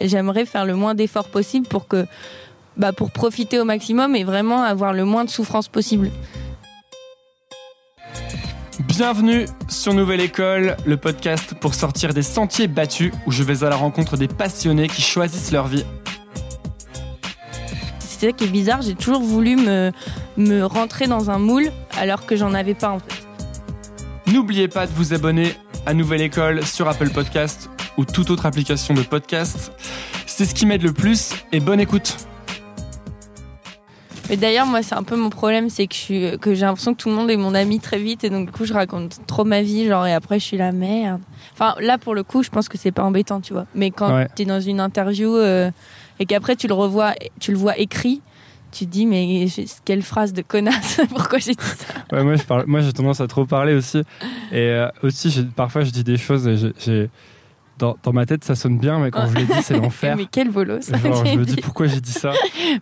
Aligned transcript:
J'aimerais 0.00 0.46
faire 0.46 0.64
le 0.64 0.74
moins 0.74 0.94
d'efforts 0.94 1.28
possible 1.28 1.66
pour 1.66 1.86
que, 1.86 2.06
bah, 2.76 2.92
pour 2.92 3.10
profiter 3.10 3.58
au 3.60 3.64
maximum 3.64 4.16
et 4.16 4.24
vraiment 4.24 4.62
avoir 4.62 4.92
le 4.92 5.04
moins 5.04 5.24
de 5.24 5.30
souffrance 5.30 5.68
possible. 5.68 6.10
Bienvenue 8.80 9.46
sur 9.68 9.94
Nouvelle 9.94 10.20
École, 10.20 10.76
le 10.84 10.96
podcast 10.96 11.54
pour 11.60 11.74
sortir 11.74 12.12
des 12.12 12.22
sentiers 12.22 12.68
battus 12.68 13.12
où 13.26 13.30
je 13.30 13.42
vais 13.42 13.64
à 13.64 13.70
la 13.70 13.76
rencontre 13.76 14.16
des 14.16 14.28
passionnés 14.28 14.88
qui 14.88 15.02
choisissent 15.02 15.52
leur 15.52 15.66
vie. 15.66 15.84
C'est 18.00 18.26
ça 18.26 18.32
qui 18.32 18.44
est 18.44 18.48
bizarre, 18.48 18.82
j'ai 18.82 18.94
toujours 18.94 19.22
voulu 19.22 19.56
me, 19.56 19.92
me 20.36 20.62
rentrer 20.62 21.06
dans 21.06 21.30
un 21.30 21.38
moule 21.38 21.70
alors 21.98 22.26
que 22.26 22.36
j'en 22.36 22.54
avais 22.54 22.74
pas 22.74 22.90
en 22.90 22.98
fait. 22.98 23.26
N'oubliez 24.32 24.68
pas 24.68 24.86
de 24.86 24.92
vous 24.92 25.14
abonner 25.14 25.54
à 25.86 25.94
Nouvelle 25.94 26.22
École 26.22 26.64
sur 26.64 26.88
Apple 26.88 27.10
Podcast 27.10 27.68
ou 27.98 28.04
toute 28.04 28.30
autre 28.30 28.46
application 28.46 28.94
de 28.94 29.02
podcast. 29.02 29.72
C'est 30.26 30.44
ce 30.44 30.54
qui 30.54 30.66
m'aide 30.66 30.82
le 30.82 30.92
plus 30.92 31.32
et 31.52 31.60
bonne 31.60 31.80
écoute. 31.80 32.16
Mais 34.30 34.36
d'ailleurs, 34.36 34.66
moi, 34.66 34.82
c'est 34.82 34.94
un 34.94 35.02
peu 35.02 35.16
mon 35.16 35.30
problème, 35.30 35.68
c'est 35.68 35.86
que, 35.86 35.94
je 35.94 35.98
suis- 35.98 36.38
que 36.38 36.54
j'ai 36.54 36.64
l'impression 36.64 36.94
que 36.94 37.02
tout 37.02 37.08
le 37.10 37.14
monde 37.14 37.30
est 37.30 37.36
mon 37.36 37.54
ami 37.54 37.80
très 37.80 37.98
vite 37.98 38.24
et 38.24 38.30
donc 38.30 38.46
du 38.46 38.52
coup, 38.52 38.64
je 38.64 38.72
raconte 38.72 39.18
trop 39.26 39.44
ma 39.44 39.62
vie, 39.62 39.86
genre, 39.86 40.06
et 40.06 40.14
après, 40.14 40.38
je 40.38 40.44
suis 40.44 40.56
la 40.56 40.72
merde. 40.72 41.20
Enfin, 41.52 41.74
là, 41.80 41.98
pour 41.98 42.14
le 42.14 42.22
coup, 42.22 42.42
je 42.42 42.48
pense 42.48 42.68
que 42.68 42.78
c'est 42.78 42.92
pas 42.92 43.02
embêtant, 43.02 43.40
tu 43.40 43.52
vois. 43.52 43.66
Mais 43.74 43.90
quand 43.90 44.14
Ouais. 44.14 44.28
t'es 44.34 44.44
dans 44.44 44.60
une 44.60 44.80
interview 44.80 45.34
euh, 45.36 45.70
et 46.18 46.24
qu'après, 46.24 46.56
tu 46.56 46.66
le 46.68 46.74
revois, 46.74 47.14
tu 47.40 47.50
le 47.50 47.58
vois 47.58 47.76
écrit, 47.78 48.22
tu 48.70 48.86
te 48.86 48.90
dis, 48.90 49.04
mais 49.06 49.48
quelle 49.84 50.02
phrase 50.02 50.32
de 50.32 50.40
connasse, 50.40 51.00
pourquoi 51.10 51.38
j'ai 51.38 51.52
dit 51.54 51.64
ça? 51.64 52.16
Ouais, 52.16 52.22
moi, 52.24 52.36
je 52.36 52.42
parle, 52.44 52.64
moi, 52.66 52.80
j'ai 52.80 52.92
tendance 52.92 53.20
à 53.20 53.26
trop 53.26 53.44
parler 53.44 53.74
aussi. 53.74 53.98
Et 54.50 54.60
euh, 54.60 54.88
aussi, 55.02 55.46
parfois, 55.56 55.82
je 55.84 55.90
dis 55.90 56.04
des 56.04 56.16
choses 56.16 56.46
et 56.46 56.56
j'ai- 56.56 56.72
j'ai- 56.78 57.10
dans, 57.82 57.96
dans 58.04 58.12
ma 58.12 58.26
tête, 58.26 58.44
ça 58.44 58.54
sonne 58.54 58.78
bien, 58.78 59.00
mais 59.00 59.10
quand 59.10 59.26
je 59.26 59.34
les 59.34 59.44
dis, 59.44 59.60
c'est 59.62 59.76
l'enfer. 59.82 60.16
Mais 60.16 60.26
quel 60.30 60.50
bolos 60.50 60.88
Genre, 60.88 61.24
je 61.26 61.36
me 61.36 61.44
dis 61.44 61.56
dit. 61.56 61.60
pourquoi 61.62 61.88
j'ai 61.88 62.00
dit 62.00 62.12
ça. 62.12 62.30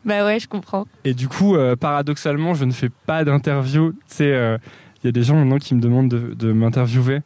Bah 0.05 0.27
ouais, 0.27 0.39
je 0.39 0.47
comprends. 0.47 0.87
Et 1.05 1.15
du 1.15 1.27
coup, 1.27 1.57
euh, 1.57 1.75
paradoxalement, 1.75 2.53
je 2.53 2.67
ne 2.67 2.73
fais 2.73 2.91
pas 3.07 3.25
d'interview. 3.25 3.93
Tu 3.93 3.99
sais, 4.09 4.33
euh, 4.33 4.59
il 5.03 5.07
y 5.07 5.09
a 5.09 5.13
des 5.13 5.23
gens 5.23 5.37
maintenant 5.37 5.57
qui 5.59 5.75
me 5.75 5.81
demandent 5.81 6.11
de, 6.11 6.35
de 6.35 6.53
m'interviewer. 6.53 7.21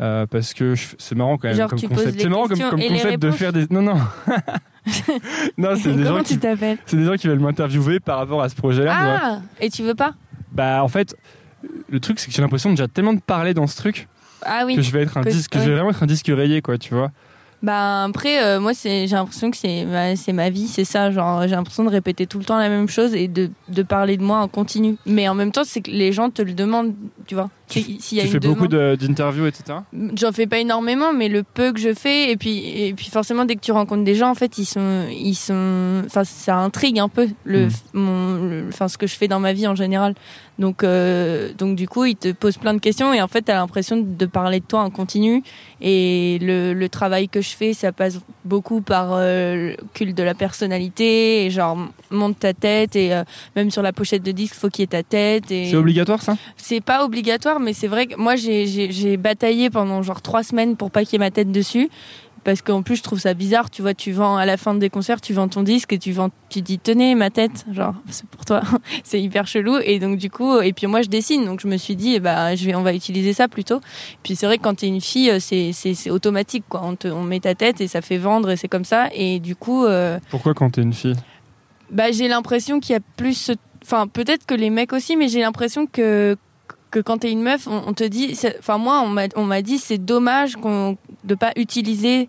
euh, 0.00 0.26
parce 0.26 0.52
que 0.52 0.74
je- 0.74 0.88
c'est 0.98 1.14
marrant 1.14 1.38
quand 1.38 1.48
même 1.48 1.56
Genre, 1.56 1.70
comme 1.70 1.80
concept. 1.80 2.20
C'est 2.20 2.28
marrant 2.28 2.46
comme, 2.46 2.58
concept 2.58 3.22
de 3.22 3.30
faire 3.30 3.52
des. 3.54 3.66
Non, 3.70 3.80
non. 3.80 3.96
non, 5.56 5.70
c'est 5.76 5.92
des, 5.94 6.02
gens 6.02 6.10
Comment 6.10 6.22
qui, 6.22 6.34
tu 6.34 6.40
t'appelles 6.40 6.78
c'est 6.84 6.96
des 6.96 7.04
gens 7.04 7.14
qui 7.14 7.26
veulent 7.28 7.38
m'interviewer 7.40 8.00
par 8.00 8.18
rapport 8.18 8.42
à 8.42 8.48
ce 8.50 8.54
projet-là. 8.54 8.92
Ah 8.96 9.38
Et 9.60 9.70
tu 9.70 9.82
veux 9.82 9.94
pas? 9.94 10.14
Bah, 10.52 10.82
en 10.84 10.88
fait, 10.88 11.16
le 11.88 12.00
truc, 12.00 12.18
c'est 12.18 12.28
que 12.28 12.34
j'ai 12.34 12.42
l'impression 12.42 12.70
déjà 12.70 12.86
tellement 12.88 13.14
de 13.14 13.20
parler 13.20 13.54
dans 13.54 13.66
ce 13.66 13.76
truc 13.76 14.08
Ah 14.44 14.64
oui. 14.66 14.76
que 14.76 14.82
je 14.82 14.90
vais 14.92 15.02
être 15.02 15.16
un 15.16 15.22
que- 15.22 15.30
disque, 15.30 15.50
que 15.52 15.58
je 15.58 15.64
vais 15.64 15.74
vraiment 15.74 15.90
être 15.90 16.02
un 16.02 16.06
disque 16.06 16.26
rayé, 16.28 16.62
quoi, 16.62 16.78
tu 16.78 16.94
vois. 16.94 17.10
Bah 17.62 18.04
après, 18.04 18.42
euh, 18.44 18.60
moi 18.60 18.74
c'est, 18.74 19.06
j'ai 19.06 19.16
l'impression 19.16 19.50
que 19.50 19.56
c'est 19.56 19.86
ma, 19.86 20.16
c'est 20.16 20.34
ma 20.34 20.50
vie, 20.50 20.68
c'est 20.68 20.84
ça. 20.84 21.10
Genre 21.10 21.42
j'ai 21.44 21.54
l'impression 21.54 21.82
de 21.84 21.88
répéter 21.88 22.26
tout 22.26 22.38
le 22.38 22.44
temps 22.44 22.58
la 22.58 22.68
même 22.68 22.88
chose 22.90 23.14
et 23.14 23.26
de, 23.26 23.48
de 23.68 23.82
parler 23.82 24.18
de 24.18 24.22
moi 24.22 24.38
en 24.40 24.48
continu. 24.48 24.96
Mais 25.06 25.28
en 25.28 25.34
même 25.34 25.50
temps, 25.50 25.62
c'est 25.64 25.80
que 25.80 25.90
les 25.90 26.12
gens 26.12 26.28
te 26.28 26.42
le 26.42 26.52
demandent, 26.52 26.92
tu 27.26 27.34
vois. 27.34 27.48
Si- 27.82 28.00
S'il 28.00 28.18
y 28.18 28.20
a 28.20 28.24
tu 28.24 28.28
une 28.28 28.32
fais 28.40 28.46
beaucoup 28.48 28.68
demande- 28.68 28.96
d'interviews, 28.96 29.46
etc. 29.46 29.78
J'en 30.16 30.32
fais 30.32 30.46
pas 30.46 30.58
énormément, 30.58 31.12
mais 31.12 31.28
le 31.28 31.42
peu 31.42 31.72
que 31.72 31.80
je 31.80 31.94
fais, 31.94 32.30
et 32.30 32.36
puis 32.36 32.58
et 32.68 32.92
puis 32.94 33.08
forcément 33.10 33.44
dès 33.44 33.56
que 33.56 33.60
tu 33.60 33.72
rencontres 33.72 34.04
des 34.04 34.14
gens, 34.14 34.30
en 34.30 34.34
fait, 34.34 34.58
ils 34.58 34.64
sont 34.66 35.06
ils 35.10 35.34
sont, 35.34 36.02
enfin 36.06 36.24
ça 36.24 36.56
intrigue 36.56 36.98
un 36.98 37.08
peu 37.08 37.28
le, 37.44 37.66
Mm. 37.66 37.70
mon, 37.94 38.34
le- 38.48 38.64
enfin 38.68 38.88
ce 38.88 38.98
que 38.98 39.06
je 39.06 39.14
fais 39.14 39.28
dans 39.28 39.40
ma 39.40 39.52
vie 39.52 39.66
en 39.66 39.74
général. 39.74 40.14
Donc 40.58 40.84
euh, 40.84 41.52
donc 41.58 41.74
du 41.74 41.88
coup, 41.88 42.04
ils 42.04 42.14
te 42.16 42.30
posent 42.30 42.58
plein 42.58 42.74
de 42.74 42.78
questions 42.78 43.12
et 43.12 43.20
en 43.20 43.26
fait, 43.28 43.42
t'as 43.42 43.54
l'impression 43.54 43.96
de 43.96 44.26
parler 44.26 44.60
de 44.60 44.64
toi 44.64 44.80
en 44.82 44.90
continu. 44.90 45.42
Et 45.80 46.38
le, 46.40 46.72
le 46.72 46.88
travail 46.88 47.28
que 47.28 47.40
je 47.42 47.50
fais, 47.50 47.74
ça 47.74 47.90
passe 47.92 48.20
beaucoup 48.44 48.80
par 48.80 49.08
euh, 49.14 49.70
le 49.72 49.76
culte 49.94 50.16
de 50.16 50.22
la 50.22 50.34
personnalité 50.34 51.44
et 51.44 51.50
genre 51.50 51.76
monte 52.10 52.38
ta 52.38 52.54
tête 52.54 52.94
et 52.96 53.12
euh, 53.12 53.24
même 53.56 53.70
sur 53.70 53.82
la 53.82 53.92
pochette 53.92 54.22
de 54.22 54.30
disque, 54.32 54.54
faut 54.54 54.68
qu'il 54.70 54.82
y 54.82 54.84
ait 54.84 54.86
ta 54.86 55.02
tête. 55.02 55.50
Et 55.50 55.70
C'est 55.70 55.76
obligatoire, 55.76 56.22
ça? 56.22 56.36
C'est 56.56 56.80
pas 56.80 57.04
obligatoire, 57.04 57.58
mais 57.64 57.72
c'est 57.72 57.88
vrai 57.88 58.06
que 58.06 58.16
moi 58.16 58.36
j'ai- 58.36 59.16
bataillé 59.16 59.70
pendant 59.70 60.02
genre 60.02 60.22
trois 60.22 60.42
semaines 60.42 60.76
pour 60.76 60.90
pas 60.90 61.02
qu'il 61.04 61.14
y 61.14 61.16
ait 61.16 61.18
ma 61.26 61.30
tête 61.30 61.50
dessus. 61.50 61.88
Parce 62.44 62.60
qu'en 62.60 62.82
plus, 62.82 62.96
je 62.96 63.02
trouve 63.02 63.18
ça 63.18 63.32
bizarre. 63.32 63.70
Tu 63.70 63.80
vois, 63.80 63.94
tu 63.94 64.12
vends 64.12 64.36
à 64.36 64.44
la 64.44 64.58
fin 64.58 64.74
des 64.74 64.90
concerts, 64.90 65.22
tu 65.22 65.32
vends 65.32 65.48
ton 65.48 65.62
disque 65.62 65.94
et 65.94 65.98
tu 65.98 66.12
vends, 66.12 66.28
tu 66.50 66.60
dis 66.60 66.78
tenez 66.78 67.14
ma 67.14 67.30
tête, 67.30 67.64
genre 67.72 67.94
c'est 68.10 68.26
pour 68.28 68.44
toi. 68.44 68.60
c'est 69.02 69.18
hyper 69.18 69.46
chelou. 69.46 69.78
Et 69.82 69.98
donc 69.98 70.18
du 70.18 70.28
coup, 70.28 70.60
et 70.60 70.74
puis 70.74 70.86
moi 70.86 71.00
je 71.00 71.08
dessine, 71.08 71.46
donc 71.46 71.60
je 71.60 71.66
me 71.68 71.78
suis 71.78 71.96
dit, 71.96 72.16
eh 72.16 72.20
ben 72.20 72.54
je 72.54 72.66
vais, 72.66 72.74
on 72.74 72.82
va 72.82 72.92
utiliser 72.92 73.32
ça 73.32 73.48
plutôt. 73.48 73.80
Puis 74.22 74.36
c'est 74.36 74.44
vrai 74.44 74.58
que 74.58 74.62
quand 74.62 74.74
t'es 74.74 74.88
une 74.88 75.00
fille, 75.00 75.30
euh, 75.30 75.38
c'est 75.40 75.72
c'est 75.72 76.10
automatique 76.10 76.64
quoi. 76.68 76.82
On 76.84 76.96
te, 76.96 77.08
on 77.08 77.22
met 77.22 77.40
ta 77.40 77.54
tête 77.54 77.80
et 77.80 77.88
ça 77.88 78.02
fait 78.02 78.18
vendre 78.18 78.50
et 78.50 78.56
c'est 78.58 78.68
comme 78.68 78.84
ça. 78.84 79.08
Et 79.14 79.40
du 79.40 79.56
coup, 79.56 79.86
euh, 79.86 80.18
Pourquoi 80.28 80.52
quand 80.52 80.68
t'es 80.68 80.82
une 80.82 80.92
fille? 80.92 81.16
bah, 81.90 82.12
j'ai 82.12 82.28
l'impression 82.28 82.78
qu'il 82.78 82.92
y 82.92 82.96
a 82.96 83.00
plus. 83.16 83.52
Enfin, 83.82 84.06
peut-être 84.06 84.44
que 84.44 84.54
les 84.54 84.68
mecs 84.68 84.92
aussi, 84.92 85.16
mais 85.16 85.28
j'ai 85.28 85.40
l'impression 85.40 85.86
que 85.86 86.36
que 86.94 87.00
quand 87.00 87.18
t'es 87.18 87.32
une 87.32 87.42
meuf, 87.42 87.66
on, 87.66 87.92
te 87.92 88.04
dit. 88.04 88.38
Enfin, 88.60 88.78
moi, 88.78 89.04
on 89.34 89.44
m'a 89.44 89.62
dit 89.62 89.78
c'est 89.78 89.98
dommage 89.98 90.54
qu'on 90.54 90.96
de 91.24 91.34
pas 91.34 91.50
utiliser 91.56 92.28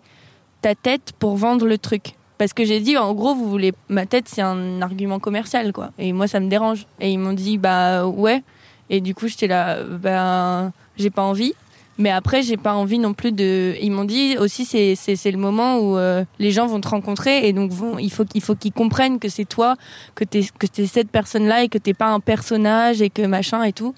ta 0.60 0.74
tête 0.74 1.12
pour 1.20 1.36
vendre 1.36 1.66
le 1.66 1.78
truc. 1.78 2.14
Parce 2.36 2.52
que 2.52 2.64
j'ai 2.64 2.80
dit, 2.80 2.96
en 2.96 3.14
gros, 3.14 3.36
vous 3.36 3.48
voulez 3.48 3.72
ma 3.88 4.06
tête, 4.06 4.28
c'est 4.28 4.42
un 4.42 4.82
argument 4.82 5.20
commercial, 5.20 5.72
quoi. 5.72 5.90
Et 5.98 6.12
moi, 6.12 6.26
ça 6.26 6.40
me 6.40 6.48
dérange. 6.48 6.86
Et 7.00 7.12
ils 7.12 7.18
m'ont 7.18 7.32
dit, 7.32 7.58
bah 7.58 8.08
ouais. 8.08 8.42
Et 8.90 9.00
du 9.00 9.14
coup, 9.14 9.28
j'étais 9.28 9.46
là, 9.46 9.84
ben, 9.84 10.72
j'ai 10.96 11.10
pas 11.10 11.22
envie. 11.22 11.54
Mais 11.98 12.10
après, 12.10 12.42
j'ai 12.42 12.58
pas 12.58 12.74
envie 12.74 12.98
non 12.98 13.14
plus 13.14 13.32
de. 13.32 13.74
Ils 13.80 13.90
m'ont 13.90 14.04
dit 14.04 14.36
aussi, 14.38 14.66
c'est 14.66 15.30
le 15.30 15.38
moment 15.38 15.78
où 15.78 15.96
euh, 15.96 16.24
les 16.38 16.50
gens 16.50 16.66
vont 16.66 16.80
te 16.80 16.88
rencontrer 16.88 17.48
et 17.48 17.52
donc 17.54 17.72
il 18.00 18.12
faut 18.12 18.26
qu'il 18.26 18.42
faut 18.42 18.54
qu'ils 18.54 18.72
comprennent 18.72 19.18
que 19.18 19.30
c'est 19.30 19.46
toi, 19.46 19.76
que 20.14 20.24
t'es 20.24 20.42
que 20.58 20.66
t'es 20.66 20.86
cette 20.86 21.10
personne-là 21.10 21.64
et 21.64 21.68
que 21.68 21.78
t'es 21.78 21.94
pas 21.94 22.08
un 22.08 22.20
personnage 22.20 23.00
et 23.00 23.08
que 23.08 23.22
machin 23.22 23.62
et 23.62 23.72
tout. 23.72 23.94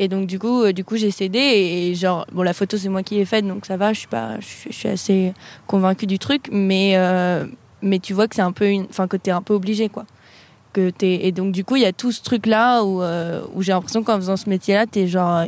Et 0.00 0.06
donc 0.06 0.26
du 0.26 0.38
coup, 0.38 0.62
euh, 0.62 0.72
du 0.72 0.84
coup, 0.84 0.96
j'ai 0.96 1.10
cédé 1.10 1.40
et, 1.40 1.94
genre 1.96 2.24
bon, 2.32 2.42
la 2.42 2.54
photo 2.54 2.76
c'est 2.76 2.88
moi 2.88 3.02
qui 3.02 3.16
l'ai 3.16 3.24
faite 3.24 3.46
donc 3.46 3.66
ça 3.66 3.76
va. 3.76 3.92
Je 3.92 3.98
suis 3.98 4.08
pas, 4.08 4.38
je 4.38 4.72
suis, 4.72 4.88
assez 4.88 5.34
convaincue 5.66 6.06
du 6.06 6.20
truc, 6.20 6.48
mais 6.52 6.92
euh, 6.94 7.44
mais 7.82 7.98
tu 7.98 8.14
vois 8.14 8.28
que 8.28 8.36
c'est 8.36 8.42
un 8.42 8.52
peu 8.52 8.68
une, 8.68 8.86
enfin 8.88 9.08
que 9.08 9.16
t'es 9.16 9.32
un 9.32 9.42
peu 9.42 9.54
obligé 9.54 9.88
quoi. 9.88 10.06
Que 10.72 10.90
t'es 10.90 11.26
et 11.26 11.32
donc 11.32 11.50
du 11.50 11.64
coup 11.64 11.74
il 11.74 11.82
y 11.82 11.86
a 11.86 11.92
tout 11.92 12.12
ce 12.12 12.22
truc 12.22 12.46
là 12.46 12.84
où 12.84 13.02
euh, 13.02 13.42
où 13.54 13.62
j'ai 13.62 13.72
l'impression 13.72 14.04
qu'en 14.04 14.16
faisant 14.16 14.36
ce 14.36 14.48
métier-là, 14.48 14.86
t'es 14.86 15.08
genre 15.08 15.44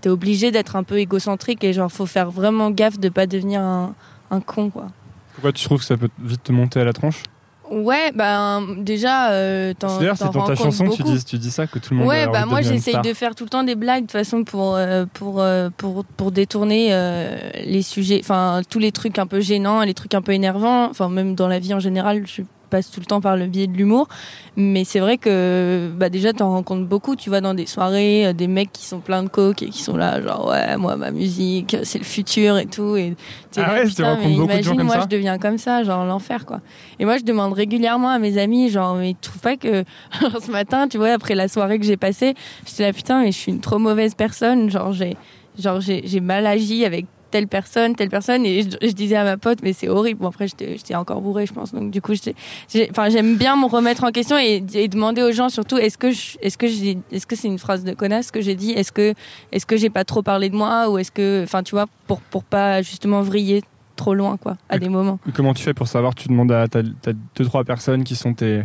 t'es 0.00 0.08
obligé 0.08 0.52
d'être 0.52 0.76
un 0.76 0.84
peu 0.84 0.98
égocentrique 0.98 1.64
et 1.64 1.72
genre 1.72 1.90
faut 1.90 2.06
faire 2.06 2.30
vraiment 2.30 2.70
gaffe 2.70 3.00
de 3.00 3.08
pas 3.08 3.26
devenir 3.26 3.62
un, 3.62 3.96
un 4.30 4.40
con 4.40 4.70
quoi. 4.70 4.86
Pourquoi 5.34 5.52
tu 5.52 5.64
trouves 5.64 5.80
que 5.80 5.84
ça 5.84 5.96
peut 5.96 6.10
vite 6.22 6.44
te 6.44 6.52
monter 6.52 6.78
à 6.78 6.84
la 6.84 6.92
tronche? 6.92 7.24
Ouais, 7.72 8.12
ben 8.14 8.66
déjà, 8.76 9.30
euh, 9.30 9.72
t'en 9.72 9.98
D'ailleurs, 9.98 10.18
c'est 10.18 10.30
dans 10.30 10.44
ta 10.44 10.54
chanson, 10.54 10.90
tu 10.90 11.02
dis, 11.02 11.24
tu 11.24 11.38
dis 11.38 11.50
ça, 11.50 11.66
que 11.66 11.78
tout 11.78 11.94
le 11.94 12.00
monde 12.00 12.08
Ouais, 12.08 12.26
bah 12.26 12.44
moi 12.44 12.60
j'essaye 12.60 13.00
de 13.00 13.14
faire 13.14 13.34
tout 13.34 13.44
le 13.44 13.50
temps 13.50 13.64
des 13.64 13.76
blagues 13.76 14.02
de 14.02 14.06
toute 14.06 14.12
façon 14.12 14.44
pour 14.44 14.76
euh, 14.76 15.06
pour 15.14 15.40
euh, 15.40 15.70
pour 15.78 16.04
pour 16.04 16.32
détourner 16.32 16.88
euh, 16.90 17.34
les 17.64 17.80
sujets, 17.80 18.20
enfin 18.22 18.60
tous 18.68 18.78
les 18.78 18.92
trucs 18.92 19.18
un 19.18 19.26
peu 19.26 19.40
gênants, 19.40 19.80
les 19.82 19.94
trucs 19.94 20.12
un 20.12 20.20
peu 20.20 20.32
énervants, 20.32 20.90
enfin 20.90 21.08
même 21.08 21.34
dans 21.34 21.48
la 21.48 21.58
vie 21.58 21.72
en 21.72 21.80
général, 21.80 22.26
je 22.26 22.42
passe 22.72 22.90
tout 22.90 23.00
le 23.00 23.06
temps 23.06 23.20
par 23.20 23.36
le 23.36 23.46
biais 23.46 23.66
de 23.66 23.76
l'humour. 23.76 24.08
Mais 24.56 24.84
c'est 24.84 24.98
vrai 25.00 25.18
que 25.18 25.90
bah 25.96 26.08
déjà 26.08 26.32
t'en 26.32 26.50
rencontres 26.50 26.86
beaucoup, 26.86 27.16
tu 27.16 27.28
vois 27.30 27.40
dans 27.40 27.54
des 27.54 27.66
soirées, 27.66 28.26
euh, 28.26 28.32
des 28.32 28.48
mecs 28.48 28.72
qui 28.72 28.84
sont 28.84 29.00
pleins 29.00 29.22
de 29.22 29.28
coke 29.28 29.62
et 29.62 29.68
qui 29.68 29.82
sont 29.82 29.96
là 29.96 30.20
genre 30.20 30.48
ouais 30.48 30.76
moi 30.76 30.96
ma 30.96 31.10
musique 31.10 31.76
c'est 31.84 31.98
le 31.98 32.04
futur 32.04 32.58
et 32.58 32.66
tout 32.66 32.96
et 32.96 33.14
Ah 33.56 33.60
là, 33.60 33.72
ouais, 33.74 33.82
tu 33.82 33.88
putain, 33.90 34.18
mais 34.18 34.34
beaucoup 34.34 34.46
de 34.46 34.62
gens 34.62 34.72
imagine 34.72 34.82
moi 34.82 34.94
ça 34.96 35.00
je 35.02 35.08
deviens 35.08 35.38
comme 35.38 35.58
ça 35.58 35.84
genre 35.84 36.04
l'enfer 36.04 36.44
quoi. 36.46 36.60
Et 36.98 37.04
moi 37.04 37.18
je 37.18 37.24
demande 37.24 37.52
régulièrement 37.52 38.08
à 38.08 38.18
mes 38.18 38.38
amis 38.38 38.68
genre 38.70 38.96
mais 38.96 39.12
tu 39.20 39.28
trouves 39.28 39.40
pas 39.42 39.56
que 39.56 39.84
ce 40.20 40.50
matin 40.50 40.88
tu 40.88 40.96
vois 40.98 41.10
après 41.10 41.34
la 41.34 41.48
soirée 41.48 41.78
que 41.78 41.84
j'ai 41.84 41.96
passée 41.98 42.34
j'étais 42.66 42.84
là 42.84 42.92
putain 42.92 43.22
mais 43.22 43.32
je 43.32 43.38
suis 43.38 43.52
une 43.52 43.60
trop 43.60 43.78
mauvaise 43.78 44.14
personne 44.14 44.70
genre 44.70 44.92
j'ai 44.92 45.16
genre 45.58 45.80
j'ai 45.80 46.20
mal 46.20 46.46
agi 46.46 46.84
avec 46.84 47.06
telle 47.32 47.48
personne 47.48 47.96
telle 47.96 48.10
personne 48.10 48.46
et 48.46 48.62
je, 48.62 48.68
je 48.80 48.92
disais 48.92 49.16
à 49.16 49.24
ma 49.24 49.36
pote 49.36 49.58
mais 49.64 49.72
c'est 49.72 49.88
horrible. 49.88 50.20
Bon 50.20 50.28
après 50.28 50.46
j'étais 50.46 50.94
encore 50.94 51.20
bourrée 51.20 51.46
je 51.46 51.52
pense. 51.52 51.72
Donc 51.72 51.90
du 51.90 52.00
coup 52.00 52.12
enfin 52.90 53.08
j'aime 53.08 53.36
bien 53.36 53.56
me 53.56 53.66
remettre 53.66 54.04
en 54.04 54.12
question 54.12 54.38
et, 54.38 54.62
et 54.74 54.86
demander 54.86 55.22
aux 55.22 55.32
gens 55.32 55.48
surtout 55.48 55.78
est-ce 55.78 55.98
que 55.98 56.08
est-ce 56.08 56.56
que 56.56 56.68
j'ai 56.68 56.98
est-ce 57.10 57.26
que 57.26 57.34
c'est 57.34 57.48
une 57.48 57.58
phrase 57.58 57.82
de 57.82 57.94
connasse 57.94 58.30
que 58.30 58.40
j'ai 58.40 58.54
dit? 58.54 58.72
Est-ce 58.72 58.92
que 58.92 59.14
est-ce 59.50 59.66
que 59.66 59.76
j'ai 59.76 59.90
pas 59.90 60.04
trop 60.04 60.22
parlé 60.22 60.50
de 60.50 60.56
moi? 60.56 60.90
Ou 60.90 60.98
est-ce 60.98 61.10
que 61.10 61.42
enfin 61.42 61.62
tu 61.62 61.74
vois 61.74 61.86
pour 62.06 62.20
pour 62.20 62.44
pas 62.44 62.82
justement 62.82 63.22
vriller 63.22 63.62
trop 63.96 64.14
loin 64.14 64.36
quoi 64.36 64.56
à 64.68 64.78
des 64.78 64.88
moments. 64.88 65.18
Comment 65.34 65.54
tu 65.54 65.62
fais 65.62 65.74
pour 65.74 65.88
savoir? 65.88 66.14
Tu 66.14 66.28
demandes 66.28 66.52
à 66.52 66.68
t'as 66.68 66.82
t'as 67.02 67.12
deux 67.36 67.44
trois 67.44 67.64
personnes 67.64 68.04
qui 68.04 68.16
sont 68.16 68.34
tes 68.34 68.62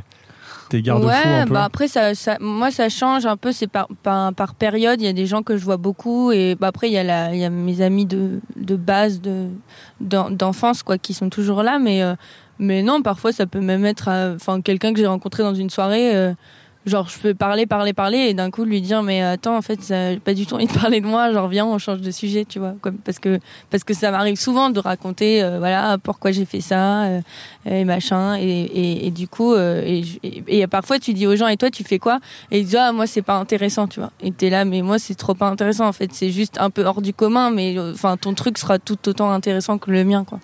tes 0.70 0.82
ouais, 1.08 1.14
un 1.42 1.46
peu. 1.48 1.54
bah 1.54 1.64
après 1.66 1.88
ça, 1.88 2.14
ça, 2.16 2.38
moi 2.40 2.72
ça 2.72 2.90
change 2.90 3.26
un 3.26 3.38
peu, 3.38 3.52
c'est 3.52 3.68
par, 3.68 3.88
par 4.04 4.34
par 4.34 4.54
période. 4.56 5.02
Il 5.02 5.06
y 5.06 5.10
a 5.10 5.14
des 5.14 5.26
gens 5.26 5.44
que 5.44 5.58
je 5.58 5.64
vois 5.64 5.78
beaucoup 5.78 6.32
et 6.32 6.56
bah 6.56 6.68
après 6.68 6.88
il 6.90 6.94
y 6.94 6.98
a 6.98 7.04
la, 7.04 7.34
il 7.34 7.40
y 7.40 7.46
a 7.46 7.50
mes 7.50 7.82
amis 7.82 8.06
de 8.06 8.40
de 8.56 8.76
base 8.76 9.22
de 9.22 9.48
d'en- 10.02 10.30
d'enfance 10.32 10.84
quoi 10.84 10.98
qui 10.98 11.14
sont 11.14 11.30
toujours 11.30 11.64
là, 11.64 11.80
mais 11.80 12.02
euh, 12.04 12.16
mais 12.60 12.82
non 12.84 13.02
parfois 13.02 13.32
ça 13.32 13.46
peut 13.46 13.62
même 13.62 13.86
être, 13.86 14.10
euh, 14.10 14.36
enfin 14.36 14.62
quelqu'un 14.62 14.94
que 14.94 15.00
j'ai 15.00 15.08
rencontré 15.08 15.44
dans 15.44 15.56
une 15.56 15.70
soirée. 15.70 16.34
Genre, 16.88 17.10
je 17.10 17.20
peux 17.20 17.34
parler, 17.34 17.66
parler, 17.66 17.92
parler, 17.92 18.18
et 18.30 18.34
d'un 18.34 18.50
coup 18.50 18.64
lui 18.64 18.80
dire, 18.80 19.04
mais 19.04 19.22
attends, 19.22 19.58
en 19.58 19.62
fait, 19.62 19.82
ça, 19.82 20.16
pas 20.24 20.34
du 20.34 20.46
tout 20.46 20.56
envie 20.56 20.68
de 20.68 20.74
parler 20.74 21.02
de 21.02 21.06
moi. 21.06 21.34
Genre, 21.34 21.50
viens, 21.50 21.66
on 21.66 21.78
change 21.78 22.00
de 22.00 22.12
sujet, 22.12 22.46
tu 22.46 22.60
vois, 22.60 22.76
parce 23.04 23.20
que 23.20 23.40
parce 23.70 23.84
que 23.84 23.94
ça 23.94 24.10
m'arrive 24.10 24.38
souvent 24.38 24.70
de 24.70 24.80
raconter, 24.80 25.44
euh, 25.44 25.60
voilà, 25.60 25.98
pourquoi 26.02 26.32
j'ai 26.32 26.46
fait 26.46 26.62
ça, 26.62 27.04
euh, 27.04 27.22
et 27.66 27.84
machin, 27.84 28.38
et, 28.38 28.44
et, 28.44 29.08
et 29.08 29.12
du 29.12 29.28
coup, 29.28 29.54
euh, 29.54 29.84
et, 29.86 30.04
et, 30.48 30.66
parfois 30.68 30.98
tu 30.98 31.14
dis 31.14 31.28
aux 31.28 31.36
gens, 31.36 31.48
et 31.48 31.58
toi, 31.58 31.70
tu 31.70 31.84
fais 31.84 32.00
quoi? 32.00 32.20
Et 32.52 32.60
ils 32.60 32.66
disent, 32.66 32.78
ah, 32.78 32.94
moi, 32.94 33.06
c'est 33.06 33.22
pas 33.22 33.36
intéressant, 33.36 33.88
tu 33.88 34.00
vois. 34.00 34.12
Et 34.22 34.32
t'es 34.32 34.50
là, 34.50 34.64
mais 34.64 34.82
moi, 34.82 34.98
c'est 34.98 35.16
trop 35.16 35.34
pas 35.34 35.50
intéressant. 35.50 35.88
En 35.88 35.94
fait, 35.94 36.14
c'est 36.14 36.30
juste 36.32 36.58
un 36.58 36.70
peu 36.70 36.86
hors 36.86 37.02
du 37.02 37.14
commun, 37.14 37.52
mais 37.52 37.78
euh, 37.78 37.92
enfin, 37.94 38.16
ton 38.16 38.34
truc 38.34 38.58
sera 38.58 38.80
tout 38.80 38.98
autant 39.10 39.30
intéressant 39.32 39.78
que 39.78 39.92
le 39.92 40.06
mien, 40.06 40.24
quoi. 40.24 40.40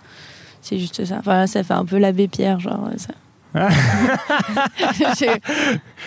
C'est 0.60 0.78
juste 0.78 1.04
ça. 1.06 1.16
Enfin, 1.20 1.34
là, 1.34 1.46
ça 1.46 1.62
fait 1.62 1.74
un 1.74 1.84
peu 1.86 1.96
l'abbé 1.96 2.28
Pierre, 2.28 2.60
genre 2.60 2.90
ça. 2.98 3.14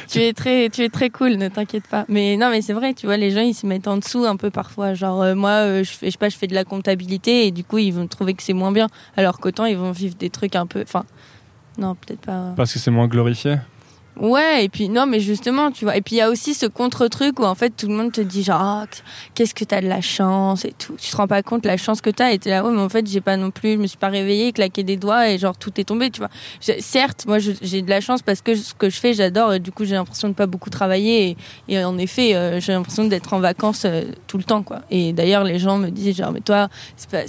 Tu 0.08 0.20
es 0.20 0.34
très, 0.34 0.70
tu 0.70 0.84
es 0.84 0.90
très 0.90 1.10
cool, 1.10 1.38
ne 1.38 1.48
t'inquiète 1.48 1.88
pas. 1.88 2.06
Mais 2.08 2.38
non, 2.38 2.50
mais 2.50 2.62
c'est 2.62 2.74
vrai, 2.74 2.94
tu 2.94 3.06
vois, 3.06 3.18
les 3.18 3.32
gens 3.32 3.42
ils 3.42 3.54
se 3.54 3.66
mettent 3.66 3.88
en 3.88 3.98
dessous 3.98 4.26
un 4.26 4.36
peu 4.36 4.50
parfois. 4.50 4.94
Genre 4.94 5.22
euh, 5.22 5.36
moi, 5.36 5.52
euh, 5.52 5.84
je 5.84 6.10
je 6.10 6.18
pas, 6.18 6.30
je 6.30 6.38
fais 6.38 6.48
de 6.48 6.54
la 6.54 6.64
comptabilité 6.64 7.48
et 7.48 7.52
du 7.52 7.64
coup 7.64 7.78
ils 7.78 7.92
vont 7.92 8.08
trouver 8.08 8.34
que 8.34 8.44
c'est 8.44 8.54
moins 8.54 8.72
bien, 8.72 8.88
alors 9.16 9.40
qu'autant 9.40 9.66
ils 9.66 9.78
vont 9.78 9.92
vivre 9.92 10.16
des 10.16 10.30
trucs 10.30 10.56
un 10.56 10.66
peu, 10.66 10.82
enfin, 10.82 11.06
non, 11.78 11.96
peut-être 11.96 12.22
pas. 12.22 12.54
Parce 12.56 12.74
que 12.74 12.80
c'est 12.80 12.92
moins 12.92 13.08
glorifié? 13.08 13.58
Ouais, 14.20 14.66
et 14.66 14.70
puis 14.70 14.90
non, 14.90 15.06
mais 15.06 15.20
justement, 15.20 15.72
tu 15.72 15.86
vois. 15.86 15.96
Et 15.96 16.02
puis 16.02 16.16
il 16.16 16.20
y 16.20 16.22
a 16.22 16.30
aussi 16.30 16.54
ce 16.54 16.66
contre-truc 16.66 17.40
où 17.40 17.44
en 17.44 17.54
fait 17.54 17.70
tout 17.70 17.88
le 17.88 17.94
monde 17.94 18.12
te 18.12 18.22
dit 18.22 18.42
genre 18.42 18.60
Ah, 18.62 18.86
qu'est-ce 19.36 19.54
que 19.54 19.64
t'as 19.64 19.82
de 19.82 19.88
la 19.88 20.02
chance 20.02 20.66
et 20.66 20.74
tout. 20.78 20.96
Tu 20.98 21.12
te 21.12 21.18
rends 21.18 21.28
pas 21.28 21.44
compte 21.44 21.66
la 21.66 21.78
chance 21.78 22.02
que 22.02 22.10
t'as 22.10 22.32
et 22.32 22.40
t'es 22.40 22.50
là 22.50 22.64
ouais, 22.64 22.72
mais 22.72 22.82
en 22.82 22.90
fait 22.90 23.06
j'ai 23.08 23.22
pas 23.22 23.38
non 23.38 23.52
plus, 23.52 23.74
je 23.74 23.78
me 23.78 23.88
suis 23.88 23.98
pas 23.98 24.10
réveillée, 24.10 24.52
claqué 24.54 24.84
des 24.84 24.98
doigts 24.98 25.30
et 25.30 25.38
genre 25.38 25.58
tout 25.58 25.80
est 25.80 25.84
tombé, 25.84 26.10
tu 26.10 26.20
vois. 26.20 26.30
Certes, 26.80 27.26
moi 27.28 27.38
j'ai 27.40 27.82
de 27.82 27.90
la 27.90 28.02
chance 28.02 28.22
parce 28.24 28.42
que 28.42 28.56
ce 28.56 28.74
que 28.74 28.90
je 28.90 29.00
fais 29.00 29.14
j'adore 29.14 29.54
et 29.54 29.60
du 29.60 29.72
coup 29.72 29.86
j'ai 29.86 29.96
l'impression 29.96 30.30
de 30.30 30.34
pas 30.34 30.48
beaucoup 30.48 30.70
travailler 30.70 31.38
et, 31.68 31.84
en 31.84 31.98
effet 31.98 32.36
euh, 32.36 32.60
j'ai 32.60 32.74
l'impression 32.74 33.06
d'être 33.06 33.34
en 33.34 33.40
vacances 33.40 33.86
euh, 33.86 34.04
tout 34.26 34.38
le 34.38 34.44
temps 34.44 34.64
quoi. 34.64 34.82
Et 34.90 35.14
d'ailleurs 35.14 35.44
les 35.44 35.60
gens 35.60 35.78
me 35.78 35.90
disent 35.90 36.18
genre 36.18 36.32
mais 36.32 36.42
toi 36.42 36.70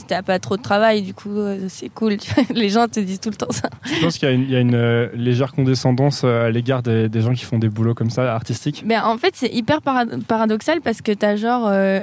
t'as 0.06 0.22
pas 0.22 0.38
trop 0.38 0.56
de 0.56 0.62
travail 0.62 1.02
du 1.02 1.12
coup 1.12 1.36
euh, 1.36 1.66
c'est 1.68 1.90
cool. 1.90 2.16
les 2.54 2.70
gens 2.70 2.88
te 2.88 3.00
disent 3.00 3.20
tout 3.20 3.30
le 3.30 3.36
temps 3.36 3.50
ça. 3.50 3.68
Je 3.84 4.00
pense 4.00 4.16
qu'il 4.16 4.28
y 4.28 4.32
a 4.32 4.34
une, 4.34 4.48
y 4.48 4.56
a 4.56 4.60
une, 4.60 5.10
légère 5.14 5.52
condescendance 5.52 6.24
à 6.24 6.50
l'égard 6.50 6.77
des, 6.82 7.20
gens 7.20 7.32
qui 7.32 7.44
font 7.44 7.58
des 7.58 7.68
boulots 7.68 7.94
comme 7.94 8.10
ça, 8.10 8.32
artistiques. 8.34 8.82
Ben, 8.86 9.02
en 9.04 9.18
fait, 9.18 9.34
c'est 9.34 9.52
hyper 9.52 9.80
parad- 9.80 10.22
paradoxal 10.24 10.80
parce 10.80 11.02
que 11.02 11.12
t'as 11.12 11.36
genre. 11.36 11.66
euh, 11.66 12.00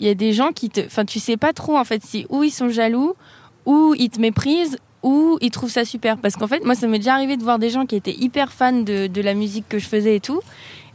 Il 0.00 0.06
y 0.06 0.10
a 0.10 0.14
des 0.14 0.32
gens 0.32 0.52
qui 0.52 0.70
te. 0.70 0.80
Enfin, 0.84 1.04
tu 1.04 1.18
sais 1.20 1.36
pas 1.36 1.52
trop 1.52 1.76
en 1.78 1.84
fait 1.84 2.02
si 2.04 2.26
ou 2.28 2.42
ils 2.44 2.50
sont 2.50 2.68
jaloux, 2.68 3.14
ou 3.64 3.94
ils 3.98 4.10
te 4.10 4.20
méprisent, 4.20 4.78
ou 5.02 5.38
ils 5.40 5.50
trouvent 5.50 5.70
ça 5.70 5.84
super. 5.84 6.18
Parce 6.18 6.36
qu'en 6.36 6.46
fait, 6.48 6.64
moi, 6.64 6.74
ça 6.74 6.86
m'est 6.86 6.98
déjà 6.98 7.14
arrivé 7.14 7.36
de 7.36 7.42
voir 7.42 7.58
des 7.58 7.70
gens 7.70 7.86
qui 7.86 7.96
étaient 7.96 8.16
hyper 8.16 8.52
fans 8.52 8.72
de, 8.82 9.06
de 9.06 9.20
la 9.22 9.34
musique 9.34 9.68
que 9.68 9.78
je 9.78 9.86
faisais 9.86 10.16
et 10.16 10.20
tout. 10.20 10.40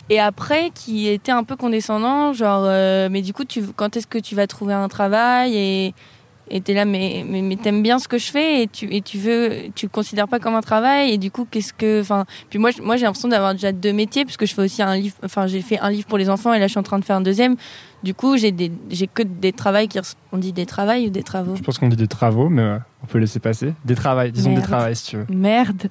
Et 0.10 0.20
après, 0.20 0.72
qui 0.76 1.08
étaient 1.08 1.32
un 1.32 1.44
peu 1.46 1.56
condescendants, 1.56 2.34
genre, 2.34 2.64
euh, 2.66 3.08
mais 3.10 3.22
du 3.22 3.34
coup, 3.34 3.46
tu, 3.46 3.64
quand 3.76 3.96
est-ce 3.96 4.08
que 4.08 4.18
tu 4.18 4.36
vas 4.36 4.46
trouver 4.46 4.74
un 4.74 4.90
travail 4.90 5.56
et 5.56 5.94
et 6.52 6.60
t'es 6.60 6.74
là, 6.74 6.86
mais, 6.86 7.24
mais, 7.26 7.56
t'aimes 7.56 7.82
bien 7.82 7.98
ce 7.98 8.08
que 8.08 8.18
je 8.18 8.30
fais 8.30 8.64
et 8.64 8.68
tu, 8.68 8.94
et 8.94 9.02
tu 9.02 9.18
veux, 9.18 9.70
tu 9.74 9.86
le 9.86 9.90
considères 9.90 10.28
pas 10.28 10.40
comme 10.40 10.56
un 10.56 10.62
travail 10.62 11.12
et 11.12 11.18
du 11.18 11.32
coup, 11.32 11.48
qu'est-ce 11.50 11.74
que, 11.74 12.02
enfin, 12.02 12.26
puis 12.50 12.60
moi, 12.60 12.72
moi, 12.82 12.98
j'ai 12.98 13.06
l'impression 13.06 13.30
d'avoir 13.30 13.54
déjà 13.54 13.72
deux 13.72 13.94
métiers 13.94 14.26
puisque 14.26 14.46
je 14.46 14.54
fais 14.54 14.62
aussi 14.62 14.82
un 14.82 14.98
livre, 14.98 15.16
enfin, 15.24 15.48
j'ai 15.48 15.62
fait 15.62 15.80
un 15.80 15.90
livre 15.90 16.08
pour 16.08 16.18
les 16.18 16.30
enfants 16.30 16.54
et 16.54 16.60
là, 16.60 16.68
je 16.68 16.72
suis 16.72 16.80
en 16.80 16.84
train 16.84 17.00
de 17.00 17.06
faire 17.06 17.16
un 17.16 17.22
deuxième. 17.22 17.56
Du 18.04 18.14
coup, 18.16 18.36
j'ai 18.38 18.52
que 18.52 19.22
des 19.24 19.52
travails 19.54 19.88
qui, 19.88 20.00
on 20.32 20.38
dit 20.38 20.54
des 20.54 20.66
travails 20.66 21.08
ou 21.08 21.10
des 21.12 21.22
travaux. 21.24 21.56
Je 21.56 21.62
pense 21.62 21.78
qu'on 21.78 21.88
dit 21.88 21.96
des 21.96 22.08
travaux, 22.08 22.50
mais 22.50 22.62
euh, 22.64 22.78
on 23.04 23.06
peut 23.06 23.20
laisser 23.20 23.40
passer. 23.40 23.76
Des 23.86 23.94
travails, 23.94 24.32
disons 24.32 24.56
des 24.56 24.62
travails 24.62 24.96
si 24.96 25.06
tu 25.12 25.18
veux. 25.18 25.26
Merde. 25.30 25.84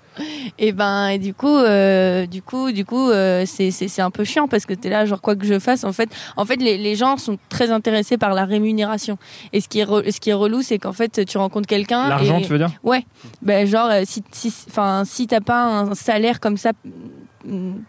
Et 0.59 0.73
ben, 0.73 1.09
et 1.09 1.19
du 1.19 1.35
coup, 1.35 1.47
euh, 1.57 2.27
du 2.27 2.43
coup, 2.43 2.73
du 2.73 2.85
coup, 2.85 3.11
euh, 3.11 3.45
c'est 3.47 3.71
c'est 3.71 4.03
un 4.03 4.11
peu 4.11 4.25
chiant 4.25 4.49
parce 4.49 4.67
que 4.67 4.75
t'es 4.75 4.89
là, 4.89 5.07
genre 5.07 5.21
quoi 5.21 5.37
que 5.37 5.47
je 5.47 5.59
fasse, 5.61 5.85
en 5.85 5.93
fait, 5.93 6.11
en 6.37 6.45
fait, 6.45 6.57
les, 6.57 6.79
les 6.79 6.97
gens 6.97 7.17
sont 7.17 7.39
très 7.49 7.71
intéressés 7.71 8.19
par 8.19 8.35
la 8.35 8.45
rémunération. 8.45 9.17
Et 9.53 9.61
ce 9.61 9.69
qui 9.69 9.79
est 9.79 9.85
re- 9.85 10.11
ce 10.11 10.19
qui 10.19 10.31
est 10.31 10.35
relou, 10.35 10.63
c'est 10.63 10.79
qu'en 10.79 10.93
fait, 10.93 11.25
tu 11.25 11.39
rencontres 11.39 11.69
quelqu'un. 11.69 12.09
L'argent, 12.09 12.41
tu 12.41 12.49
veux 12.49 12.59
dire? 12.59 12.71
Ouais. 12.83 13.07
Ben 13.41 13.67
genre 13.67 13.89
si 14.05 14.25
si 14.33 14.53
enfin 14.69 15.05
si 15.05 15.29
t'as 15.29 15.41
pas 15.41 15.65
un 15.65 15.95
salaire 15.95 16.41
comme 16.41 16.57
ça 16.57 16.73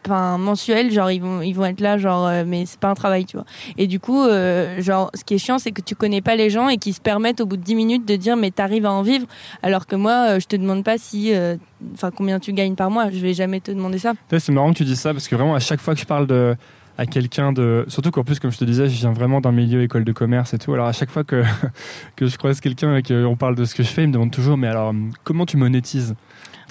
enfin 0.06 0.38
mensuel 0.38 0.92
genre 0.92 1.12
ils 1.12 1.22
vont 1.22 1.42
ils 1.42 1.54
vont 1.54 1.66
être 1.66 1.82
là 1.82 1.98
genre 1.98 2.28
euh, 2.28 2.44
mais 2.46 2.66
c'est 2.66 2.80
pas 2.80 2.90
un 2.90 2.94
travail 2.94 3.26
tu 3.26 3.38
vois. 3.38 3.46
Et 3.78 3.88
du 3.88 4.00
coup 4.00 4.22
euh, 4.24 4.82
genre 4.82 5.12
ce 5.14 5.24
qui 5.24 5.34
est 5.34 5.38
chiant 5.38 5.60
c'est 5.60 5.72
que 5.72 5.82
tu 5.82 5.96
connais 5.96 6.22
pas 6.22 6.36
les 6.36 6.50
gens 6.50 6.70
et 6.70 6.78
qu'ils 6.78 6.94
se 6.94 7.02
permettent 7.02 7.42
au 7.42 7.46
bout 7.46 7.58
de 7.58 7.64
10 7.64 7.76
minutes 7.76 8.08
de 8.08 8.16
dire 8.16 8.38
mais 8.38 8.52
t'arrives 8.52 8.86
à 8.86 8.92
en 8.92 9.02
vivre 9.02 9.26
alors 9.62 9.88
que 9.88 9.96
moi 9.96 10.30
euh, 10.30 10.40
je 10.40 10.48
te 10.48 10.56
demande 10.56 10.84
pas 10.84 10.98
si 10.98 11.34
euh, 11.34 11.58
enfin 11.94 12.12
combien 12.12 12.40
tu 12.40 12.54
gagnes 12.54 12.76
par 12.76 12.90
mois. 12.90 13.10
Je 13.10 13.20
vais 13.20 13.34
jamais 13.34 13.60
te 13.60 13.72
demander 13.72 14.00
ça. 14.00 14.14
C'est 14.30 14.52
marrant 14.52 14.72
que 14.72 14.78
tu 14.78 14.86
dises 14.86 15.00
ça 15.00 15.14
parce 15.14 15.28
que 15.28 15.36
vraiment 15.36 15.56
à 15.56 15.60
chaque 15.60 15.82
fois 15.82 15.94
que 15.94 16.00
je 16.00 16.06
parle 16.06 16.28
de 16.28 16.56
à 16.98 17.06
quelqu'un 17.06 17.52
de 17.52 17.86
surtout 17.88 18.12
qu'en 18.12 18.24
plus 18.24 18.40
comme 18.40 18.52
je 18.52 18.58
te 18.58 18.66
disais 18.66 18.88
je 18.88 19.00
viens 19.00 19.14
vraiment 19.14 19.42
d'un 19.42 19.52
milieu 19.52 19.82
école 19.82 20.04
de 20.04 20.12
commerce 20.12 20.54
et 20.54 20.60
tout. 20.60 20.74
Alors 20.74 20.88
à 20.88 20.94
chaque 20.94 21.10
fois 21.10 21.24
que 21.24 21.44
que 22.16 22.28
je 22.28 22.38
croise 22.38 22.62
quelqu'un 22.62 22.96
et 22.96 23.04
qu'on 23.04 23.36
parle 23.36 23.56
de 23.56 23.66
ce 23.66 23.76
que 23.76 23.84
je 23.84 23.90
fais 23.90 24.04
il 24.04 24.08
me 24.08 24.14
demande 24.14 24.32
toujours 24.32 24.58
mais 24.58 24.68
alors 24.68 24.94
comment 25.24 25.46
tu 25.46 25.58
monétises? 25.58 26.16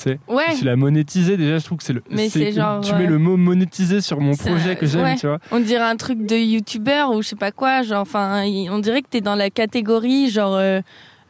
Sais 0.01 0.19
ouais 0.29 0.55
tu 0.59 0.65
l'as 0.65 0.77
monétisé 0.77 1.37
déjà 1.37 1.59
je 1.59 1.65
trouve 1.65 1.79
que 1.79 1.85
c'est 1.85 1.93
le 1.93 2.03
Mais 2.11 2.29
c'est 2.29 2.53
genre, 2.53 2.81
tu 2.81 2.95
mets 2.95 3.07
le 3.07 3.19
mot 3.19 3.37
monétiser 3.37 4.01
sur 4.01 4.21
mon 4.21 4.35
projet 4.37 4.77
que 4.77 4.87
j'aime 4.87 5.03
ouais. 5.05 5.17
tu 5.17 5.27
vois 5.27 5.39
on 5.53 5.61
dirait 5.61 5.83
un 5.85 5.97
truc 5.97 6.25
de 6.27 6.37
youtubeur 6.37 7.11
ou 7.13 7.23
je 7.23 7.29
sais 7.29 7.37
pas 7.37 7.53
quoi 7.53 7.83
genre 7.83 8.01
enfin 8.03 8.45
on 8.71 8.79
dirait 8.79 9.03
que 9.03 9.09
t'es 9.09 9.21
dans 9.21 9.35
la 9.37 9.51
catégorie 9.51 10.31
genre 10.31 10.55
euh, 10.57 10.81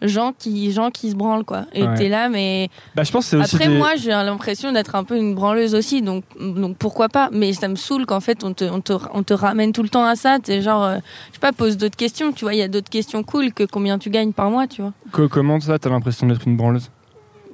gens 0.02 0.32
qui 0.38 0.72
gens 0.72 0.90
qui 0.90 1.10
se 1.10 1.14
branlent 1.14 1.44
quoi 1.44 1.66
et 1.74 1.82
Ouais. 1.82 1.94
t'es 1.94 2.08
là 2.08 2.30
mais 2.30 2.70
bah 2.94 3.02
je 3.02 3.12
pense 3.12 3.34
aussi 3.34 3.54
Après, 3.56 3.68
des- 3.68 3.76
moi, 3.76 3.90
j'ai 3.96 4.10
l'impression 4.10 4.72
d'être 4.72 4.94
un 4.94 5.04
peu 5.04 5.14
une 5.18 5.34
branleuse 5.34 5.74
aussi, 5.74 6.00
donc, 6.00 6.24
donc 6.40 6.78
pourquoi 6.78 7.08
pas. 7.10 7.28
Mais 7.32 7.52
ça 7.52 7.68
me 7.68 7.74
saoule 7.76 8.06
qu'en 8.06 8.20
fait, 8.20 8.42
on 8.42 8.54
te, 8.54 8.64
on, 8.64 8.80
te, 8.80 8.94
on 9.12 9.22
te 9.22 9.34
ramène 9.34 9.72
tout 9.72 9.82
le 9.82 9.90
temps 9.90 10.04
à 10.06 10.16
ça. 10.16 10.38
T'es 10.42 10.62
genre, 10.62 10.84
euh, 10.84 10.96
je 11.28 11.34
sais 11.34 11.40
pas, 11.40 11.52
pose 11.52 11.76
d'autres 11.76 11.96
questions. 11.98 12.32
Tu 12.32 12.46
vois, 12.46 12.54
il 12.54 12.58
y 12.58 12.62
a 12.62 12.68
d'autres 12.68 12.88
questions 12.88 13.22
cool 13.22 13.52
que 13.52 13.64
combien 13.64 13.98
tu 13.98 14.08
gagnes 14.08 14.32
par 14.32 14.50
mois, 14.50 14.66
tu 14.66 14.80
vois. 14.80 14.92
Co- 15.12 15.28
comment 15.28 15.60
ça 15.60 15.78
t'as 15.78 15.90
l'impression 15.90 16.26
d'être 16.26 16.46
une 16.46 16.56
branleuse? 16.56 16.90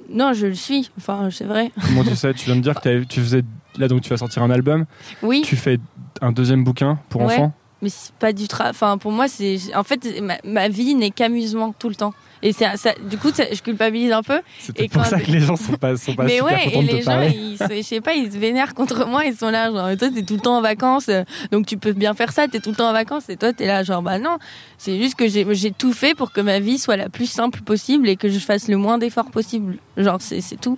Non, 0.09 0.33
je 0.33 0.47
le 0.47 0.53
suis. 0.55 0.89
Enfin, 0.97 1.29
c'est 1.31 1.45
vrai. 1.45 1.71
comment 1.85 2.03
tu 2.03 2.15
sais 2.15 2.33
tu 2.33 2.45
viens 2.45 2.55
de 2.55 2.61
dire 2.61 2.79
que 2.79 3.03
tu 3.03 3.19
faisais 3.21 3.43
là 3.77 3.87
donc 3.87 4.01
tu 4.01 4.09
vas 4.09 4.17
sortir 4.17 4.41
un 4.43 4.49
album 4.49 4.85
Oui, 5.21 5.41
tu 5.43 5.55
fais 5.55 5.79
un 6.21 6.31
deuxième 6.31 6.63
bouquin 6.63 6.99
pour 7.09 7.21
Ouais. 7.21 7.33
enfants 7.35 7.53
mais 7.81 7.89
c'est 7.89 8.13
pas 8.13 8.33
du 8.33 8.47
travail. 8.47 8.71
Enfin, 8.71 8.97
pour 8.97 9.11
moi, 9.11 9.27
c'est. 9.27 9.59
En 9.75 9.83
fait, 9.83 10.19
ma, 10.19 10.37
ma 10.43 10.67
vie 10.67 10.95
n'est 10.95 11.11
qu'amusement 11.11 11.75
tout 11.77 11.89
le 11.89 11.95
temps. 11.95 12.15
Et 12.43 12.53
ça, 12.53 12.73
du 13.09 13.17
coup, 13.17 13.31
ça- 13.31 13.51
je 13.51 13.61
culpabilise 13.61 14.11
un 14.11 14.21
peu. 14.23 14.39
C'est 14.59 14.73
pour 14.89 15.01
quand- 15.03 15.09
ça 15.09 15.19
que 15.19 15.31
les 15.31 15.39
gens 15.39 15.55
sont 15.55 15.73
pas, 15.73 15.97
sont 15.97 16.13
pas 16.13 16.23
mais 16.23 16.37
super 16.37 16.45
ouais, 16.45 16.69
et 16.73 16.81
les 16.83 17.01
gens, 17.01 17.21
ils, 17.21 17.57
je 17.77 17.81
sais 17.81 18.01
pas, 18.01 18.13
ils 18.13 18.31
se 18.31 18.37
vénèrent 18.37 18.73
contre 18.75 19.07
moi. 19.07 19.25
Ils 19.25 19.35
sont 19.35 19.49
là, 19.49 19.71
genre, 19.71 19.97
toi, 19.97 20.09
t'es 20.13 20.21
tout 20.23 20.35
le 20.35 20.39
temps 20.41 20.57
en 20.57 20.61
vacances, 20.61 21.09
euh, 21.09 21.23
donc 21.51 21.65
tu 21.65 21.77
peux 21.77 21.93
bien 21.93 22.13
faire 22.13 22.31
ça. 22.31 22.47
T'es 22.47 22.59
tout 22.59 22.69
le 22.69 22.75
temps 22.75 22.89
en 22.89 22.93
vacances, 22.93 23.29
et 23.29 23.37
toi, 23.37 23.53
t'es 23.53 23.65
là, 23.65 23.83
genre, 23.83 24.01
bah 24.01 24.19
non. 24.19 24.37
C'est 24.77 24.99
juste 25.01 25.15
que 25.15 25.27
j'ai 25.27 25.71
tout 25.71 25.93
fait 25.93 26.13
pour 26.15 26.31
que 26.31 26.41
ma 26.41 26.59
vie 26.59 26.77
soit 26.77 26.97
la 26.97 27.09
plus 27.09 27.25
simple 27.29 27.61
possible 27.61 28.07
et 28.07 28.15
que 28.17 28.29
je 28.29 28.39
fasse 28.39 28.67
le 28.67 28.77
moins 28.77 28.97
d'efforts 28.97 29.31
possible. 29.31 29.77
Genre, 29.97 30.17
c'est 30.19 30.41
tout. 30.61 30.77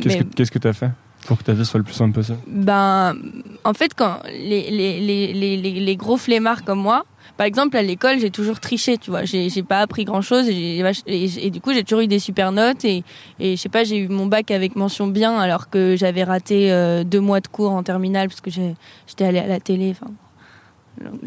Qu'est-ce 0.00 0.18
Mais- 0.18 0.24
que 0.24 0.42
que 0.50 0.58
t'as 0.58 0.72
fait 0.72 0.90
pour 1.26 1.38
que 1.38 1.42
ta 1.42 1.52
vie 1.52 1.64
soit 1.66 1.78
le 1.78 1.84
plus 1.84 1.94
simple 1.94 2.12
possible? 2.14 2.38
Ben, 2.46 3.16
en 3.64 3.74
fait, 3.74 3.92
quand 3.94 4.20
les, 4.30 4.70
les, 4.70 5.00
les, 5.00 5.32
les, 5.32 5.56
les- 5.56 5.80
les 5.80 5.96
gros 5.96 6.16
flemmards 6.16 6.64
comme 6.64 6.80
moi, 6.80 7.04
par 7.36 7.46
exemple, 7.46 7.76
à 7.76 7.82
l'école, 7.82 8.18
j'ai 8.18 8.30
toujours 8.30 8.60
triché, 8.60 8.98
tu 8.98 9.10
vois. 9.10 9.24
J'ai 9.24 9.48
j'ai 9.50 9.62
pas 9.62 9.80
appris 9.80 10.04
grand 10.04 10.20
chose 10.22 10.48
et, 10.48 11.50
du 11.50 11.60
coup, 11.60 11.72
j'ai 11.72 11.84
toujours 11.84 12.00
eu 12.00 12.06
des 12.06 12.18
super 12.18 12.52
notes 12.52 12.84
et, 12.84 13.04
et 13.40 13.56
je 13.56 13.60
sais 13.60 13.68
pas, 13.68 13.84
j'ai 13.84 13.98
eu 13.98 14.08
mon 14.08 14.26
bac 14.26 14.50
avec 14.50 14.76
mention 14.76 15.06
bien 15.06 15.38
alors 15.38 15.68
que 15.70 15.96
j'avais 15.96 16.24
raté 16.24 16.72
euh, 16.72 17.04
deux 17.04 17.20
mois 17.20 17.40
de 17.40 17.48
cours 17.48 17.72
en 17.72 17.82
terminale 17.82 18.28
parce 18.28 18.40
que 18.40 18.50
j'ai- 18.50 18.74
j'étais 19.06 19.24
allée 19.24 19.38
à 19.38 19.46
la 19.46 19.60
télé. 19.60 19.90
Enfin, 19.90 20.12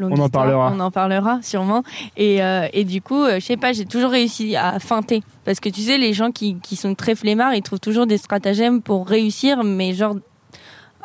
On 0.02 0.12
en 0.20 0.30
parlera. 0.30 0.74
On 0.76 0.80
en 0.80 0.90
parlera 0.92 1.40
sûrement. 1.44 1.84
Et, 2.18 2.42
euh, 2.44 2.68
et 2.74 2.84
du 2.86 3.02
coup, 3.02 3.22
euh, 3.24 3.36
je 3.40 3.46
sais 3.46 3.58
pas, 3.58 3.72
j'ai 3.72 3.86
toujours 3.86 4.10
réussi 4.10 4.56
à 4.56 4.80
feinter. 4.80 5.22
Parce 5.46 5.60
que 5.60 5.70
tu 5.70 5.82
sais, 5.82 5.98
les 6.00 6.14
gens 6.14 6.32
qui, 6.32 6.56
qui 6.60 6.76
sont 6.76 6.96
très 6.96 7.14
flemmards, 7.14 7.54
ils 7.54 7.62
trouvent 7.62 7.80
toujours 7.80 8.08
des 8.08 8.18
stratagèmes 8.18 8.82
pour 8.82 9.08
réussir, 9.08 9.64
mais 9.64 9.94
genre 9.94 10.16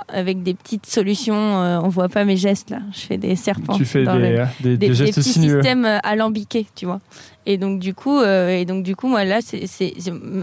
avec 0.08 0.42
des 0.42 0.54
petites 0.54 0.86
solutions. 0.86 1.34
euh, 1.62 1.78
on 1.82 1.88
voit 1.88 2.08
pas 2.08 2.24
mes 2.24 2.36
gestes 2.36 2.70
là. 2.70 2.80
Je 2.92 3.00
fais 3.00 3.16
des 3.16 3.36
serpents. 3.36 3.76
Tu 3.76 3.84
fais 3.84 4.04
dans 4.04 4.14
des, 4.16 4.30
le- 4.32 4.40
euh, 4.40 4.44
des, 4.60 4.76
des, 4.76 4.88
des 4.88 4.94
gestes 4.94 5.14
des 5.16 5.20
petits 5.20 5.32
sinueux. 5.32 5.60
systèmes 5.62 5.84
euh, 5.84 5.98
alambiqués, 6.02 6.66
tu 6.74 6.86
vois. 6.86 7.00
Et 7.46 7.56
donc 7.58 7.78
du 7.80 7.94
coup, 7.94 8.18
euh, 8.18 8.48
et 8.48 8.64
donc 8.64 8.82
du 8.84 8.96
coup, 8.96 9.06
moi 9.08 9.24
là, 9.24 9.38
c'est 9.40 9.64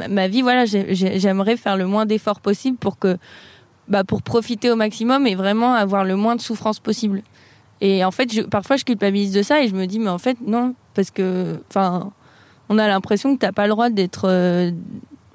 ma 0.09 0.27
vie, 0.27 0.41
voilà, 0.41 0.65
j'ai- 0.65 0.93
j'ai- 0.95 1.19
j'aimerais 1.19 1.57
faire 1.57 1.77
le 1.77 1.85
moins 1.85 2.05
d'efforts 2.05 2.39
possible 2.39 2.77
pour 2.77 2.97
que, 2.97 3.17
bah, 3.87 4.03
pour 4.03 4.21
profiter 4.21 4.71
au 4.71 4.75
maximum 4.75 5.27
et 5.27 5.35
vraiment 5.35 5.73
avoir 5.73 6.05
le 6.05 6.15
moins 6.15 6.35
de 6.35 6.41
souffrance 6.41 6.79
possible. 6.79 7.21
Et 7.81 8.05
en 8.05 8.11
fait, 8.11 8.31
je, 8.31 8.41
parfois, 8.41 8.77
je 8.77 8.85
culpabilise 8.85 9.31
de 9.33 9.41
ça 9.41 9.61
et 9.63 9.67
je 9.67 9.73
me 9.75 9.85
dis, 9.87 9.97
mais 9.99 10.09
en 10.09 10.19
fait, 10.19 10.37
non, 10.45 10.75
parce 10.93 11.09
que, 11.11 11.59
enfin, 11.69 12.11
on 12.69 12.77
a 12.77 12.87
l'impression 12.87 13.33
que 13.35 13.39
t'as 13.41 13.51
pas 13.51 13.63
le 13.65 13.71
droit 13.71 13.89
d'être. 13.89 14.25
euh, 14.29 14.71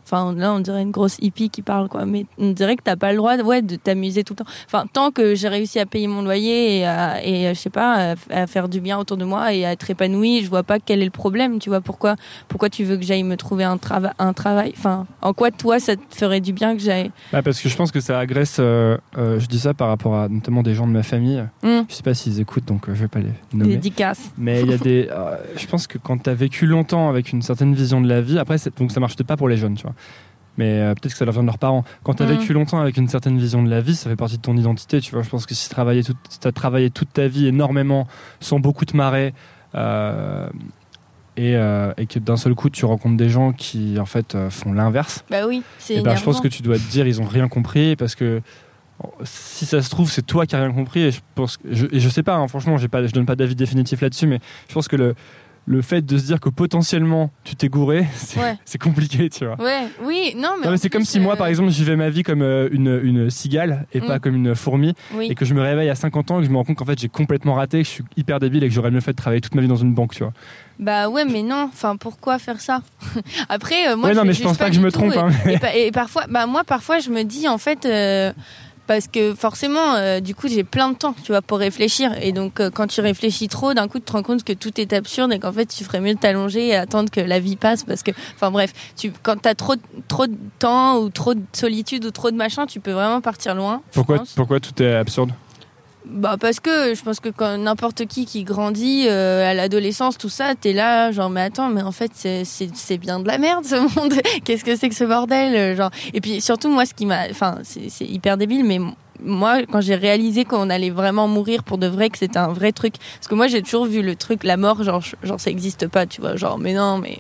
Enfin, 0.06 0.32
là, 0.34 0.52
on 0.52 0.60
dirait 0.60 0.82
une 0.82 0.92
grosse 0.92 1.16
hippie 1.20 1.50
qui 1.50 1.62
parle, 1.62 1.88
quoi. 1.88 2.06
Mais 2.06 2.26
on 2.38 2.52
dirait 2.52 2.76
que 2.76 2.82
t'as 2.82 2.96
pas 2.96 3.10
le 3.10 3.18
droit, 3.18 3.36
ouais, 3.38 3.60
de 3.62 3.76
t'amuser 3.76 4.22
tout 4.24 4.34
le 4.38 4.44
temps. 4.44 4.50
Enfin, 4.66 4.84
tant 4.92 5.10
que 5.10 5.34
j'ai 5.34 5.48
réussi 5.48 5.78
à 5.80 5.86
payer 5.86 6.06
mon 6.06 6.22
loyer 6.22 6.78
et, 6.78 6.86
à, 6.86 7.24
et 7.24 7.48
euh, 7.48 7.54
je 7.54 7.58
sais 7.58 7.70
pas, 7.70 8.14
à, 8.30 8.46
faire 8.46 8.68
du 8.68 8.80
bien 8.80 8.98
autour 8.98 9.16
de 9.16 9.24
moi 9.24 9.52
et 9.52 9.64
à 9.66 9.72
être 9.72 9.90
épanouie, 9.90 10.42
je 10.44 10.48
vois 10.48 10.62
pas 10.62 10.78
quel 10.78 11.02
est 11.02 11.04
le 11.04 11.10
problème. 11.10 11.58
Tu 11.58 11.68
vois 11.68 11.80
pourquoi 11.80 12.14
Pourquoi 12.48 12.70
tu 12.70 12.84
veux 12.84 12.96
que 12.96 13.02
j'aille 13.02 13.24
me 13.24 13.36
trouver 13.36 13.64
un, 13.64 13.76
trava 13.78 14.12
un 14.18 14.32
travail? 14.32 14.72
Enfin, 14.76 15.06
en 15.22 15.32
quoi 15.32 15.50
toi, 15.50 15.80
ça 15.80 15.96
te 15.96 16.02
ferait 16.14 16.40
du 16.40 16.52
bien 16.52 16.76
que 16.76 16.82
j'aille? 16.82 17.10
Bah, 17.32 17.42
parce 17.42 17.60
que 17.60 17.68
je 17.68 17.76
pense 17.76 17.90
que 17.90 18.00
ça 18.00 18.18
agresse. 18.18 18.58
euh, 18.60 18.96
euh, 19.18 19.40
je 19.40 19.46
dis 19.46 19.58
ça 19.58 19.74
par 19.74 19.88
rapport 19.88 20.14
à 20.14 20.28
notamment 20.28 20.62
des 20.62 20.74
gens 20.74 20.86
de 20.86 20.92
ma 20.92 21.02
famille. 21.02 21.42
Hum, 21.64 21.84
Je 21.88 21.94
sais 21.94 22.02
pas 22.04 22.14
s'ils 22.14 22.40
écoutent, 22.40 22.64
donc 22.66 22.88
euh, 22.88 22.94
je 22.94 23.00
vais 23.02 23.08
pas 23.08 23.18
les 23.20 23.32
nommer. 23.52 23.72
dédicaces. 23.74 24.30
Mais 24.38 24.60
il 24.62 24.70
y 24.70 24.74
a 24.74 24.78
des. 24.78 25.08
je 25.56 25.66
pense 25.66 25.86
que 25.88 25.98
quand 25.98 26.22
tu 26.22 26.30
as 26.30 26.34
vécu 26.34 26.66
longtemps 26.66 27.08
avec 27.08 27.32
une 27.32 27.42
certaine 27.42 27.74
vision 27.74 28.00
de 28.00 28.08
la 28.08 28.20
vie, 28.20 28.38
après, 28.38 28.56
donc 28.78 28.92
ça 28.92 29.00
marche 29.00 29.16
pas 29.16 29.36
pour 29.36 29.48
les 29.48 29.56
jeunes, 29.56 29.74
tu 29.74 29.82
vois. 29.82 29.94
Mais 30.58 30.80
euh, 30.80 30.94
peut-être 30.94 31.12
que 31.12 31.18
ça 31.18 31.24
leur 31.26 31.34
vient 31.34 31.42
de 31.42 31.46
leurs 31.48 31.58
parents. 31.58 31.84
Quand 32.02 32.14
tu 32.14 32.22
as 32.22 32.26
Mhm. 32.26 32.32
vécu 32.38 32.52
longtemps 32.54 32.80
avec 32.80 32.96
une 32.96 33.08
certaine 33.08 33.38
vision 33.38 33.62
de 33.62 33.68
la 33.68 33.80
vie, 33.82 33.94
ça 33.94 34.08
fait 34.08 34.16
partie 34.16 34.38
de 34.38 34.42
ton 34.42 34.56
identité, 34.56 35.00
tu 35.02 35.12
vois. 35.12 35.22
Je 35.22 35.28
pense 35.28 35.44
que 35.44 35.54
si 35.54 35.68
tu 35.68 35.74
as 36.48 36.52
travaillé 36.52 36.90
toute 36.90 37.12
ta 37.12 37.28
vie 37.28 37.46
énormément, 37.46 38.06
sans 38.40 38.58
beaucoup 38.58 38.86
te 38.86 38.96
marrer, 38.96 39.34
euh, 39.74 40.48
et, 41.36 41.54
euh, 41.56 41.92
et 41.98 42.06
que 42.06 42.18
d'un 42.18 42.38
seul 42.38 42.54
coup 42.54 42.70
tu 42.70 42.86
rencontres 42.86 43.18
des 43.18 43.28
gens 43.28 43.52
qui 43.52 43.98
en 44.00 44.06
fait 44.06 44.34
font 44.48 44.72
l'inverse, 44.72 45.22
Bah 45.30 45.46
oui, 45.46 45.62
c'est 45.78 45.96
et 45.96 46.00
ben, 46.00 46.16
je 46.16 46.24
pense 46.24 46.40
que 46.40 46.48
tu 46.48 46.62
dois 46.62 46.78
te 46.78 46.84
dire 46.90 47.06
ils 47.06 47.20
ont 47.20 47.26
rien 47.26 47.48
compris 47.48 47.94
parce 47.96 48.14
que 48.14 48.40
si 49.24 49.66
ça 49.66 49.82
se 49.82 49.90
trouve 49.90 50.10
c'est 50.10 50.22
toi 50.24 50.46
qui 50.46 50.56
as 50.56 50.60
rien 50.62 50.72
compris 50.72 51.00
et 51.02 51.10
je 51.10 51.20
pense 51.34 51.58
que- 51.58 51.68
je, 51.70 51.84
et 51.92 52.00
je 52.00 52.08
sais 52.08 52.22
pas 52.22 52.36
hein, 52.36 52.48
franchement 52.48 52.78
j'ai 52.78 52.88
pas 52.88 53.06
je 53.06 53.12
donne 53.12 53.26
pas 53.26 53.36
d'avis 53.36 53.54
définitif 53.54 54.00
là-dessus 54.00 54.26
mais 54.26 54.38
je 54.68 54.72
pense 54.72 54.88
que 54.88 54.96
le 54.96 55.14
le 55.68 55.82
fait 55.82 56.00
de 56.06 56.16
se 56.16 56.24
dire 56.24 56.38
que 56.38 56.48
potentiellement 56.48 57.30
tu 57.42 57.56
t'es 57.56 57.68
gouré 57.68 58.06
c'est 58.14 58.38
Ouais. 58.40 58.56
compliqué 58.80 59.28
tu 59.28 59.44
vois 59.46 59.56
Ouais, 59.60 59.88
oui, 60.04 60.32
non, 60.36 60.50
mais. 60.60 60.66
Non, 60.66 60.70
mais 60.72 60.76
c'est 60.76 60.88
comme 60.90 61.04
si 61.04 61.18
moi, 61.18 61.34
euh, 61.34 61.36
par 61.36 61.48
exemple, 61.48 61.70
je 61.70 61.76
vivais 61.78 61.96
ma 61.96 62.08
vie 62.08 62.22
comme 62.22 62.42
euh, 62.42 62.68
une, 62.70 63.00
une 63.02 63.30
cigale 63.30 63.86
et 63.92 64.00
Mm. 64.00 64.06
pas 64.06 64.18
comme 64.20 64.36
une 64.36 64.54
fourmi, 64.54 64.94
Oui. 65.14 65.26
et 65.30 65.34
que 65.34 65.44
je 65.44 65.54
me 65.54 65.60
réveille 65.60 65.88
à 65.90 65.94
50 65.96 66.30
ans 66.30 66.38
et 66.38 66.42
que 66.42 66.46
je 66.46 66.52
me 66.52 66.56
rends 66.56 66.64
compte 66.64 66.76
qu'en 66.76 66.84
fait 66.84 66.98
j'ai 67.00 67.08
complètement 67.08 67.54
raté, 67.54 67.78
que 67.78 67.84
je 67.84 67.90
suis 67.90 68.04
hyper 68.16 68.38
débile 68.38 68.62
et 68.64 68.68
que 68.68 68.74
j'aurais 68.74 68.90
mieux 68.92 69.00
fait 69.00 69.12
de 69.12 69.16
travailler 69.16 69.40
toute 69.40 69.54
ma 69.56 69.62
vie 69.62 69.68
dans 69.68 69.76
une 69.76 69.92
banque, 69.94 70.14
tu 70.14 70.22
vois. 70.22 70.32
Bah 70.78 71.08
ouais, 71.08 71.24
mais 71.24 71.42
non. 71.42 71.68
Enfin, 71.72 71.96
pourquoi 71.96 72.38
faire 72.38 72.60
ça? 72.60 72.82
Après, 73.48 73.88
euh, 73.88 73.96
moi, 73.96 74.10
ouais, 74.10 74.14
non, 74.14 74.22
je 74.22 74.26
mais 74.28 74.32
juge 74.34 74.42
je 74.42 74.48
pense 74.48 74.58
pas, 74.58 74.68
que 74.68 74.74
je 74.76 74.80
me 74.80 74.92
trompe. 74.92 75.14
et- 75.14 75.18
hein, 75.18 75.30
mais- 75.46 75.86
et 75.86 75.90
parfois, 75.90 76.26
bah 76.28 76.46
moi, 76.46 76.64
parfois, 76.64 76.98
je 77.00 77.10
me 77.10 77.22
dis 77.24 77.48
en 77.48 77.58
fait, 77.58 77.86
euh, 77.86 78.32
parce 78.86 79.08
que 79.08 79.34
forcément, 79.34 79.94
euh, 79.94 80.20
du 80.20 80.34
coup, 80.34 80.48
j'ai 80.48 80.64
plein 80.64 80.90
de 80.90 80.96
temps, 80.96 81.14
tu 81.24 81.32
vois, 81.32 81.42
pour 81.42 81.58
réfléchir. 81.58 82.12
Et 82.20 82.32
donc, 82.32 82.60
euh, 82.60 82.70
quand 82.70 82.86
tu 82.86 83.00
réfléchis 83.00 83.48
trop, 83.48 83.74
d'un 83.74 83.88
coup, 83.88 83.98
tu 83.98 84.04
te 84.04 84.12
rends 84.12 84.22
compte 84.22 84.44
que 84.44 84.52
tout 84.52 84.80
est 84.80 84.92
absurde 84.92 85.32
et 85.32 85.38
qu'en 85.38 85.52
fait, 85.52 85.66
tu 85.66 85.84
ferais 85.84 86.00
mieux 86.00 86.14
de 86.14 86.18
t'allonger 86.20 86.68
et 86.68 86.76
attendre 86.76 87.10
que 87.10 87.20
la 87.20 87.38
vie 87.40 87.56
passe, 87.56 87.84
parce 87.84 88.02
que, 88.02 88.10
enfin 88.34 88.50
bref, 88.50 88.72
tu, 88.96 89.12
quand 89.22 89.36
t'as 89.40 89.54
trop, 89.54 89.76
de- 89.76 89.82
trop 90.08 90.26
de 90.26 90.36
temps 90.58 90.98
ou 90.98 91.08
trop 91.10 91.34
de 91.34 91.42
solitude 91.52 92.04
ou 92.04 92.10
trop 92.10 92.30
de 92.30 92.36
machin, 92.36 92.66
tu 92.66 92.80
peux 92.80 92.92
vraiment 92.92 93.20
partir 93.20 93.54
loin. 93.54 93.82
pourquoi, 93.92 94.16
pourquoi 94.36 94.60
tout 94.60 94.82
est 94.82 94.94
absurde? 94.94 95.30
Bah 96.08 96.36
parce 96.38 96.60
que 96.60 96.94
je 96.94 97.02
pense 97.02 97.18
que 97.18 97.56
n'importe 97.56 98.06
qui 98.06 98.26
qui 98.26 98.44
grandit 98.44 99.06
euh, 99.08 99.50
à 99.50 99.54
l'adolescence, 99.54 100.16
tout 100.16 100.28
ça, 100.28 100.54
t'es 100.54 100.72
là, 100.72 101.10
genre 101.10 101.30
mais 101.30 101.40
attends, 101.40 101.68
mais 101.68 101.82
en 101.82 101.90
fait 101.90 102.12
c'est 102.14 102.44
c'est 102.44 102.98
bien 102.98 103.18
de 103.18 103.26
la 103.26 103.38
merde 103.38 103.64
ce 103.64 103.74
monde. 103.74 104.14
Qu'est-ce 104.44 104.64
que 104.64 104.76
c'est 104.76 104.88
que 104.88 104.94
ce 104.94 105.02
bordel, 105.02 105.56
euh, 105.56 105.76
genre. 105.76 105.90
Et 106.14 106.20
puis 106.20 106.40
surtout 106.40 106.68
moi, 106.68 106.86
ce 106.86 106.94
qui 106.94 107.06
m'a, 107.06 107.28
enfin 107.28 107.58
c'est 107.64 107.88
c'est 107.88 108.04
hyper 108.04 108.36
débile, 108.36 108.64
mais 108.64 108.78
moi 109.22 109.62
quand 109.70 109.80
j'ai 109.80 109.94
réalisé 109.94 110.44
qu'on 110.44 110.70
allait 110.70 110.90
vraiment 110.90 111.28
mourir 111.28 111.62
pour 111.62 111.78
de 111.78 111.86
vrai, 111.86 112.10
que 112.10 112.18
c'était 112.18 112.38
un 112.38 112.52
vrai 112.52 112.72
truc, 112.72 112.94
parce 113.16 113.28
que 113.28 113.34
moi 113.34 113.46
j'ai 113.46 113.62
toujours 113.62 113.86
vu 113.86 114.02
le 114.02 114.16
truc, 114.16 114.44
la 114.44 114.56
mort, 114.56 114.82
genre 114.82 115.02
genre 115.22 115.40
ça 115.40 115.50
existe 115.50 115.88
pas, 115.88 116.06
tu 116.06 116.20
vois, 116.20 116.36
genre 116.36 116.58
mais 116.58 116.74
non, 116.74 116.98
mais 116.98 117.18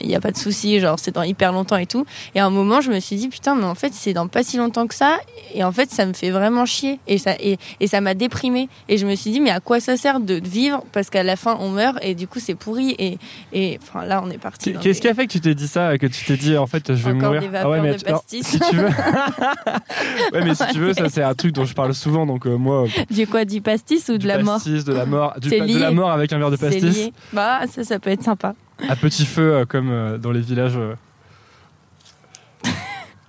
il 0.00 0.10
y, 0.10 0.14
a 0.14 0.20
pas 0.20 0.30
de 0.30 0.36
souci, 0.36 0.80
genre 0.80 0.98
c'est 0.98 1.12
dans 1.12 1.22
hyper 1.22 1.52
longtemps 1.52 1.76
et 1.76 1.86
tout. 1.86 2.04
Et 2.34 2.40
à 2.40 2.46
un 2.46 2.50
moment 2.50 2.80
je 2.80 2.90
me 2.90 3.00
suis 3.00 3.16
dit 3.16 3.28
putain, 3.28 3.54
mais 3.54 3.64
en 3.64 3.74
fait 3.74 3.92
c'est 3.92 4.12
dans 4.12 4.28
pas 4.28 4.42
si 4.42 4.56
longtemps 4.56 4.86
que 4.86 4.94
ça, 4.94 5.18
et 5.54 5.64
en 5.64 5.72
fait 5.72 5.90
ça 5.90 6.06
me 6.06 6.12
fait 6.12 6.30
vraiment 6.30 6.66
chier 6.66 7.00
et 7.06 7.18
ça 7.18 7.34
et, 7.40 7.58
et 7.80 7.86
ça 7.86 8.00
m'a 8.00 8.14
déprimé 8.14 8.68
et 8.88 8.98
je 8.98 9.06
me 9.06 9.14
suis 9.14 9.30
dit 9.30 9.40
mais 9.40 9.50
à 9.50 9.60
quoi 9.60 9.80
ça 9.80 9.96
sert 9.96 10.20
de 10.20 10.40
vivre 10.42 10.84
parce 10.92 11.10
qu'à 11.10 11.22
la 11.22 11.36
fin 11.36 11.56
on 11.60 11.70
meurt 11.70 11.98
et 12.02 12.14
du 12.14 12.26
coup 12.26 12.40
c'est 12.40 12.54
pourri 12.54 12.94
et 12.98 13.18
et 13.52 13.78
enfin 13.82 14.04
là 14.04 14.22
on 14.24 14.30
est 14.30 14.38
parti 14.38 14.74
Qu'est-ce 14.80 15.00
qui 15.00 15.08
a 15.08 15.14
fait 15.14 15.26
que 15.26 15.32
tu 15.32 15.40
t'es 15.40 15.54
dit 15.54 15.68
ça, 15.68 15.96
que 15.98 16.06
tu 16.06 16.24
t'es 16.24 16.36
dit 16.36 16.56
en 16.56 16.66
fait 16.66 16.94
je 16.94 17.02
vais 17.02 17.12
Encore 17.12 17.34
mourir 17.34 17.40
des 17.40 17.48
vapeurs 17.48 17.82
mais 17.82 17.94
de 17.94 18.08
alors, 18.08 18.24
si 18.26 18.40
tu 18.40 18.76
veux. 18.76 18.88
ouais, 20.32 20.44
mais 20.44 20.54
si 20.54 20.66
tu 20.72 20.78
veux, 20.78 20.92
ça 20.92 21.08
c'est 21.18 21.24
un 21.24 21.34
truc 21.34 21.52
dont 21.52 21.64
je 21.64 21.74
parle 21.74 21.92
souvent, 21.94 22.24
donc 22.26 22.46
euh, 22.46 22.56
moi. 22.56 22.86
du 23.10 23.26
quoi 23.26 23.44
du 23.44 23.60
pastis 23.60 24.08
ou 24.08 24.18
de 24.18 24.26
la 24.28 24.38
mort 24.38 24.54
pastis, 24.54 24.84
de 24.84 24.92
la 24.92 25.04
mort, 25.04 25.34
du 25.40 25.48
C'est 25.48 25.58
pa- 25.58 25.66
de 25.66 25.78
la 25.78 25.90
mort 25.90 26.10
avec 26.12 26.32
un 26.32 26.38
verre 26.38 26.50
de 26.52 26.56
c'est 26.56 26.68
pastis, 26.70 26.96
lié 26.96 27.12
bah 27.32 27.60
ça 27.68 27.82
ça 27.82 27.98
peut 27.98 28.10
être 28.10 28.22
sympa 28.22 28.54
à 28.88 28.94
petit 28.94 29.26
feu 29.26 29.54
euh, 29.54 29.64
comme 29.66 29.90
euh, 29.90 30.16
dans 30.18 30.30
les 30.30 30.40
villages. 30.40 30.76
euh. 30.76 30.94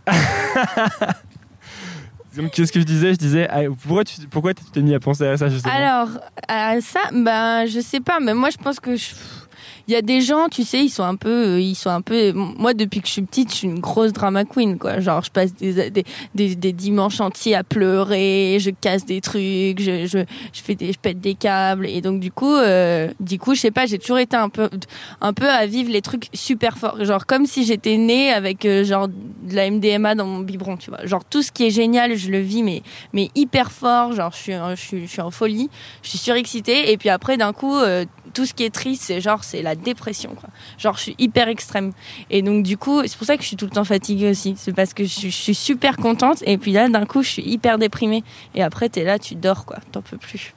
Donc, 2.38 2.52
Qu'est-ce 2.52 2.72
que 2.72 2.80
je 2.80 2.86
disais? 2.86 3.14
Je 3.14 3.18
disais, 3.18 3.48
ah, 3.50 3.62
pourquoi 3.82 4.04
tu 4.04 4.22
pourquoi 4.30 4.54
tu 4.54 4.64
t'es 4.72 4.82
mis 4.82 4.94
à 4.94 5.00
penser 5.00 5.26
à 5.26 5.36
ça 5.36 5.50
justement? 5.50 5.74
Alors, 5.74 6.10
à 6.48 6.80
ça, 6.80 7.00
bah, 7.12 7.66
je 7.66 7.80
sais 7.80 8.00
pas, 8.00 8.20
mais 8.20 8.34
moi, 8.36 8.50
je 8.52 8.58
pense 8.58 8.80
que 8.80 8.96
je- 8.96 9.16
il 9.90 9.94
y 9.94 9.96
a 9.96 10.04
des 10.04 10.22
gens, 10.22 10.50
tu 10.50 10.64
sais, 10.64 10.86
ils 10.86 10.90
sont 10.90 11.04
un 11.04 11.16
peu, 11.16 11.56
euh, 11.56 11.60
ils 11.60 11.74
sont 11.74 11.90
un 11.90 12.02
peu. 12.02 12.32
Moi, 12.32 12.76
depuis 12.76 13.02
que 13.02 13.08
je 13.08 13.14
suis 13.14 13.24
petite, 13.24 13.50
je 13.50 13.56
suis 13.56 13.68
une 13.68 13.80
grosse 13.80 14.14
drama 14.14 14.46
queen, 14.46 14.78
quoi. 14.78 15.00
Genre, 15.00 15.24
je 15.24 15.32
passe 15.32 15.56
des, 15.56 15.90
des, 15.90 16.56
des, 16.56 16.74
dimanches 16.74 17.20
entiers 17.20 17.56
à 17.56 17.64
pleurer, 17.64 18.58
je 18.60 18.70
casse 18.70 19.04
des 19.04 19.20
trucs, 19.20 19.80
je, 19.80 20.06
je, 20.06 20.20
je 20.54 20.62
fais 20.62 20.76
des, 20.76 20.94
je 20.94 21.00
pète 21.00 21.20
des 21.20 21.34
câbles, 21.34 21.88
et 21.88 22.02
donc 22.02 22.20
du 22.20 22.32
coup, 22.32 22.54
euh, 22.54 23.10
du 23.20 23.40
coup, 23.40 23.56
je 23.56 23.62
sais 23.62 23.72
pas, 23.72 23.88
j'ai 23.88 23.98
toujours 23.98 24.20
été 24.20 24.36
un 24.36 24.50
peu, 24.50 24.70
un 25.22 25.34
peu 25.34 25.50
à 25.50 25.66
vivre 25.66 25.92
les 25.92 26.04
trucs 26.04 26.28
super 26.34 26.78
forts, 26.78 27.04
genre 27.04 27.26
comme 27.26 27.48
si 27.48 27.66
j'étais 27.66 27.98
née 27.98 28.32
avec 28.32 28.66
euh, 28.66 28.84
genre 28.84 29.08
de 29.08 29.56
la 29.56 29.72
MDMA 29.72 30.14
dans 30.14 30.28
mon 30.28 30.42
biberon, 30.42 30.78
tu 30.78 30.92
vois. 30.92 31.04
Genre 31.08 31.26
tout 31.26 31.42
ce 31.42 31.52
qui 31.52 31.66
est 31.66 31.72
génial, 31.72 32.16
je 32.16 32.30
le 32.30 32.40
vis, 32.40 32.62
mais 32.62 32.84
mais 33.14 33.32
hyper 33.34 33.72
fort, 33.72 34.14
genre 34.14 34.32
je 34.34 34.38
suis, 34.38 34.54
je 34.54 34.76
suis, 34.76 35.02
je 35.08 35.12
suis 35.12 35.22
en 35.22 35.32
folie, 35.32 35.72
je 36.04 36.10
suis 36.10 36.20
surexcitée, 36.20 36.92
et 36.92 36.98
puis 36.98 37.10
après 37.10 37.38
d'un 37.38 37.54
coup, 37.54 37.76
euh, 37.76 38.06
tout 38.34 38.46
ce 38.46 38.54
qui 38.54 38.64
est 38.64 38.70
triste, 38.74 39.04
c'est 39.04 39.22
genre 39.22 39.44
c'est 39.44 39.62
la 39.62 39.76
dépression, 39.76 40.36
quoi. 40.36 40.50
Genre 40.78 40.96
je 40.98 41.02
suis 41.02 41.16
hyper 41.20 41.48
extrême, 41.48 41.92
et 42.30 42.42
donc 42.42 42.64
du 42.64 42.78
coup, 42.78 43.02
c'est 43.06 43.18
pour 43.18 43.28
ça 43.28 43.36
que 43.38 43.44
je 43.44 43.48
suis 43.48 43.58
tout 43.58 43.66
le 43.66 43.72
temps 43.72 43.84
fatiguée 43.84 44.30
aussi, 44.30 44.56
c'est 44.58 44.74
parce 44.74 44.94
que 44.94 45.04
je, 45.04 45.28
suis- 45.30 45.56
super 45.56 45.98
contente, 45.98 46.44
et 46.46 46.58
puis 46.58 46.72
là 46.72 46.88
d'un 46.90 47.06
coup, 47.06 47.24
je 47.24 47.30
suis 47.30 47.44
hyper 47.44 47.78
déprimée, 47.78 48.24
et 48.56 48.64
après 48.64 48.90
t'es 48.90 49.04
là, 49.04 49.20
tu 49.20 49.36
dors, 49.36 49.66
quoi, 49.66 49.78
t'en 49.92 50.02
peux 50.02 50.18
plus. 50.18 50.54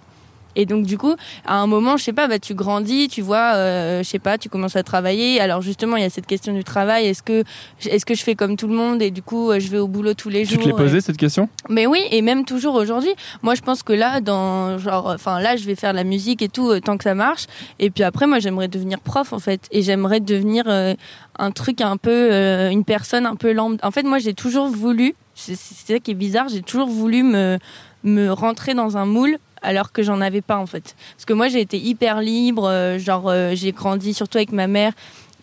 Et 0.56 0.66
donc 0.66 0.84
du 0.86 0.98
coup, 0.98 1.14
à 1.46 1.56
un 1.58 1.66
moment, 1.66 1.96
je 1.96 2.04
sais 2.04 2.12
pas, 2.12 2.28
bah 2.28 2.38
tu 2.38 2.54
grandis, 2.54 3.08
tu 3.08 3.22
vois, 3.22 3.54
euh, 3.54 4.02
je 4.02 4.08
sais 4.08 4.18
pas, 4.18 4.38
tu 4.38 4.48
commences 4.48 4.76
à 4.76 4.82
travailler. 4.82 5.40
Alors 5.40 5.62
justement, 5.62 5.96
il 5.96 6.02
y 6.02 6.06
a 6.06 6.10
cette 6.10 6.26
question 6.26 6.52
du 6.52 6.64
travail. 6.64 7.06
Est-ce 7.06 7.22
que 7.22 7.44
est-ce 7.86 8.04
que 8.06 8.14
je 8.14 8.22
fais 8.22 8.34
comme 8.34 8.56
tout 8.56 8.68
le 8.68 8.74
monde 8.74 9.00
et 9.02 9.10
du 9.10 9.22
coup, 9.22 9.50
euh, 9.50 9.60
je 9.60 9.68
vais 9.68 9.78
au 9.78 9.88
boulot 9.88 10.14
tous 10.14 10.28
les 10.28 10.44
Tu 10.46 10.54
jours 10.54 10.62
te 10.64 10.68
l'es 10.68 10.74
et- 10.74 10.76
posé 10.76 11.00
cette 11.00 11.16
question? 11.16 11.48
Mais 11.68 11.86
oui, 11.86 12.00
et 12.10 12.22
même 12.22 12.44
toujours 12.44 12.74
aujourd'hui. 12.74 13.12
Moi, 13.42 13.54
je 13.54 13.62
pense 13.62 13.82
que 13.82 13.92
là, 13.92 14.20
dans 14.20 14.78
genre, 14.78 15.06
enfin 15.14 15.40
là, 15.40 15.56
je 15.56 15.64
vais 15.64 15.74
faire 15.74 15.92
de 15.92 15.96
la 15.96 16.04
musique 16.04 16.42
et 16.42 16.48
tout 16.48 16.70
euh, 16.70 16.80
tant 16.80 16.96
que 16.96 17.04
ça 17.04 17.14
marche. 17.14 17.46
Et 17.78 17.90
puis 17.90 18.02
après, 18.04 18.26
moi, 18.26 18.38
j'aimerais 18.38 18.68
devenir 18.68 19.00
prof 19.00 19.32
en 19.32 19.38
fait, 19.38 19.68
et 19.70 19.82
j'aimerais 19.82 20.20
devenir 20.20 20.64
euh, 20.66 20.94
un 21.38 21.50
truc 21.50 21.80
un 21.80 21.96
peu, 21.96 22.10
euh, 22.10 22.70
une 22.70 22.84
personne 22.84 23.26
un 23.26 23.36
peu 23.36 23.52
lambda. 23.52 23.86
En 23.86 23.90
fait, 23.90 24.02
moi, 24.02 24.18
j'ai 24.18 24.34
toujours 24.34 24.66
voulu. 24.68 25.14
C'est 25.34 25.56
ça 25.56 25.98
qui 25.98 26.10
est 26.10 26.14
bizarre. 26.14 26.48
J'ai 26.48 26.60
toujours 26.62 26.88
voulu 26.88 27.22
me 27.22 27.58
me 28.04 28.30
rentrer 28.30 28.74
dans 28.74 28.96
un 28.96 29.06
moule 29.06 29.38
alors 29.62 29.92
que 29.92 30.02
j'en 30.02 30.20
avais 30.20 30.40
pas 30.42 30.58
en 30.58 30.66
fait. 30.66 30.94
Parce 31.16 31.24
que 31.24 31.32
moi, 31.32 31.48
j'ai 31.48 31.60
été 31.60 31.78
hyper 31.78 32.20
libre. 32.20 32.68
euh, 32.68 32.98
genre, 32.98 33.28
euh, 33.28 33.52
j'ai 33.54 33.72
grandi 33.72 34.14
surtout 34.14 34.38
avec 34.38 34.52
ma 34.52 34.66
mère 34.66 34.92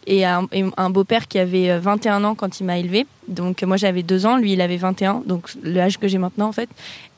et 0.08 0.26
un, 0.26 0.90
beau-père 0.90 1.28
qui 1.28 1.38
avait 1.38 1.70
euh, 1.70 1.80
21 1.80 2.24
ans 2.24 2.34
quand 2.34 2.60
il 2.60 2.64
m'a 2.66 2.80
élevé. 2.80 3.06
Donc 3.28 3.62
euh, 3.62 3.68
moi 3.68 3.78
j'avais 3.78 4.02
2 4.02 4.26
ans, 4.26 4.38
lui 4.38 4.54
il 4.54 4.62
avait 4.62 4.78
21, 4.78 5.22
donc 5.28 5.50
l'âge 5.64 6.00
que 6.00 6.08
j'ai 6.08 6.18
maintenant 6.18 6.48
en 6.48 6.52
fait. 6.52 6.70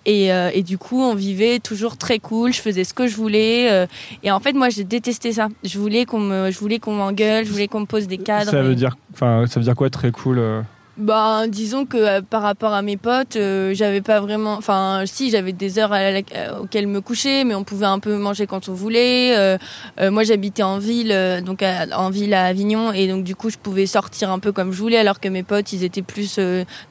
Et, 0.05 0.33
euh, 0.33 0.49
et 0.53 0.61
du 0.61 0.77
coup 0.77 0.99
on 1.01 1.13
vivait 1.15 1.59
toujours 1.59 1.95
très 1.95 2.19
cool, 2.19 2.51
je 2.51 2.59
faisais 2.59 2.83
ce 2.83 2.93
que 2.93 3.07
je 3.07 3.15
voulais. 3.15 3.71
euh, 3.71 3.85
et 4.23 4.31
en 4.31 4.39
fait 4.41 4.51
moi 4.53 4.67
j'ai 4.69 4.83
détesté 4.83 5.31
ça. 5.31 5.47
Je 5.63 5.79
voulais 5.79 6.05
qu'on 6.05 6.19
me, 6.19 6.51
je 6.51 6.59
voulais 6.59 6.79
qu'on 6.79 6.93
m'engueule, 6.93 7.45
je 7.45 7.51
voulais 7.51 7.67
qu'on 7.69 7.81
me 7.81 7.85
pose 7.85 8.07
des 8.07 8.17
cadres. 8.17 8.51
Ça 8.51 8.59
et- 8.59 8.63
veut 8.63 8.75
dire, 8.75 8.97
enfin, 9.13 9.45
ça 9.47 9.59
veut 9.59 9.63
dire 9.63 9.75
quoi 9.75 9.89
très 9.89 10.11
cool 10.11 10.39
euh 10.39 10.61
ben, 11.01 11.47
disons 11.47 11.85
que 11.85 11.97
euh, 11.97 12.21
par 12.21 12.43
rapport 12.43 12.73
à 12.73 12.81
mes 12.83 12.95
potes, 12.95 13.35
euh, 13.35 13.73
j'avais 13.73 14.01
pas 14.01 14.19
vraiment. 14.19 14.53
Enfin, 14.53 15.03
si, 15.05 15.31
j'avais 15.31 15.51
des 15.51 15.79
heures 15.79 15.93
euh, 15.93 16.21
auxquelles 16.61 16.87
me 16.87 17.01
coucher, 17.01 17.43
mais 17.43 17.55
on 17.55 17.63
pouvait 17.63 17.87
un 17.87 17.99
peu 17.99 18.17
manger 18.17 18.45
quand 18.45 18.69
on 18.69 18.73
voulait. 18.73 19.57
Moi, 19.99 20.23
j'habitais 20.23 20.63
en 20.63 20.77
ville, 20.77 21.15
donc 21.45 21.63
en 21.63 22.09
ville 22.09 22.33
à 22.33 22.45
Avignon, 22.45 22.91
et 22.93 23.07
donc 23.07 23.23
du 23.23 23.35
coup, 23.35 23.49
je 23.49 23.57
pouvais 23.57 23.85
sortir 23.85 24.31
un 24.31 24.39
peu 24.39 24.51
comme 24.51 24.71
je 24.71 24.77
voulais, 24.77 24.97
alors 24.97 25.19
que 25.19 25.27
mes 25.27 25.43
potes, 25.43 25.73
ils 25.73 25.83
étaient 25.83 26.01
plus 26.01 26.39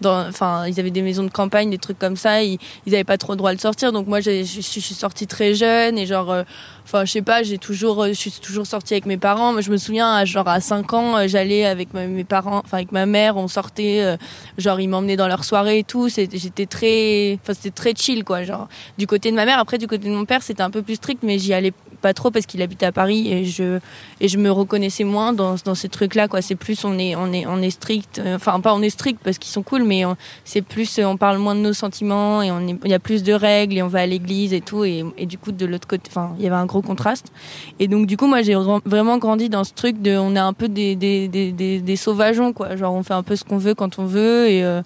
dans. 0.00 0.28
Enfin, 0.28 0.66
ils 0.66 0.80
avaient 0.80 0.90
des 0.90 1.02
maisons 1.02 1.24
de 1.24 1.30
campagne, 1.30 1.70
des 1.70 1.78
trucs 1.78 1.98
comme 1.98 2.16
ça. 2.16 2.42
Ils, 2.42 2.58
ils 2.86 2.94
avaient 2.94 3.04
pas 3.04 3.18
trop 3.18 3.32
le 3.32 3.38
droit 3.38 3.54
de 3.54 3.60
sortir, 3.60 3.92
donc 3.92 4.06
moi, 4.06 4.20
je 4.20 4.42
suis 4.42 4.94
sortie 4.94 5.26
très 5.26 5.54
jeune 5.54 5.98
et 5.98 6.06
genre. 6.06 6.44
Enfin, 6.92 7.04
je 7.04 7.12
sais 7.12 7.22
pas, 7.22 7.44
j'ai 7.44 7.58
toujours, 7.58 8.02
euh, 8.02 8.08
je 8.08 8.14
suis 8.14 8.32
toujours 8.32 8.66
sortie 8.66 8.94
avec 8.94 9.06
mes 9.06 9.16
parents. 9.16 9.60
Je 9.60 9.70
me 9.70 9.76
souviens, 9.76 10.24
genre 10.24 10.48
à 10.48 10.60
5 10.60 10.92
ans, 10.92 11.18
euh, 11.18 11.28
j'allais 11.28 11.64
avec 11.64 11.94
mes 11.94 12.24
parents, 12.24 12.62
enfin 12.64 12.78
avec 12.78 12.90
ma 12.90 13.06
mère, 13.06 13.36
on 13.36 13.46
sortait, 13.46 14.00
euh, 14.02 14.16
genre 14.58 14.80
ils 14.80 14.88
m'emmenaient 14.88 15.14
dans 15.14 15.28
leurs 15.28 15.44
soirées 15.44 15.78
et 15.78 15.84
tout. 15.84 16.08
J'étais 16.08 16.66
très, 16.66 17.38
enfin 17.40 17.54
c'était 17.54 17.70
très 17.70 17.94
chill 17.94 18.24
quoi. 18.24 18.42
Genre 18.42 18.66
du 18.98 19.06
côté 19.06 19.30
de 19.30 19.36
ma 19.36 19.44
mère, 19.44 19.60
après 19.60 19.78
du 19.78 19.86
côté 19.86 20.08
de 20.08 20.12
mon 20.12 20.24
père, 20.24 20.42
c'était 20.42 20.64
un 20.64 20.70
peu 20.70 20.82
plus 20.82 20.96
strict, 20.96 21.22
mais 21.22 21.38
j'y 21.38 21.54
allais 21.54 21.72
pas 22.02 22.12
trop 22.14 22.30
parce 22.30 22.46
qu'il 22.46 22.62
habitait 22.62 22.86
à 22.86 22.92
Paris 22.92 23.30
et 23.30 23.44
je 23.44 23.78
et 24.20 24.28
je 24.28 24.38
me 24.38 24.50
reconnaissais 24.50 25.04
moins 25.04 25.32
dans 25.32 25.56
dans 25.64 25.76
ces 25.76 25.90
trucs 25.90 26.16
là 26.16 26.26
quoi. 26.26 26.42
C'est 26.42 26.56
plus 26.56 26.84
on 26.84 26.98
est 26.98 27.14
on 27.14 27.32
est 27.32 27.46
on 27.46 27.62
est 27.62 27.70
strict, 27.70 28.20
enfin 28.34 28.58
pas 28.58 28.74
on 28.74 28.82
est 28.82 28.90
strict 28.90 29.20
parce 29.22 29.38
qu'ils 29.38 29.52
sont 29.52 29.62
cool, 29.62 29.84
mais 29.84 30.02
c'est 30.44 30.62
plus 30.62 30.98
on 30.98 31.16
parle 31.16 31.38
moins 31.38 31.54
de 31.54 31.60
nos 31.60 31.74
sentiments 31.74 32.42
et 32.42 32.50
il 32.84 32.90
y 32.90 32.94
a 32.94 32.98
plus 32.98 33.22
de 33.22 33.32
règles 33.32 33.76
et 33.76 33.82
on 33.82 33.88
va 33.88 34.00
à 34.00 34.06
l'église 34.06 34.52
et 34.52 34.60
tout 34.60 34.82
et, 34.82 35.04
et 35.18 35.26
du 35.26 35.38
coup 35.38 35.52
de 35.52 35.66
l'autre 35.66 35.86
côté, 35.86 36.10
enfin 36.10 36.34
il 36.38 36.44
y 36.44 36.46
avait 36.48 36.56
un 36.56 36.66
gros 36.66 36.79
contraste. 36.82 37.32
Et 37.78 37.88
donc 37.88 38.06
du 38.06 38.16
coup 38.16 38.26
moi 38.26 38.42
j'ai 38.42 38.54
vra- 38.54 38.80
vraiment 38.84 39.18
grandi 39.18 39.48
dans 39.48 39.64
ce 39.64 39.72
truc 39.74 40.00
de 40.02 40.16
on 40.16 40.34
est 40.36 40.40
un 40.40 40.52
peu 40.52 40.68
des 40.68 40.96
des, 40.96 41.28
des, 41.28 41.52
des, 41.80 41.96
sauvageons 41.96 42.52
quoi. 42.52 42.76
Genre 42.76 42.94
on 42.94 43.02
fait 43.02 43.14
un 43.14 43.22
peu 43.22 43.36
ce 43.36 43.44
qu'on 43.44 43.58
veut 43.58 43.74
quand 43.74 43.98
on 43.98 44.04
veut 44.04 44.48
et 44.48 44.64
euh, 44.64 44.82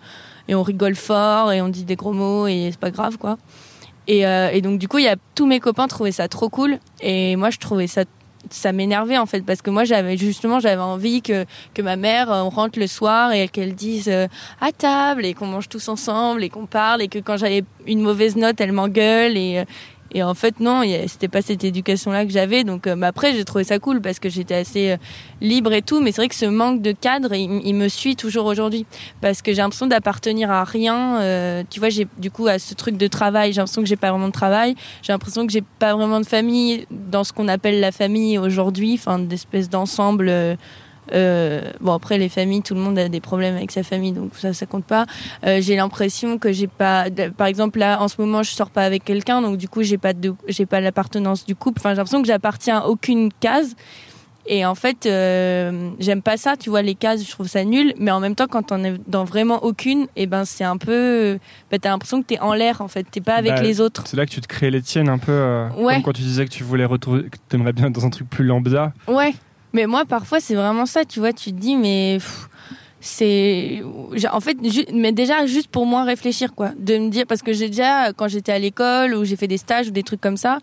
et 0.49 0.55
on 0.55 0.63
rigole 0.63 0.95
fort 0.95 1.53
et 1.53 1.63
on 1.63 1.69
dit 1.69 1.85
des 1.85 1.97
gros 1.97 2.13
mots 2.13 2.47
et 2.47 2.69
c'est 2.71 2.81
pas 2.81 2.91
grave 2.91 3.19
quoi. 3.19 3.39
Et, 4.07 4.27
euh, 4.27 4.51
et 4.53 4.61
donc 4.61 4.79
du 4.79 4.87
coup, 4.89 4.99
il 4.99 5.05
y 5.05 5.09
a 5.09 5.17
tous 5.35 5.47
mes 5.47 5.61
copains 5.61 5.89
trouvaient 5.89 6.13
ça 6.13 6.29
trop 6.29 6.51
cool 6.51 6.79
et 7.01 7.37
moi 7.37 7.51
je 7.51 7.59
trouvais 7.59 7.87
ça 7.87 8.05
ça 8.51 8.73
m'énervait 8.73 9.17
en 9.17 9.25
fait 9.25 9.41
parce 9.41 9.63
que 9.63 9.71
moi 9.71 9.85
j'avais 9.85 10.19
justement 10.19 10.61
j'avais 10.61 10.83
envie 10.83 11.23
que 11.23 11.47
que 11.73 11.81
ma 11.81 11.97
mère 11.97 12.31
euh, 12.31 12.43
on 12.43 12.51
rentre 12.51 12.79
le 12.79 12.87
soir 12.87 13.33
et 13.33 13.49
qu'elle 13.49 13.75
dise 13.75 14.11
à 14.61 14.71
table 14.71 15.25
et 15.25 15.33
qu'on 15.33 15.47
mange 15.47 15.71
tous 15.71 15.89
ensemble 15.89 16.45
et 16.45 16.51
qu'on 16.51 16.67
parle 16.67 17.01
et 17.01 17.09
que 17.09 17.19
quand 17.21 17.39
j'avais 17.39 17.65
une 17.87 18.03
mauvaise 18.03 18.37
note 18.37 18.61
elle 18.61 18.73
m'engueule 18.73 19.39
et 19.39 19.65
et 20.13 20.23
en 20.23 20.35
fait 20.35 20.61
non 20.61 20.83
c'était 21.07 21.29
pas 21.29 21.43
cette 21.43 21.65
éducation 21.65 22.11
là 22.13 22.25
que 22.25 22.31
j'avais. 22.31 22.65
Donc 22.65 22.87
euh, 22.87 22.97
mais 22.97 23.07
après 23.07 23.33
j'ai 23.33 23.45
trouvé 23.45 23.65
ça 23.65 23.79
cool 23.79 24.01
parce 24.01 24.19
que 24.19 24.29
j'étais 24.29 24.55
assez 24.55 24.93
euh, 24.93 24.97
libre 25.41 25.73
et 25.73 25.83
tout. 25.83 26.01
Mais 26.01 26.13
c'est 26.13 26.23
vrai 26.23 26.29
que 26.29 26.35
ce 26.35 26.47
manque 26.47 26.83
de 26.83 26.93
cadre 26.93 27.35
il, 27.35 27.61
il 27.65 27.75
me 27.75 27.89
suit 27.89 28.17
toujours 28.17 28.47
aujourd'hui. 28.47 28.87
Parce 29.21 29.43
que 29.43 29.53
j'ai 29.53 29.63
l'impression 29.63 29.87
d'appartenir 29.87 30.51
à 30.51 30.65
rien. 30.65 31.21
Euh, 31.21 31.63
tu 31.69 31.81
vois 31.81 31.89
j'ai 31.89 32.07
du 32.19 32.31
coup 32.31 32.47
à 32.47 32.59
ce 32.59 32.75
truc 32.75 32.97
de 32.97 33.07
travail 33.07 33.53
j'ai 33.53 33.61
l'impression 33.61 33.83
que 33.83 33.89
j'ai 33.89 33.97
pas 33.97 34.11
vraiment 34.11 34.29
de 34.29 34.33
travail. 34.33 34.75
J'ai 35.03 35.13
l'impression 35.13 35.47
que 35.47 35.53
j'ai 35.53 35.65
pas 35.79 35.95
vraiment 35.95 36.21
de 36.21 36.27
famille 36.27 36.87
dans 36.91 37.25
ce 37.25 37.33
qu'on 37.33 37.49
appelle 37.49 37.81
la 37.81 37.93
famille 37.93 38.39
aujourd'hui. 38.39 38.95
Enfin 38.95 39.19
d'espèce 39.19 39.69
d'ensemble 39.69 40.57
euh, 41.13 41.61
bon 41.81 41.93
après 41.93 42.17
les 42.19 42.29
familles 42.29 42.63
tout 42.63 42.75
le 42.75 42.81
monde 42.81 42.99
a 42.99 43.09
des 43.09 43.21
problèmes 43.21 43.57
avec 43.57 43.71
sa 43.71 43.83
famille 43.83 44.13
donc 44.13 44.31
ça 44.37 44.53
ça 44.53 44.67
compte 44.67 44.85
pas 44.85 45.07
Euh, 45.47 45.61
j'ai 45.61 45.77
l'impression 45.77 46.39
que 46.39 46.53
j'ai 46.53 46.67
pas 46.67 47.07
par 47.37 47.47
exemple 47.47 47.79
là 47.79 48.01
en 48.01 48.09
ce 48.09 48.21
moment 48.21 48.43
je 48.43 48.51
sors 48.51 48.71
pas 48.71 48.85
avec 48.85 49.05
quelqu'un 49.05 49.43
donc 49.43 49.57
du 49.59 49.69
coup 49.69 49.83
j'ai 49.83 49.99
pas 49.99 50.13
de 50.15 50.35
j'ai 50.49 50.67
pas 50.67 50.81
l'appartenance 50.81 51.45
du 51.45 51.55
couple 51.55 51.81
enfin 51.81 51.91
j'ai 51.91 51.97
l'impression 51.97 52.23
que 52.23 52.29
j'appartiens 52.29 52.79
à 52.79 52.87
aucune 52.87 53.31
case 53.41 53.75
et 54.47 54.67
en 54.67 54.75
fait, 54.75 55.07
euh, 55.07 55.89
j'aime 55.99 56.21
pas 56.21 56.37
ça, 56.37 56.55
tu 56.59 56.69
vois, 56.69 56.83
les 56.83 56.95
cases, 56.95 57.25
je 57.25 57.31
trouve 57.31 57.49
ça 57.49 57.65
nul. 57.65 57.95
Mais 57.99 58.11
en 58.11 58.21
même 58.21 58.35
temps, 58.35 58.47
quand 58.47 58.73
on 58.73 58.85
est 58.85 58.93
dans 59.09 59.25
vraiment 59.25 59.65
aucune, 59.65 60.07
et 60.17 60.27
ben 60.27 60.45
c'est 60.45 60.65
un 60.65 60.77
peu, 60.77 61.39
bah, 61.71 61.79
t'as 61.81 61.89
l'impression 61.89 62.21
que 62.21 62.27
t'es 62.27 62.39
en 62.41 62.53
l'air, 62.53 62.83
en 62.83 62.89
fait, 62.89 63.07
t'es 63.11 63.23
pas 63.23 63.37
avec 63.37 63.55
Bah, 63.55 63.63
les 63.63 63.81
autres. 63.81 64.05
C'est 64.07 64.19
là 64.19 64.27
que 64.27 64.31
tu 64.31 64.43
te 64.43 64.47
crées 64.47 64.71
les 64.71 64.83
tiennes 64.83 65.09
un 65.09 65.17
peu. 65.17 65.33
euh, 65.33 65.71
Ouais. 65.79 65.95
Comme 65.95 66.03
quand 66.03 66.13
tu 66.13 66.21
disais 66.21 66.45
que 66.45 66.51
tu 66.51 66.63
voulais 66.63 66.85
retrouver, 66.85 67.23
que 67.31 67.39
t'aimerais 67.49 67.73
bien 67.73 67.87
être 67.87 67.95
dans 67.95 68.05
un 68.05 68.11
truc 68.11 68.29
plus 68.29 68.45
lambda. 68.45 68.93
Ouais. 69.09 69.33
Mais 69.75 69.87
moi, 69.87 70.05
parfois, 70.05 70.41
c'est 70.41 70.55
vraiment 70.55 70.87
ça, 70.87 71.05
tu 71.05 71.19
vois, 71.19 71.33
tu 71.33 71.51
te 71.53 71.59
dis, 71.59 71.77
mais 71.77 72.19
c'est, 73.01 73.83
en 74.33 74.41
fait, 74.41 74.57
mais 74.95 75.11
déjà 75.11 75.47
juste 75.47 75.67
pour 75.67 75.85
moi 75.85 76.05
réfléchir, 76.05 76.55
quoi, 76.55 76.71
de 76.79 76.97
me 76.97 77.11
dire, 77.11 77.27
parce 77.27 77.43
que 77.43 77.53
j'ai 77.53 77.69
déjà, 77.69 78.13
quand 78.13 78.29
j'étais 78.29 78.53
à 78.53 78.59
l'école 78.59 79.15
ou 79.15 79.25
j'ai 79.25 79.35
fait 79.35 79.49
des 79.49 79.59
stages 79.59 79.89
ou 79.89 79.91
des 79.91 80.05
trucs 80.05 80.21
comme 80.21 80.37
ça, 80.37 80.59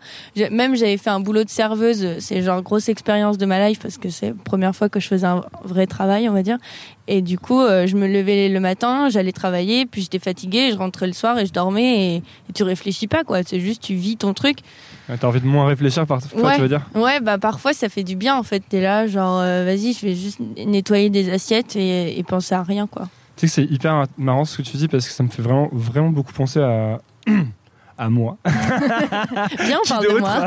même 0.50 0.74
j'avais 0.74 0.96
fait 0.96 1.10
un 1.10 1.20
boulot 1.20 1.44
de 1.44 1.50
serveuse, 1.50 2.18
c'est 2.20 2.42
genre 2.42 2.62
grosse 2.62 2.88
expérience 2.88 3.36
de 3.36 3.44
ma 3.44 3.68
life 3.68 3.80
parce 3.80 3.98
que 3.98 4.08
c'est 4.08 4.34
première 4.34 4.74
fois 4.74 4.88
que 4.88 4.98
je 4.98 5.08
faisais 5.08 5.26
un 5.26 5.44
vrai 5.62 5.86
travail, 5.86 6.28
on 6.28 6.32
va 6.32 6.42
dire. 6.42 6.58
Et 7.06 7.20
du 7.20 7.38
coup, 7.38 7.60
euh, 7.60 7.86
je 7.86 7.96
me 7.96 8.08
levais 8.08 8.48
le 8.48 8.60
matin, 8.60 9.10
j'allais 9.10 9.32
travailler, 9.32 9.84
puis 9.84 10.00
j'étais 10.00 10.18
fatiguée, 10.18 10.70
je 10.72 10.78
rentrais 10.78 11.06
le 11.06 11.12
soir 11.12 11.38
et 11.38 11.44
je 11.44 11.52
dormais 11.52 12.14
et, 12.14 12.16
et 12.16 12.52
tu 12.54 12.62
réfléchis 12.62 13.08
pas, 13.08 13.24
quoi. 13.24 13.42
C'est 13.44 13.60
juste, 13.60 13.82
tu 13.82 13.94
vis 13.94 14.16
ton 14.16 14.32
truc. 14.32 14.60
T'as 15.08 15.26
envie 15.26 15.40
de 15.40 15.46
moins 15.46 15.66
réfléchir 15.66 16.06
parfois, 16.06 16.40
Ouais. 16.42 16.54
tu 16.56 16.60
veux 16.62 16.68
dire 16.68 16.82
Ouais, 16.94 17.20
bah 17.20 17.36
parfois 17.38 17.72
ça 17.72 17.88
fait 17.88 18.04
du 18.04 18.16
bien 18.16 18.36
en 18.36 18.42
fait. 18.42 18.62
T'es 18.68 18.80
là, 18.80 19.06
genre, 19.06 19.40
euh, 19.40 19.64
vas-y, 19.64 19.92
je 19.92 20.06
vais 20.06 20.14
juste 20.14 20.38
nettoyer 20.64 21.10
des 21.10 21.30
assiettes 21.30 21.76
et, 21.76 22.18
et 22.18 22.22
penser 22.22 22.54
à 22.54 22.62
rien, 22.62 22.86
quoi. 22.86 23.08
Tu 23.36 23.48
sais 23.48 23.62
que 23.62 23.68
c'est 23.68 23.74
hyper 23.74 24.04
marrant 24.18 24.44
ce 24.44 24.58
que 24.58 24.62
tu 24.62 24.76
dis 24.76 24.88
parce 24.88 25.06
que 25.06 25.12
ça 25.12 25.22
me 25.22 25.28
fait 25.28 25.42
vraiment, 25.42 25.68
vraiment 25.72 26.10
beaucoup 26.10 26.32
penser 26.32 26.60
à, 26.60 27.00
à 27.98 28.08
moi. 28.10 28.36
Viens, 28.46 29.78
on 29.84 29.88
parle 29.88 30.06
de 30.06 30.18
moi. 30.18 30.46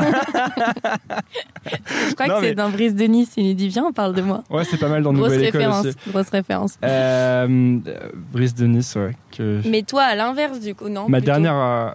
je 2.08 2.14
crois 2.14 2.26
Non, 2.26 2.34
que 2.36 2.40
c'est 2.40 2.48
mais- 2.48 2.54
dans 2.54 2.70
Brice 2.70 2.94
de 2.94 3.04
Nice, 3.04 3.32
il 3.36 3.48
nous 3.48 3.54
dit, 3.54 3.68
viens, 3.68 3.84
on 3.84 3.92
parle 3.92 4.14
de 4.14 4.22
moi. 4.22 4.42
Ouais, 4.50 4.64
c'est 4.64 4.76
pas 4.78 4.88
mal 4.88 5.02
dans 5.02 5.12
Grosse 5.12 5.28
Nouvelle 5.32 5.44
École 5.44 5.60
référence, 5.62 5.86
aussi. 5.86 5.96
grosse 6.10 6.28
référence. 6.30 6.78
Euh, 6.84 7.78
euh, 7.86 8.08
Brice 8.32 8.54
de 8.54 8.66
Nice, 8.66 8.94
ouais. 8.96 9.12
Que 9.36 9.60
Mais 9.68 9.82
toi, 9.82 10.02
à 10.04 10.14
l'inverse, 10.14 10.60
du 10.60 10.74
coup, 10.74 10.88
non 10.88 11.08
Ma 11.08 11.18
plutôt. 11.18 11.26
dernière. 11.32 11.54
euh, 11.56 11.90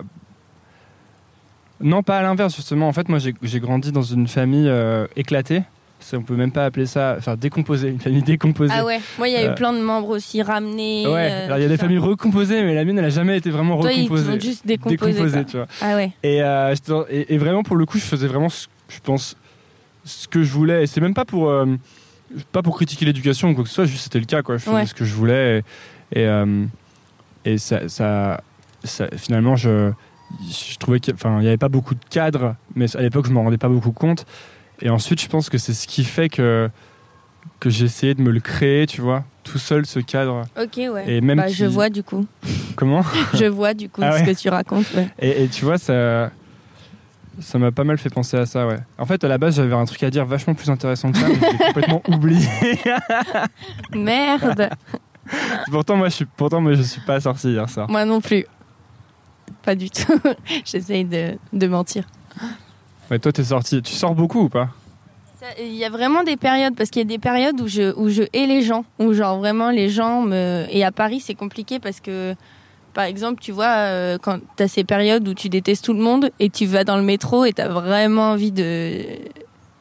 Non, 1.83 2.03
pas 2.03 2.17
à 2.19 2.21
l'inverse, 2.21 2.55
justement. 2.55 2.87
En 2.87 2.93
fait, 2.93 3.09
moi, 3.09 3.19
j'ai 3.19 3.59
grandi 3.59 3.91
dans 3.91 4.01
une 4.01 4.27
famille 4.27 4.67
euh, 4.69 5.07
éclatée. 5.15 5.63
C'est- 5.99 6.17
On 6.17 6.23
peut 6.23 6.35
même 6.35 6.51
pas 6.51 6.65
appeler 6.65 6.87
ça. 6.87 7.15
Enfin, 7.17 7.35
décomposée. 7.35 7.89
Une 7.89 7.99
famille 7.99 8.23
décomposée. 8.23 8.73
Ah 8.75 8.83
ouais, 8.83 8.99
moi 9.19 9.27
il 9.27 9.33
y 9.33 9.35
a 9.37 9.41
Euh, 9.49 9.51
eu 9.51 9.55
plein 9.55 9.71
de 9.71 9.79
membres 9.81 10.09
aussi 10.09 10.41
ramenés. 10.41 11.05
Ouais, 11.05 11.29
euh, 11.31 11.45
alors 11.45 11.57
il 11.59 11.61
y 11.61 11.65
a 11.65 11.67
des 11.69 11.77
ça. 11.77 11.83
familles 11.83 11.99
recomposées, 11.99 12.63
mais 12.63 12.73
la 12.73 12.83
mienne, 12.85 12.97
elle 12.97 13.05
a 13.05 13.09
jamais 13.09 13.37
été 13.37 13.51
vraiment 13.51 13.79
Toi, 13.79 13.91
ils 13.93 14.03
recomposée. 14.05 14.31
ont 14.31 14.39
juste 14.39 14.65
décomposé. 14.65 15.29
quoi. 15.31 15.43
tu 15.43 15.57
vois. 15.57 15.67
Ah 15.79 15.95
ouais. 15.95 16.11
Et, 16.23 16.41
euh, 16.41 16.73
et, 17.11 17.35
et 17.35 17.37
vraiment, 17.37 17.61
pour 17.61 17.75
le 17.75 17.85
coup, 17.85 17.99
je 17.99 18.03
faisais 18.03 18.25
vraiment, 18.27 18.49
ce- 18.49 18.65
je 18.89 18.99
pense, 18.99 19.37
ce 20.03 20.27
que 20.27 20.41
je 20.41 20.51
voulais. 20.51 20.83
Et 20.83 20.87
c'est 20.87 21.01
même 21.01 21.13
pas 21.13 21.25
pour, 21.25 21.51
euh, 21.51 21.67
pas 22.51 22.63
pour 22.63 22.75
critiquer 22.77 23.05
l'éducation 23.05 23.49
ou 23.49 23.53
quoi 23.53 23.63
que 23.63 23.69
ce 23.69 23.75
soit, 23.75 23.85
juste 23.85 24.05
c'était 24.05 24.19
le 24.19 24.25
cas, 24.25 24.41
quoi. 24.41 24.57
Je 24.57 24.63
faisais 24.63 24.75
Ouais. 24.75 24.85
ce 24.87 24.95
que 24.95 25.05
je 25.05 25.13
voulais. 25.13 25.59
Et, 26.15 26.21
et, 26.21 26.25
euh, 26.25 26.65
et 27.45 27.59
ça, 27.59 27.87
ça, 27.89 28.41
ça- 28.83 29.07
finalement, 29.17 29.55
je, 29.55 29.91
je 30.49 30.77
trouvais 30.77 30.99
qu'il 30.99 31.13
enfin, 31.13 31.37
il 31.39 31.45
y 31.45 31.47
avait 31.47 31.57
pas 31.57 31.69
beaucoup 31.69 31.95
de 31.95 32.03
cadres, 32.09 32.55
mais 32.75 32.93
à 32.95 33.01
l'époque, 33.01 33.27
je 33.27 33.31
m'en 33.31 33.43
rendais 33.43 33.57
pas 33.57 33.69
beaucoup 33.69 33.91
compte. 33.91 34.25
Et 34.81 34.89
ensuite, 34.89 35.21
je 35.21 35.27
pense 35.27 35.49
que 35.49 35.57
c'est 35.57 35.73
ce 35.73 35.87
qui 35.87 36.03
fait 36.03 36.29
que, 36.29 36.69
que 37.59 37.69
j'ai 37.69 37.85
essayé 37.85 38.13
de 38.15 38.21
me 38.21 38.31
le 38.31 38.39
créer, 38.39 38.87
tu 38.87 39.01
vois, 39.01 39.23
tout 39.43 39.59
seul, 39.59 39.85
ce 39.85 39.99
cadre. 39.99 40.43
Ok, 40.59 40.77
ouais. 40.77 41.03
Et 41.07 41.21
même 41.21 41.37
bah, 41.37 41.47
qui- 41.47 41.53
je 41.53 41.65
vois 41.65 41.89
du 41.89 42.03
coup. 42.03 42.25
Comment? 42.75 43.03
Je 43.35 43.45
vois 43.45 43.73
du 43.73 43.89
coup 43.89 44.01
Ah 44.03 44.13
ce 44.13 44.23
ouais. 44.23 44.33
que 44.33 44.39
tu 44.39 44.49
racontes. 44.49 44.85
ouais. 44.95 45.07
Et, 45.19 45.43
et 45.43 45.47
tu 45.47 45.65
vois, 45.65 45.77
ça. 45.77 46.31
Ça 47.39 47.57
m'a 47.57 47.71
pas 47.71 47.83
mal 47.85 47.97
fait 47.97 48.09
penser 48.09 48.37
à 48.37 48.45
ça, 48.45 48.67
ouais. 48.67 48.77
En 48.97 49.05
fait, 49.05 49.23
à 49.23 49.27
la 49.27 49.37
base, 49.37 49.55
j'avais 49.55 49.73
un 49.73 49.85
truc 49.85 50.03
à 50.03 50.09
dire 50.09 50.25
vachement 50.25 50.53
plus 50.53 50.69
intéressant 50.69 51.11
que 51.11 51.17
ça, 51.17 51.27
mais 51.27 51.35
je 51.35 51.41
l'ai 51.51 51.57
complètement 51.57 52.01
oublié. 52.09 52.47
Merde. 53.93 54.69
pourtant, 55.71 55.95
moi, 55.97 56.09
je 56.09 56.15
suis, 56.15 56.25
pourtant, 56.25 56.61
moi, 56.61 56.73
je 56.73 56.81
suis 56.81 57.01
pas 57.01 57.19
sorti 57.19 57.51
hier 57.51 57.69
soir. 57.69 57.89
Moi 57.89 58.05
non 58.05 58.21
plus. 58.21 58.45
Pas 59.63 59.75
du 59.75 59.89
tout. 59.89 60.19
J'essaye 60.65 61.05
de, 61.05 61.37
de 61.53 61.67
mentir. 61.67 62.05
Ouais, 63.09 63.19
toi, 63.19 63.31
t'es 63.31 63.43
sorti. 63.43 63.81
Tu 63.81 63.93
sors 63.93 64.15
beaucoup 64.15 64.41
ou 64.41 64.49
pas? 64.49 64.69
Il 65.59 65.73
y 65.73 65.83
a 65.83 65.89
vraiment 65.89 66.23
des 66.23 66.37
périodes, 66.37 66.75
parce 66.75 66.91
qu'il 66.91 66.99
y 66.99 67.05
a 67.05 67.07
des 67.07 67.17
périodes 67.17 67.59
où 67.61 67.67
je, 67.67 67.95
où 67.97 68.09
je 68.09 68.21
hais 68.31 68.45
les 68.45 68.61
gens, 68.61 68.85
où 68.99 69.11
genre 69.13 69.39
vraiment 69.39 69.71
les 69.71 69.89
gens 69.89 70.21
me... 70.21 70.67
Et 70.69 70.83
à 70.83 70.91
Paris, 70.91 71.19
c'est 71.19 71.33
compliqué 71.33 71.79
parce 71.79 71.99
que, 71.99 72.35
par 72.93 73.05
exemple, 73.05 73.41
tu 73.41 73.51
vois, 73.51 73.73
euh, 73.75 74.17
quand 74.21 74.39
t'as 74.55 74.67
ces 74.67 74.83
périodes 74.83 75.27
où 75.27 75.33
tu 75.33 75.49
détestes 75.49 75.83
tout 75.83 75.93
le 75.93 75.99
monde 75.99 76.29
et 76.39 76.51
tu 76.51 76.67
vas 76.67 76.83
dans 76.83 76.95
le 76.95 77.01
métro 77.01 77.43
et 77.45 77.53
t'as 77.53 77.69
vraiment 77.69 78.31
envie 78.33 78.51
de, 78.51 79.03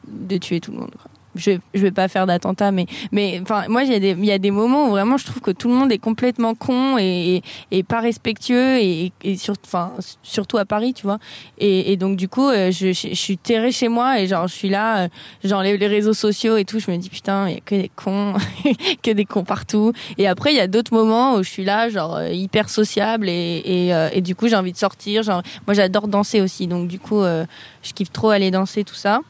de 0.07 0.37
tuer 0.37 0.59
tout 0.59 0.71
le 0.71 0.79
monde. 0.79 0.91
quoi. 0.99 1.10
Je, 1.35 1.51
je 1.73 1.81
vais 1.81 1.91
pas 1.91 2.07
faire 2.07 2.27
d'attentat, 2.27 2.71
mais, 2.71 2.87
mais 3.11 3.39
enfin, 3.41 3.63
moi, 3.69 3.83
il 3.83 3.91
y, 3.91 3.95
a 3.95 3.99
des- 3.99 4.15
il 4.17 4.25
y 4.25 4.31
a 4.31 4.37
des 4.37 4.51
moments 4.51 4.87
où 4.87 4.89
vraiment 4.89 5.17
je 5.17 5.25
trouve 5.25 5.41
que 5.41 5.51
tout 5.51 5.69
le 5.69 5.75
monde 5.75 5.91
est 5.91 5.97
complètement 5.97 6.55
con 6.55 6.97
et, 6.99 7.41
et, 7.71 7.83
pas 7.83 8.01
respectueux 8.01 8.77
et, 8.79 9.13
et 9.23 9.37
sur, 9.37 9.55
enfin, 9.65 9.93
surtout 10.23 10.57
à 10.57 10.65
Paris, 10.65 10.93
tu 10.93 11.03
vois. 11.03 11.19
Et, 11.57 11.93
et 11.93 11.97
donc, 11.97 12.17
du 12.17 12.27
coup, 12.27 12.49
euh, 12.49 12.71
je, 12.71 12.91
je, 12.91 13.13
suis 13.13 13.37
terrée 13.37 13.71
chez 13.71 13.87
moi 13.87 14.19
et 14.19 14.27
genre, 14.27 14.47
je 14.47 14.53
suis 14.53 14.69
là, 14.69 15.03
euh, 15.03 15.07
genre 15.43 15.63
les, 15.63 15.75
réseaux 15.87 16.13
sociaux 16.13 16.57
et 16.57 16.65
tout, 16.65 16.79
je 16.79 16.91
me 16.91 16.97
dis 16.97 17.09
putain, 17.09 17.47
il 17.47 17.55
y 17.55 17.57
a 17.57 17.61
que 17.61 17.75
des 17.75 17.91
cons, 17.95 18.33
que 19.03 19.11
des 19.11 19.25
cons 19.25 19.45
partout. 19.45 19.93
Et 20.17 20.27
après, 20.27 20.51
il 20.51 20.57
y 20.57 20.61
a 20.61 20.67
d'autres 20.67 20.93
moments 20.93 21.35
où 21.35 21.43
je 21.43 21.49
suis 21.49 21.63
là, 21.63 21.89
genre 21.89 22.17
euh, 22.17 22.29
hyper 22.29 22.69
sociable 22.69 23.29
et, 23.29 23.61
et, 23.65 24.17
et 24.17 24.21
du 24.21 24.35
coup, 24.35 24.47
j'ai 24.49 24.55
envie 24.57 24.73
de 24.73 24.77
sortir. 24.77 25.23
Genre, 25.23 25.41
moi, 25.65 25.73
j'adore 25.73 26.07
danser 26.07 26.41
aussi, 26.41 26.67
donc 26.67 26.87
du 26.87 26.99
coup, 26.99 27.21
je 27.23 27.93
kiffe 27.93 28.11
trop 28.11 28.29
aller 28.29 28.51
danser 28.51 28.83
tout 28.83 28.95
ça. 28.95 29.21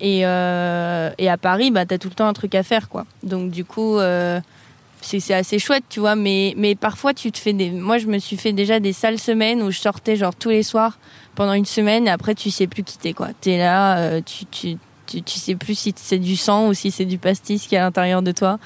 Et, 0.00 0.24
euh, 0.24 1.10
et 1.18 1.28
à 1.28 1.36
Paris, 1.36 1.70
bah, 1.70 1.84
t'as 1.86 1.98
tout 1.98 2.08
le 2.08 2.14
temps 2.14 2.26
un 2.26 2.32
truc 2.32 2.54
à 2.54 2.62
faire, 2.62 2.88
quoi. 2.88 3.04
Donc 3.22 3.50
du 3.50 3.64
coup, 3.64 3.98
euh, 3.98 4.40
c'est 5.02 5.34
assez 5.34 5.58
chouette, 5.58 5.84
tu 5.90 6.00
vois. 6.00 6.16
Mais, 6.16 6.54
mais 6.56 6.74
parfois, 6.74 7.12
tu 7.14 7.30
te 7.32 7.38
fais 7.38 7.52
des. 7.52 7.70
Moi, 7.70 7.98
je 7.98 8.06
me 8.06 8.18
suis 8.18 8.36
fait 8.36 8.52
déjà 8.52 8.80
des 8.80 8.92
sales 8.92 9.18
semaines 9.18 9.62
où 9.62 9.70
je 9.70 9.78
sortais 9.78 10.16
genre 10.16 10.34
tous 10.34 10.48
les 10.50 10.62
soirs 10.62 10.98
pendant 11.34 11.52
une 11.52 11.66
semaine 11.66 12.06
et 12.06 12.10
après, 12.10 12.34
tu 12.34 12.50
sais 12.50 12.66
plus 12.66 12.82
quitter, 12.82 13.12
quoi. 13.12 13.28
T'es 13.40 13.58
là, 13.58 13.98
euh, 13.98 14.20
tu, 14.24 14.46
tu, 14.46 14.76
tu, 15.06 15.22
tu 15.22 15.38
sais 15.38 15.54
plus 15.54 15.74
si 15.78 15.92
c'est 15.96 16.18
du 16.18 16.36
sang 16.36 16.68
ou 16.68 16.74
si 16.74 16.90
c'est 16.90 17.04
du 17.04 17.18
pastis 17.18 17.66
qui 17.66 17.74
est 17.74 17.78
à 17.78 17.82
l'intérieur 17.82 18.22
de 18.22 18.32
toi. 18.32 18.58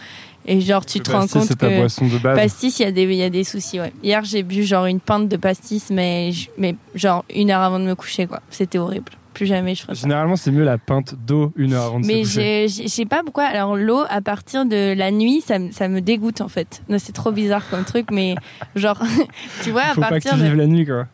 Et 0.47 0.61
genre, 0.61 0.85
tu 0.85 1.01
te 1.01 1.11
Le 1.11 1.17
rends 1.17 1.23
pastis, 1.23 1.41
compte 1.41 1.49
c'est 1.49 1.57
ta 1.57 1.69
que. 1.71 1.79
boisson 1.79 2.07
de 2.07 2.19
base. 2.19 2.37
Pastis, 2.37 2.79
il 2.79 2.83
y 2.83 2.87
a 2.87 2.93
des, 2.93 3.15
y 3.15 3.23
a 3.23 3.31
des 3.31 3.45
soucis, 3.45 3.81
ouais. 3.81 3.93
Hier, 4.03 4.23
j'ai 4.25 4.43
bu 4.43 4.63
genre 4.63 4.85
une 4.87 5.01
pinte 5.01 5.27
de 5.29 5.37
pastis, 5.39 5.89
mais, 5.91 6.33
mais 6.59 6.77
genre 6.95 7.25
une 7.35 7.51
heure 7.51 7.63
avant 7.63 7.79
de 7.79 7.85
me 7.85 7.95
coucher, 7.95 8.27
quoi. 8.27 8.41
C'était 8.51 8.79
horrible. 8.79 9.13
Plus 9.35 9.47
jamais 9.47 9.75
je 9.75 9.83
ferai 9.83 9.95
ça. 9.95 10.01
Généralement, 10.03 10.37
c'est 10.37 10.51
mieux 10.53 10.65
la 10.65 10.79
pinte 10.79 11.15
d'eau 11.15 11.53
une 11.57 11.73
heure 11.75 11.85
avant 11.87 12.01
de 12.01 12.07
Mais 12.07 12.25
je 12.25 12.87
sais 12.89 13.05
pas 13.05 13.23
pourquoi. 13.25 13.45
Alors 13.45 13.77
l'eau, 13.77 14.05
à 14.09 14.21
partir 14.21 14.65
de 14.65 14.95
la 14.97 15.11
nuit, 15.11 15.43
ça, 15.45 15.59
me- 15.59 15.73
ça 15.73 15.89
me 15.89 16.01
dégoûte 16.01 16.41
en 16.41 16.49
fait. 16.49 16.83
C'est 16.99 17.13
trop 17.13 17.33
bizarre 17.33 17.69
comme 17.69 17.85
truc, 17.85 18.07
mais 18.13 18.37
genre, 18.77 19.03
tu 19.65 19.71
vois, 19.73 19.83
à 19.83 19.95
Faut 19.95 20.01
pas 20.01 20.07
que 20.07 20.13
partir 20.15 20.33
tu 20.35 20.39
de, 20.39 20.45
vives 20.45 20.55
la 20.57 20.67
nuit, 20.67 20.87
quoi. 20.87 21.07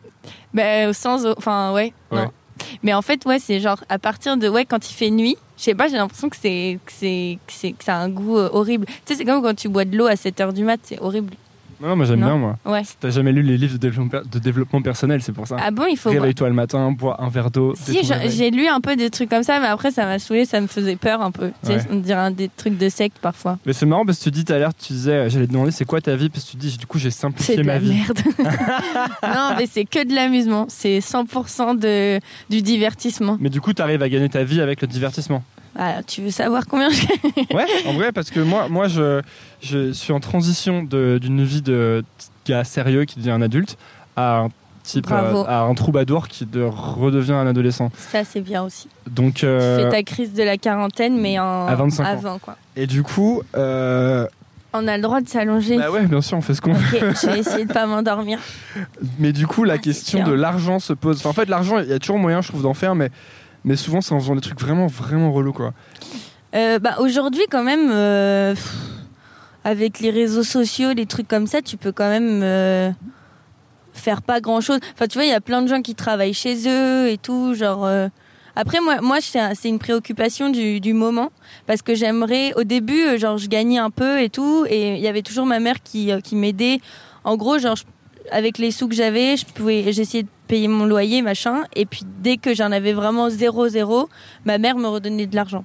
ben, 0.53 0.93
sans 0.93 1.25
eau, 1.25 1.33
enfin 1.37 1.73
ouais, 1.73 1.93
Ouais. 2.11 2.23
non. 2.25 2.31
Mais 2.83 2.93
en 2.93 3.01
fait, 3.01 3.25
ouais, 3.25 3.39
c'est 3.39 3.59
genre 3.59 3.83
à 3.89 3.97
partir 3.97 4.37
de 4.37 4.47
ouais, 4.47 4.65
quand 4.65 4.87
il 4.89 4.93
fait 4.93 5.09
nuit, 5.09 5.35
je 5.57 5.63
sais 5.63 5.73
pas, 5.73 5.87
j'ai 5.87 5.97
l'impression 5.97 6.29
que 6.29 6.37
c'est 6.39 6.77
que 6.85 6.91
c'est 6.91 7.39
que 7.47 7.53
c'est 7.53 7.71
que 7.71 7.83
ça 7.83 7.95
a 7.95 7.99
un 7.99 8.09
goût 8.09 8.37
euh, 8.37 8.49
horrible. 8.53 8.85
Tu 8.85 8.93
sais, 9.05 9.15
c'est 9.15 9.25
comme 9.25 9.41
quand 9.41 9.55
tu 9.55 9.67
bois 9.67 9.83
de 9.83 9.97
l'eau 9.97 10.05
à 10.05 10.15
7 10.15 10.39
heures 10.41 10.53
du 10.53 10.63
mat, 10.63 10.79
c'est 10.83 10.99
horrible. 11.01 11.33
Non, 11.81 11.95
moi 11.95 12.05
j'aime 12.05 12.19
bien, 12.19 12.37
moi. 12.37 12.57
Ouais. 12.65 12.83
T'as 12.99 13.09
jamais 13.09 13.31
lu 13.31 13.41
les 13.41 13.57
livres 13.57 13.73
de 13.73 13.77
développement, 13.77 14.21
de 14.31 14.39
développement 14.39 14.81
personnel, 14.81 15.21
c'est 15.21 15.31
pour 15.31 15.47
ça. 15.47 15.57
Ah 15.59 15.71
bon, 15.71 15.85
il 15.89 15.97
faut. 15.97 16.09
Réveille-toi 16.09 16.49
le 16.49 16.53
matin, 16.55 16.91
bois 16.91 17.21
un 17.21 17.29
verre 17.29 17.49
d'eau. 17.51 17.73
Si, 17.75 17.99
j'ai 18.29 18.51
lu 18.51 18.67
un 18.67 18.81
peu 18.81 18.95
des 18.95 19.09
trucs 19.09 19.29
comme 19.29 19.43
ça, 19.43 19.59
mais 19.59 19.67
après 19.67 19.91
ça 19.91 20.05
m'a 20.05 20.19
saoulé, 20.19 20.45
ça 20.45 20.61
me 20.61 20.67
faisait 20.67 20.95
peur 20.95 21.21
un 21.21 21.31
peu. 21.31 21.51
Tu 21.65 21.71
sais, 21.71 21.87
on 21.89 21.95
dirait 21.97 22.19
un 22.19 22.31
des 22.31 22.49
trucs 22.49 22.77
de 22.77 22.89
secte 22.89 23.17
parfois. 23.19 23.57
Mais 23.65 23.73
c'est 23.73 23.85
marrant 23.85 24.05
parce 24.05 24.19
que 24.19 24.23
tu 24.25 24.31
dis 24.31 24.45
tout 24.45 24.53
à 24.53 24.59
l'heure, 24.59 24.73
tu 24.73 24.93
disais, 24.93 25.11
euh, 25.11 25.29
j'allais 25.29 25.47
te 25.47 25.51
demander 25.51 25.71
c'est 25.71 25.85
quoi 25.85 26.01
ta 26.01 26.15
vie, 26.15 26.29
parce 26.29 26.45
que 26.45 26.51
tu 26.51 26.57
dis, 26.57 26.77
du 26.77 26.85
coup, 26.85 26.99
j'ai 26.99 27.09
C'est 27.11 27.21
simplifié 27.21 27.55
de 27.57 27.63
ma 27.63 27.73
la 27.73 27.79
vie. 27.79 27.93
merde. 27.93 28.19
non, 29.23 29.55
mais 29.57 29.65
c'est 29.69 29.85
que 29.85 30.07
de 30.07 30.13
l'amusement. 30.13 30.65
C'est 30.69 30.99
100% 30.99 31.79
de, 31.79 32.19
du 32.49 32.61
divertissement. 32.61 33.37
Mais 33.39 33.49
du 33.49 33.61
coup, 33.61 33.73
t'arrives 33.73 34.01
à 34.03 34.09
gagner 34.09 34.29
ta 34.29 34.43
vie 34.43 34.61
avec 34.61 34.81
le 34.81 34.87
divertissement. 34.87 35.43
Ah, 35.77 36.01
tu 36.05 36.21
veux 36.21 36.31
savoir 36.31 36.65
combien 36.67 36.89
je 36.89 37.05
Ouais, 37.55 37.65
en 37.87 37.93
vrai, 37.93 38.11
parce 38.11 38.29
que 38.29 38.39
moi, 38.41 38.67
moi 38.69 38.87
je, 38.87 39.21
je 39.61 39.91
suis 39.93 40.11
en 40.13 40.19
transition 40.19 40.83
d'une 40.83 41.43
vie 41.43 41.61
de 41.61 42.03
gars 42.45 42.63
sérieux 42.63 43.05
qui 43.05 43.19
devient 43.19 43.31
un 43.31 43.41
adulte 43.41 43.77
à 44.15 44.39
un 44.41 44.49
type, 44.83 45.07
Bravo. 45.07 45.41
euh, 45.41 45.45
à 45.47 45.61
un 45.61 45.73
troubadour 45.75 46.27
qui 46.27 46.45
de- 46.45 46.63
redevient 46.63 47.33
un 47.33 47.47
adolescent. 47.47 47.89
Ça, 47.95 48.23
c'est 48.25 48.41
bien 48.41 48.63
aussi. 48.63 48.89
Donc, 49.09 49.35
Tu 49.35 49.45
euh, 49.45 49.85
fais 49.85 49.89
ta 49.97 50.03
crise 50.03 50.33
de 50.33 50.43
la 50.43 50.57
quarantaine, 50.57 51.21
mais 51.21 51.39
en 51.39 51.67
à 51.67 51.75
25 51.75 52.03
ans. 52.03 52.07
avant, 52.07 52.39
quoi. 52.39 52.57
et 52.75 52.87
du 52.87 53.03
coup, 53.03 53.41
euh, 53.55 54.25
On 54.73 54.87
a 54.87 54.97
le 54.97 55.03
droit 55.03 55.21
de 55.21 55.29
s'allonger. 55.29 55.77
bah 55.77 55.91
ouais, 55.91 56.05
bien 56.07 56.19
sûr, 56.21 56.37
on 56.37 56.41
fait 56.41 56.55
ce 56.55 56.61
qu'on 56.61 56.73
veut. 56.73 56.97
Ok, 56.97 57.15
je 57.21 57.27
vais 57.29 57.39
essayer 57.39 57.65
de 57.65 57.71
pas 57.71 57.85
m'endormir. 57.85 58.39
Mais 59.19 59.31
du 59.31 59.45
coup, 59.47 59.63
la 59.63 59.75
Ah, 59.75 59.77
question 59.77 60.23
de 60.23 60.31
l'argent 60.33 60.79
se 60.79 60.93
pose. 60.93 61.19
Enfin, 61.19 61.29
en 61.29 61.33
fait, 61.33 61.47
l'argent, 61.47 61.79
il 61.79 61.87
y 61.89 61.93
a 61.93 61.99
toujours 61.99 62.17
moyen, 62.17 62.41
je 62.41 62.47
trouve, 62.49 62.63
d'en 62.63 62.73
faire, 62.73 62.95
mais, 62.95 63.09
mais 63.63 63.75
souvent, 63.75 64.01
c'est 64.01 64.13
en 64.13 64.19
faisant 64.19 64.35
des 64.35 64.41
trucs 64.41 64.59
vraiment, 64.59 64.87
vraiment 64.87 65.31
relous, 65.31 65.53
quoi. 65.53 65.73
Euh, 66.55 66.79
bah, 66.79 66.95
aujourd'hui, 66.99 67.43
quand 67.49 67.63
même, 67.63 67.89
euh, 67.91 68.55
avec 69.63 69.99
les 69.99 70.09
réseaux 70.09 70.43
sociaux, 70.43 70.91
les 70.93 71.05
trucs 71.05 71.27
comme 71.27 71.47
ça, 71.47 71.61
tu 71.61 71.77
peux 71.77 71.91
quand 71.91 72.09
même 72.09 72.41
euh, 72.43 72.91
faire 73.93 74.21
pas 74.21 74.41
grand 74.41 74.61
chose. 74.61 74.79
Enfin, 74.93 75.07
tu 75.07 75.17
vois, 75.17 75.25
il 75.25 75.29
y 75.29 75.33
a 75.33 75.41
plein 75.41 75.61
de 75.61 75.67
gens 75.67 75.81
qui 75.81 75.95
travaillent 75.95 76.33
chez 76.33 76.67
eux 76.67 77.09
et 77.09 77.17
tout. 77.17 77.53
Genre, 77.53 77.87
après, 78.55 78.79
moi, 78.81 78.99
moi 79.01 79.17
c'est 79.21 79.39
un- 79.39 79.53
c'est 79.55 79.69
une 79.69 79.79
préoccupation 79.79 80.49
du, 80.49 80.79
du 80.81 80.93
moment 80.93 81.29
parce 81.67 81.81
que 81.81 81.95
j'aimerais, 81.95 82.53
au 82.55 82.63
début, 82.63 83.17
genre, 83.17 83.37
je 83.37 83.47
gagnais 83.47 83.77
un 83.77 83.89
peu 83.91 84.21
et 84.21 84.29
tout, 84.29 84.65
et 84.69 84.95
il 84.95 84.99
y 85.01 85.07
avait 85.07 85.21
toujours 85.21 85.45
ma 85.45 85.59
mère 85.59 85.81
qui, 85.83 86.11
qui 86.23 86.35
m'aidait. 86.35 86.79
En 87.23 87.37
gros, 87.37 87.59
genre, 87.59 87.75
avec 88.31 88.57
les 88.57 88.71
sous 88.71 88.87
que 88.87 88.95
j'avais, 88.95 89.37
je 89.37 89.45
pouvais, 89.45 89.91
j'essayais 89.93 90.23
de 90.23 90.29
payer 90.51 90.67
mon 90.67 90.85
loyer, 90.85 91.21
machin, 91.21 91.63
et 91.77 91.85
puis 91.85 92.01
dès 92.21 92.35
que 92.35 92.53
j'en 92.53 92.73
avais 92.73 92.91
vraiment 92.91 93.29
zéro, 93.29 93.69
zéro, 93.69 94.09
ma 94.43 94.57
mère 94.57 94.75
me 94.75 94.89
redonnait 94.89 95.25
de 95.25 95.33
l'argent. 95.33 95.63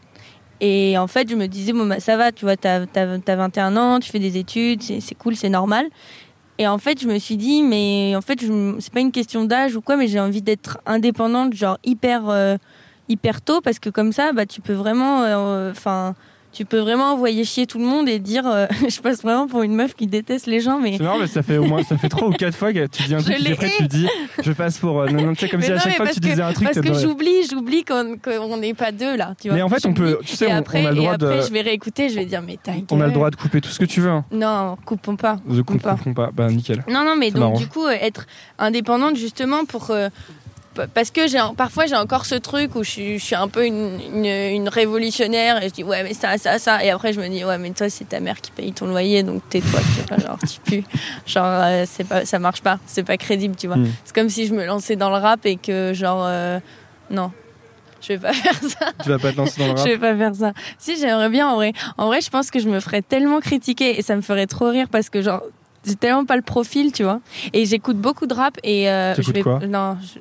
Et 0.61 0.97
en 0.97 1.09
fait, 1.09 1.29
je 1.29 1.35
me 1.35 1.49
disais, 1.49 1.73
bon, 1.73 1.87
bah, 1.87 1.99
ça 1.99 2.17
va, 2.17 2.31
tu 2.31 2.45
vois, 2.45 2.57
t'as 2.57 2.87
as, 2.95 3.37
21 3.37 3.77
ans, 3.77 3.99
tu 3.99 4.13
fais 4.13 4.21
des 4.21 4.37
études, 4.37 4.81
c'est 4.83 5.15
cool, 5.17 5.35
c'est 5.35 5.49
normal. 5.49 5.87
Et 6.59 6.69
en 6.69 6.79
fait, 6.79 7.01
je 7.01 7.09
me 7.09 7.19
suis 7.19 7.37
dit, 7.37 7.65
mais 7.65 8.15
en 8.15 8.21
fait, 8.21 8.39
c'est 8.79 8.93
pas 8.93 9.01
une 9.01 9.11
question 9.11 9.45
d'âge 9.45 9.75
ou 9.75 9.81
quoi, 9.81 9.97
mais 9.97 10.07
j'ai 10.07 10.21
envie 10.21 10.41
d'être 10.41 10.79
indépendante, 10.87 11.53
genre 11.53 11.79
hyper, 11.85 12.29
euh, 12.29 12.57
hyper 13.09 13.43
tôt, 13.43 13.61
parce 13.61 13.81
que 13.81 13.91
comme 13.91 14.13
ça, 14.13 14.33
bah, 14.33 14.47
tu 14.47 14.61
peux 14.61 14.73
vraiment, 14.73 15.23
euh, 15.23 15.73
enfin, 15.73 16.15
tu 16.57 16.65
peux 16.65 16.79
vraiment 16.79 17.13
envoyer 17.13 17.45
chier 17.45 17.67
tout 17.67 17.79
le 17.79 17.85
monde 17.85 18.09
et 18.09 18.19
dire, 18.19 18.47
euh, 18.47 18.67
je 18.89 18.99
passe 19.01 19.21
vraiment 19.23 19.47
pour 19.47 19.63
une 19.63 19.75
meuf 19.75 19.95
qui 19.95 20.07
déteste 20.07 20.47
les 20.47 20.61
gens, 20.61 20.81
mais. 20.81 20.97
C'est 20.97 21.03
marrant, 21.03 21.19
mais 21.19 21.27
ça 21.27 21.43
fait 21.43 21.59
au 21.59 21.65
moins, 21.67 21.83
ça 21.83 21.99
fait 21.99 22.09
trois 22.09 22.29
ou 22.29 22.33
quatre 22.33 22.57
fois 22.57 22.73
que 22.73 22.87
tu 22.87 23.03
dis 23.03 23.15
un 23.15 23.19
truc, 23.23 23.37
et 23.47 23.53
après 23.53 23.71
tu 23.77 23.87
dis, 23.89 24.07
je 24.43 24.53
passe 24.53 24.79
pour. 24.79 25.01
euh, 25.03 25.09
non, 25.09 25.23
non, 25.23 25.33
tu 25.35 25.41
sais, 25.41 25.49
comme 25.51 25.61
Mais 25.61 25.67
si 25.67 25.73
à 25.73 25.75
non, 25.75 25.81
chaque 25.81 25.91
mais 25.93 25.97
fois 25.97 26.05
que 26.07 26.11
parce 26.11 26.21
tu 26.21 26.29
disais 26.29 26.43
un 26.43 26.53
truc, 26.53 26.69
Parce 26.73 26.81
que 26.81 26.95
j'oublie, 26.95 27.43
j'oublie 27.51 27.85
qu'on 27.85 28.17
qu'on 28.17 28.57
n'est 28.57 28.73
pas 28.75 28.91
deux 28.93 29.17
là, 29.17 29.35
tu 29.41 29.49
vois. 29.49 29.57
Mais 29.57 29.63
en 29.63 29.69
fait, 29.69 29.85
on 29.87 29.93
peut. 29.93 30.19
Tu 30.25 30.35
sais, 30.35 30.49
et 30.49 30.53
on, 30.53 30.57
après, 30.57 30.83
on 30.83 30.87
a 30.87 30.91
le 30.93 30.97
et 30.97 31.01
droit 31.01 31.13
après, 31.15 31.37
de. 31.39 31.43
je 31.43 31.53
vais 31.53 31.61
réécouter, 31.61 32.09
je 32.09 32.15
vais 32.15 32.25
dire, 32.25 32.41
mais 32.43 32.57
ta 32.63 32.73
On 32.91 33.01
a 33.03 33.07
le 33.07 33.13
droit 33.13 33.31
de 33.31 33.37
couper 33.37 33.61
tout 33.61 33.69
ce 33.71 33.79
que 33.79 33.85
tu 33.85 34.01
veux. 34.01 34.11
Hein. 34.11 34.25
Non, 34.33 34.77
coupons 34.85 35.17
pas. 35.17 35.37
Je 35.51 35.61
Coupe 35.61 35.83
pas. 35.83 35.97
pas. 36.15 36.31
Bah, 36.33 36.49
nickel. 36.51 36.83
Non, 36.89 37.05
non, 37.05 37.17
mais 37.17 37.31
Ça 37.31 37.39
donc 37.39 37.59
du 37.59 37.67
coup, 37.67 37.85
euh, 37.87 37.91
être 38.01 38.27
indépendante 38.59 39.17
justement 39.17 39.65
pour. 39.67 39.91
euh, 39.91 40.09
parce 40.95 41.11
que 41.11 41.27
j'ai 41.29 41.39
parfois 41.57 41.87
j'ai 41.87 41.97
encore 41.97 42.27
ce 42.27 42.35
truc 42.35 42.75
où 42.75 42.85
je 42.85 42.91
suis, 42.91 43.19
je 43.19 43.25
suis 43.25 43.35
un 43.35 43.49
peu 43.49 43.65
une, 43.67 43.99
une, 44.15 44.25
une 44.27 44.69
révolutionnaire 44.69 45.63
et 45.63 45.69
je 45.69 45.75
dis 45.75 45.83
ouais 45.85 46.03
mais 46.03 46.15
ça 46.15 46.37
ça 46.39 46.59
ça 46.59 46.85
et 46.85 46.91
après 46.91 47.13
je 47.13 47.21
me 47.21 47.29
dis 47.29 47.45
ouais 47.45 47.59
mais 47.59 47.71
toi 47.71 47.89
c'est 47.89 48.09
ta 48.09 48.21
mère 48.21 48.41
qui 48.41 48.51
paye 48.51 48.73
ton 48.73 48.87
loyer 48.87 49.23
donc 49.23 49.43
tais-toi 49.49 49.81
genre 50.19 50.39
tu 50.41 50.61
pues 50.65 50.85
genre 51.27 51.45
euh, 51.47 51.85
c'est 51.87 52.05
pas 52.05 52.25
ça 52.25 52.39
marche 52.39 52.61
pas 52.63 52.79
c'est 52.87 53.03
pas 53.05 53.17
crédible 53.17 53.57
tu 53.57 53.67
vois 53.67 53.77
Hmm. 53.77 53.89
c'est 54.05 54.15
comme 54.15 54.29
si 54.29 54.47
je 54.47 54.55
me 54.55 54.65
lançais 54.67 54.97
dans 54.97 55.11
le 55.11 55.17
rap 55.17 55.45
et 55.47 55.57
que 55.57 55.93
genre 55.95 56.25
euh, 56.27 56.59
non 57.11 57.31
je 58.03 58.09
vais 58.15 58.19
pas 58.19 58.33
faire 58.35 58.55
ça 58.63 58.93
Tu 59.03 59.09
vas 59.09 59.19
pas 59.19 59.33
te 59.33 59.37
lancer 59.39 59.61
dans 59.61 59.73
le 59.73 59.77
je 59.77 59.83
rap. 59.83 59.89
vais 59.89 59.99
pas 59.99 60.17
faire 60.17 60.35
ça. 60.35 60.53
Si, 60.79 60.97
j'aimerais 61.01 61.29
bien 61.31 61.49
en 61.49 61.57
vrai. 61.57 61.73
En 61.97 62.07
vrai, 62.07 62.21
je 62.21 62.31
pense 62.31 62.51
que 62.53 62.61
je 62.61 62.69
me 62.69 62.79
ferais 62.79 63.03
tellement 63.03 63.41
critiquer 63.41 63.99
et 63.99 64.03
ça 64.03 64.15
me 64.15 64.21
ferait 64.21 64.47
trop 64.47 64.69
rire 64.71 64.87
parce 64.93 65.09
que 65.11 65.23
genre 65.23 65.43
j'ai 65.85 65.95
tellement 65.97 66.25
pas 66.25 66.37
le 66.37 66.43
profil, 66.43 66.93
tu 66.93 67.03
vois. 67.05 67.21
Et 67.53 67.65
j'écoute 67.65 67.97
beaucoup 67.97 68.27
de 68.27 68.35
rap 68.35 68.59
et 68.63 68.89
euh, 68.91 69.15
je 69.21 69.33
vais 69.33 69.43
quoi? 69.43 69.61
non, 69.67 69.97
je... 70.03 70.21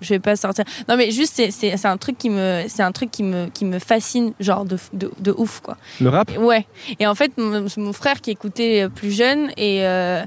je 0.00 0.08
vais 0.10 0.18
pas 0.20 0.36
sortir. 0.36 0.64
Non 0.88 0.96
mais 0.96 1.10
juste 1.10 1.40
c'est 1.50 1.84
un 1.86 1.96
truc 1.96 2.18
qui 2.18 2.30
me 2.30 2.64
c'est 2.68 2.82
un 2.82 2.92
truc 2.92 3.10
qui 3.10 3.22
me 3.22 3.48
qui 3.48 3.64
me 3.64 3.78
fascine 3.78 4.32
genre 4.40 4.64
de 4.64 4.78
de, 4.92 5.10
de 5.18 5.34
ouf 5.36 5.60
quoi. 5.60 5.76
Le 6.00 6.08
rap? 6.08 6.30
Ouais. 6.38 6.66
Et 6.98 7.06
en 7.06 7.14
fait, 7.14 7.32
mon, 7.38 7.66
mon 7.76 7.92
frère 7.92 8.20
qui 8.20 8.30
écoutait 8.30 8.84
euh, 8.84 8.88
plus 8.88 9.10
jeune 9.10 9.50
et 9.56 9.86
euh, 9.86 10.24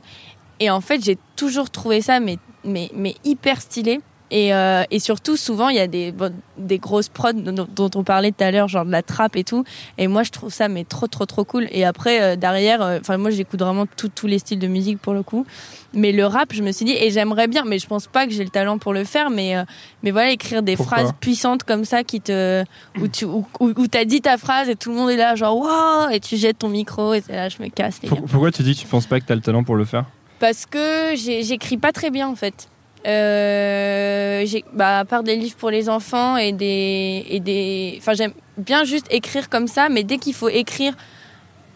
et 0.60 0.70
en 0.70 0.82
fait, 0.82 1.04
j'ai 1.04 1.18
toujours 1.36 1.70
trouvé 1.70 2.02
ça 2.02 2.20
mais 2.20 2.38
mais 2.64 2.90
mais 2.94 3.16
hyper 3.24 3.62
stylé. 3.62 4.00
Et, 4.30 4.54
euh, 4.54 4.84
et 4.92 5.00
surtout, 5.00 5.38
souvent, 5.38 5.70
il 5.70 5.78
y 5.78 5.80
a 5.80 5.88
des, 5.88 6.12
bon, 6.12 6.34
des 6.58 6.80
grosses 6.80 7.08
prods 7.08 7.32
dont, 7.32 7.66
dont 7.74 7.90
on 7.96 8.04
parlait 8.04 8.32
tout 8.34 8.44
à 8.44 8.52
l'heure, 8.52 8.68
genre 8.68 8.84
de 8.84 8.92
la 8.92 9.02
trappe 9.02 9.38
et 9.38 9.46
tout. 9.46 9.64
Et 9.98 10.08
moi, 10.08 10.24
je 10.24 10.32
trouve 10.32 10.52
ça 10.52 10.68
mais 10.68 10.84
trop, 10.84 11.08
trop, 11.08 11.26
trop 11.26 11.46
cool. 11.46 11.68
Et 11.72 11.86
après, 11.86 12.22
euh, 12.22 12.36
derrière, 12.36 12.82
euh, 12.82 13.00
moi, 13.18 13.30
j'écoute 13.32 13.60
vraiment 13.62 13.86
tout- 13.86 14.10
tous 14.14 14.28
les 14.28 14.40
styles 14.40 14.60
de 14.60 14.68
musique 14.68 15.00
pour 15.00 15.14
le 15.14 15.24
coup. 15.24 15.46
Mais 15.94 16.12
le 16.12 16.26
rap, 16.26 16.52
je 16.54 16.62
me 16.62 16.74
suis 16.74 16.84
dit, 16.84 16.92
et 17.00 17.10
j'aimerais 17.10 17.48
bien, 17.48 17.64
mais 17.66 17.80
je 17.80 17.88
pense 17.88 18.08
pas 18.08 18.28
que 18.28 18.34
j'ai 18.34 18.44
le 18.44 18.50
talent 18.50 18.78
pour 18.78 18.92
le 18.94 19.06
faire. 19.06 19.30
Mais, 19.30 19.56
mais 20.04 20.12
voilà, 20.12 20.32
écrire 20.32 20.62
des 20.62 20.76
Pourquoi 20.76 20.98
phrases 20.98 21.14
puissantes 21.22 21.64
comme 21.64 21.86
ça 21.86 22.04
qui 22.04 22.20
te, 22.20 22.66
où 23.00 23.08
tu, 23.08 23.24
où, 23.24 23.46
où- 23.62 23.74
où 23.78 23.88
t'as 23.88 24.04
dit 24.04 24.20
ta 24.20 24.38
phrase 24.38 24.68
et 24.68 24.76
tout 24.76 24.90
le 24.92 24.98
monde 24.98 25.10
est 25.10 25.16
là, 25.16 25.36
genre, 25.36 25.58
waouh, 25.58 26.10
et 26.12 26.20
tu 26.20 26.36
jettes 26.36 26.60
ton 26.60 26.70
micro 26.70 27.14
et 27.14 27.22
c'est 27.22 27.34
là, 27.34 27.48
je 27.48 27.62
me 27.64 27.70
casse, 27.70 28.00
les 28.04 28.10
Pour- 28.10 28.20
gars. 28.20 28.26
Pourquoi 28.30 28.52
tu 28.52 28.62
dis 28.64 28.76
que 28.76 28.82
tu 28.82 28.88
penses 28.88 29.06
pas 29.06 29.22
que 29.22 29.26
t'as 29.26 29.36
le 29.36 29.42
talent 29.42 29.64
pour 29.64 29.76
le 29.76 29.86
faire? 29.86 30.04
Parce 30.40 30.66
que 30.66 31.14
j'écris 31.16 31.78
pas 31.78 31.94
très 31.94 32.12
bien, 32.12 32.28
en 32.28 32.36
fait. 32.36 32.68
Euh, 33.06 34.46
bah, 34.74 35.00
à 35.00 35.06
part 35.06 35.24
des 35.24 35.36
livres 35.36 35.56
pour 35.56 35.70
les 35.70 35.88
enfants 35.88 36.36
et 36.38 36.52
des, 36.52 37.26
et 37.30 37.40
des, 37.40 37.96
enfin 38.00 38.14
j'aime 38.14 38.34
bien 38.58 38.84
juste 38.84 39.06
écrire 39.12 39.50
comme 39.50 39.68
ça, 39.68 39.88
mais 39.90 40.04
dès 40.04 40.18
qu'il 40.18 40.34
faut 40.34 40.50
écrire 40.50 40.94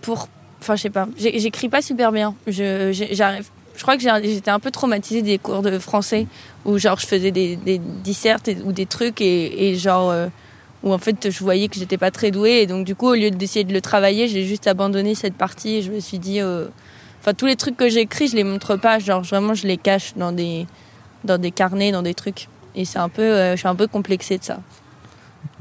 pour, 0.01 0.27
enfin 0.59 0.75
je 0.75 0.81
sais 0.83 0.89
pas, 0.89 1.07
j'écris 1.17 1.69
pas 1.69 1.81
super 1.81 2.11
bien. 2.11 2.35
Je, 2.47 2.91
j'arrive, 3.11 3.47
je 3.75 3.81
crois 3.81 3.97
que 3.97 4.03
j'étais 4.03 4.51
un 4.51 4.59
peu 4.59 4.71
traumatisée 4.71 5.21
des 5.21 5.37
cours 5.37 5.61
de 5.61 5.79
français 5.79 6.27
où 6.65 6.77
genre 6.77 6.99
je 6.99 7.07
faisais 7.07 7.31
des, 7.31 7.55
des 7.55 7.77
dissertes 7.77 8.49
ou 8.65 8.71
des 8.71 8.85
trucs 8.85 9.21
et, 9.21 9.69
et 9.69 9.75
genre 9.75 10.09
euh, 10.09 10.27
où 10.83 10.91
en 10.91 10.97
fait 10.97 11.29
je 11.29 11.39
voyais 11.43 11.67
que 11.67 11.75
j'étais 11.75 11.97
pas 11.97 12.11
très 12.11 12.31
douée 12.31 12.61
et 12.61 12.67
donc 12.67 12.85
du 12.85 12.95
coup 12.95 13.07
au 13.07 13.15
lieu 13.15 13.31
d'essayer 13.31 13.63
de 13.63 13.73
le 13.73 13.81
travailler, 13.81 14.27
j'ai 14.27 14.43
juste 14.43 14.67
abandonné 14.67 15.15
cette 15.15 15.35
partie 15.35 15.75
et 15.75 15.81
je 15.81 15.91
me 15.91 15.99
suis 15.99 16.19
dit, 16.19 16.41
euh, 16.41 16.67
enfin 17.21 17.33
tous 17.33 17.45
les 17.45 17.55
trucs 17.55 17.77
que 17.77 17.89
j'écris, 17.89 18.27
je 18.27 18.35
les 18.35 18.43
montre 18.43 18.75
pas, 18.75 18.99
genre 18.99 19.21
vraiment 19.21 19.53
je 19.53 19.67
les 19.67 19.77
cache 19.77 20.13
dans 20.15 20.31
des 20.31 20.65
dans 21.23 21.37
des 21.37 21.51
carnets, 21.51 21.91
dans 21.91 22.01
des 22.01 22.13
trucs. 22.13 22.47
Et 22.75 22.85
c'est 22.85 22.99
un 22.99 23.09
peu, 23.09 23.21
euh, 23.21 23.51
je 23.53 23.57
suis 23.59 23.67
un 23.67 23.75
peu 23.75 23.87
complexée 23.87 24.37
de 24.37 24.43
ça. 24.43 24.59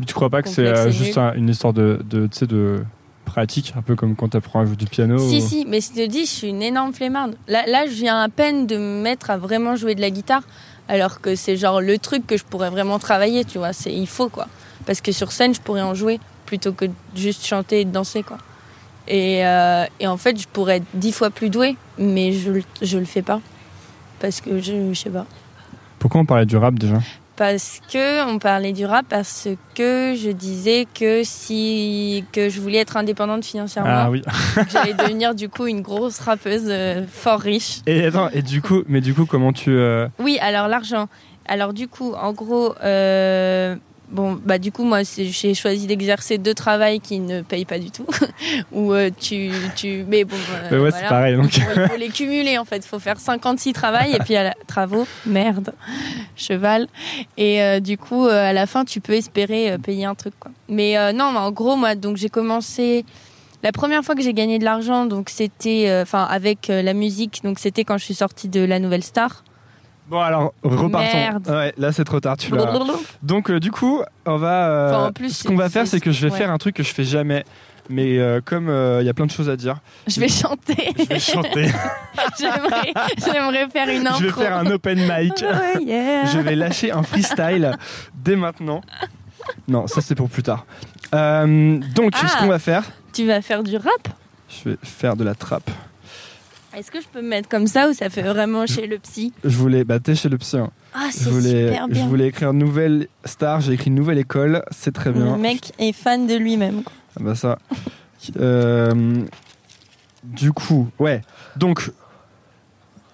Tu 0.07 0.15
crois 0.15 0.31
pas 0.31 0.43
que 0.43 0.49
c'est 0.49 0.67
euh, 0.67 0.91
juste 0.91 1.19
un- 1.19 1.35
une 1.35 1.49
histoire 1.49 1.73
de, 1.73 2.01
de, 2.09 2.27
tu 2.27 2.39
sais, 2.39 2.47
de 2.47 2.83
pratique, 3.25 3.75
un 3.77 3.83
peu 3.83 3.97
comme 3.97 4.17
quand 4.17 4.29
tu 4.29 4.37
apprends 4.37 4.61
à 4.61 4.65
jouer 4.67 4.77
du 4.77 4.87
piano 4.87 5.19
Si, 5.19 5.39
ou- 5.39 5.41
si, 5.41 5.65
mais 5.69 5.81
je 5.81 5.91
te 5.91 6.07
dis, 6.07 6.21
je 6.27 6.31
suis 6.31 6.49
une 6.49 6.63
énorme 6.63 6.93
flemmarde. 6.93 7.37
Là, 7.49 7.65
là, 7.67 7.87
je 7.87 7.93
viens 7.93 8.21
à 8.23 8.29
peine 8.29 8.67
de 8.67 8.77
me 8.77 9.03
mettre 9.03 9.31
à 9.31 9.37
vraiment 9.37 9.77
jouer 9.77 9.95
de 9.95 10.01
la 10.01 10.11
guitare, 10.11 10.43
alors 10.89 11.21
que 11.21 11.35
c'est 11.35 11.57
genre 11.57 11.81
le 11.81 11.99
truc 11.99 12.27
que 12.27 12.37
je 12.37 12.45
pourrais 12.45 12.71
vraiment 12.71 12.99
travailler, 12.99 13.45
tu 13.45 13.59
vois. 13.59 13.73
C'est, 13.73 13.93
il 13.93 14.07
faut, 14.09 14.29
quoi. 14.29 14.47
Parce 14.87 15.01
que 15.01 15.13
sur 15.13 15.33
scène, 15.33 15.55
je 15.55 15.61
pourrais 15.61 15.83
en 15.83 15.95
jouer 15.95 16.19
plutôt 16.47 16.73
que 16.73 16.87
juste 17.15 17.45
chanter 17.47 17.81
et 17.83 17.85
danser, 17.85 18.23
quoi. 18.23 18.39
Et, 19.07 19.45
euh, 19.47 19.85
et 20.01 20.07
en 20.07 20.17
fait, 20.17 20.41
je 20.41 20.47
pourrais 20.49 20.77
être 20.79 20.87
dix 20.95 21.13
fois 21.13 21.31
plus 21.31 21.51
douée, 21.51 21.77
mais 21.99 22.33
je, 22.33 22.51
le- 22.53 22.63
je 22.83 22.99
le 22.99 23.05
fais 23.05 23.23
pas. 23.23 23.41
Parce 24.21 24.41
que 24.41 24.59
je, 24.61 24.93
je 24.93 24.99
sais 24.99 25.11
pas. 25.11 25.27
Pourquoi 26.01 26.23
on 26.23 26.25
parlait 26.25 26.47
du 26.47 26.57
rap 26.57 26.75
déjà 26.77 26.97
Parce 27.37 27.81
que 27.93 28.27
on 28.29 28.39
parlait 28.41 28.73
du 28.73 28.85
rap 28.87 29.07
parce 29.09 29.47
que 29.75 30.15
je 30.17 30.31
disais 30.31 30.87
que 30.93 31.23
si 31.23 32.25
que 32.33 32.49
je 32.49 32.61
voulais 32.61 32.79
être 32.79 32.97
indépendante 32.97 33.45
financièrement, 33.45 33.91
Ah 33.93 34.11
oui. 34.11 34.23
j'allais 34.73 34.95
devenir 34.95 35.35
du 35.35 35.49
coup 35.49 35.67
une 35.67 35.83
grosse 35.83 36.19
rappeuse 36.19 36.67
euh, 36.69 37.05
fort 37.07 37.41
riche. 37.41 37.81
Et 37.87 38.05
attends, 38.07 38.31
et 38.31 38.43
du 38.43 38.63
coup, 38.63 38.83
mais 38.89 39.01
du 39.01 39.15
coup, 39.15 39.27
comment 39.27 39.53
tu 39.53 39.71
euh, 39.71 40.09
Oui, 40.19 40.39
alors 40.41 40.67
l'argent. 40.69 41.07
Alors 41.47 41.73
du 41.75 41.87
coup, 41.87 42.15
en 42.15 42.33
gros, 42.33 42.75
euh, 42.83 43.77
bon 44.11 44.39
bah 44.45 44.59
du 44.59 44.73
coup 44.73 44.85
moi 44.85 45.01
j'ai 45.05 45.55
choisi 45.55 45.87
d'exercer 45.87 46.39
deux 46.39 46.55
travails 46.55 47.01
qui 47.01 47.19
ne 47.21 47.43
payent 47.43 47.65
pas 47.65 47.79
du 47.79 47.91
tout. 47.91 48.07
Ou 48.73 48.93
euh, 48.93 49.11
tu 49.19 49.51
tu 49.77 50.05
mais 50.09 50.25
bon. 50.25 50.37
euh, 50.37 50.71
Ouais, 50.71 50.77
ouais, 50.79 50.91
voilà. 50.91 50.97
c'est 50.99 51.09
pareil. 51.09 51.37
Donc, 51.37 51.57
il 51.57 51.63
faut 51.89 51.97
les 51.97 52.09
cumuler 52.09 52.59
en 52.59 52.65
fait. 52.65 52.79
Il 52.79 52.89
faut 52.89 52.99
faire 52.99 53.19
56 53.21 53.73
travails 53.73 54.13
et 54.15 54.19
puis 54.19 54.37
à 54.37 54.45
la... 54.45 54.55
travaux, 54.67 55.07
merde, 55.27 55.73
cheval. 56.37 56.87
Et 57.37 57.63
euh, 57.63 57.81
du 57.81 57.97
coup, 57.99 58.27
euh, 58.27 58.51
à 58.51 58.53
la 58.53 58.67
fin, 58.67 58.85
tu 58.85 59.01
peux 59.01 59.13
espérer 59.15 59.73
euh, 59.73 59.79
payer 59.79 60.05
un 60.05 60.15
truc. 60.15 60.35
Quoi. 60.41 60.51
Mais 60.69 60.97
euh, 60.99 61.13
non, 61.13 61.33
mais 61.33 61.39
en 61.39 61.51
gros, 61.53 61.77
moi, 61.77 61.95
donc 61.95 62.17
j'ai 62.17 62.29
commencé. 62.29 63.05
La 63.63 63.73
première 63.73 64.03
fois 64.03 64.15
que 64.15 64.23
j'ai 64.23 64.33
gagné 64.33 64.59
de 64.59 64.65
l'argent, 64.65 65.05
donc 65.05 65.29
c'était, 65.29 65.85
euh, 65.91 66.03
enfin, 66.03 66.25
avec 66.25 66.69
la 66.69 66.95
musique, 66.95 67.41
donc 67.45 67.59
c'était 67.59 67.85
quand 67.85 67.99
je 67.99 68.05
suis 68.05 68.15
sortie 68.15 68.49
de 68.49 68.61
la 68.65 68.79
Nouvelle 68.79 69.05
Star. 69.05 69.45
Bon 70.11 70.21
alors 70.21 70.53
repartons. 70.63 71.17
Merde. 71.17 71.49
Ouais, 71.49 71.73
là 71.79 71.93
c'est 71.93 72.05
trop 72.05 72.21
tard. 72.21 72.37
Tu 72.37 72.55
l'as. 72.55 72.73
Donc 73.23 73.51
euh, 73.51 73.59
du 73.61 73.71
coup, 73.71 74.03
on 74.27 74.37
va. 74.37 74.69
euh, 74.69 74.89
Enfin, 74.91 75.07
en 75.09 75.13
plus, 75.13 75.37
ce 75.39 75.49
qu'on 75.49 75.57
va 75.57 75.69
c'est- 75.69 75.73
faire, 75.73 75.87
c'est 75.87 76.01
que 76.01 76.11
je 76.13 76.27
vais 76.27 76.33
ouais. 76.33 76.39
faire 76.39 76.51
un 76.51 76.59
truc 76.59 76.77
que 76.77 76.83
je 76.83 76.93
fais 76.93 77.05
jamais. 77.05 77.45
Mais 77.93 78.19
euh, 78.19 78.41
comme 78.45 78.69
euh, 78.69 78.99
il 79.03 79.07
y 79.07 79.09
a 79.09 79.15
plein 79.15 79.27
de 79.27 79.33
choses 79.33 79.49
à 79.51 79.57
dire, 79.57 79.79
Je 80.07 80.21
vais 80.21 80.29
chanter. 80.29 80.93
je 80.97 81.05
vais 81.07 81.19
chanter. 81.19 81.67
j'aimerais, 82.39 82.93
j'aimerais 83.19 83.69
faire 83.69 83.89
une 83.89 84.07
intro. 84.07 84.21
je 84.21 84.27
vais 84.27 84.33
faire 84.33 84.57
un 84.57 84.67
open 84.67 84.99
mic. 85.01 85.41
Ouais, 85.43 85.83
yeah. 85.85 86.25
je 86.27 86.39
vais 86.39 86.55
lâcher 86.55 86.93
un 86.93 87.03
freestyle 87.03 87.77
dès 88.15 88.37
maintenant. 88.37 88.81
Non, 89.67 89.89
ça 89.89 90.01
c'est 90.03 90.15
pour 90.15 90.29
plus 90.29 90.45
tard. 90.45 90.67
Euh, 91.17 91.79
donc, 91.97 92.13
Ah. 92.23 92.29
ce 92.29 92.37
qu'on 92.39 92.47
va 92.47 92.61
faire, 92.61 92.85
Tu 93.13 93.27
vas 93.27 93.43
faire 93.43 93.65
du 93.65 93.77
rap? 93.77 94.09
Je 94.49 94.71
vais 94.71 94.77
faire 94.85 95.17
de 95.17 95.25
la 95.25 95.35
trappe. 95.35 95.71
Est-ce 96.77 96.91
que 96.91 97.01
je 97.01 97.07
peux 97.09 97.21
me 97.21 97.29
mettre 97.29 97.49
comme 97.49 97.67
ça 97.67 97.89
ou 97.89 97.93
ça 97.93 98.09
fait 98.11 98.23
vraiment 98.23 98.65
chez 98.67 98.87
le 98.87 98.99
psy 98.99 99.33
Je 99.43 99.57
voulais, 99.57 99.83
bah 99.85 99.99
t'es 99.99 100.15
chez 100.15 100.29
le 100.29 100.39
psy. 100.39 100.57
hein. 100.59 100.71
Ah, 100.95 101.09
Je 101.13 101.17
c'est 101.19 101.31
voulais, 101.31 101.69
super 101.69 101.87
je 101.89 101.93
bien. 101.95 102.07
voulais 102.07 102.27
écrire 102.29 102.53
nouvelle 102.53 103.09
star. 103.25 103.61
J'ai 103.61 103.73
écrit 103.73 103.91
nouvelle 103.91 104.19
école. 104.19 104.63
C'est 104.71 104.93
très 104.93 105.11
bien. 105.13 105.37
Le 105.37 105.43
mec 105.43 105.73
est 105.79 105.93
fan 105.93 106.27
de 106.27 106.35
lui-même. 106.37 106.83
quoi. 106.83 106.93
Ah 107.19 107.23
bah 107.25 107.35
ça. 107.35 107.59
Euh, 108.39 109.25
du 110.23 110.53
coup, 110.53 110.89
ouais. 110.99 111.23
Donc, 111.57 111.91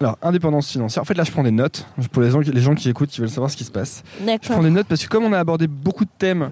alors 0.01 0.17
indépendance 0.21 0.69
financière. 0.69 1.01
En 1.01 1.05
fait, 1.05 1.13
là, 1.13 1.23
je 1.23 1.31
prends 1.31 1.43
des 1.43 1.51
notes 1.51 1.85
pour 2.11 2.21
les 2.21 2.29
gens, 2.29 2.41
qui- 2.41 2.51
les 2.51 2.59
gens 2.61 2.75
qui 2.75 2.89
écoutent, 2.89 3.09
qui 3.09 3.21
veulent 3.21 3.29
savoir 3.29 3.49
ce 3.49 3.55
qui 3.55 3.63
se 3.63 3.71
passe. 3.71 4.03
Je 4.19 4.25
D'accord. 4.25 4.51
prends 4.57 4.63
des 4.63 4.69
notes 4.69 4.87
parce 4.87 5.01
que 5.03 5.07
comme 5.07 5.23
on 5.23 5.31
a 5.31 5.39
abordé 5.39 5.67
beaucoup 5.67 6.03
de 6.03 6.09
thèmes 6.19 6.51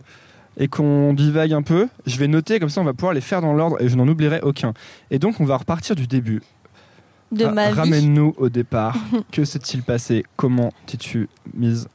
et 0.58 0.70
qu'on 0.70 1.14
divague 1.14 1.52
un 1.52 1.62
peu, 1.64 1.90
je 2.06 2.18
vais 2.18 2.28
noter 2.30 2.60
comme 2.62 2.70
ça, 2.70 2.80
on 2.80 2.86
va 2.86 2.94
pouvoir 2.94 3.14
les 3.14 3.20
faire 3.20 3.42
dans 3.42 3.54
l'ordre 3.54 3.76
et 3.82 3.90
je 3.90 3.96
n'en 3.98 4.08
oublierai 4.08 4.40
aucun. 4.42 4.74
Et 5.12 5.20
donc, 5.20 5.42
on 5.42 5.46
va 5.46 5.58
repartir 5.58 5.96
du 5.98 6.08
début. 6.08 6.42
De 7.36 7.46
Ra- 7.46 7.52
ma 7.52 7.68
vie. 7.72 7.80
Ramène-nous 7.80 8.34
au 8.38 8.50
départ. 8.50 8.96
que 9.32 9.44
s'est-il 9.46 9.84
passé? 9.84 10.24
Comment 10.36 10.72
t'es-tu 10.86 11.28
mise 11.54 11.88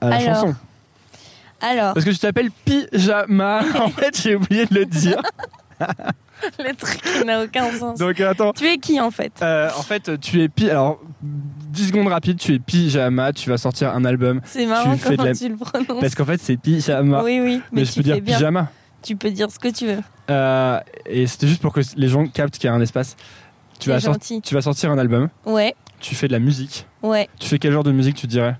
à 0.00 0.10
la 0.10 0.16
Alors. 0.16 0.34
chanson? 0.34 0.54
Alors, 1.60 1.94
Parce 1.94 2.06
que 2.06 2.10
tu 2.10 2.18
t'appelles 2.18 2.50
Pyjama. 2.64 3.62
en 3.80 3.88
fait, 3.88 4.20
j'ai 4.22 4.36
oublié 4.36 4.64
de 4.66 4.74
le 4.74 4.86
dire. 4.86 5.20
le 6.58 6.74
truc 6.74 7.00
n'a 7.26 7.42
aucun 7.42 7.70
sens. 7.72 7.98
Donc, 7.98 8.20
attends. 8.20 8.52
Tu 8.52 8.66
es 8.66 8.78
qui 8.78 9.00
en 9.00 9.10
fait? 9.10 9.32
Euh, 9.42 9.68
en 9.76 9.82
fait, 9.82 10.20
tu 10.20 10.40
es 10.42 10.48
pi. 10.48 10.70
Alors, 10.70 11.00
10 11.20 11.88
secondes 11.88 12.06
rapides, 12.08 12.38
tu 12.38 12.54
es 12.54 12.58
pyjama, 12.60 13.32
tu 13.32 13.50
vas 13.50 13.58
sortir 13.58 13.92
un 13.94 14.04
album. 14.04 14.40
C'est 14.44 14.66
marrant 14.66 14.94
de 14.94 15.02
comment 15.02 15.24
la- 15.24 15.34
tu 15.34 15.48
le 15.48 15.56
prononces. 15.56 16.00
Parce 16.00 16.14
qu'en 16.14 16.24
fait, 16.24 16.40
c'est 16.40 16.56
pyjama. 16.56 17.22
Oui, 17.24 17.40
oui, 17.42 17.56
mais, 17.72 17.80
mais 17.80 17.84
je 17.84 17.92
tu 17.92 17.98
peux 17.98 18.04
dire 18.04 18.20
bien. 18.20 18.36
pyjama. 18.36 18.70
Tu 19.02 19.16
peux 19.16 19.30
dire 19.30 19.50
ce 19.50 19.58
que 19.58 19.68
tu 19.68 19.86
veux. 19.86 20.00
Euh, 20.30 20.80
et 21.06 21.26
c'était 21.26 21.46
juste 21.48 21.62
pour 21.62 21.72
que 21.72 21.80
les 21.96 22.08
gens 22.08 22.26
captent 22.26 22.58
qu'il 22.58 22.68
y 22.68 22.70
a 22.70 22.74
un 22.74 22.80
espace. 22.80 23.16
Tu 23.78 23.90
vas, 23.90 23.98
tu 24.42 24.62
sortir 24.62 24.90
un 24.90 24.98
album, 24.98 25.28
Ouais, 25.46 25.74
tu 26.00 26.14
fais 26.14 26.26
de 26.28 26.32
la 26.32 26.38
musique. 26.38 26.86
ouais. 27.02 27.28
Tu 27.38 27.48
fais 27.48 27.58
quel 27.58 27.72
genre 27.72 27.84
de 27.84 27.92
musique, 27.92 28.16
tu 28.16 28.26
dirais? 28.26 28.56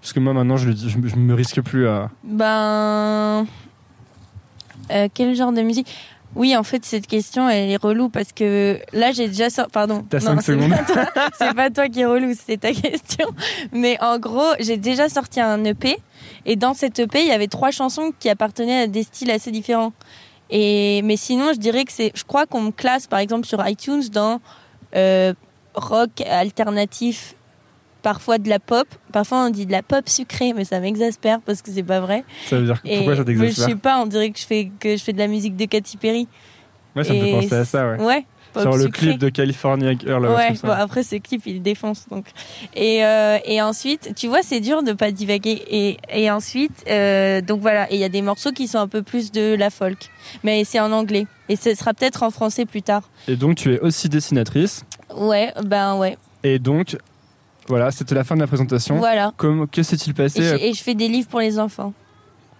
Parce 0.00 0.12
que 0.12 0.20
moi, 0.20 0.32
maintenant, 0.32 0.56
je, 0.56 0.66
le 0.68 0.74
dis- 0.74 0.90
je, 0.90 0.98
me- 0.98 1.08
je 1.08 1.16
me 1.16 1.34
risque 1.34 1.60
plus 1.62 1.86
à. 1.86 2.10
Ben. 2.24 3.46
euh, 4.90 5.08
quel 5.14 5.34
genre 5.34 5.52
de 5.52 5.62
musique? 5.62 5.86
Oui, 6.34 6.56
en 6.56 6.62
fait, 6.62 6.82
cette 6.86 7.06
question, 7.06 7.46
elle 7.48 7.70
est 7.70 7.76
relou 7.76 8.08
parce 8.08 8.32
que 8.32 8.78
là, 8.94 9.12
j'ai 9.12 9.28
déjà 9.28 9.50
sorti. 9.50 9.70
Pardon. 9.70 10.02
T'as 10.08 10.18
Non, 10.20 10.24
cinq 10.24 10.40
c'est 10.42 10.52
secondes. 10.52 10.70
pas 10.70 10.84
toi- 10.84 11.06
C'est 11.38 11.54
pas 11.54 11.70
toi 11.70 11.88
qui 11.88 12.00
est 12.00 12.06
relou, 12.06 12.32
c'est 12.34 12.56
ta 12.56 12.72
question. 12.72 13.28
Mais 13.70 13.98
en 14.00 14.18
gros, 14.18 14.50
j'ai 14.58 14.78
déjà 14.78 15.08
sorti 15.10 15.40
un 15.40 15.62
EP. 15.64 15.98
Et 16.46 16.56
dans 16.56 16.72
cet 16.72 16.98
EP, 16.98 17.20
il 17.20 17.28
y 17.28 17.32
avait 17.32 17.48
trois 17.48 17.70
chansons 17.70 18.12
qui 18.18 18.30
appartenaient 18.30 18.82
à 18.82 18.86
des 18.86 19.02
styles 19.02 19.30
assez 19.30 19.50
différents. 19.50 19.92
Et, 20.48 21.02
mais 21.02 21.16
sinon, 21.18 21.52
je 21.52 21.58
dirais 21.58 21.84
que 21.84 21.92
c'est. 21.92 22.12
Je 22.14 22.24
crois 22.24 22.46
qu'on 22.46 22.62
me 22.62 22.70
classe, 22.70 23.06
par 23.06 23.18
exemple, 23.18 23.46
sur 23.46 23.66
iTunes 23.68 24.02
dans 24.10 24.40
rock 25.74 26.10
alternatif, 26.28 27.34
parfois 28.02 28.38
de 28.38 28.48
la 28.48 28.58
pop. 28.58 28.86
Parfois, 29.12 29.46
on 29.46 29.50
dit 29.50 29.66
de 29.66 29.72
la 29.72 29.82
pop 29.82 30.08
sucrée, 30.08 30.52
mais 30.54 30.64
ça 30.64 30.80
m'exaspère 30.80 31.40
parce 31.40 31.62
que 31.62 31.70
c'est 31.70 31.82
pas 31.82 32.00
vrai. 32.00 32.24
Ça 32.46 32.56
veut 32.58 32.64
dire 32.64 32.80
Et- 32.84 32.96
pourquoi 32.98 33.16
ça 33.16 33.22
mais 33.26 33.32
Je 33.34 33.38
t'exaspère 33.40 33.68
sais 33.68 33.76
pas, 33.76 34.00
on 34.02 34.06
dirait 34.06 34.30
que 34.30 34.38
je 34.38 34.46
fais 34.46 34.70
que 34.78 34.96
je 34.96 35.02
fais 35.02 35.12
de 35.12 35.18
la 35.18 35.28
musique 35.28 35.56
de 35.56 35.64
Katy 35.66 35.96
Perry. 35.96 36.28
Ouais, 36.94 37.04
ça 37.04 37.14
me 37.14 37.20
fait 37.20 37.28
Et 37.30 37.32
penser 37.32 37.54
à 37.54 37.64
ça, 37.64 37.88
ouais. 37.90 38.02
Ouais. 38.04 38.26
Pop 38.52 38.62
Sur 38.62 38.76
le 38.76 38.84
sucré. 38.84 39.08
clip 39.08 39.18
de 39.18 39.28
California 39.28 39.92
Girl. 39.98 40.26
ouais, 40.26 40.52
bon, 40.62 40.70
après 40.70 41.02
ce 41.02 41.16
clip 41.16 41.42
il 41.46 41.62
défonce 41.62 42.06
donc. 42.10 42.26
Et, 42.74 43.04
euh, 43.04 43.38
et 43.44 43.60
ensuite, 43.62 44.12
tu 44.14 44.28
vois, 44.28 44.42
c'est 44.42 44.60
dur 44.60 44.82
de 44.82 44.92
pas 44.92 45.10
divaguer. 45.10 45.62
Et, 45.70 45.96
et 46.12 46.30
ensuite, 46.30 46.84
euh, 46.88 47.40
donc 47.40 47.60
voilà, 47.60 47.90
et 47.90 47.94
il 47.96 48.00
y 48.00 48.04
a 48.04 48.08
des 48.08 48.22
morceaux 48.22 48.52
qui 48.52 48.68
sont 48.68 48.78
un 48.78 48.88
peu 48.88 49.02
plus 49.02 49.32
de 49.32 49.54
la 49.54 49.70
folk, 49.70 50.10
mais 50.42 50.64
c'est 50.64 50.80
en 50.80 50.92
anglais. 50.92 51.26
Et 51.48 51.56
ce 51.56 51.74
sera 51.74 51.92
peut-être 51.94 52.22
en 52.22 52.30
français 52.30 52.64
plus 52.66 52.82
tard. 52.82 53.02
Et 53.28 53.36
donc, 53.36 53.56
tu 53.56 53.74
es 53.74 53.80
aussi 53.80 54.08
dessinatrice. 54.08 54.84
Ouais, 55.16 55.52
ben 55.64 55.96
ouais. 55.96 56.16
Et 56.44 56.58
donc, 56.58 56.96
voilà, 57.68 57.90
c'était 57.90 58.14
la 58.14 58.24
fin 58.24 58.34
de 58.34 58.40
la 58.40 58.46
présentation. 58.46 58.96
Voilà. 58.96 59.32
Comme, 59.36 59.68
que 59.68 59.82
s'est-il 59.82 60.10
Et 60.10 60.14
passé 60.14 60.42
je, 60.42 60.54
et 60.56 60.72
je 60.72 60.82
fais 60.82 60.94
des 60.94 61.08
livres 61.08 61.28
pour 61.28 61.40
les 61.40 61.58
enfants. 61.58 61.92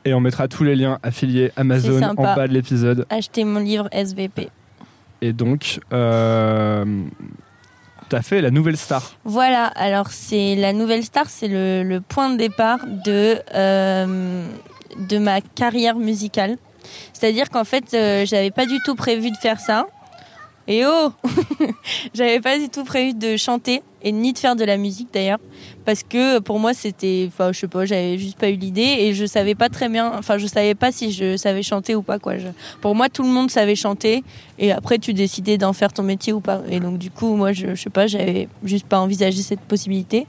Et 0.05 0.15
on 0.15 0.21
mettra 0.21 0.49
tous 0.49 0.65
les 0.65 0.75
liens 0.75 0.99
affiliés 1.03 1.53
Amazon 1.57 2.03
en 2.03 2.15
bas 2.15 2.49
de 2.49 2.53
l'épisode. 2.53 3.07
Achetez 3.09 3.45
mon 3.45 3.61
livre 3.61 3.89
SVP. 3.93 4.49
Et 5.23 5.33
donc, 5.33 5.79
euh, 5.93 6.85
t'as 8.09 8.23
fait 8.23 8.41
la 8.41 8.51
nouvelle 8.51 8.77
star. 8.77 9.13
Voilà, 9.25 9.67
alors 9.67 10.09
c'est 10.09 10.57
la 10.57 10.73
nouvelle 10.73 11.05
star, 11.05 11.31
c'est 11.31 11.47
le, 11.47 11.85
le 11.85 12.01
point 12.01 12.29
de 12.29 12.37
départ 12.37 12.81
de, 13.05 13.39
euh, 13.55 14.45
de 14.99 15.19
ma 15.19 15.41
carrière 15.41 15.95
musicale. 15.95 16.59
C'est-à-dire 17.13 17.51
qu'en 17.51 17.63
fait, 17.63 17.95
euh, 17.95 18.27
j'avais 18.27 18.51
pas 18.51 18.67
du 18.67 18.81
tout 18.85 18.97
prévu 18.97 19.31
de 19.31 19.37
faire 19.37 19.61
ça. 19.61 19.87
Et 20.67 20.85
oh 20.85 21.13
J'avais 22.15 22.41
pas 22.41 22.59
du 22.59 22.69
tout 22.69 22.83
prévu 22.83 23.15
de 23.15 23.37
chanter 23.37 23.81
et 24.03 24.13
ni 24.13 24.33
de 24.33 24.39
faire 24.39 24.57
de 24.57 24.65
la 24.65 24.77
musique 24.77 25.09
d'ailleurs 25.13 25.39
parce 25.85 26.03
que 26.03 26.39
pour 26.39 26.59
moi 26.59 26.75
c'était 26.75 27.25
enfin 27.29 27.53
je 27.53 27.61
sais 27.61 27.69
pas, 27.69 27.85
j'avais 27.85 28.19
juste 28.19 28.39
pas 28.39 28.51
eu 28.51 28.57
l'idée 28.57 28.97
et 29.01 29.15
je 29.15 29.25
savais 29.25 29.55
pas 29.55 29.69
très 29.69 29.89
bien 29.89 30.13
enfin 30.17 30.39
je 30.39 30.47
savais 30.47 30.75
pas 30.75 30.93
si 30.93 31.13
je 31.13 31.37
savais 31.37 31.63
chanter 31.63 31.95
ou 31.95 32.03
pas 32.03 32.19
quoi. 32.19 32.35
Pour 32.81 32.95
moi 32.95 33.09
tout 33.09 33.23
le 33.23 33.31
monde 33.31 33.51
savait 33.51 33.77
chanter 33.77 34.25
et 34.59 34.73
après 34.73 34.99
tu 34.99 35.15
décidais 35.15 35.59
d'en 35.59 35.73
faire 35.73 35.93
ton 35.93 36.03
métier 36.03 36.33
ou 36.33 36.41
pas 36.41 36.63
et 36.71 36.81
donc 36.81 36.99
du 36.99 37.11
coup 37.11 37.35
moi 37.37 37.53
je, 37.53 37.75
je 37.75 37.83
sais 37.83 37.91
pas, 37.91 38.07
j'avais 38.07 38.49
juste 38.65 38.87
pas 38.87 39.01
envisagé 39.01 39.43
cette 39.43 39.61
possibilité. 39.61 40.27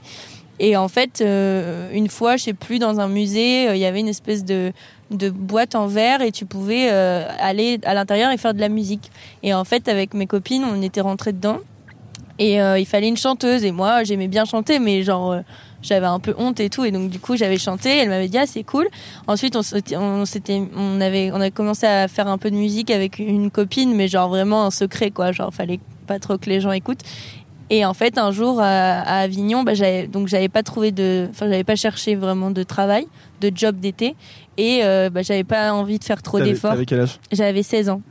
Et 0.60 0.76
en 0.76 0.88
fait, 0.88 1.20
euh, 1.20 1.90
une 1.92 2.08
fois, 2.08 2.36
je 2.36 2.44
sais 2.44 2.52
plus, 2.52 2.78
dans 2.78 3.00
un 3.00 3.08
musée, 3.08 3.68
euh, 3.68 3.74
il 3.74 3.80
y 3.80 3.84
avait 3.84 4.00
une 4.00 4.08
espèce 4.08 4.44
de, 4.44 4.72
de 5.10 5.30
boîte 5.30 5.74
en 5.74 5.86
verre 5.86 6.22
et 6.22 6.30
tu 6.30 6.46
pouvais 6.46 6.90
euh, 6.92 7.26
aller 7.40 7.80
à 7.84 7.94
l'intérieur 7.94 8.30
et 8.30 8.36
faire 8.36 8.54
de 8.54 8.60
la 8.60 8.68
musique. 8.68 9.10
Et 9.42 9.52
en 9.52 9.64
fait, 9.64 9.88
avec 9.88 10.14
mes 10.14 10.26
copines, 10.26 10.64
on 10.64 10.80
était 10.80 11.00
rentrés 11.00 11.32
dedans 11.32 11.58
et 12.38 12.60
euh, 12.60 12.78
il 12.78 12.86
fallait 12.86 13.08
une 13.08 13.16
chanteuse. 13.16 13.64
Et 13.64 13.72
moi, 13.72 14.04
j'aimais 14.04 14.28
bien 14.28 14.44
chanter, 14.44 14.78
mais 14.78 15.02
genre, 15.02 15.32
euh, 15.32 15.40
j'avais 15.82 16.06
un 16.06 16.20
peu 16.20 16.34
honte 16.38 16.60
et 16.60 16.70
tout. 16.70 16.84
Et 16.84 16.90
donc, 16.90 17.10
du 17.10 17.18
coup, 17.18 17.36
j'avais 17.36 17.58
chanté. 17.58 17.96
Elle 17.98 18.08
m'avait 18.08 18.28
dit, 18.28 18.38
ah, 18.38 18.46
c'est 18.46 18.64
cool. 18.64 18.88
Ensuite, 19.26 19.56
on 19.56 19.62
s'était, 19.62 19.96
on 19.96 20.24
s'était, 20.24 20.62
on 20.76 21.00
avait, 21.00 21.30
on 21.32 21.36
avait 21.36 21.50
commencé 21.50 21.86
à 21.86 22.08
faire 22.08 22.26
un 22.28 22.38
peu 22.38 22.50
de 22.50 22.56
musique 22.56 22.90
avec 22.90 23.18
une 23.18 23.50
copine, 23.50 23.94
mais 23.94 24.08
genre 24.08 24.28
vraiment 24.28 24.64
un 24.64 24.70
secret, 24.70 25.10
quoi. 25.10 25.32
Genre, 25.32 25.52
fallait 25.52 25.80
pas 26.06 26.18
trop 26.18 26.38
que 26.38 26.50
les 26.50 26.60
gens 26.60 26.72
écoutent. 26.72 27.02
Et 27.70 27.84
en 27.86 27.94
fait, 27.94 28.18
un 28.18 28.30
jour 28.30 28.60
à, 28.60 29.00
à 29.00 29.20
Avignon, 29.20 29.62
bah, 29.62 29.72
j'avais, 29.74 30.06
donc 30.06 30.28
j'avais 30.28 30.50
pas 30.50 30.62
trouvé 30.62 30.92
de, 30.92 31.28
enfin, 31.30 31.46
j'avais 31.48 31.64
pas 31.64 31.76
cherché 31.76 32.14
vraiment 32.14 32.50
de 32.50 32.62
travail, 32.62 33.06
de 33.40 33.50
job 33.54 33.76
d'été, 33.80 34.16
et 34.58 34.80
euh, 34.84 35.08
bah, 35.08 35.22
j'avais 35.22 35.44
pas 35.44 35.72
envie 35.72 35.98
de 35.98 36.04
faire 36.04 36.20
trop 36.22 36.38
d'efforts. 36.44 36.72
J'avais 37.32 37.62
16 37.62 37.88
ans. 37.88 38.02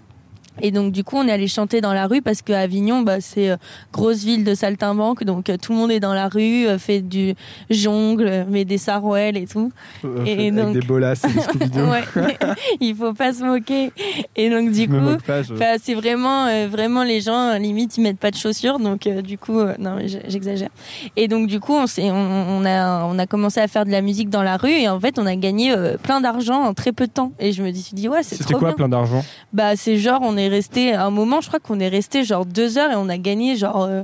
Et 0.61 0.71
donc 0.71 0.91
du 0.91 1.03
coup, 1.03 1.17
on 1.17 1.27
est 1.27 1.31
allé 1.31 1.47
chanter 1.47 1.81
dans 1.81 1.93
la 1.93 2.07
rue 2.07 2.21
parce 2.21 2.41
que 2.41 2.53
Avignon, 2.53 3.01
bah, 3.01 3.21
c'est 3.21 3.49
euh, 3.49 3.57
grosse 3.91 4.23
ville 4.23 4.43
de 4.43 4.53
saltimbanque, 4.55 5.23
donc 5.23 5.49
euh, 5.49 5.57
tout 5.57 5.71
le 5.73 5.77
monde 5.79 5.91
est 5.91 5.99
dans 5.99 6.13
la 6.13 6.27
rue, 6.27 6.67
euh, 6.67 6.77
fait 6.77 7.01
du 7.01 7.33
jongle, 7.69 8.27
euh, 8.27 8.43
met 8.47 8.65
des 8.65 8.77
sarouels 8.77 9.37
et 9.37 9.47
tout. 9.47 9.71
Euh, 10.05 10.23
Et 10.25 10.49
Avec 10.49 10.55
donc- 10.55 10.73
des 10.73 10.81
bolas 10.85 11.13
et 11.23 11.27
des 11.33 11.39
Scooby-Doo. 11.41 11.89
Ouais, 11.89 12.03
il 12.79 12.95
faut 12.95 13.13
pas 13.13 13.33
se 13.33 13.43
moquer. 13.43 13.91
Et 14.35 14.49
donc 14.49 14.71
du 14.71 14.81
Je 14.81 14.85
coup, 14.87 14.93
je- 15.27 15.53
Enfin, 15.53 15.75
c'est 15.81 15.93
vraiment, 15.95 16.45
euh, 16.47 16.67
vraiment 16.69 17.03
les 17.03 17.21
gens 17.21 17.57
limite 17.57 17.97
ils 17.97 18.01
mettent 18.01 18.19
pas 18.19 18.31
de 18.31 18.35
chaussures, 18.37 18.79
donc 18.79 19.07
euh, 19.07 19.21
du 19.21 19.37
coup, 19.37 19.59
euh, 19.59 19.73
non, 19.79 19.97
j'exagère. 20.27 20.69
Et 21.15 21.27
donc 21.27 21.47
du 21.47 21.59
coup, 21.59 21.73
on, 21.73 21.87
s'est- 21.87 22.11
on, 22.11 22.15
on 22.61 22.65
a, 22.65 23.05
on 23.05 23.17
a 23.19 23.25
commencé 23.25 23.59
à 23.59 23.67
faire 23.67 23.85
de 23.85 23.91
la 23.91 24.01
musique 24.01 24.29
dans 24.29 24.43
la 24.43 24.57
rue 24.57 24.71
et 24.71 24.89
en 24.89 24.99
fait, 24.99 25.17
on 25.19 25.25
a 25.25 25.35
gagné 25.35 25.73
plein 26.03 26.21
d'argent 26.21 26.61
en 26.63 26.73
très 26.73 26.91
peu 26.91 27.07
de 27.07 27.11
temps. 27.11 27.31
Et 27.39 27.51
je 27.51 27.63
me 27.63 27.71
suis 27.73 27.93
dit 27.95 28.07
ouais, 28.07 28.23
c'est 28.23 28.35
C'était 28.35 28.51
trop 28.53 28.59
quoi 28.59 28.69
bien. 28.69 28.75
plein 28.75 28.89
d'argent? 28.89 29.23
Bah 29.51 29.75
c'est 29.75 29.97
genre, 29.97 30.19
on 30.23 30.37
est 30.37 30.42
resté 30.49 30.93
à 30.93 31.06
un 31.06 31.12
moment, 31.12 31.41
je 31.41 31.47
crois 31.47 31.60
qu'on 31.60 31.79
est 31.79 31.89
resté 31.89 32.23
genre 32.23 32.45
deux 32.45 32.77
heures 32.77 32.91
et 32.91 32.95
on 32.95 33.10
a 33.10 33.17
gagné 33.17 33.56
genre, 33.56 33.84
euh, 33.84 34.03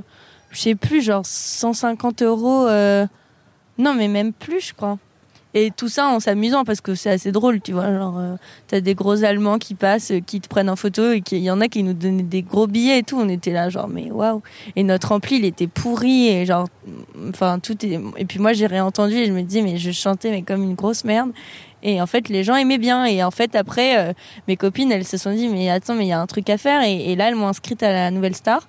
je 0.50 0.60
sais 0.60 0.74
plus, 0.74 1.02
genre 1.02 1.24
150 1.24 2.22
euros. 2.22 2.66
euh, 2.66 3.06
non, 3.78 3.94
mais 3.94 4.08
même 4.08 4.32
plus, 4.32 4.60
je 4.60 4.74
crois. 4.74 4.98
Et 5.52 5.72
tout 5.76 5.88
ça 5.88 6.06
en 6.06 6.20
s'amusant 6.20 6.64
parce 6.64 6.80
que 6.80 6.94
c'est 6.94 7.10
assez 7.10 7.32
drôle, 7.32 7.60
tu 7.60 7.72
vois. 7.72 7.92
Genre, 7.92 8.16
euh, 8.18 8.36
t'as 8.68 8.80
des 8.80 8.94
gros 8.94 9.24
Allemands 9.24 9.58
qui 9.58 9.74
passent, 9.74 10.12
qui 10.24 10.40
te 10.40 10.48
prennent 10.48 10.70
en 10.70 10.76
photo 10.76 11.10
et 11.10 11.22
il 11.32 11.38
y 11.38 11.50
en 11.50 11.60
a 11.60 11.66
qui 11.66 11.82
nous 11.82 11.92
donnaient 11.92 12.22
des 12.22 12.42
gros 12.42 12.68
billets 12.68 12.98
et 12.98 13.02
tout. 13.02 13.18
On 13.18 13.28
était 13.28 13.52
là, 13.52 13.68
genre, 13.68 13.88
mais 13.88 14.12
waouh. 14.12 14.42
Et 14.76 14.84
notre 14.84 15.10
ampli, 15.10 15.36
il 15.36 15.44
était 15.44 15.66
pourri 15.66 16.28
et 16.28 16.46
genre, 16.46 16.68
enfin, 17.28 17.58
tout 17.58 17.84
est. 17.84 18.00
Et 18.16 18.24
puis 18.26 18.38
moi, 18.38 18.52
j'ai 18.52 18.66
réentendu 18.66 19.16
et 19.16 19.26
je 19.26 19.32
me 19.32 19.42
dis, 19.42 19.62
mais 19.62 19.76
je 19.76 19.90
chantais, 19.90 20.30
mais 20.30 20.42
comme 20.42 20.62
une 20.62 20.74
grosse 20.74 21.04
merde. 21.04 21.30
Et 21.82 22.00
en 22.00 22.06
fait, 22.06 22.28
les 22.28 22.44
gens 22.44 22.56
aimaient 22.56 22.78
bien. 22.78 23.04
Et 23.06 23.22
en 23.24 23.30
fait, 23.30 23.54
après, 23.56 23.98
euh, 23.98 24.12
mes 24.48 24.56
copines, 24.56 24.92
elles 24.92 25.06
se 25.06 25.16
sont 25.16 25.32
dit, 25.32 25.48
mais 25.48 25.70
attends, 25.70 25.94
mais 25.94 26.04
il 26.04 26.08
y 26.08 26.12
a 26.12 26.20
un 26.20 26.26
truc 26.26 26.48
à 26.50 26.58
faire. 26.58 26.82
Et, 26.82 27.12
et 27.12 27.16
là, 27.16 27.28
elles 27.28 27.34
m'ont 27.34 27.48
inscrite 27.48 27.82
à 27.82 27.92
la 27.92 28.10
Nouvelle 28.10 28.36
Star. 28.36 28.68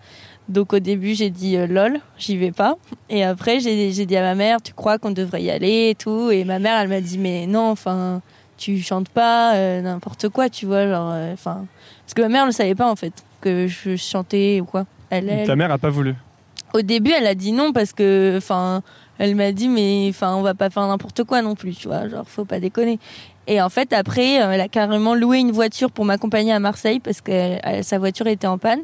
Donc 0.50 0.74
au 0.74 0.80
début, 0.80 1.14
j'ai 1.14 1.30
dit 1.30 1.56
euh, 1.56 1.68
lol, 1.68 2.00
j'y 2.18 2.36
vais 2.36 2.52
pas. 2.52 2.76
Et 3.10 3.24
après, 3.24 3.60
j'ai 3.60 3.92
dit 4.06 4.18
à 4.18 4.22
ma 4.22 4.36
mère, 4.36 4.62
tu 4.62 4.74
crois 4.74 4.98
qu'on 4.98 5.12
devrait 5.12 5.44
y 5.44 5.50
aller 5.52 5.90
et 5.92 5.96
tout. 5.96 6.30
Et 6.32 6.44
ma 6.44 6.60
mère, 6.60 6.80
elle 6.80 6.90
m'a 6.90 7.00
dit, 7.02 7.18
mais 7.18 7.48
non, 7.48 7.70
enfin, 7.70 8.22
tu 8.58 8.80
chantes 8.82 9.10
pas, 9.10 9.56
euh, 9.56 9.82
n'importe 9.82 10.30
quoi, 10.30 10.50
tu 10.50 10.66
vois, 10.66 10.88
genre, 10.88 11.14
enfin. 11.34 11.66
parce 12.06 12.14
que 12.16 12.22
ma 12.22 12.28
mère 12.30 12.46
ne 12.46 12.52
savait 12.52 12.76
pas 12.76 12.90
en 12.92 12.96
fait 12.96 13.14
que 13.40 13.68
je 13.68 13.96
chantais 13.96 14.60
ou 14.62 14.66
quoi. 14.66 14.86
Elle, 15.10 15.30
elle- 15.30 15.48
Ta 15.48 15.56
mère 15.56 15.72
a 15.72 15.78
pas 15.78 15.90
voulu. 15.90 16.16
au 16.74 16.82
début, 16.82 17.12
elle 17.12 17.28
a 17.28 17.36
dit 17.36 17.52
non 17.54 17.72
parce 17.74 17.94
que, 17.94 18.36
enfin, 18.38 18.82
elle 19.22 19.36
m'a 19.36 19.52
dit 19.52 19.70
mais, 19.70 20.08
enfin, 20.10 20.36
on 20.36 20.42
va 20.42 20.56
pas 20.56 20.72
faire 20.72 20.88
n'importe 20.88 21.24
quoi 21.24 21.44
non 21.44 21.54
plus, 21.54 21.76
tu 21.76 21.88
vois, 21.88 22.10
genre 22.10 22.28
faut 22.28 22.44
pas 22.44 22.60
déconner. 22.60 22.98
Et 23.46 23.62
en 23.62 23.70
fait, 23.70 23.94
après, 23.94 24.42
euh, 24.42 24.52
elle 24.52 24.62
a 24.62 24.68
carrément 24.68 25.14
loué 25.14 25.38
une 25.38 25.52
voiture 25.52 25.92
pour 25.92 26.06
m'accompagner 26.06 26.52
à 26.54 26.60
Marseille 26.60 27.00
parce 27.00 27.22
que 27.22 27.32
euh, 27.32 27.84
sa 27.84 28.00
voiture 28.00 28.26
était 28.26 28.48
en 28.48 28.58
panne. 28.58 28.82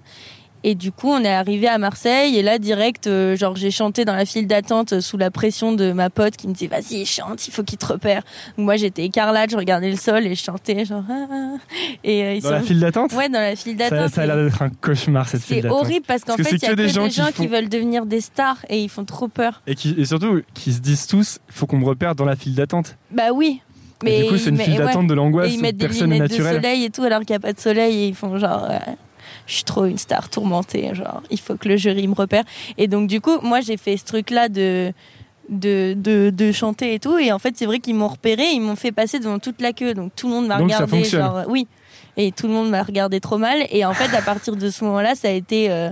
Et 0.69 0.75
du 0.75 0.91
coup, 0.91 1.07
on 1.09 1.23
est 1.23 1.33
arrivé 1.33 1.65
à 1.69 1.77
Marseille 1.77 2.35
et 2.37 2.41
là, 2.43 2.59
direct, 2.59 3.07
euh, 3.07 3.37
genre, 3.37 3.55
j'ai 3.55 3.71
chanté 3.71 4.03
dans 4.03 4.15
la 4.15 4.25
file 4.25 4.47
d'attente 4.47 4.91
euh, 4.91 4.99
sous 5.01 5.15
la 5.15 5.31
pression 5.31 5.71
de 5.71 5.93
ma 5.93 6.09
pote 6.09 6.35
qui 6.35 6.45
me 6.49 6.53
disait 6.53 6.67
vas-y, 6.67 7.05
chante, 7.05 7.47
il 7.47 7.51
faut 7.51 7.63
qu'il 7.63 7.77
te 7.77 7.85
repère. 7.85 8.23
Donc 8.57 8.65
moi, 8.65 8.75
j'étais 8.75 9.05
écarlate, 9.05 9.49
je 9.51 9.55
regardais 9.55 9.89
le 9.89 9.95
sol 9.95 10.25
et 10.27 10.35
je 10.35 10.43
chantais 10.43 10.83
genre. 10.83 11.03
ah, 11.09 11.25
ah. 11.31 11.55
Et 12.03 12.21
euh, 12.23 12.33
ils 12.33 12.41
Dans 12.41 12.51
la 12.51 12.61
file 12.61 12.81
d'attente? 12.81 13.13
Ouais, 13.13 13.29
dans 13.29 13.39
la 13.39 13.55
file 13.55 13.77
d'attente. 13.77 14.09
ça 14.09 14.23
a 14.23 14.25
l'air 14.25 14.35
d'être 14.35 14.61
un 14.61 14.69
cauchemar 14.69 15.29
cette 15.29 15.41
file 15.41 15.55
C'est 15.55 15.61
d'attente. 15.61 15.79
horrible 15.85 16.05
parce 16.05 16.25
qu'en 16.25 16.35
fait, 16.35 16.43
c'est 16.43 16.55
il 16.57 16.61
y 16.63 16.65
a 16.65 16.69
que 16.71 16.73
des 16.75 16.89
gens 16.89 17.03
des 17.05 17.09
qui 17.11 17.15
gens 17.15 17.25
font- 17.27 17.31
qui 17.43 17.47
veulent 17.47 17.69
devenir 17.69 18.05
des 18.05 18.19
stars 18.19 18.57
et 18.67 18.81
ils 18.83 18.89
font 18.89 19.05
trop 19.05 19.29
peur. 19.29 19.61
Et, 19.67 19.75
qui, 19.75 19.95
et 19.97 20.03
surtout, 20.03 20.41
qui 20.53 20.73
se 20.73 20.79
disent 20.81 21.07
tous, 21.07 21.39
il 21.47 21.53
faut 21.53 21.65
qu'on 21.65 21.77
me 21.77 21.85
repère 21.85 22.13
dans 22.13 22.25
la 22.25 22.35
file 22.35 22.55
d'attente. 22.55 22.97
Bah 23.11 23.31
oui. 23.33 23.61
Et 24.03 24.05
Mais 24.05 24.23
du 24.23 24.29
coup, 24.29 24.37
c'est 24.37 24.49
une 24.49 24.57
file 24.59 24.73
ouais. 24.73 24.79
d'attente 24.85 25.07
de 25.07 25.13
l'angoisse 25.13 25.49
ils 25.53 25.61
mettent 25.61 25.77
des 25.77 25.87
personne 25.87 26.11
lunettes 26.11 26.29
de 26.31 26.35
naturel. 26.35 26.55
soleil 26.61 26.83
et 26.83 26.89
tout 26.89 27.03
alors 27.03 27.19
qu'il 27.21 27.29
n'y 27.29 27.37
a 27.37 27.39
pas 27.39 27.53
de 27.53 27.59
soleil 27.59 27.95
et 28.03 28.07
ils 28.09 28.15
font 28.15 28.37
genre 28.37 28.67
euh, 28.69 28.77
je 29.47 29.55
suis 29.55 29.63
trop 29.63 29.85
une 29.85 29.97
star 29.97 30.29
tourmentée 30.29 30.93
genre 30.93 31.23
il 31.31 31.39
faut 31.39 31.55
que 31.55 31.67
le 31.67 31.77
jury 31.77 32.07
me 32.07 32.13
repère. 32.13 32.43
Et 32.77 32.87
donc 32.87 33.07
du 33.07 33.21
coup 33.21 33.39
moi 33.41 33.61
j'ai 33.61 33.77
fait 33.77 33.97
ce 33.97 34.05
truc 34.05 34.29
là 34.29 34.49
de 34.49 34.93
de, 35.49 35.95
de, 35.97 36.29
de 36.29 36.51
chanter 36.51 36.93
et 36.93 36.99
tout. 36.99 37.17
Et 37.17 37.31
en 37.31 37.39
fait 37.39 37.55
c'est 37.55 37.65
vrai 37.65 37.79
qu'ils 37.79 37.95
m'ont 37.95 38.09
repéré 38.09 38.43
ils 38.51 38.61
m'ont 38.61 38.75
fait 38.75 38.91
passer 38.91 39.19
devant 39.19 39.39
toute 39.39 39.61
la 39.61 39.73
queue. 39.73 39.93
Donc 39.93 40.11
tout 40.15 40.27
le 40.27 40.33
monde 40.33 40.47
m'a 40.47 40.57
ça 40.57 40.63
regardé 40.63 41.03
genre 41.05 41.37
euh, 41.37 41.43
oui. 41.47 41.67
Et 42.17 42.31
tout 42.31 42.47
le 42.47 42.53
monde 42.53 42.69
m'a 42.69 42.83
regardé 42.83 43.19
trop 43.19 43.37
mal. 43.37 43.65
Et 43.71 43.85
en 43.85 43.93
fait 43.93 44.15
à 44.15 44.21
partir 44.21 44.55
de 44.55 44.69
ce 44.69 44.83
moment 44.83 45.01
là 45.01 45.15
ça 45.15 45.29
a 45.29 45.31
été 45.31 45.71
euh, 45.71 45.91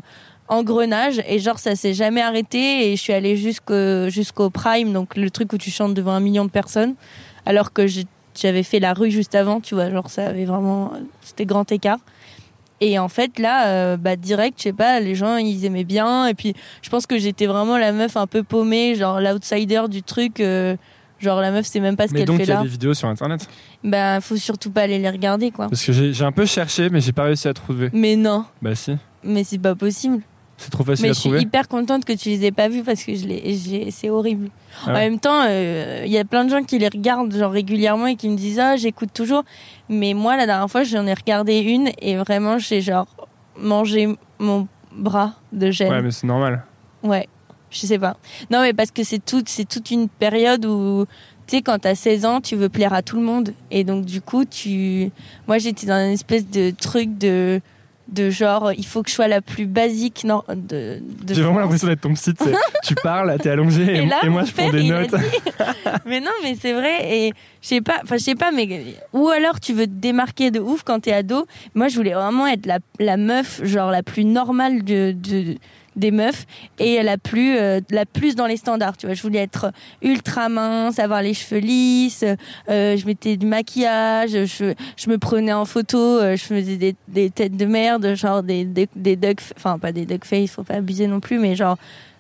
engrenage. 0.50 1.22
Et 1.28 1.40
genre 1.40 1.58
ça 1.58 1.76
s'est 1.76 1.94
jamais 1.94 2.22
arrêté. 2.22 2.92
Et 2.92 2.98
je 2.98 3.02
suis 3.02 3.14
allée 3.14 3.38
jusqu'au 3.38 4.10
jusqu'au 4.10 4.50
prime 4.50 4.92
donc 4.92 5.16
le 5.16 5.30
truc 5.30 5.54
où 5.54 5.58
tu 5.58 5.72
chantes 5.72 5.94
devant 5.94 6.12
un 6.12 6.20
million 6.20 6.44
de 6.44 6.52
personnes. 6.52 6.96
Alors 7.46 7.72
que 7.72 7.86
j'avais 8.36 8.64
fait 8.64 8.82
la 8.82 8.94
rue 8.94 9.12
juste 9.12 9.36
avant 9.36 9.62
tu 9.62 9.76
vois. 9.76 9.90
Genre 9.90 10.10
ça 10.10 10.28
avait 10.28 10.46
vraiment 10.46 10.92
c'était 11.22 11.46
grand 11.46 11.72
écart 11.72 12.00
et 12.82 13.00
en 13.00 13.08
fait 13.08 13.40
là 13.40 13.68
euh, 13.68 13.98
bah 13.98 14.16
direct 14.16 14.58
je 14.60 14.64
sais 14.64 14.74
pas 14.74 15.00
les 15.00 15.16
gens 15.16 15.38
ils 15.38 15.66
aimaient 15.66 15.84
bien. 15.84 16.28
Et 16.28 16.34
puis 16.34 16.54
je 16.82 16.90
pense 16.90 17.06
que 17.08 17.18
j'étais 17.18 17.46
vraiment 17.46 17.78
la 17.78 17.92
meuf 17.92 18.18
un 18.18 18.28
peu 18.28 18.44
paumée 18.44 18.96
genre 18.96 19.20
l'outsider 19.22 19.84
du 19.90 20.04
truc 20.04 20.40
euh, 20.40 20.76
genre 21.20 21.40
la 21.42 21.52
meuf 21.52 21.66
c'est 21.66 21.80
même 21.80 21.96
pas 21.96 22.08
ce 22.08 22.14
Mais 22.14 22.20
qu'elle 22.20 22.28
donc, 22.28 22.38
fait 22.38 22.44
il 22.44 22.50
y 22.50 22.52
a 22.52 22.56
là. 22.56 22.62
des 22.64 22.68
vidéos 22.68 22.94
sur 22.94 23.08
internet. 23.08 23.48
bah 23.84 24.20
faut 24.22 24.36
surtout 24.36 24.72
pas 24.72 24.82
aller 24.82 25.00
les 25.00 25.10
regarder 25.10 25.52
quoi. 25.52 25.70
Parce 25.70 25.84
que 25.84 25.94
j'ai 25.94 26.14
j'ai 26.14 26.24
un 26.26 26.32
peu 26.34 26.46
cherché, 26.46 26.90
mais 26.90 27.00
j'ai 27.02 27.14
pas 27.14 27.24
réussi 27.24 27.48
à 27.48 27.54
trouver. 27.54 27.90
mais 27.94 28.16
non. 28.16 28.46
Bah 28.62 28.76
si, 28.76 28.96
mais 29.24 29.44
c'est 29.44 29.58
pas 29.60 29.76
possible 29.76 30.22
c'est 30.58 30.70
trop 30.72 30.84
facile 30.84 31.04
Mais 31.04 31.10
à 31.10 31.14
je 31.14 31.20
suis 31.20 31.30
trouver. 31.30 31.42
hyper 31.44 31.68
contente 31.68 32.06
que 32.06 32.14
tu 32.14 32.30
les 32.30 32.46
aies 32.46 32.52
pas 32.52 32.70
vus 32.70 32.84
parce 32.84 33.04
que 33.04 33.14
je 33.14 33.26
les, 33.28 33.56
j'ai- 33.58 33.92
c'est 33.92 34.10
horrible. 34.10 34.50
Ah 34.86 34.92
En 34.92 34.94
même 34.94 35.20
temps, 35.20 35.44
euh, 35.48 36.04
il 36.06 36.12
y 36.12 36.18
a 36.18 36.24
plein 36.26 36.46
de 36.46 36.50
gens 36.50 36.64
qui 36.64 36.80
les 36.80 36.88
regardent 36.88 37.36
genre 37.36 37.52
régulièrement 37.52 38.08
et 38.08 38.16
qui 38.16 38.30
me 38.30 38.38
disent 38.38 38.60
ah 38.60 38.76
j'écoute 38.78 39.10
toujours. 39.14 39.44
Mais 39.90 40.14
moi 40.14 40.38
la 40.38 40.46
dernière 40.46 40.70
fois 40.70 40.84
j'en 40.84 41.06
ai 41.08 41.14
regardé 41.14 41.60
une 41.60 41.90
et 42.02 42.16
vraiment 42.16 42.58
j'ai 42.58 42.82
genre 42.82 43.08
mangé 43.58 44.16
mon 44.40 44.68
bras 44.96 45.34
de 45.52 45.72
gêne. 45.72 45.92
Ouais, 45.92 46.02
mais 46.02 46.12
c'est 46.12 46.28
normal. 46.28 46.64
Ouais, 47.04 47.28
je 47.70 47.80
sais 47.86 48.00
pas. 48.00 48.18
Non, 48.50 48.62
mais 48.62 48.74
parce 48.74 48.92
que 48.92 49.04
c'est 49.04 49.24
tout, 49.24 49.44
c'est 49.46 49.68
toute 49.68 49.92
une 49.92 50.08
période 50.10 50.66
où, 50.66 51.06
tu 51.48 51.58
sais, 51.58 51.62
quand 51.62 51.78
t'as 51.80 51.96
16 51.96 52.26
ans, 52.26 52.42
tu 52.42 52.56
veux 52.56 52.70
plaire 52.70 52.94
à 52.94 53.02
tout 53.02 53.18
le 53.18 53.22
monde. 53.24 53.54
Et 53.72 53.84
donc, 53.84 54.06
du 54.06 54.22
coup, 54.22 54.46
tu. 54.46 55.12
Moi, 55.48 55.58
j'étais 55.60 55.86
dans 55.86 56.04
une 56.06 56.14
espèce 56.14 56.50
de 56.50 56.72
truc 56.72 57.18
de. 57.18 57.62
De 58.08 58.30
genre, 58.30 58.72
il 58.72 58.86
faut 58.86 59.02
que 59.02 59.10
je 59.10 59.16
sois 59.16 59.28
la 59.28 59.42
plus 59.42 59.66
basique 59.66 60.24
non, 60.26 60.44
de, 60.48 61.00
de 61.24 61.34
J'ai 61.34 61.42
vraiment 61.42 61.60
l'impression 61.60 61.88
d'être 61.88 62.02
ton 62.02 62.14
psy. 62.14 62.34
tu 62.84 62.94
parles, 62.96 63.36
t'es 63.42 63.50
allongé 63.50 63.82
et, 63.96 63.96
Et 63.98 64.06
là, 64.06 64.20
et 64.24 64.30
moi 64.30 64.44
je 64.44 64.52
prends 64.52 64.70
des 64.70 64.84
notes. 64.84 65.10
mais 66.06 66.20
non, 66.20 66.32
mais 66.44 66.56
c'est 66.60 66.74
vrai. 66.74 66.98
Et 67.18 67.34
je 67.62 67.68
sais 67.68 67.82
pas, 67.82 68.00
enfin, 68.04 68.18
je 68.18 68.24
sais 68.24 68.36
pas, 68.36 68.52
mais. 68.52 68.96
Ou 69.14 69.30
alors 69.30 69.60
tu 69.60 69.74
veux 69.74 69.88
te 69.88 69.92
démarquer 69.92 70.52
de 70.52 70.60
ouf 70.60 70.84
quand 70.84 71.00
t'es 71.00 71.14
ado. 71.14 71.48
Moi, 71.74 71.88
je 71.88 71.96
voulais 71.96 72.14
vraiment 72.14 72.46
être 72.48 72.68
la, 72.68 72.78
la 73.00 73.18
meuf, 73.18 73.62
genre 73.64 73.90
la 73.90 74.04
plus 74.04 74.24
normale 74.24 74.84
de, 74.84 75.12
de- 75.12 75.56
des 75.96 76.12
meufs 76.12 76.46
et 76.80 77.02
la 77.04 77.18
plus, 77.18 77.58
euh, 77.58 77.80
la 77.90 78.06
plus 78.06 78.36
dans 78.36 78.48
les 78.48 78.58
standards. 78.58 78.98
Tu 78.98 79.06
vois, 79.06 79.16
je 79.16 79.22
voulais 79.22 79.40
être 79.40 79.72
ultra 80.02 80.50
mince, 80.50 81.00
avoir 81.00 81.22
les 81.22 81.34
cheveux 81.34 81.62
lisses. 81.62 82.26
euh, 82.70 82.98
je 82.98 83.06
mettais 83.06 83.38
du 83.38 83.46
maquillage. 83.46 84.32
Je, 84.32 84.74
je 84.98 85.10
me 85.10 85.18
prenais 85.18 85.54
en 85.54 85.66
photo. 85.66 85.98
euh, 85.98 86.36
je 86.36 86.44
faisais 86.44 86.78
des, 86.78 86.96
des 87.08 87.30
têtes 87.30 87.56
de 87.58 87.66
merde, 87.66 88.16
genre 88.16 88.44
des, 88.44 88.66
des, 88.66 88.88
des 88.96 89.16
duck, 89.16 89.40
enfin 89.58 89.80
pas 89.80 89.92
des 89.92 90.06
duck 90.06 90.26
face, 90.26 90.52
faut 90.52 90.64
pas 90.64 90.76
abuser 90.76 91.08
non 91.08 91.20
plus, 91.20 91.40
mais 91.40 91.56
genre, 91.56 91.78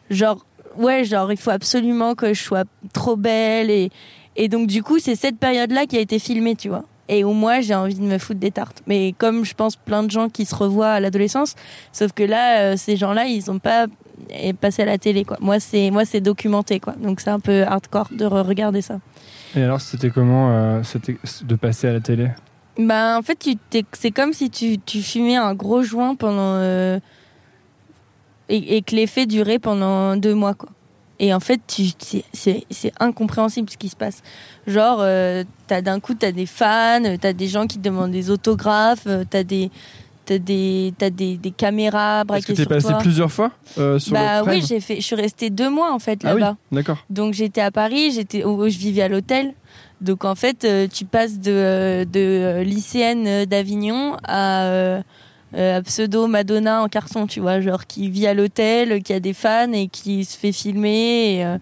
genre 0.09 0.45
ouais, 0.77 1.03
genre 1.03 1.31
il 1.31 1.37
faut 1.37 1.51
absolument 1.51 2.15
que 2.15 2.33
je 2.33 2.41
sois 2.41 2.63
trop 2.93 3.15
belle 3.15 3.69
et 3.69 3.89
et 4.37 4.49
donc 4.49 4.67
du 4.67 4.83
coup 4.83 4.99
c'est 4.99 5.15
cette 5.15 5.37
période 5.37 5.71
là 5.71 5.85
qui 5.85 5.97
a 5.97 6.01
été 6.01 6.19
filmée, 6.19 6.55
tu 6.55 6.69
vois. 6.69 6.83
Et 7.07 7.23
où 7.23 7.33
moi 7.33 7.61
j'ai 7.61 7.75
envie 7.75 7.95
de 7.95 8.01
me 8.03 8.17
foutre 8.17 8.39
des 8.39 8.51
tartes. 8.51 8.81
Mais 8.87 9.13
comme 9.17 9.45
je 9.45 9.53
pense 9.53 9.75
plein 9.75 10.01
de 10.03 10.09
gens 10.09 10.27
qui 10.29 10.45
se 10.45 10.55
revoient 10.55 10.89
à 10.91 10.99
l'adolescence, 10.99 11.53
sauf 11.91 12.11
que 12.13 12.23
là 12.23 12.59
euh, 12.61 12.77
ces 12.77 12.95
gens-là 12.97 13.25
ils 13.25 13.51
ont 13.51 13.59
pas 13.59 13.85
passé 14.59 14.81
à 14.81 14.85
la 14.85 14.97
télé 14.97 15.23
quoi. 15.23 15.37
Moi 15.39 15.59
c'est 15.59 15.91
moi 15.91 16.03
c'est 16.05 16.21
documenté 16.21 16.79
quoi. 16.79 16.93
Donc 16.93 17.19
c'est 17.19 17.29
un 17.29 17.39
peu 17.39 17.63
hardcore 17.63 18.07
de 18.11 18.25
regarder 18.25 18.81
ça. 18.81 18.99
Et 19.55 19.61
alors, 19.63 19.79
c'était 19.79 20.09
comment 20.09 20.49
euh, 20.51 20.81
de 21.43 21.55
passer 21.55 21.87
à 21.87 21.93
la 21.93 21.99
télé? 22.01 22.29
Bah 22.77 23.17
en 23.17 23.21
fait 23.21 23.37
t'es- 23.69 23.85
c'est 23.93 24.11
comme 24.11 24.33
si 24.33 24.49
tu, 24.49 24.79
tu 24.79 25.01
fumais 25.01 25.35
un 25.37 25.53
gros 25.53 25.83
joint 25.83 26.15
pendant 26.15 26.55
euh, 26.55 26.99
et, 28.49 28.77
et 28.77 28.81
que 28.81 28.95
l'effet 28.95 29.25
durait 29.27 29.59
pendant 29.59 30.15
deux 30.17 30.33
mois 30.33 30.55
quoi. 30.55 30.69
Et 31.19 31.33
en 31.33 31.39
fait, 31.39 31.61
c'est- 32.33 32.91
incompréhensible 32.99 33.69
ce 33.69 33.77
qui 33.77 33.89
se 33.89 33.95
passe. 33.95 34.21
Genre, 34.67 34.97
euh, 35.01 35.43
t'as 35.67 35.81
d'un 35.81 35.99
coup, 35.99 36.13
t'as 36.13 36.31
des 36.31 36.45
fans, 36.45 37.01
t'as 37.21 37.33
des 37.33 37.47
gens 37.47 37.67
qui 37.67 37.77
te 37.77 37.83
demandent 37.83 38.11
des 38.11 38.29
autographes, 38.29 39.03
euh, 39.07 39.23
t'as 39.29 39.43
des, 39.43 39.71
t'as 40.25 40.37
des, 40.39 40.93
t'as 40.97 41.09
des, 41.09 41.37
des 41.37 41.51
caméras 41.51 42.19
Est-ce 42.19 42.25
braquées 42.27 42.45
que 42.53 42.53
t'es 42.53 42.65
passé 42.65 42.87
toi. 42.89 42.97
plusieurs 42.97 43.31
fois 43.31 43.51
euh, 43.77 43.97
sur 43.99 44.11
bah 44.13 44.41
le 44.41 44.49
oui, 44.49 44.63
j'ai 44.67 44.79
fait, 44.81 44.95
je 44.97 45.01
suis 45.05 45.15
restée 45.15 45.49
deux 45.49 45.69
mois 45.69 45.93
en 45.93 45.99
fait 45.99 46.19
Ah 46.25 46.33
oui, 46.35 46.41
là-bas. 46.41 46.57
d'accord. 46.71 46.97
Donc 47.09 47.33
j'étais 47.33 47.61
à 47.61 47.71
Paris, 47.71 48.11
j'étais, 48.11 48.41
je 48.41 48.77
vivais 48.77 49.03
à 49.03 49.07
l'hôtel. 49.07 49.53
Donc 50.01 50.25
en 50.25 50.35
fait, 50.35 50.67
tu 50.91 51.05
passes 51.05 51.39
de, 51.39 52.05
de 52.11 52.61
lycéenne 52.63 53.45
d'Avignon 53.45 54.17
à, 54.27 54.99
euh, 55.55 55.81
pseudo 55.81 56.27
Madonna 56.27 56.81
en 56.83 56.87
carton, 56.87 57.27
tu 57.27 57.39
vois, 57.39 57.61
genre 57.61 57.85
qui 57.87 58.09
vit 58.09 58.27
à 58.27 58.33
l'hôtel, 58.33 59.01
qui 59.03 59.13
a 59.13 59.19
des 59.19 59.33
fans 59.33 59.71
et 59.71 59.87
qui 59.87 60.25
se 60.25 60.37
fait 60.37 60.51
filmer. 60.51 61.35
Et, 61.35 61.45
euh, 61.45 61.57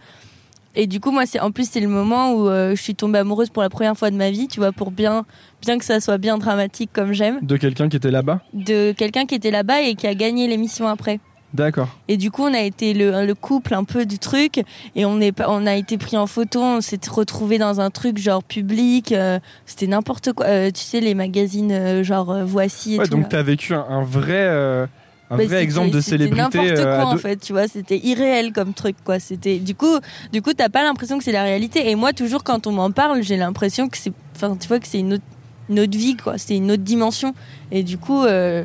et 0.76 0.88
du 0.88 1.00
coup, 1.00 1.12
moi, 1.12 1.26
c'est 1.26 1.40
en 1.40 1.52
plus 1.52 1.70
c'est 1.70 1.80
le 1.80 1.88
moment 1.88 2.34
où 2.34 2.50
euh, 2.50 2.76
je 2.76 2.82
suis 2.82 2.96
tombée 2.96 3.20
amoureuse 3.20 3.50
pour 3.50 3.62
la 3.62 3.70
première 3.70 3.96
fois 3.96 4.10
de 4.10 4.16
ma 4.16 4.32
vie, 4.32 4.48
tu 4.48 4.60
vois, 4.60 4.72
pour 4.72 4.90
bien, 4.90 5.26
bien 5.62 5.78
que 5.78 5.86
ça 5.86 6.00
soit 6.00 6.18
bien 6.18 6.38
dramatique 6.38 6.90
comme 6.92 7.14
j'aime, 7.14 7.40
De 7.44 7.58
quelqu'un 7.58 7.90
qui 7.90 7.98
était 7.98 8.12
là-bas? 8.12 8.42
De 8.54 8.92
quelqu'un 8.94 9.26
qui 9.26 9.36
était 9.36 9.52
là-bas 9.52 9.82
et 9.82 9.96
qui 9.96 10.08
a 10.08 10.16
gagné 10.16 10.48
l'émission 10.48 10.88
après. 10.88 11.20
D'accord. 11.54 11.88
Et 12.08 12.18
du 12.18 12.32
coup, 12.32 12.44
on 12.44 12.54
a 12.54 12.62
été 12.62 12.94
le, 12.96 13.26
le 13.26 13.36
couple 13.36 13.76
un 13.76 13.84
peu 13.84 14.06
du 14.08 14.18
truc, 14.18 14.64
et 14.96 15.06
on 15.06 15.22
est, 15.22 15.34
on 15.48 15.68
a 15.68 15.76
été 15.76 15.98
pris 16.00 16.18
en 16.18 16.26
photo, 16.26 16.60
on 16.62 16.82
s'est 16.82 17.00
retrouvé 17.10 17.58
dans 17.60 17.80
un 17.80 17.92
truc 17.92 18.18
genre 18.18 18.44
public, 18.44 19.12
euh, 19.12 19.40
c'était 19.68 19.86
n'importe 19.88 20.34
quoi. 20.34 20.48
Euh, 20.48 20.72
tu 20.72 20.82
sais, 20.82 21.00
les 21.00 21.14
magazines 21.14 21.72
euh, 21.72 22.04
genre 22.04 22.40
Voici 22.44 22.96
et 22.96 23.00
Ouais, 23.00 23.06
tout. 23.06 23.12
donc 23.12 23.24
là. 23.24 23.28
t'as 23.30 23.44
vécu 23.44 23.76
un, 23.76 23.86
un 23.88 24.04
vrai, 24.04 24.48
un 24.48 24.88
Bah, 25.30 25.36
vrai 25.36 25.44
c'était- 25.46 25.62
exemple 25.64 25.92
de 25.92 26.02
c'était 26.02 26.18
célébrité. 26.26 26.42
n'importe 26.42 26.80
euh, 26.80 26.94
à 26.94 26.96
quoi 26.98 27.06
en 27.06 27.14
deux- 27.14 27.20
fait, 27.20 27.38
tu 27.38 27.54
vois, 27.54 27.68
c'était 27.68 27.98
irréel 28.00 28.52
comme 28.52 28.74
truc 28.74 28.96
quoi. 29.06 29.20
C'était 29.20 29.60
du 29.60 29.76
coup, 29.76 30.00
du 30.32 30.42
coup, 30.42 30.54
t'as 30.54 30.70
pas 30.70 30.84
l'impression 30.84 31.20
que 31.20 31.24
c'est 31.24 31.32
la 31.32 31.44
réalité. 31.44 31.90
Et 31.90 31.96
moi, 31.96 32.14
toujours 32.14 32.44
quand 32.44 32.66
on 32.66 32.72
m'en 32.72 32.90
parle, 32.92 33.22
j'ai 33.22 33.38
l'impression 33.38 33.90
que 33.90 33.98
c'est, 33.98 34.12
enfin, 34.36 34.56
tu 34.60 34.68
vois, 34.68 34.80
que 34.80 34.88
c'est 34.88 35.00
une 35.00 35.14
autre, 35.14 35.24
une 35.70 35.80
autre 35.80 35.96
vie 35.98 36.18
quoi. 36.18 36.40
C'est 36.40 36.58
une 36.58 36.72
autre 36.72 36.84
dimension. 36.84 37.36
Et 37.72 37.84
du 37.84 37.98
coup, 38.00 38.24
je 38.24 38.64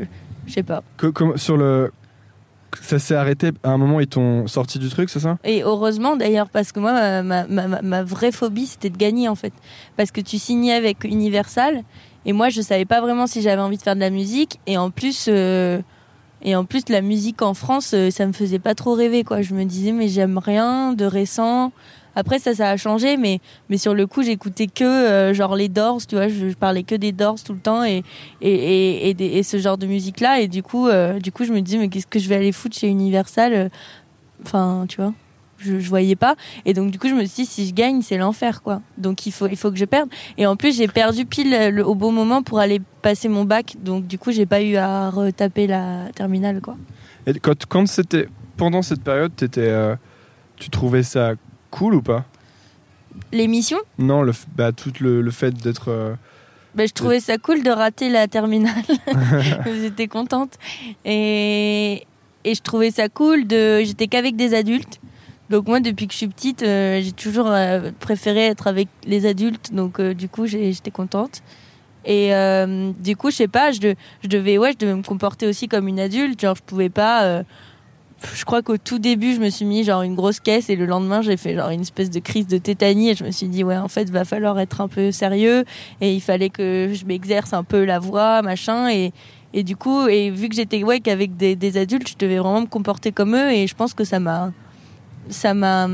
sais 0.49 0.63
pas. 0.63 0.83
Co- 0.97 1.13
comme- 1.13 1.37
sur 1.37 1.59
le. 1.59 1.93
Ça 2.83 2.99
s'est 2.99 3.15
arrêté 3.15 3.51
à 3.63 3.71
un 3.71 3.79
moment, 3.79 4.01
ils 4.01 4.07
t'ont 4.07 4.47
sorti 4.47 4.79
du 4.79 4.89
truc, 4.89 5.11
c'est 5.11 5.21
ça? 5.21 5.39
Et 5.45 5.63
heureusement 5.63 6.17
d'ailleurs, 6.17 6.51
parce 6.51 6.73
que 6.73 6.81
moi, 6.81 7.23
ma, 7.23 7.47
ma 7.47 8.03
vraie 8.03 8.33
phobie, 8.33 8.67
c'était 8.67 8.91
de 8.91 8.97
gagner 8.97 9.29
en 9.29 9.35
fait. 9.35 9.53
Parce 9.97 10.11
que 10.11 10.21
tu 10.21 10.39
signais 10.39 10.73
avec 10.73 11.05
Universal, 11.05 11.83
et 12.29 12.33
moi, 12.33 12.51
je 12.51 12.61
savais 12.61 12.85
pas 12.85 13.01
vraiment 13.01 13.27
si 13.27 13.41
j'avais 13.41 13.63
envie 13.63 13.79
de 13.79 13.83
faire 13.83 13.95
de 13.95 14.01
la 14.01 14.11
musique, 14.11 14.61
et 14.67 14.77
en 14.77 14.91
plus, 14.91 15.27
euh, 15.29 15.81
et 16.43 16.55
en 16.55 16.67
plus, 16.67 16.83
la 16.89 17.01
musique 17.01 17.41
en 17.43 17.55
France, 17.55 17.93
euh, 17.95 18.11
ça 18.11 18.27
me 18.27 18.33
faisait 18.33 18.59
pas 18.59 18.75
trop 18.75 18.93
rêver, 18.93 19.25
quoi. 19.25 19.41
Je 19.41 19.55
me 19.55 19.65
disais, 19.65 19.93
mais 19.93 20.09
j'aime 20.09 20.37
rien 20.39 20.93
de 20.93 21.05
récent. 21.05 21.73
Après, 22.19 22.41
ça, 22.41 22.53
ça 22.53 22.71
a 22.71 22.77
changé, 22.77 23.17
mais, 23.17 23.39
mais 23.71 23.79
sur 23.79 23.95
le 23.95 24.09
coup, 24.09 24.25
j'écoutais 24.25 24.67
que, 24.67 24.83
euh, 24.83 25.33
genre, 25.35 25.55
les 25.55 25.69
Doors, 25.69 26.05
tu 26.05 26.17
vois, 26.17 26.27
je, 26.27 26.53
parlais 26.55 26.83
que 26.83 26.97
des 26.97 27.13
Doors 27.13 27.41
tout 27.45 27.53
le 27.53 27.61
temps, 27.61 27.85
et, 27.85 28.03
et, 28.41 29.39
et, 29.39 29.43
ce 29.45 29.59
genre 29.59 29.79
de 29.79 29.87
musique-là, 29.87 30.41
et 30.41 30.49
du 30.49 30.65
coup, 30.65 30.89
euh, 30.89 31.21
du 31.21 31.31
coup, 31.31 31.45
je 31.45 31.53
me 31.53 31.61
disais, 31.61 31.79
mais 31.79 31.89
qu'est-ce 31.89 32.09
que 32.09 32.19
je 32.19 32.29
vais 32.29 32.35
aller 32.35 32.51
foutre 32.51 32.77
chez 32.77 32.89
Universal 32.89 33.53
euh, 33.55 33.69
Enfin, 34.43 34.87
tu 34.89 35.01
vois 35.01 35.15
je, 35.59 35.81
je 35.81 35.89
voyais 35.89 36.15
pas. 36.15 36.37
Et 36.65 36.73
donc 36.73 36.93
du 36.93 37.01
coup 37.01 37.09
je 37.09 37.15
me 37.15 37.25
suis 37.25 37.43
dit 37.43 37.47
si 37.47 37.67
je 37.67 37.75
gagne 37.75 38.01
c'est 38.01 38.17
l'enfer 38.17 38.63
quoi. 38.63 38.81
Donc 38.97 39.27
il 39.27 39.33
faut 39.33 39.49
il 39.49 39.57
faut 39.57 39.73
que 39.73 39.77
je 39.77 39.87
perde. 39.87 40.09
Et 40.37 40.47
en 40.47 40.55
plus 40.55 40.77
j'ai 40.77 40.87
perdu 40.87 41.27
pile 41.27 41.51
le- 41.73 41.85
au 41.85 41.97
bon 41.97 42.13
moment 42.13 42.45
pour 42.45 42.61
aller 42.61 42.81
passer 43.03 43.29
mon 43.29 43.45
bac. 43.45 43.75
Donc 43.83 44.07
du 44.07 44.21
coup 44.21 44.31
j'ai 44.31 44.47
pas 44.47 44.63
eu 44.63 44.77
à 44.77 45.11
retaper 45.11 45.67
la 45.67 46.11
terminale 46.15 46.61
quoi. 46.61 46.77
Et 47.27 47.35
quand, 47.41 47.67
quand 47.67 47.87
c'était. 47.87 48.29
Pendant 48.57 48.83
cette 48.83 49.05
période, 49.05 49.31
t'étais, 49.37 49.69
euh, 49.69 49.95
tu 50.57 50.69
trouvais 50.69 51.05
ça 51.05 51.35
cool 51.71 51.95
ou 51.95 52.03
pas 52.03 52.25
l'émission 53.33 53.79
Non, 53.99 54.23
le, 54.23 54.33
bah, 54.57 54.73
tout 54.73 54.93
le, 55.01 55.21
le 55.23 55.31
fait 55.31 55.51
d'être. 55.53 55.89
euh, 55.91 56.15
ben, 56.75 56.87
je 56.87 56.93
trouvais 56.93 57.19
ça 57.21 57.37
cool 57.39 57.63
de 57.63 57.71
rater 57.71 58.09
la 58.11 58.29
terminale. 58.29 58.85
J'étais 59.67 60.07
contente. 60.07 60.55
Et 61.05 62.07
et 62.45 62.55
je 62.55 62.63
trouvais 62.63 62.91
ça 62.91 63.09
cool 63.09 63.47
de 63.47 63.81
j'étais 63.85 64.07
qu'avec 64.07 64.37
des 64.37 64.55
adultes. 64.55 65.01
Donc 65.51 65.67
moi 65.67 65.81
depuis 65.81 66.07
que 66.07 66.13
je 66.13 66.19
suis 66.19 66.29
petite 66.29 66.63
euh, 66.63 67.01
j'ai 67.03 67.13
toujours 67.13 67.49
euh, 67.49 67.91
préféré 67.99 68.47
être 68.47 68.67
avec 68.69 68.89
les 69.07 69.27
adultes. 69.27 69.73
Donc 69.75 69.99
euh, 69.99 70.15
du 70.15 70.29
coup 70.29 70.47
j'étais 70.47 70.91
contente. 70.93 71.43
Et 72.05 72.31
du 73.01 73.17
coup 73.17 73.31
je 73.31 73.37
sais 73.37 73.49
pas 73.49 73.73
je, 73.73 73.81
de- 73.81 73.95
je 74.23 74.29
devais 74.29 74.57
ouais 74.57 74.73
je 74.73 74.79
devais 74.79 74.95
me 74.95 75.03
comporter 75.03 75.47
aussi 75.47 75.69
comme 75.69 75.89
une 75.89 75.99
adulte. 76.01 76.41
Genre 76.41 76.55
je 76.55 76.63
pouvais 76.63 76.89
pas 76.91 77.43
je 78.35 78.45
crois 78.45 78.63
qu'au 78.63 78.79
tout 78.79 78.99
début 78.99 79.35
je 79.35 79.41
me 79.41 79.49
suis 79.49 79.65
mis 79.65 79.85
genre 79.85 80.03
une 80.03 80.15
grosse 80.15 80.41
caisse 80.41 80.71
et 80.71 80.77
le 80.77 80.87
lendemain 80.87 81.23
j'ai 81.23 81.37
fait 81.37 81.55
genre 81.55 81.71
une 81.71 81.83
espèce 81.83 82.11
de 82.11 82.19
crise 82.19 82.47
de 82.49 82.59
tétanie 82.59 83.11
et 83.11 83.15
je 83.15 83.25
me 83.25 83.31
suis 83.31 83.47
dit 83.47 83.63
ouais 83.63 83.77
en 83.77 83.89
fait 83.89 84.11
va 84.11 84.25
falloir 84.25 84.59
être 84.59 84.81
un 84.81 84.89
peu 84.89 85.13
sérieux 85.13 85.65
et 86.01 86.13
il 86.13 86.21
fallait 86.21 86.51
que 86.51 86.91
je 86.93 87.05
m'exerce 87.05 87.53
un 87.53 87.63
peu 87.63 87.85
la 87.85 87.99
voix 87.99 88.43
machin 88.43 88.91
et 88.91 89.13
et 89.55 89.63
du 89.63 89.77
coup 89.77 90.09
et 90.09 90.31
vu 90.31 90.49
que 90.49 90.57
j'étais 90.57 90.83
ouais 90.83 91.01
qu'avec 91.01 91.37
des, 91.37 91.55
des 91.55 91.77
adultes 91.77 92.09
je 92.09 92.17
devais 92.19 92.39
vraiment 92.39 92.63
me 92.63 92.67
comporter 92.67 93.13
comme 93.13 93.37
eux 93.37 93.53
et 93.53 93.67
je 93.67 93.75
pense 93.75 93.95
que 93.95 94.05
ça 94.05 94.19
m'a 94.19 94.53
ça 95.29 95.55
m'a 95.55 95.89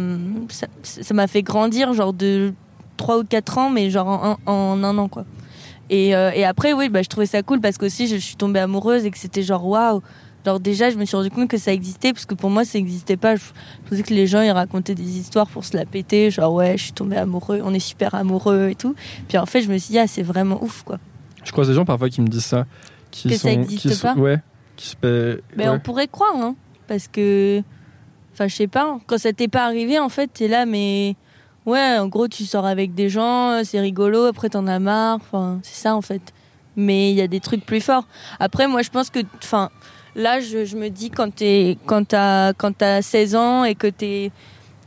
ça 0.83 1.15
m'a 1.15 1.27
fait 1.27 1.43
grandir 1.43 1.93
genre 1.93 2.15
de 2.15 2.55
3 2.97 3.19
ou 3.19 3.25
4 3.25 3.59
ans 3.59 3.71
mais 3.71 3.91
genre 3.91 4.39
en 4.47 4.83
un, 4.83 4.99
an 4.99 5.09
quoi. 5.09 5.25
Et, 5.91 6.17
euh, 6.17 6.31
et 6.35 6.45
après 6.45 6.73
oui 6.73 6.89
bah 6.89 7.03
je 7.03 7.09
trouvais 7.09 7.27
ça 7.27 7.43
cool 7.43 7.61
parce 7.61 7.77
qu'aussi 7.77 8.07
je 8.07 8.17
suis 8.17 8.37
tombée 8.37 8.61
amoureuse 8.61 9.05
et 9.05 9.11
que 9.11 9.19
c'était 9.19 9.43
genre 9.43 9.67
waouh 9.67 10.01
genre 10.45 10.61
déjà 10.61 10.91
je 10.91 10.97
me 10.97 11.05
suis 11.05 11.17
rendu 11.17 11.31
compte 11.31 11.49
que 11.49 11.57
ça 11.59 11.73
existait 11.73 12.13
parce 12.13 12.27
que 12.27 12.35
pour 12.35 12.51
moi 12.51 12.65
ça 12.65 12.79
existait 12.79 13.17
pas 13.17 13.37
je, 13.37 13.43
je 13.85 13.91
pensais 13.91 14.03
que 14.03 14.13
les 14.15 14.27
gens 14.27 14.43
ils 14.43 14.51
racontaient 14.51 14.95
des 14.95 15.19
histoires 15.19 15.47
pour 15.49 15.65
se 15.65 15.77
la 15.77 15.87
péter 15.87 16.31
genre 16.31 16.53
ouais 16.53 16.77
je 16.77 16.85
suis 16.85 16.93
tombée 16.93 17.17
amoureux 17.17 17.61
on 17.65 17.73
est 17.73 17.79
super 17.79 18.15
amoureux 18.15 18.69
et 18.71 18.75
tout 18.75 18.95
puis 19.29 19.39
en 19.39 19.47
fait 19.47 19.63
je 19.63 19.71
me 19.71 19.79
suis 19.79 19.93
dit 19.93 19.99
ah 19.99 20.07
c'est 20.07 20.23
vraiment 20.23 20.63
ouf 20.63 20.83
quoi 20.83 20.99
Je 21.45 21.53
croise 21.53 21.69
des 21.69 21.75
gens 21.75 21.85
parfois 21.85 22.09
qui 22.11 22.21
me 22.21 22.29
disent 22.29 22.45
ça. 22.45 22.67
Qui 23.11 23.29
Que 23.29 23.35
ça 23.37 23.43
sont, 23.43 23.49
existe 23.49 23.83
qui 23.89 23.95
sont- 23.95 24.15
pas 24.15 24.21
Ouais. 24.21 24.39
Qui 24.77 24.89
se 24.89 24.97
paient- 24.97 25.41
Mais 25.57 25.65
ouais. 25.69 25.75
on 25.75 25.79
pourrait 25.79 26.09
croire, 26.09 26.35
hein, 26.37 26.57
parce 26.89 27.07
que, 27.07 27.63
enfin, 28.33 28.49
je 28.49 28.55
sais 28.57 28.67
pas, 28.67 28.99
quand 29.07 29.19
ça 29.19 29.33
t'est 29.33 29.47
pas 29.47 29.65
arrivé, 29.67 30.01
en 30.01 30.09
fait, 30.09 30.27
t'es 30.33 30.49
là, 30.49 30.67
mais 30.67 31.15
ouais, 31.65 31.99
en 31.99 32.09
gros, 32.09 32.27
tu 32.27 32.45
sors 32.45 32.67
avec 32.67 32.93
des 32.93 33.09
gens, 33.09 33.63
c'est 33.63 33.79
rigolo, 33.79 34.25
après 34.25 34.49
t'en 34.49 34.67
as 34.67 34.81
marre, 34.81 35.17
enfin, 35.21 35.61
c'est 35.63 35.77
ça, 35.81 35.95
en 35.95 36.01
fait. 36.03 36.33
Mais 36.77 37.13
il 37.13 37.17
y 37.17 37.21
a 37.23 37.29
des 37.29 37.39
trucs 37.39 37.65
plus 37.65 37.81
forts. 37.81 38.09
Après, 38.41 38.67
moi, 38.67 38.83
je 38.83 38.91
pense 38.91 39.11
que, 39.11 39.21
enfin, 39.43 39.71
là, 40.17 40.41
je, 40.41 40.77
me 40.77 40.89
dis, 40.89 41.11
quand 41.11 41.35
t'es, 41.35 41.79
quand 41.87 42.07
t'as, 42.09 42.53
quand 42.53 42.77
t'as 42.77 43.03
16 43.03 43.35
ans 43.35 43.65
et 43.65 43.75
que 43.75 43.87
t'es, 43.87 44.31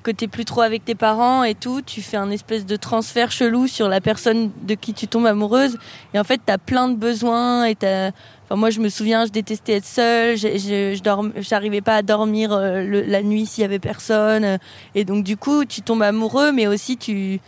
que 0.04 0.12
t'es 0.12 0.28
plus 0.28 0.46
trop 0.46 0.62
avec 0.62 0.86
tes 0.86 0.96
parents 0.96 1.44
et 1.44 1.56
tout, 1.56 1.82
tu 1.82 2.02
fais 2.02 2.18
un 2.18 2.32
espèce 2.32 2.66
de 2.66 2.76
transfert 2.76 3.32
chelou 3.32 3.68
sur 3.68 3.90
la 3.90 4.00
personne 4.02 4.52
de 4.64 4.74
qui 4.74 4.94
tu 4.94 5.08
tombes 5.08 5.26
amoureuse. 5.26 5.78
Et 6.14 6.20
en 6.20 6.24
fait, 6.24 6.40
t'as 6.46 6.58
plein 6.58 6.88
de 6.90 6.96
besoins 6.96 7.66
et 7.66 7.76
t'as, 7.76 8.12
Enfin, 8.50 8.56
moi, 8.56 8.70
je 8.70 8.80
me 8.80 8.88
souviens, 8.88 9.26
je 9.26 9.32
détestais 9.32 9.74
être 9.74 9.86
seule. 9.86 10.38
Je, 10.38 10.48
je, 10.58 10.96
je 10.96 11.04
dorm- 11.04 11.34
j'arrivais 11.38 11.82
pas 11.82 11.96
à 11.96 12.02
dormir 12.02 12.54
euh, 12.54 13.04
la 13.06 13.22
nuit 13.22 13.46
s'il 13.46 13.64
y 13.64 13.66
avait 13.66 13.78
personne. 13.78 14.58
Et 14.96 15.04
donc, 15.04 15.26
du 15.26 15.36
coup, 15.36 15.66
tu 15.66 15.82
tombes 15.82 16.04
amoureux, 16.04 16.54
mais 16.54 16.66
aussi 16.66 16.96
tu, 16.96 17.42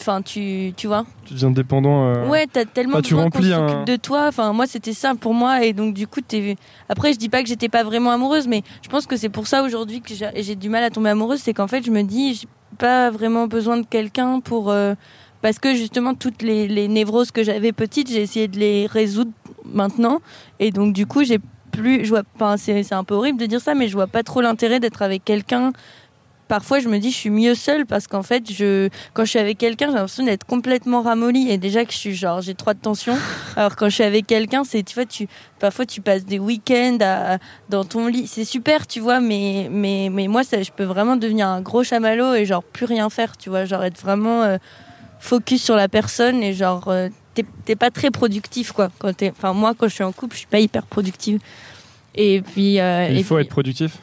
enfin, 0.00 0.22
tu, 0.22 0.72
tu 0.76 0.86
vois. 0.86 1.04
Tu 1.24 1.34
deviens 1.34 1.50
dépendant. 1.50 2.06
euh, 2.14 2.26
Ouais, 2.28 2.46
t'as 2.50 2.64
tellement 2.64 2.94
Enfin, 2.94 3.02
tu 3.02 3.14
besoin 3.14 3.30
qu'on 3.30 3.38
un- 3.52 3.84
de 3.84 3.96
toi. 3.96 4.26
Enfin, 4.28 4.52
moi, 4.52 4.66
c'était 4.66 4.92
ça 4.92 5.14
pour 5.14 5.34
moi. 5.34 5.64
Et 5.64 5.72
donc, 5.72 5.94
du 5.94 6.06
coup, 6.06 6.20
t'es. 6.20 6.56
Après, 6.88 7.12
je 7.12 7.18
dis 7.18 7.28
pas 7.28 7.42
que 7.42 7.48
j'étais 7.48 7.68
pas 7.68 7.84
vraiment 7.84 8.10
amoureuse, 8.10 8.46
mais 8.48 8.62
je 8.82 8.88
pense 8.88 9.06
que 9.06 9.16
c'est 9.16 9.28
pour 9.28 9.46
ça 9.46 9.62
aujourd'hui 9.62 10.00
que 10.00 10.12
j'ai 10.36 10.54
du 10.54 10.68
mal 10.68 10.82
à 10.84 10.90
tomber 10.90 11.10
amoureuse. 11.10 11.40
C'est 11.40 11.54
qu'en 11.54 11.68
fait, 11.68 11.84
je 11.84 11.90
me 11.90 12.02
dis, 12.02 12.34
j'ai 12.34 12.48
pas 12.78 13.10
vraiment 13.10 13.46
besoin 13.46 13.76
de 13.78 13.86
quelqu'un 13.86 14.40
pour. 14.40 14.70
euh, 14.70 14.94
parce 15.42 15.58
que 15.58 15.74
justement, 15.74 16.14
toutes 16.14 16.42
les, 16.42 16.66
les 16.66 16.88
névroses 16.88 17.30
que 17.30 17.42
j'avais 17.44 17.72
petites, 17.72 18.10
j'ai 18.10 18.22
essayé 18.22 18.48
de 18.48 18.58
les 18.58 18.86
résoudre 18.86 19.30
maintenant. 19.64 20.20
Et 20.58 20.70
donc, 20.70 20.92
du 20.92 21.06
coup, 21.06 21.22
j'ai 21.24 21.38
plus. 21.70 22.04
Je 22.04 22.08
vois. 22.10 22.22
Enfin, 22.34 22.56
c'est 22.56 22.82
c'est 22.82 22.94
un 22.94 23.04
peu 23.04 23.14
horrible 23.14 23.38
de 23.38 23.46
dire 23.46 23.60
ça, 23.60 23.74
mais 23.74 23.88
je 23.88 23.92
vois 23.94 24.06
pas 24.06 24.22
trop 24.22 24.40
l'intérêt 24.40 24.80
d'être 24.80 25.02
avec 25.02 25.24
quelqu'un. 25.24 25.72
Parfois, 26.48 26.80
je 26.80 26.88
me 26.88 26.98
dis, 26.98 27.10
je 27.10 27.16
suis 27.16 27.28
mieux 27.30 27.54
seule 27.54 27.84
parce 27.84 28.06
qu'en 28.06 28.22
fait, 28.22 28.50
je, 28.50 28.88
quand 29.12 29.24
je 29.24 29.30
suis 29.30 29.38
avec 29.38 29.58
quelqu'un, 29.58 29.88
j'ai 29.88 29.92
l'impression 29.94 30.24
d'être 30.24 30.44
complètement 30.44 31.02
ramollie. 31.02 31.50
Et 31.50 31.58
déjà 31.58 31.84
que 31.84 31.92
je 31.92 31.98
suis 31.98 32.14
genre, 32.14 32.40
j'ai 32.40 32.54
trop 32.54 32.72
de 32.72 32.78
tension. 32.78 33.14
Alors 33.56 33.76
quand 33.76 33.88
je 33.90 33.94
suis 33.96 34.02
avec 34.04 34.26
quelqu'un, 34.26 34.64
c'est, 34.64 34.82
tu 34.82 34.94
vois, 34.94 35.04
tu, 35.04 35.28
parfois 35.60 35.84
tu 35.84 36.00
passes 36.00 36.24
des 36.24 36.38
week-ends 36.38 36.96
à- 37.02 37.36
dans 37.68 37.84
ton 37.84 38.06
lit. 38.06 38.26
C'est 38.26 38.46
super, 38.46 38.86
tu 38.86 39.00
vois, 39.00 39.20
mais, 39.20 39.68
mais, 39.70 40.08
mais 40.10 40.26
moi, 40.26 40.42
ça, 40.42 40.62
je 40.62 40.70
peux 40.72 40.84
vraiment 40.84 41.16
devenir 41.16 41.46
un 41.48 41.60
gros 41.60 41.84
chamallow 41.84 42.32
et 42.34 42.46
genre 42.46 42.62
plus 42.64 42.86
rien 42.86 43.10
faire, 43.10 43.36
tu 43.36 43.50
vois, 43.50 43.66
genre 43.66 43.84
être 43.84 44.00
vraiment 44.00 44.42
euh, 44.42 44.56
focus 45.20 45.62
sur 45.62 45.76
la 45.76 45.88
personne 45.88 46.42
et 46.42 46.54
genre, 46.54 46.88
euh, 46.88 47.08
t'es, 47.34 47.44
t'es 47.66 47.76
pas 47.76 47.90
très 47.90 48.10
productif, 48.10 48.72
quoi. 48.72 48.90
Quand 48.98 49.14
t'es, 49.14 49.30
enfin, 49.36 49.52
moi, 49.52 49.74
quand 49.76 49.88
je 49.88 49.94
suis 49.94 50.04
en 50.04 50.12
couple, 50.12 50.32
je 50.34 50.38
suis 50.38 50.46
pas 50.48 50.60
hyper 50.60 50.86
productive. 50.86 51.40
Et 52.14 52.40
puis, 52.40 52.80
euh, 52.80 53.08
Il 53.10 53.18
et 53.18 53.22
faut 53.22 53.34
puis- 53.36 53.44
être 53.44 53.50
productif? 53.50 53.98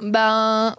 ben. 0.00 0.74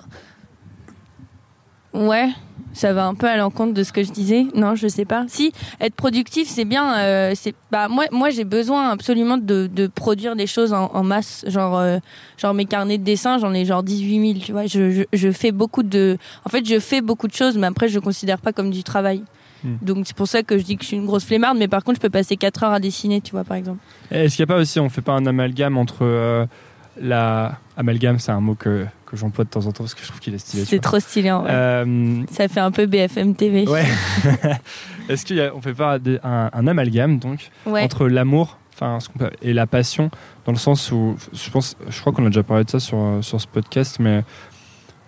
Ouais, 1.93 2.29
ça 2.73 2.91
va 2.91 3.05
un 3.05 3.13
peu 3.13 3.27
à 3.27 3.37
l'encontre 3.37 3.73
de 3.73 3.83
ce 3.83 3.93
que 3.93 4.03
je 4.03 4.11
disais. 4.11 4.47
Non, 4.55 4.75
je 4.75 4.87
sais 4.87 5.05
pas. 5.05 5.25
Si 5.27 5.53
être 5.79 5.93
productif, 5.93 6.47
c'est 6.47 6.65
bien. 6.65 6.97
Euh, 6.97 7.33
c'est 7.35 7.53
bah 7.71 7.87
moi, 7.87 8.05
moi 8.11 8.29
j'ai 8.31 8.43
besoin 8.43 8.89
absolument 8.89 9.37
de, 9.37 9.67
de 9.71 9.87
produire 9.87 10.35
des 10.35 10.47
choses 10.47 10.73
en, 10.73 10.91
en 10.93 11.03
masse. 11.03 11.45
Genre, 11.47 11.77
euh, 11.77 11.99
genre 12.37 12.53
mes 12.53 12.65
carnets 12.65 12.97
de 12.97 13.03
dessin, 13.03 13.37
j'en 13.37 13.53
ai 13.53 13.65
genre 13.65 13.83
18 13.83 14.33
000. 14.33 14.39
Tu 14.39 14.51
vois, 14.51 14.65
je, 14.65 14.91
je, 14.91 15.03
je 15.13 15.31
fais 15.31 15.51
beaucoup 15.51 15.83
de. 15.83 16.17
En 16.45 16.49
fait, 16.49 16.67
je 16.67 16.79
fais 16.79 17.01
beaucoup 17.01 17.27
de 17.27 17.33
choses, 17.33 17.57
mais 17.57 17.67
après, 17.67 17.89
je 17.89 17.99
considère 17.99 18.39
pas 18.39 18.53
comme 18.53 18.71
du 18.71 18.83
travail. 18.83 19.23
Hmm. 19.63 19.75
Donc 19.81 20.05
c'est 20.05 20.15
pour 20.15 20.27
ça 20.27 20.43
que 20.43 20.57
je 20.57 20.63
dis 20.63 20.75
que 20.75 20.83
je 20.83 20.87
suis 20.87 20.97
une 20.97 21.05
grosse 21.05 21.25
flemmarde, 21.25 21.57
mais 21.57 21.67
par 21.67 21.83
contre 21.83 21.97
je 21.97 22.01
peux 22.01 22.09
passer 22.09 22.35
4 22.35 22.63
heures 22.63 22.73
à 22.73 22.79
dessiner, 22.79 23.21
tu 23.21 23.31
vois 23.31 23.43
par 23.43 23.55
exemple. 23.55 23.79
Est-ce 24.11 24.35
qu'il 24.35 24.45
n'y 24.45 24.51
a 24.51 24.55
pas 24.55 24.59
aussi, 24.59 24.79
on 24.79 24.89
fait 24.89 25.01
pas 25.01 25.13
un 25.13 25.25
amalgame 25.25 25.77
entre 25.77 25.99
euh, 26.01 26.45
la. 26.99 27.59
Amalgame, 27.77 28.19
c'est 28.19 28.31
un 28.31 28.41
mot 28.41 28.55
que, 28.55 28.85
que 29.13 29.19
j'emploie 29.19 29.43
de 29.45 29.49
temps 29.49 29.65
en 29.67 29.71
temps 29.71 29.83
parce 29.83 29.93
que 29.93 30.01
je 30.01 30.07
trouve 30.07 30.19
qu'il 30.19 30.33
est 30.33 30.37
stylé. 30.39 30.65
C'est 30.65 30.79
trop 30.79 30.99
stylé 30.99 31.31
en 31.31 31.41
vrai. 31.43 31.51
Euh, 31.53 32.23
Ça 32.31 32.47
fait 32.47 32.59
un 32.59 32.71
peu 32.71 32.85
BFM 32.87 33.35
TV. 33.35 33.67
ouais. 33.67 33.85
Est-ce 35.09 35.25
qu'on 35.51 35.61
fait 35.61 35.73
pas 35.73 35.97
un, 36.23 36.49
un 36.51 36.67
amalgame 36.67 37.19
donc 37.19 37.49
Ouais. 37.65 37.83
entre 37.83 38.07
l'amour 38.07 38.57
enfin 38.73 38.97
et 39.43 39.53
la 39.53 39.67
passion 39.67 40.09
dans 40.45 40.51
le 40.51 40.57
sens 40.57 40.91
où 40.91 41.15
je 41.31 41.49
pense 41.51 41.77
je 41.89 41.99
crois 42.01 42.11
qu'on 42.11 42.25
a 42.25 42.29
déjà 42.29 42.41
parlé 42.41 42.63
de 42.63 42.69
ça 42.71 42.79
sur 42.79 43.19
sur 43.21 43.39
ce 43.39 43.45
podcast 43.45 43.97
mais 43.99 44.23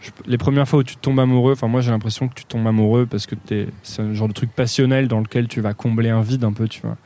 je- 0.02 0.12
les 0.28 0.38
premières 0.38 0.68
fois 0.68 0.80
où 0.80 0.84
tu 0.84 0.98
tombes 0.98 1.20
amoureux 1.20 1.54
enfin 1.54 1.68
moi 1.68 1.82
j'ai 1.82 1.90
l'impression 1.90 2.28
que 2.28 2.36
tu 2.36 2.46
tombes 2.46 2.68
amoureux 2.68 3.08
parce 3.08 3.26
que 3.26 3.34
c'est 3.82 4.02
un 4.02 4.14
genre 4.14 4.28
de 4.28 4.34
truc 4.34 4.52
passionnel 4.52 5.08
dans 5.08 5.20
lequel 5.20 5.48
tu 5.48 5.62
vas 5.62 5.74
combler 5.74 6.10
un 6.12 6.22
vide 6.22 6.44
un 6.44 6.54
peu 6.54 6.68
tu 6.68 6.82
vois 6.82 6.98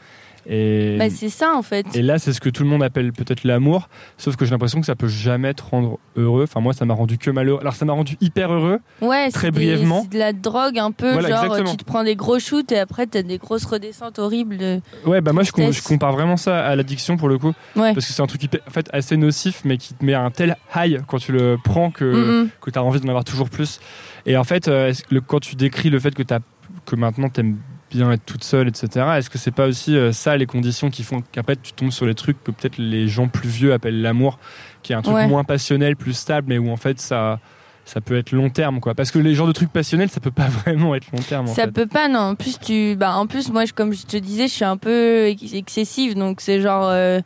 et 0.50 0.98
Bah, 0.98 1.10
c'est 1.10 1.30
ça 1.30 1.54
en 1.56 1.62
fait. 1.62 1.86
et 1.96 2.02
là, 2.02 2.18
c'est 2.20 2.34
ce 2.34 2.42
que 2.42 2.50
tout 2.50 2.64
le 2.64 2.70
monde 2.70 2.82
appelle 2.84 3.14
peut-être 3.14 3.44
l'amour, 3.44 3.88
sauf 4.18 4.36
que 4.36 4.46
j'ai 4.46 4.52
l'impression 4.52 4.80
que 4.80 4.86
ça 4.86 4.96
peut 4.96 5.08
jamais 5.08 5.54
te 5.54 5.62
rendre 5.62 6.00
heureux. 6.16 6.44
Enfin, 6.44 6.60
moi, 6.60 6.74
ça 6.74 6.86
m'a 6.86 6.94
rendu 6.96 7.18
que 7.18 7.30
malheureux. 7.30 7.60
Alors, 7.62 7.76
ça 7.76 7.86
m'a 7.86 7.94
rendu 7.94 8.18
hyper 8.20 8.52
heureux. 8.52 8.80
Ouais, 9.02 9.30
Très 9.32 9.52
brièvement. 9.52 10.02
C'est 10.04 10.14
de 10.14 10.18
la 10.20 10.34
drogue 10.34 10.80
un 10.80 10.92
peu, 10.92 11.12
Voilà, 11.14 11.30
genre 11.30 11.44
exactement. 11.46 11.72
tu 11.72 11.78
te 11.78 11.84
prends 11.84 12.04
des 12.04 12.16
gros 12.16 12.40
shoots 12.40 12.72
et 12.72 12.80
après 12.80 13.06
t'as 13.08 13.22
des 13.22 13.38
grosses 13.38 13.66
redescentes 13.66 14.18
horribles. 14.20 14.58
De... 14.58 14.82
Ouais, 15.06 15.22
bah 15.22 15.32
moi, 15.34 15.44
je, 15.44 15.52
com- 15.52 15.64
Tristesse. 15.66 15.84
je 15.84 15.88
compare 15.88 16.12
vraiment 16.14 16.36
ça 16.38 16.66
à 16.66 16.76
l'addiction 16.76 17.16
pour 17.16 17.30
le 17.30 17.38
coup, 17.38 17.54
Ouais. 17.76 17.94
parce 17.94 18.08
que 18.08 18.12
c'est 18.14 18.22
un 18.22 18.28
truc 18.28 18.44
hyper- 18.44 18.62
en 18.68 18.72
fait, 18.72 18.90
assez 18.92 19.16
nocif, 19.18 19.62
mais 19.66 19.78
qui 19.78 19.94
te 19.94 20.04
met 20.04 20.14
un 20.16 20.32
tel 20.32 20.58
high 20.76 21.02
quand 21.08 21.20
tu 21.20 21.32
le 21.32 21.58
prends 21.64 21.92
que, 21.92 22.06
Mm, 22.06 22.44
mm. 22.46 22.50
que 22.62 22.72
tu 22.72 22.80
as 22.80 22.84
envie 22.84 23.00
d'en 23.00 23.10
avoir 23.10 23.24
toujours 23.24 23.50
plus. 23.50 23.80
Et 24.26 24.36
en 24.36 24.44
fait, 24.44 24.68
euh, 24.68 24.92
le- 25.12 25.22
quand 25.22 25.40
tu 25.40 25.56
décris 25.56 25.90
le 25.90 26.00
fait 26.00 26.16
que, 26.16 26.24
t'as- 26.24 26.40
que 26.86 26.96
maintenant 26.96 27.30
tu 27.30 27.42
aimes 27.42 27.58
bien 27.90 28.12
être 28.12 28.26
toute 28.26 28.44
seule, 28.44 28.68
etc., 28.68 29.06
est-ce 29.18 29.30
que 29.30 29.38
c'est 29.38 29.52
pas 29.52 29.68
aussi 29.68 29.96
euh, 29.98 30.12
ça 30.12 30.38
les 30.38 30.46
conditions 30.46 30.90
qui 30.90 31.04
font 31.04 31.22
qu'après 31.32 31.56
tu 31.56 31.74
tombes 31.74 31.92
sur 31.92 32.06
les 32.06 32.16
trucs 32.16 32.44
que 32.44 32.52
peut-être 32.52 32.78
les 32.78 33.08
gens 33.08 33.28
plus 33.28 33.50
vieux 33.50 33.74
appellent 33.74 34.02
l'amour, 34.02 34.40
qui 34.84 34.94
est 34.94 34.96
un 34.96 35.02
truc 35.02 35.16
Ouais. 35.16 35.28
moins 35.28 35.44
passionnel, 35.44 35.96
plus 35.96 36.14
stable, 36.14 36.48
mais 36.50 36.58
où 36.58 36.70
en 36.70 36.78
fait 36.78 37.00
ça. 37.00 37.40
Ça 37.86 38.02
peut 38.02 38.16
être 38.20 38.34
long 38.34 38.52
terme, 38.52 38.82
quoi. 38.82 38.94
Parce 38.94 39.10
que 39.10 39.18
les 39.18 39.34
genres 39.34 39.48
de 39.48 39.52
trucs 39.52 39.72
passionnels, 39.74 40.10
ça 40.12 40.20
peut 40.20 40.30
pas 40.30 40.46
vraiment 40.66 40.94
être 40.94 41.08
long 41.12 41.24
terme. 41.24 41.50
En 41.50 41.54
Ça 41.56 41.64
fait. 41.64 41.72
peut 41.72 41.88
pas, 41.88 42.08
non. 42.08 42.20
En 42.20 42.36
plus, 42.36 42.60
tu, 42.60 42.96
bah, 42.96 43.16
en 43.16 43.26
plus, 43.26 43.50
moi, 43.52 43.66
je- 43.66 43.74
comme 43.74 43.94
je 43.94 44.06
te 44.06 44.16
disais, 44.16 44.48
je 44.48 44.54
suis 44.54 44.64
un 44.66 44.78
peu 44.78 45.26
ex- 45.26 45.54
excessive, 45.56 46.14
donc 46.14 46.40
c'est 46.40 46.62
genre, 46.62 46.88
euh, 46.88 47.20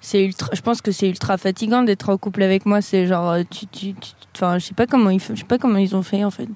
c'est 0.00 0.24
ultra. 0.24 0.48
Je 0.54 0.62
pense 0.62 0.80
que 0.80 0.92
c'est 0.92 1.08
ultra 1.10 1.36
fatigant 1.36 1.82
d'être 1.82 2.08
en 2.08 2.16
couple 2.16 2.42
avec 2.42 2.64
moi. 2.64 2.80
C'est 2.80 3.06
genre, 3.06 3.28
euh, 3.32 3.42
tu, 3.50 3.66
tu, 3.66 3.94
enfin, 4.34 4.58
je 4.58 4.64
sais 4.64 4.72
pas 4.74 4.86
comment 4.86 5.10
ils, 5.10 5.20
je 5.20 5.34
sais 5.34 5.44
pas 5.44 5.58
comment 5.58 5.76
ils 5.78 5.94
ont 5.94 6.02
fait 6.02 6.24
en 6.24 6.30
fait. 6.30 6.48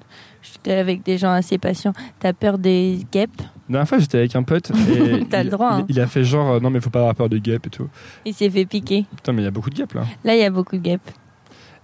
J'étais 0.43 0.73
avec 0.73 1.03
des 1.03 1.17
gens 1.17 1.31
assez 1.31 1.57
patients. 1.57 1.93
T'as 2.19 2.33
peur 2.33 2.57
des 2.57 2.99
guêpes? 3.11 3.41
La 3.69 3.73
dernière 3.73 3.87
fois, 3.87 3.97
j'étais 3.99 4.17
avec 4.17 4.35
un 4.35 4.43
pote 4.43 4.71
et 4.71 5.25
T'as 5.29 5.41
il, 5.41 5.45
le 5.45 5.51
droit, 5.51 5.71
il- 5.77 5.81
hein. 5.81 5.85
il 5.89 5.99
a 6.01 6.07
fait 6.07 6.23
genre 6.25 6.51
euh, 6.55 6.59
non 6.59 6.69
mais 6.69 6.81
faut 6.81 6.89
pas 6.89 6.99
avoir 6.99 7.15
peur 7.15 7.29
des 7.29 7.39
guêpes 7.39 7.65
et 7.67 7.69
tout. 7.69 7.87
Il 8.25 8.33
s'est 8.33 8.49
fait 8.49 8.65
piquer. 8.65 9.05
Putain 9.15 9.31
mais 9.31 9.41
il 9.41 9.45
y 9.45 9.47
a 9.47 9.51
beaucoup 9.51 9.69
de 9.69 9.75
guêpes 9.75 9.93
là. 9.93 10.03
Là, 10.23 10.35
il 10.35 10.41
y 10.41 10.43
a 10.43 10.49
beaucoup 10.49 10.75
de 10.75 10.81
guêpes. 10.81 11.09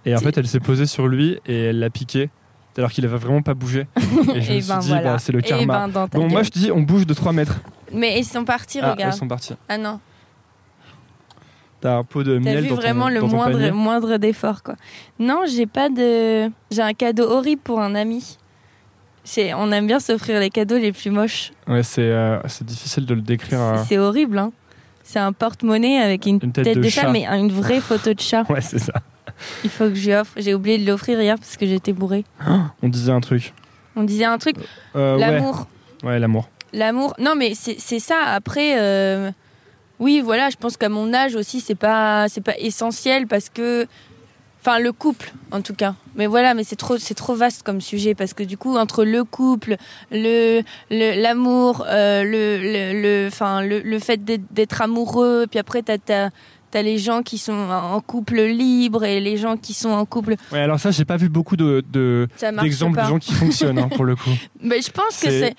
Et 0.05 0.13
en 0.15 0.19
fait, 0.19 0.37
elle 0.37 0.47
s'est 0.47 0.59
posée 0.59 0.85
sur 0.85 1.07
lui 1.07 1.39
et 1.45 1.65
elle 1.65 1.79
l'a 1.79 1.89
piqué 1.89 2.29
alors 2.77 2.91
qu'il 2.91 3.03
avait 3.05 3.17
vraiment 3.17 3.41
pas 3.41 3.53
bougé. 3.55 3.87
Et 4.33 4.41
je 4.41 4.51
me 4.53 4.57
Et 4.57 4.61
suis 4.61 4.69
ben 4.71 4.79
dit 4.79 4.87
voilà. 4.87 5.13
bah, 5.13 5.19
c'est 5.19 5.33
le 5.33 5.39
Et 5.39 5.43
karma. 5.43 5.87
ben 5.89 6.07
bon 6.13 6.29
moi 6.29 6.43
je 6.43 6.49
te 6.49 6.59
dis 6.59 6.71
on 6.71 6.81
bouge 6.81 7.05
de 7.05 7.13
3 7.13 7.33
mètres. 7.33 7.59
Mais 7.93 8.19
ils 8.19 8.23
sont 8.25 8.45
partis, 8.45 8.79
Ah, 8.81 8.91
regarde. 8.91 9.13
sont 9.15 9.27
parties. 9.27 9.55
Ah 9.67 9.77
non. 9.77 9.99
T'as 11.81 11.97
un 11.97 12.03
pot 12.03 12.23
de 12.23 12.33
T'as 12.35 12.39
miel 12.39 12.63
vu 12.63 12.69
dans 12.69 12.75
ton, 12.75 12.81
vraiment 12.81 13.09
le 13.09 13.19
dans 13.21 13.29
ton 13.29 13.35
moindre, 13.37 13.57
panier? 13.57 13.71
moindre 13.71 14.17
d'effort, 14.17 14.63
quoi. 14.63 14.75
Non, 15.17 15.41
j'ai 15.47 15.65
pas 15.65 15.89
de. 15.89 16.49
J'ai 16.71 16.81
un 16.81 16.93
cadeau 16.93 17.23
horrible 17.23 17.61
pour 17.61 17.79
un 17.79 17.95
ami. 17.95 18.37
On 19.55 19.71
aime 19.71 19.87
bien 19.87 19.99
s'offrir 19.99 20.39
les 20.39 20.49
cadeaux 20.49 20.77
les 20.77 20.91
plus 20.91 21.11
moches. 21.11 21.51
Ouais 21.67 21.83
c'est 21.83 22.01
euh, 22.01 22.39
c'est 22.47 22.65
difficile 22.65 23.05
de 23.05 23.13
le 23.13 23.21
décrire. 23.21 23.61
euh. 23.61 23.75
C'est 23.87 23.97
horrible, 23.97 24.37
hein. 24.37 24.51
C'est 25.03 25.19
un 25.19 25.33
porte-monnaie 25.33 25.97
avec 25.99 26.25
une, 26.25 26.39
Une 26.43 26.51
tête 26.51 26.77
de 26.77 26.83
chat, 26.89 27.01
chat. 27.03 27.11
mais 27.11 27.25
une 27.25 27.51
vraie 27.51 27.79
photo 27.89 28.13
de 28.13 28.19
chat. 28.19 28.43
Ouais 28.49 28.61
c'est 28.61 28.79
ça. 28.79 28.93
Il 29.63 29.69
faut 29.69 29.85
que 29.89 29.95
je 29.95 30.07
lui 30.07 30.15
offre. 30.15 30.33
J'ai 30.37 30.53
oublié 30.53 30.77
de 30.77 30.85
l'offrir 30.85 31.19
hier 31.21 31.35
parce 31.37 31.57
que 31.57 31.65
j'étais 31.65 31.93
bourrée. 31.93 32.25
On 32.81 32.87
disait 32.89 33.11
un 33.11 33.21
truc. 33.21 33.53
On 33.95 34.03
disait 34.03 34.25
un 34.25 34.37
truc. 34.37 34.55
Euh. 34.95 35.17
L'amour. 35.17 35.67
Ouais 36.03 36.19
l'amour. 36.19 36.49
L'amour. 36.73 37.13
Non, 37.19 37.33
mais 37.35 37.53
c'est 37.55 37.79
c'est 37.79 37.99
ça. 37.99 38.19
Après, 38.27 38.75
oui, 39.99 40.21
voilà, 40.23 40.49
je 40.49 40.55
pense 40.55 40.77
qu'à 40.77 40.89
mon 40.89 41.13
âge 41.13 41.35
aussi, 41.35 41.59
c'est 41.59 41.75
pas, 41.75 42.27
c'est 42.29 42.41
pas 42.41 42.57
essentiel 42.57 43.27
parce 43.27 43.49
que. 43.49 43.85
Enfin, 44.61 44.79
le 44.79 44.91
couple, 44.91 45.31
en 45.51 45.61
tout 45.61 45.73
cas. 45.73 45.95
Mais 46.15 46.27
voilà, 46.27 46.53
mais 46.53 46.65
c'est 46.65 46.75
trop, 46.75 46.97
c'est 46.97 47.13
trop 47.13 47.33
vaste 47.33 47.63
comme 47.63 47.79
sujet 47.79 48.13
parce 48.13 48.33
que 48.33 48.43
du 48.43 48.57
coup, 48.57 48.75
entre 48.77 49.05
le 49.05 49.23
couple, 49.23 49.77
le, 50.11 50.61
le- 50.91 51.21
l'amour, 51.21 51.85
euh, 51.87 52.23
le, 52.23 52.57
le, 52.57 53.01
le, 53.01 53.29
le, 53.29 53.79
le 53.79 53.99
fait 53.99 54.23
d'être, 54.25 54.43
d'être 54.51 54.81
amoureux, 54.81 55.45
puis 55.49 55.59
après, 55.59 55.81
t'as, 55.81 56.29
t'as, 56.71 56.81
les 56.81 56.97
gens 56.97 57.21
qui 57.21 57.37
sont 57.37 57.53
en 57.53 57.99
couple 58.01 58.41
libre 58.41 59.03
et 59.03 59.19
les 59.19 59.37
gens 59.37 59.57
qui 59.57 59.73
sont 59.73 59.89
en 59.89 60.05
couple. 60.05 60.35
Ouais 60.51 60.59
alors 60.59 60.79
ça 60.79 60.91
j'ai 60.91 61.05
pas 61.05 61.17
vu 61.17 61.29
beaucoup 61.29 61.55
de, 61.57 61.83
d'exemples 62.61 63.01
de 63.01 63.05
gens 63.07 63.19
qui 63.19 63.33
fonctionnent 63.33 63.79
hein, 63.79 63.89
pour 63.89 64.05
le 64.05 64.15
coup. 64.15 64.29
Mais 64.61 64.81
je 64.81 64.91
pense 64.91 65.19
que 65.21 65.29
C'est- 65.29 65.55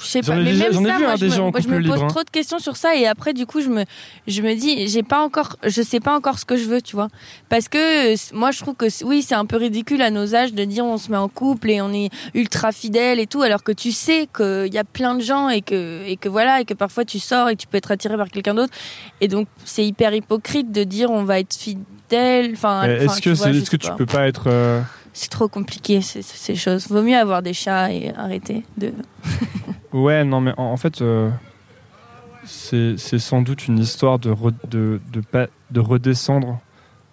Je 0.00 0.06
sais 0.06 0.20
pas. 0.20 0.34
ai 0.36 0.44
Mais 0.44 0.52
déjà- 0.52 0.64
même 0.64 0.72
ça, 0.72 0.78
vu, 0.78 1.02
moi, 1.04 1.12
hein, 1.12 1.16
je 1.16 1.26
des 1.26 1.30
me, 1.32 1.40
moi, 1.50 1.60
je 1.60 1.68
me 1.68 1.88
pose 1.88 2.02
hein. 2.02 2.06
trop 2.08 2.22
de 2.24 2.30
questions 2.30 2.58
sur 2.58 2.76
ça 2.76 2.94
et 2.94 3.06
après, 3.06 3.32
du 3.32 3.46
coup, 3.46 3.60
je 3.62 3.68
me, 3.68 3.84
je 4.26 4.42
me 4.42 4.54
dis, 4.54 4.86
j'ai 4.88 5.02
pas 5.02 5.20
encore, 5.24 5.56
je 5.64 5.80
sais 5.82 6.00
pas 6.00 6.14
encore 6.14 6.38
ce 6.38 6.44
que 6.44 6.56
je 6.56 6.64
veux, 6.64 6.82
tu 6.82 6.94
vois. 6.94 7.08
Parce 7.48 7.68
que 7.68 8.34
moi, 8.34 8.50
je 8.50 8.60
trouve 8.60 8.74
que 8.74 8.86
oui, 9.04 9.22
c'est 9.22 9.34
un 9.34 9.46
peu 9.46 9.56
ridicule 9.56 10.02
à 10.02 10.10
nos 10.10 10.34
âges 10.34 10.52
de 10.52 10.64
dire 10.64 10.84
on 10.84 10.98
se 10.98 11.10
met 11.10 11.16
en 11.16 11.28
couple 11.28 11.70
et 11.70 11.80
on 11.80 11.92
est 11.92 12.10
ultra 12.34 12.70
fidèle 12.72 13.18
et 13.18 13.26
tout, 13.26 13.42
alors 13.42 13.62
que 13.62 13.72
tu 13.72 13.92
sais 13.92 14.28
qu'il 14.36 14.72
y 14.72 14.78
a 14.78 14.84
plein 14.84 15.14
de 15.14 15.22
gens 15.22 15.48
et 15.48 15.62
que, 15.62 16.04
et 16.06 16.16
que 16.16 16.28
voilà, 16.28 16.60
et 16.60 16.64
que 16.66 16.74
parfois 16.74 17.04
tu 17.06 17.18
sors 17.18 17.48
et 17.48 17.56
que 17.56 17.62
tu 17.62 17.66
peux 17.66 17.78
être 17.78 17.90
attiré 17.90 18.16
par 18.16 18.28
quelqu'un 18.28 18.54
d'autre. 18.54 18.72
Et 19.20 19.28
donc, 19.28 19.46
c'est 19.64 19.84
hyper 19.86 20.12
hypocrite 20.14 20.72
de 20.72 20.84
dire 20.84 21.10
on 21.10 21.24
va 21.24 21.40
être 21.40 21.54
fidèle. 21.54 22.52
Enfin, 22.54 22.86
Euh, 22.88 23.00
est-ce 23.00 23.16
que 23.16 23.20
tu 23.22 23.32
vois, 23.32 23.46
c'est- 23.46 23.52
je 23.54 23.58
est-ce 23.58 23.64
que 23.66 23.70
sais 23.72 23.78
tu 23.78 23.88
pas. 23.88 23.94
peux 23.96 24.06
pas 24.06 24.26
être 24.28 24.44
euh, 24.48 24.80
C'est 25.12 25.30
trop 25.30 25.48
compliqué 25.48 26.00
ces, 26.00 26.22
ces 26.22 26.54
choses. 26.56 26.88
Vaut 26.88 27.02
mieux 27.02 27.16
avoir 27.16 27.40
des 27.42 27.52
chats 27.54 27.92
et 27.92 28.12
arrêter 28.16 28.64
de. 28.78 28.92
Ouais, 29.92 30.24
non, 30.24 30.40
mais 30.40 30.52
en, 30.56 30.64
en 30.64 30.76
fait, 30.76 31.00
euh, 31.02 31.30
c'est 32.44 32.96
sans 33.18 33.42
doute 33.42 33.68
une 33.68 33.78
histoire 33.78 34.18
de, 34.18 34.30
re- 34.32 34.52
de, 34.68 35.00
de, 35.12 35.22
de 35.70 35.80
redescendre 35.80 36.60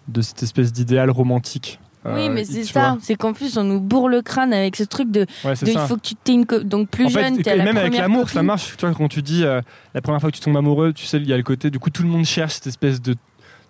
de 0.07 0.21
cette 0.21 0.43
espèce 0.43 0.73
d'idéal 0.73 1.09
romantique. 1.09 1.79
Oui, 2.03 2.27
Euh, 2.27 2.31
mais 2.33 2.45
c'est 2.45 2.61
tu 2.61 2.73
ça. 2.73 2.97
C'est 3.01 3.15
qu'en 3.15 3.33
plus, 3.33 3.57
on 3.57 3.63
nous 3.63 3.79
bourre 3.79 4.09
le 4.09 4.21
crâne 4.21 4.53
avec 4.53 4.75
ce 4.75 4.83
truc 4.83 5.11
de. 5.11 5.25
Ouais, 5.45 5.55
c'est 5.55 5.65
de 5.65 5.71
il 5.71 5.77
faut 5.79 5.95
que 5.97 6.01
tu 6.01 6.15
t'aies 6.15 6.33
une. 6.33 6.45
Donc 6.45 6.89
plus 6.89 7.05
En 7.05 7.09
fait, 7.09 7.23
jeune, 7.23 7.41
à 7.47 7.55
la 7.55 7.63
même 7.63 7.77
avec 7.77 7.95
l'amour, 7.97 8.29
ça 8.29 8.41
marche. 8.43 8.75
Tu 8.77 8.85
vois, 8.85 8.95
quand 8.95 9.07
tu 9.07 9.21
dis 9.21 9.43
euh, 9.43 9.61
la 9.93 10.01
première 10.01 10.19
fois 10.19 10.31
que 10.31 10.35
tu 10.37 10.41
tombes 10.41 10.57
amoureux, 10.57 10.93
tu 10.93 11.05
sais, 11.05 11.17
il 11.17 11.27
y 11.27 11.33
a 11.33 11.37
le 11.37 11.43
côté, 11.43 11.69
du 11.69 11.79
coup, 11.79 11.89
tout 11.91 12.01
le 12.03 12.09
monde 12.09 12.25
cherche 12.25 12.53
cette 12.55 12.67
espèce 12.67 13.01
de 13.01 13.15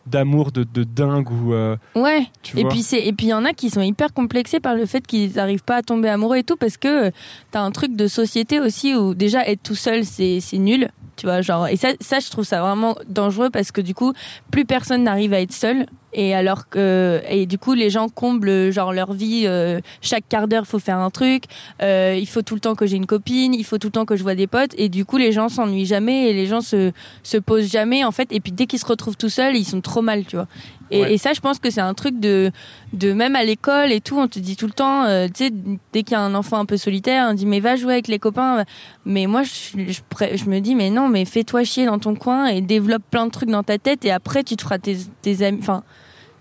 d'amour 0.08 0.52
de, 0.52 0.64
de 0.64 0.84
dingue 0.84 1.30
ou 1.30 1.54
euh, 1.54 1.76
Ouais. 1.94 2.26
tu 2.42 2.58
Et 2.60 2.66
puis 2.66 2.82
c'est 2.82 3.06
et 3.06 3.14
puis 3.14 3.28
il 3.28 3.30
y 3.30 3.34
en 3.34 3.46
a 3.46 3.54
qui 3.54 3.70
sont 3.70 3.82
hyper 3.82 4.14
complexés 4.14 4.60
par 4.60 4.74
le 4.74 4.88
fait 4.88 5.06
qu'ils 5.06 5.34
n'arrivent 5.34 5.64
pas 5.64 5.76
à 5.76 5.82
tomber 5.84 6.10
amoureux 6.10 6.38
et 6.38 6.44
tout 6.44 6.56
parce 6.56 6.78
que 6.78 7.08
euh, 7.08 7.12
t'as 7.52 7.62
un 7.62 7.70
truc 7.70 7.96
de 7.96 8.08
société 8.08 8.60
aussi 8.60 8.96
où 8.96 9.14
déjà 9.14 9.48
être 9.48 9.62
tout 9.62 9.76
seul 9.76 10.04
c'est 10.04 10.42
nul. 10.54 10.90
Tu 11.22 11.28
vois, 11.28 11.42
genre, 11.42 11.68
et 11.68 11.76
ça, 11.76 11.90
ça, 12.00 12.20
je 12.20 12.32
trouve 12.32 12.46
ça 12.46 12.62
vraiment 12.62 12.96
dangereux 13.08 13.52
parce 13.52 13.72
que 13.72 13.80
du 13.80 13.94
coup, 13.94 14.12
plus 14.50 14.66
personne 14.66 15.04
n'arrive 15.04 15.34
à 15.36 15.42
être 15.42 15.54
seul. 15.54 15.86
Et 16.14 16.34
alors 16.34 16.68
que, 16.68 17.22
et 17.30 17.46
du 17.46 17.60
coup, 17.60 17.76
les 17.76 17.92
gens 17.92 18.10
comblent 18.10 18.72
genre 18.72 18.92
leur 18.92 19.14
vie. 19.14 19.44
euh, 19.46 19.82
chaque 20.02 20.28
quart 20.28 20.48
d'heure, 20.48 20.66
faut 20.66 20.80
faire 20.80 20.98
un 20.98 21.12
truc. 21.12 21.44
euh, 21.84 22.18
il 22.20 22.26
faut 22.28 22.42
tout 22.42 22.56
le 22.56 22.60
temps 22.60 22.74
que 22.74 22.88
j'ai 22.88 22.98
une 22.98 23.06
copine. 23.06 23.54
Il 23.54 23.64
faut 23.64 23.78
tout 23.78 23.90
le 23.90 23.92
temps 23.92 24.06
que 24.06 24.16
je 24.16 24.24
vois 24.24 24.34
des 24.34 24.48
potes. 24.48 24.74
Et 24.80 24.90
du 24.90 25.06
coup, 25.06 25.18
les 25.18 25.32
gens 25.32 25.48
s'ennuient 25.48 25.86
jamais 25.86 26.32
et 26.32 26.34
les 26.34 26.48
gens 26.48 26.62
se 26.62 26.92
se 27.22 27.38
posent 27.38 27.70
jamais 27.72 28.04
en 28.04 28.12
fait. 28.12 28.32
Et 28.32 28.40
puis 28.40 28.52
dès 28.52 28.66
qu'ils 28.66 28.80
se 28.80 28.86
retrouvent 28.88 29.16
tout 29.16 29.30
seuls, 29.30 29.56
ils 29.56 29.64
sont 29.64 29.80
trop 29.82 30.02
mal, 30.02 30.26
tu 30.26 30.38
vois. 30.38 30.48
Et, 30.92 31.02
Ouais. 31.02 31.14
et 31.14 31.18
ça, 31.18 31.34
je 31.34 31.40
pense 31.40 31.58
que 31.60 31.70
c'est 31.70 31.82
un 31.82 31.94
truc 31.94 32.20
de 32.20 32.52
de 32.94 33.14
même 33.14 33.36
à 33.36 33.44
l'école 33.44 33.92
et 33.92 34.02
tout. 34.02 34.18
On 34.20 34.28
te 34.28 34.40
dit 34.40 34.56
tout 34.58 34.66
le 34.68 34.74
temps, 34.74 35.06
euh, 35.06 35.28
tu 35.28 35.46
sais, 35.46 35.52
dès 35.94 36.04
qu'il 36.04 36.12
y 36.12 36.16
a 36.16 36.22
un 36.22 36.36
enfant 36.36 36.58
un 36.60 36.66
peu 36.66 36.78
solitaire, 36.78 37.28
on 37.30 37.34
dit 37.34 37.46
mais 37.46 37.60
va 37.62 37.76
jouer 37.78 37.94
avec 37.94 38.08
les 38.10 38.20
copains. 38.20 38.66
Mais 39.06 39.26
moi, 39.28 39.44
je, 39.44 39.92
je, 39.92 40.02
pré- 40.10 40.38
je 40.38 40.46
me 40.50 40.60
dis 40.60 40.76
mais 40.76 40.90
non, 40.90 41.08
mais 41.08 41.24
fais-toi 41.26 41.64
chier 41.64 41.86
dans 41.86 42.00
ton 42.00 42.16
coin 42.16 42.48
et 42.48 42.62
développe 42.62 43.04
plein 43.10 43.26
de 43.26 43.32
trucs 43.32 43.50
dans 43.50 43.64
ta 43.64 43.78
tête 43.78 44.04
et 44.06 44.12
après 44.12 44.44
tu 44.44 44.56
te 44.58 44.62
feras 44.62 44.78
tes, 44.80 44.98
tes 45.22 45.44
amis. 45.46 45.60
Enfin 45.62 45.84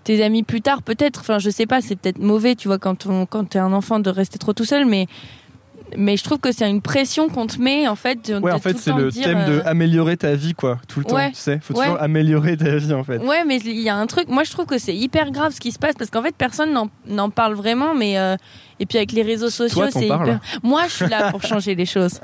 tes 0.03 0.23
amis 0.23 0.41
plus 0.41 0.61
tard 0.61 0.81
peut-être 0.81 1.19
enfin 1.19 1.37
je 1.37 1.51
sais 1.51 1.67
pas 1.67 1.79
c'est 1.79 1.95
peut-être 1.95 2.17
mauvais 2.17 2.55
tu 2.55 2.67
vois 2.67 2.79
quand 2.79 3.05
on 3.05 3.27
quand 3.27 3.43
t'es 3.49 3.59
un 3.59 3.71
enfant 3.71 3.99
de 3.99 4.09
rester 4.09 4.39
trop 4.39 4.51
tout 4.51 4.65
seul 4.65 4.83
mais 4.87 5.05
mais 5.97 6.17
je 6.17 6.23
trouve 6.23 6.39
que 6.39 6.51
c'est 6.51 6.69
une 6.69 6.81
pression 6.81 7.29
qu'on 7.29 7.47
te 7.47 7.59
met 7.61 7.87
en 7.87 7.95
fait. 7.95 8.29
de- 8.29 8.39
Ouais, 8.39 8.51
de 8.51 8.55
en 8.55 8.59
fait, 8.59 8.77
c'est 8.77 8.91
temps 8.91 8.97
le 8.97 9.09
dire, 9.09 9.23
thème 9.23 9.45
de 9.47 9.53
euh, 9.59 9.61
améliorer 9.65 10.17
ta 10.17 10.33
vie, 10.35 10.53
quoi, 10.53 10.79
tout 10.87 10.99
le 10.99 11.05
temps. 11.05 11.15
Ouais. 11.15 11.29
Tu 11.31 11.35
sais, 11.37 11.59
faut 11.61 11.73
Ouais. 11.75 11.85
toujours 11.85 12.01
améliorer 12.01 12.57
ta 12.57 12.75
vie, 12.77 12.93
en 12.93 13.03
fait. 13.03 13.17
Ouais, 13.19 13.43
mais 13.45 13.57
il 13.59 13.79
y 13.81 13.89
a 13.89 13.95
un 13.95 14.07
truc. 14.07 14.27
Moi, 14.29 14.43
je 14.43 14.51
trouve 14.51 14.65
que 14.65 14.77
c'est 14.77 14.95
hyper 14.95 15.31
grave 15.31 15.53
ce 15.53 15.59
qui 15.59 15.71
se 15.71 15.79
passe 15.79 15.95
parce 15.97 16.09
qu'en 16.09 16.21
fait, 16.23 16.35
personne 16.35 16.71
n'en- 16.73 16.89
n'en 17.07 17.29
parle 17.29 17.53
vraiment. 17.53 17.93
Mais 17.93 18.17
euh, 18.17 18.35
et 18.79 18.85
puis 18.85 18.97
avec 18.97 19.11
les 19.11 19.21
réseaux 19.21 19.49
sociaux, 19.49 19.81
c'est 19.91 20.07
hyper. 20.23 20.39
Moi, 20.63 20.83
je 20.87 20.93
suis 20.93 21.07
là 21.07 21.31
pour 21.31 21.43
changer 21.43 21.75
les 21.75 21.85
choses. 21.85 22.19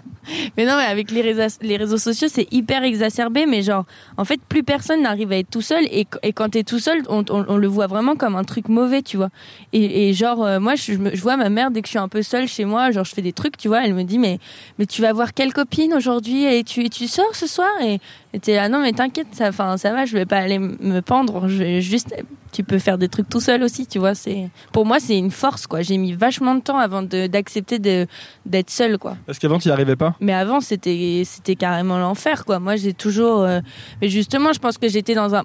Mais 0.57 0.65
non, 0.65 0.75
mais 0.77 0.83
avec 0.85 1.11
les 1.11 1.21
réseaux, 1.21 1.57
les 1.61 1.77
réseaux 1.77 1.97
sociaux, 1.97 2.27
c'est 2.31 2.47
hyper 2.51 2.83
exacerbé. 2.83 3.45
Mais 3.45 3.61
genre, 3.61 3.85
en 4.17 4.25
fait, 4.25 4.39
plus 4.41 4.63
personne 4.63 5.01
n'arrive 5.03 5.31
à 5.31 5.37
être 5.37 5.49
tout 5.49 5.61
seul. 5.61 5.85
Et, 5.91 6.07
et 6.23 6.33
quand 6.33 6.49
t'es 6.49 6.63
tout 6.63 6.79
seul, 6.79 7.01
on, 7.09 7.23
on- 7.29 7.45
on 7.47 7.57
le 7.57 7.67
voit 7.67 7.87
vraiment 7.87 8.15
comme 8.15 8.35
un 8.35 8.43
truc 8.43 8.67
mauvais, 8.69 9.01
tu 9.01 9.17
vois. 9.17 9.29
Et, 9.73 10.09
et 10.09 10.13
genre, 10.13 10.43
euh, 10.43 10.59
moi, 10.59 10.75
je, 10.75 10.93
je 11.13 11.21
vois 11.21 11.37
ma 11.37 11.49
mère 11.49 11.71
dès 11.71 11.81
que 11.81 11.87
je 11.87 11.91
suis 11.91 11.99
un 11.99 12.07
peu 12.07 12.21
seule 12.23 12.47
chez 12.47 12.65
moi. 12.65 12.91
Genre, 12.91 13.05
je 13.05 13.13
fais 13.13 13.21
des 13.21 13.33
trucs, 13.33 13.57
tu 13.57 13.67
vois. 13.67 13.85
Elle 13.85 13.93
me 13.93 14.03
dit, 14.03 14.19
mais 14.19 14.39
mais 14.79 14.85
tu 14.85 15.01
vas 15.01 15.13
voir 15.13 15.33
quelle 15.33 15.53
copine 15.53 15.93
aujourd'hui 15.93 16.43
et 16.45 16.63
tu 16.63 16.83
et 16.83 16.89
tu 16.89 17.07
sors 17.07 17.35
ce 17.35 17.47
soir 17.47 17.69
et 17.81 17.99
et 18.33 18.39
t'es 18.39 18.55
là 18.55 18.67
non 18.67 18.81
mais 18.81 18.91
t'inquiète 18.91 19.27
ça 19.31 19.49
enfin 19.49 19.77
ça 19.77 19.93
va 19.93 20.05
je 20.05 20.13
vais 20.13 20.25
pas 20.25 20.37
aller 20.37 20.59
me 20.59 20.99
pendre. 20.99 21.47
Je 21.47 21.57
vais 21.57 21.81
juste 21.81 22.13
tu 22.51 22.63
peux 22.63 22.79
faire 22.79 22.97
des 22.97 23.07
trucs 23.07 23.29
tout 23.29 23.39
seul 23.39 23.63
aussi 23.63 23.87
tu 23.87 23.99
vois 23.99 24.15
c'est 24.15 24.49
pour 24.71 24.85
moi 24.85 24.99
c'est 24.99 25.17
une 25.17 25.31
force 25.31 25.65
quoi. 25.67 25.81
J'ai 25.81 25.97
mis 25.97 26.13
vachement 26.13 26.55
de 26.55 26.61
temps 26.61 26.77
avant 26.77 27.03
d'accepter 27.03 27.79
de 27.79 28.05
d'être 28.45 28.69
seule 28.69 28.97
quoi. 28.97 29.17
Parce 29.25 29.39
qu'avant, 29.39 29.59
tu 29.59 29.67
n'y 29.69 29.71
arrivais 29.71 29.95
pas? 29.95 30.15
mais 30.19 30.33
avant 30.33 30.59
c'était 30.59 31.23
c'était 31.25 31.55
carrément 31.55 31.97
l'enfer 31.99 32.45
quoi. 32.45 32.59
Moi 32.59 32.75
j'ai 32.75 32.93
toujours 32.93 33.41
euh, 33.41 33.61
mais 34.01 34.09
justement 34.09 34.51
je 34.53 34.59
pense 34.59 34.77
que 34.77 34.87
j'étais 34.89 35.15
dans 35.15 35.33
un 35.35 35.43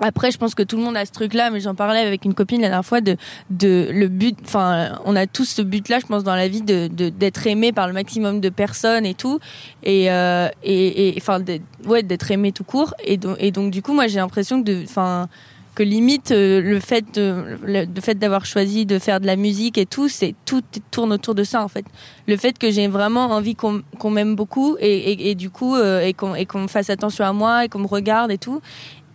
après, 0.00 0.30
je 0.30 0.38
pense 0.38 0.54
que 0.54 0.62
tout 0.62 0.76
le 0.76 0.82
monde 0.82 0.96
a 0.96 1.04
ce 1.04 1.12
truc-là, 1.12 1.50
mais 1.50 1.60
j'en 1.60 1.74
parlais 1.74 2.00
avec 2.00 2.24
une 2.24 2.34
copine 2.34 2.60
la 2.60 2.68
dernière 2.68 2.84
fois 2.84 3.00
de, 3.00 3.16
de 3.50 3.88
le 3.92 4.08
but. 4.08 4.36
Enfin, 4.44 4.98
on 5.04 5.14
a 5.16 5.26
tous 5.26 5.44
ce 5.44 5.62
but-là, 5.62 5.98
je 6.00 6.06
pense, 6.06 6.24
dans 6.24 6.34
la 6.34 6.48
vie, 6.48 6.62
de 6.62 6.88
d'être 6.88 7.46
aimé 7.46 7.72
par 7.72 7.86
le 7.86 7.92
maximum 7.92 8.40
de 8.40 8.48
personnes 8.48 9.06
et 9.06 9.14
tout, 9.14 9.38
et 9.82 10.10
euh, 10.10 10.48
et 10.62 11.14
enfin, 11.18 11.42
ouais, 11.86 12.02
d'être 12.02 12.30
aimé 12.30 12.52
tout 12.52 12.64
court. 12.64 12.94
Et 13.04 13.16
donc, 13.16 13.36
et 13.40 13.50
donc, 13.50 13.70
du 13.70 13.82
coup, 13.82 13.92
moi, 13.92 14.06
j'ai 14.06 14.18
l'impression 14.18 14.62
que, 14.62 14.84
enfin, 14.84 15.28
que 15.74 15.82
limite 15.82 16.30
euh, 16.32 16.60
le 16.60 16.80
fait 16.80 17.14
de, 17.14 17.58
le, 17.64 17.86
fait 18.00 18.16
d'avoir 18.16 18.44
choisi 18.44 18.86
de 18.86 18.98
faire 18.98 19.20
de 19.20 19.26
la 19.26 19.36
musique 19.36 19.78
et 19.78 19.86
tout, 19.86 20.08
c'est 20.08 20.34
tout 20.44 20.62
tourne 20.90 21.12
autour 21.12 21.34
de 21.34 21.44
ça 21.44 21.62
en 21.62 21.68
fait. 21.68 21.84
Le 22.26 22.36
fait 22.36 22.58
que 22.58 22.70
j'ai 22.70 22.88
vraiment 22.88 23.26
envie 23.26 23.54
qu'on 23.54 23.82
qu'on 23.98 24.10
m'aime 24.10 24.34
beaucoup 24.34 24.76
et, 24.80 25.12
et, 25.12 25.30
et 25.30 25.34
du 25.34 25.50
coup 25.50 25.76
euh, 25.76 26.00
et 26.00 26.12
qu'on 26.12 26.34
qu'on 26.44 26.68
fasse 26.68 26.90
attention 26.90 27.24
à 27.24 27.32
moi 27.32 27.64
et 27.64 27.68
qu'on 27.68 27.78
me 27.78 27.86
regarde 27.86 28.30
et 28.30 28.38
tout. 28.38 28.60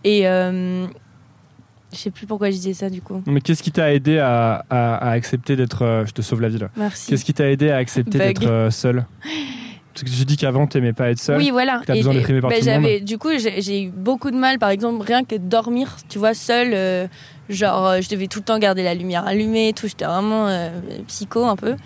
Et 0.08 0.26
euh, 0.28 0.86
je 1.92 1.96
sais 1.98 2.10
plus 2.12 2.26
pourquoi 2.26 2.48
je 2.50 2.56
disais 2.56 2.74
ça 2.74 2.88
du 2.90 3.02
coup. 3.02 3.22
Mais 3.26 3.40
qu'est-ce 3.40 3.62
qui 3.62 3.72
t'a 3.72 3.92
aidé 3.92 4.18
à, 4.18 4.64
à- 4.70 4.94
à 4.94 5.10
accepter 5.10 5.56
d'être. 5.56 5.82
euh, 5.82 6.06
je 6.06 6.12
te 6.12 6.22
sauve 6.22 6.40
la 6.40 6.48
vie 6.48 6.58
là. 6.58 6.68
Merci. 6.76 7.10
Qu'est-ce 7.10 7.24
qui 7.24 7.34
t'a 7.34 7.50
aidé 7.50 7.70
à 7.70 7.76
accepter 7.78 8.18
d'être 8.18 8.46
euh, 8.46 8.70
seul? 8.70 9.04
Parce 9.92 10.04
que 10.04 10.16
tu 10.16 10.24
dis 10.26 10.36
qu'avant, 10.36 10.66
t'aimais 10.66 10.92
pas 10.92 11.10
être 11.10 11.18
seul. 11.18 11.38
Oui, 11.38 11.50
voilà. 11.50 11.80
t'as 11.84 11.94
besoin 11.94 12.12
d'être 12.14 12.28
aimé 12.30 12.40
par 12.40 12.50
tout 12.50 12.56
le 12.58 12.62
j'avais, 12.62 13.00
du 13.00 13.16
coup, 13.18 13.30
j'ai 13.38 13.82
eu 13.84 13.90
beaucoup 13.90 14.30
de 14.30 14.36
mal, 14.36 14.58
par 14.58 14.68
exemple, 14.68 15.02
rien 15.04 15.24
que 15.24 15.34
dormir, 15.36 15.96
tu 16.08 16.18
vois, 16.18 16.34
seule. 16.34 16.72
euh, 16.74 17.06
genre, 17.48 17.86
euh, 17.86 18.00
je 18.02 18.08
devais 18.10 18.26
tout 18.26 18.40
le 18.40 18.44
temps 18.44 18.58
garder 18.58 18.82
la 18.82 18.94
lumière 18.94 19.26
allumée, 19.26 19.68
et 19.68 19.72
tout. 19.72 19.88
J'étais 19.88 20.04
vraiment 20.04 20.48
psycho 21.08 21.46
un 21.46 21.56
peu. 21.56 21.76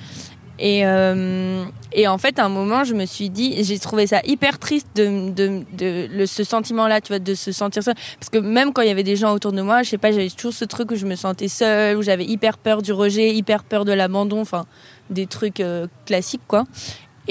Et, 0.60 0.84
euh, 0.84 1.64
et 1.92 2.06
en 2.06 2.18
fait, 2.18 2.38
à 2.38 2.44
un 2.44 2.50
moment, 2.50 2.84
je 2.84 2.94
me 2.94 3.06
suis 3.06 3.30
dit, 3.30 3.64
j'ai 3.64 3.78
trouvé 3.78 4.06
ça 4.06 4.20
hyper 4.26 4.58
triste 4.58 4.88
de, 4.94 5.30
de, 5.30 5.64
de, 5.72 6.26
ce 6.26 6.44
sentiment-là, 6.44 7.00
tu 7.00 7.08
vois, 7.08 7.18
de 7.18 7.34
se 7.34 7.50
sentir 7.50 7.82
seule. 7.82 7.94
Parce 8.18 8.28
que 8.28 8.38
même 8.38 8.74
quand 8.74 8.82
il 8.82 8.88
y 8.88 8.90
avait 8.90 9.02
des 9.02 9.16
gens 9.16 9.32
autour 9.32 9.52
de 9.52 9.62
moi, 9.62 9.82
je 9.82 9.90
sais 9.90 9.98
pas, 9.98 10.12
j'avais 10.12 10.28
toujours 10.28 10.52
ce 10.52 10.66
truc 10.66 10.90
où 10.90 10.96
je 10.96 11.06
me 11.06 11.16
sentais 11.16 11.48
seule, 11.48 11.96
où 11.96 12.02
j'avais 12.02 12.26
hyper 12.26 12.58
peur 12.58 12.82
du 12.82 12.92
rejet, 12.92 13.34
hyper 13.34 13.64
peur 13.64 13.86
de 13.86 13.92
l'abandon, 13.92 14.40
enfin, 14.42 14.66
des 15.08 15.26
trucs 15.26 15.60
euh, 15.60 15.86
classiques, 16.04 16.46
quoi. 16.46 16.64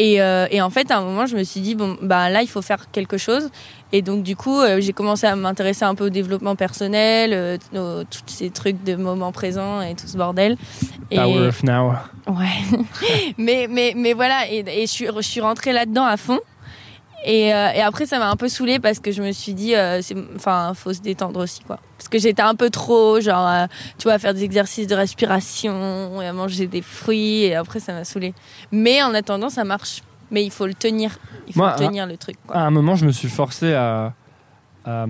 Et, 0.01 0.21
euh, 0.21 0.47
et 0.49 0.61
en 0.61 0.69
fait, 0.69 0.91
à 0.91 0.97
un 0.99 1.01
moment, 1.01 1.25
je 1.25 1.35
me 1.35 1.43
suis 1.43 1.59
dit, 1.59 1.75
bon, 1.75 1.97
bah 2.01 2.29
là, 2.29 2.41
il 2.41 2.47
faut 2.47 2.61
faire 2.61 2.89
quelque 2.89 3.17
chose. 3.17 3.49
Et 3.91 4.01
donc, 4.01 4.23
du 4.23 4.37
coup, 4.37 4.57
euh, 4.57 4.79
j'ai 4.79 4.93
commencé 4.93 5.27
à 5.27 5.35
m'intéresser 5.35 5.83
un 5.83 5.93
peu 5.93 6.05
au 6.05 6.09
développement 6.09 6.55
personnel, 6.55 7.31
euh, 7.33 8.05
tous 8.09 8.21
ces 8.27 8.49
trucs 8.49 8.81
de 8.85 8.95
moment 8.95 9.33
présent 9.33 9.81
et 9.81 9.95
tout 9.95 10.07
ce 10.07 10.15
bordel. 10.15 10.55
Et, 11.11 11.17
Power 11.17 11.47
of 11.47 11.63
Now. 11.63 11.95
Ouais. 12.27 12.79
mais, 13.37 13.67
mais, 13.69 13.91
mais 13.93 14.13
voilà, 14.13 14.49
et, 14.49 14.63
et 14.65 14.87
je, 14.87 14.91
suis, 14.91 15.07
je 15.13 15.21
suis 15.21 15.41
rentrée 15.41 15.73
là-dedans 15.73 16.05
à 16.05 16.15
fond. 16.15 16.39
Et, 17.25 17.53
euh, 17.53 17.71
et 17.75 17.81
après, 17.81 18.05
ça 18.05 18.19
m'a 18.19 18.29
un 18.29 18.37
peu 18.37 18.47
saoulée 18.47 18.79
parce 18.79 18.99
que 18.99 19.11
je 19.11 19.21
me 19.21 19.33
suis 19.33 19.53
dit, 19.53 19.73
enfin, 20.33 20.71
faut 20.75 20.93
se 20.93 21.01
détendre 21.01 21.41
aussi, 21.41 21.59
quoi. 21.67 21.77
Parce 21.99 22.09
que 22.09 22.17
j'étais 22.17 22.41
un 22.41 22.55
peu 22.55 22.69
trop, 22.69 23.19
genre, 23.19 23.47
euh, 23.47 23.65
tu 23.97 24.03
vois, 24.03 24.13
à 24.13 24.19
faire 24.19 24.33
des 24.33 24.43
exercices 24.43 24.87
de 24.87 24.95
respiration, 24.95 26.21
et 26.21 26.27
à 26.27 26.33
manger 26.33 26.65
des 26.65 26.81
fruits, 26.81 27.43
et 27.43 27.55
après, 27.55 27.79
ça 27.79 27.93
m'a 27.93 28.05
saoulée. 28.05 28.33
Mais 28.71 29.03
en 29.03 29.13
attendant, 29.13 29.49
ça 29.49 29.65
marche. 29.65 30.01
Mais 30.31 30.43
il 30.43 30.51
faut 30.51 30.65
le 30.65 30.73
tenir. 30.73 31.17
Il 31.47 31.53
faut 31.53 31.59
Moi, 31.59 31.75
le 31.77 31.85
tenir, 31.85 32.07
le 32.07 32.15
truc, 32.15 32.37
quoi. 32.47 32.55
À 32.55 32.61
un 32.61 32.71
moment, 32.71 32.95
je 32.95 33.05
me 33.05 33.11
suis 33.11 33.27
forcé 33.29 33.73
à, 33.73 34.13
à. 34.85 35.03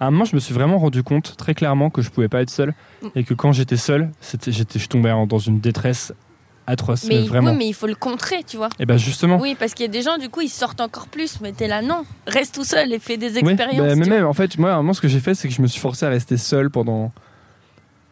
à 0.00 0.06
un 0.06 0.10
moment, 0.10 0.24
je 0.26 0.34
me 0.34 0.40
suis 0.40 0.52
vraiment 0.52 0.78
rendu 0.78 1.02
compte 1.02 1.36
très 1.36 1.54
clairement 1.54 1.90
que 1.90 2.02
je 2.02 2.10
pouvais 2.10 2.28
pas 2.28 2.42
être 2.42 2.50
seul 2.50 2.74
Mm. 3.02 3.06
et 3.14 3.24
que 3.24 3.34
quand 3.34 3.52
j'étais 3.52 3.76
seul, 3.76 4.10
j'étais, 4.20 4.78
je 4.78 4.88
tombais 4.88 5.12
dans 5.26 5.38
une 5.38 5.60
détresse 5.60 6.12
atroce. 6.68 7.04
mais, 7.08 7.20
mais 7.22 7.26
vraiment. 7.26 7.50
oui, 7.52 7.56
mais 7.58 7.66
il 7.68 7.72
faut 7.74 7.86
le 7.88 7.94
contrer, 7.96 8.44
tu 8.46 8.56
vois. 8.56 8.68
Et 8.78 8.86
ben 8.86 8.96
justement. 8.96 9.38
Oui, 9.40 9.56
parce 9.58 9.74
qu'il 9.74 9.84
y 9.86 9.88
a 9.88 9.92
des 9.92 10.02
gens, 10.02 10.18
du 10.18 10.28
coup, 10.28 10.40
ils 10.42 10.48
sortent 10.48 10.80
encore 10.80 11.06
plus. 11.08 11.40
Mais 11.40 11.52
t'es 11.52 11.66
là, 11.66 11.82
non, 11.82 12.04
reste 12.26 12.54
tout 12.54 12.64
seul 12.64 12.92
et 12.92 12.98
fais 12.98 13.16
des 13.16 13.32
Oui, 13.42 13.50
expériences. 13.50 13.86
bah, 13.88 13.94
mais 13.96 14.06
même 14.06 14.26
en 14.26 14.32
fait, 14.34 14.56
moi, 14.58 14.82
ce 14.94 15.00
que 15.00 15.08
j'ai 15.08 15.20
fait, 15.20 15.34
c'est 15.34 15.48
que 15.48 15.54
je 15.54 15.62
me 15.62 15.66
suis 15.66 15.80
forcé 15.80 16.06
à 16.06 16.08
rester 16.10 16.36
seul 16.36 16.70
pendant. 16.70 17.12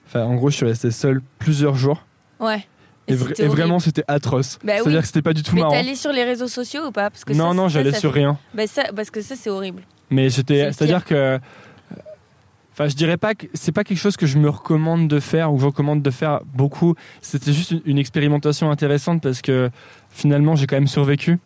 Enfin, 0.09 0.25
en 0.25 0.35
gros, 0.35 0.51
je 0.51 0.57
suis 0.57 0.67
resté 0.67 0.91
seul 0.91 1.21
plusieurs 1.39 1.75
jours. 1.77 2.05
Ouais. 2.41 2.65
Et, 3.09 3.15
vra- 3.15 3.47
vraiment, 3.47 3.79
c'était 3.79 4.03
atroce. 4.09 4.59
Bah 4.65 4.73
oui. 4.77 4.81
C'est-à-dire 4.83 5.01
que 5.03 5.07
c'était 5.07 5.23
pas 5.23 5.33
du 5.33 5.43
tout 5.45 5.55
Mais 5.55 5.61
marrant. 5.63 5.75
allé 5.79 5.95
sur 5.95 6.13
les 6.13 6.25
réseaux 6.25 6.49
sociaux 6.49 6.87
ou 6.89 6.91
pas? 6.93 7.09
Parce 7.11 7.25
que 7.25 7.33
Non, 7.33 7.49
ça, 7.51 7.55
non, 7.55 7.69
j'allais 7.69 7.93
sur 7.93 8.13
fait- 8.13 8.19
rien. 8.21 8.39
Bah 8.55 8.67
ça, 8.67 8.83
parce 8.95 9.11
que 9.11 9.21
ça 9.21 9.35
c'est 9.37 9.49
horrible. 9.51 9.83
Mais 10.11 10.29
C'est 10.29 10.37
j'étais, 10.37 10.73
c'est-à-dire 10.73 11.05
que, 11.05 11.39
enfin, 12.79 12.89
je 12.89 12.95
dirais 12.95 13.17
pas 13.17 13.35
que 13.35 13.47
c'est 13.55 13.73
pas 13.73 13.83
quelque 13.85 13.99
chose 13.99 14.17
que 14.19 14.27
je 14.27 14.39
me 14.39 14.51
recommande 14.51 15.09
de 15.09 15.19
faire 15.19 15.51
ou 15.53 15.57
que 15.57 15.63
je 15.63 15.67
recommande 15.67 16.03
de 16.03 16.11
faire 16.11 16.41
beaucoup. 16.55 16.95
C'était 17.23 17.53
juste 17.55 17.71
une, 17.71 17.83
une 17.87 17.99
expérimentation 17.99 18.71
intéressante 18.71 19.23
parce 19.23 19.41
que 19.41 19.71
finalement, 20.11 20.55
j'ai 20.55 20.67
quand 20.67 20.77
même 20.77 20.87
survécu. 20.87 21.39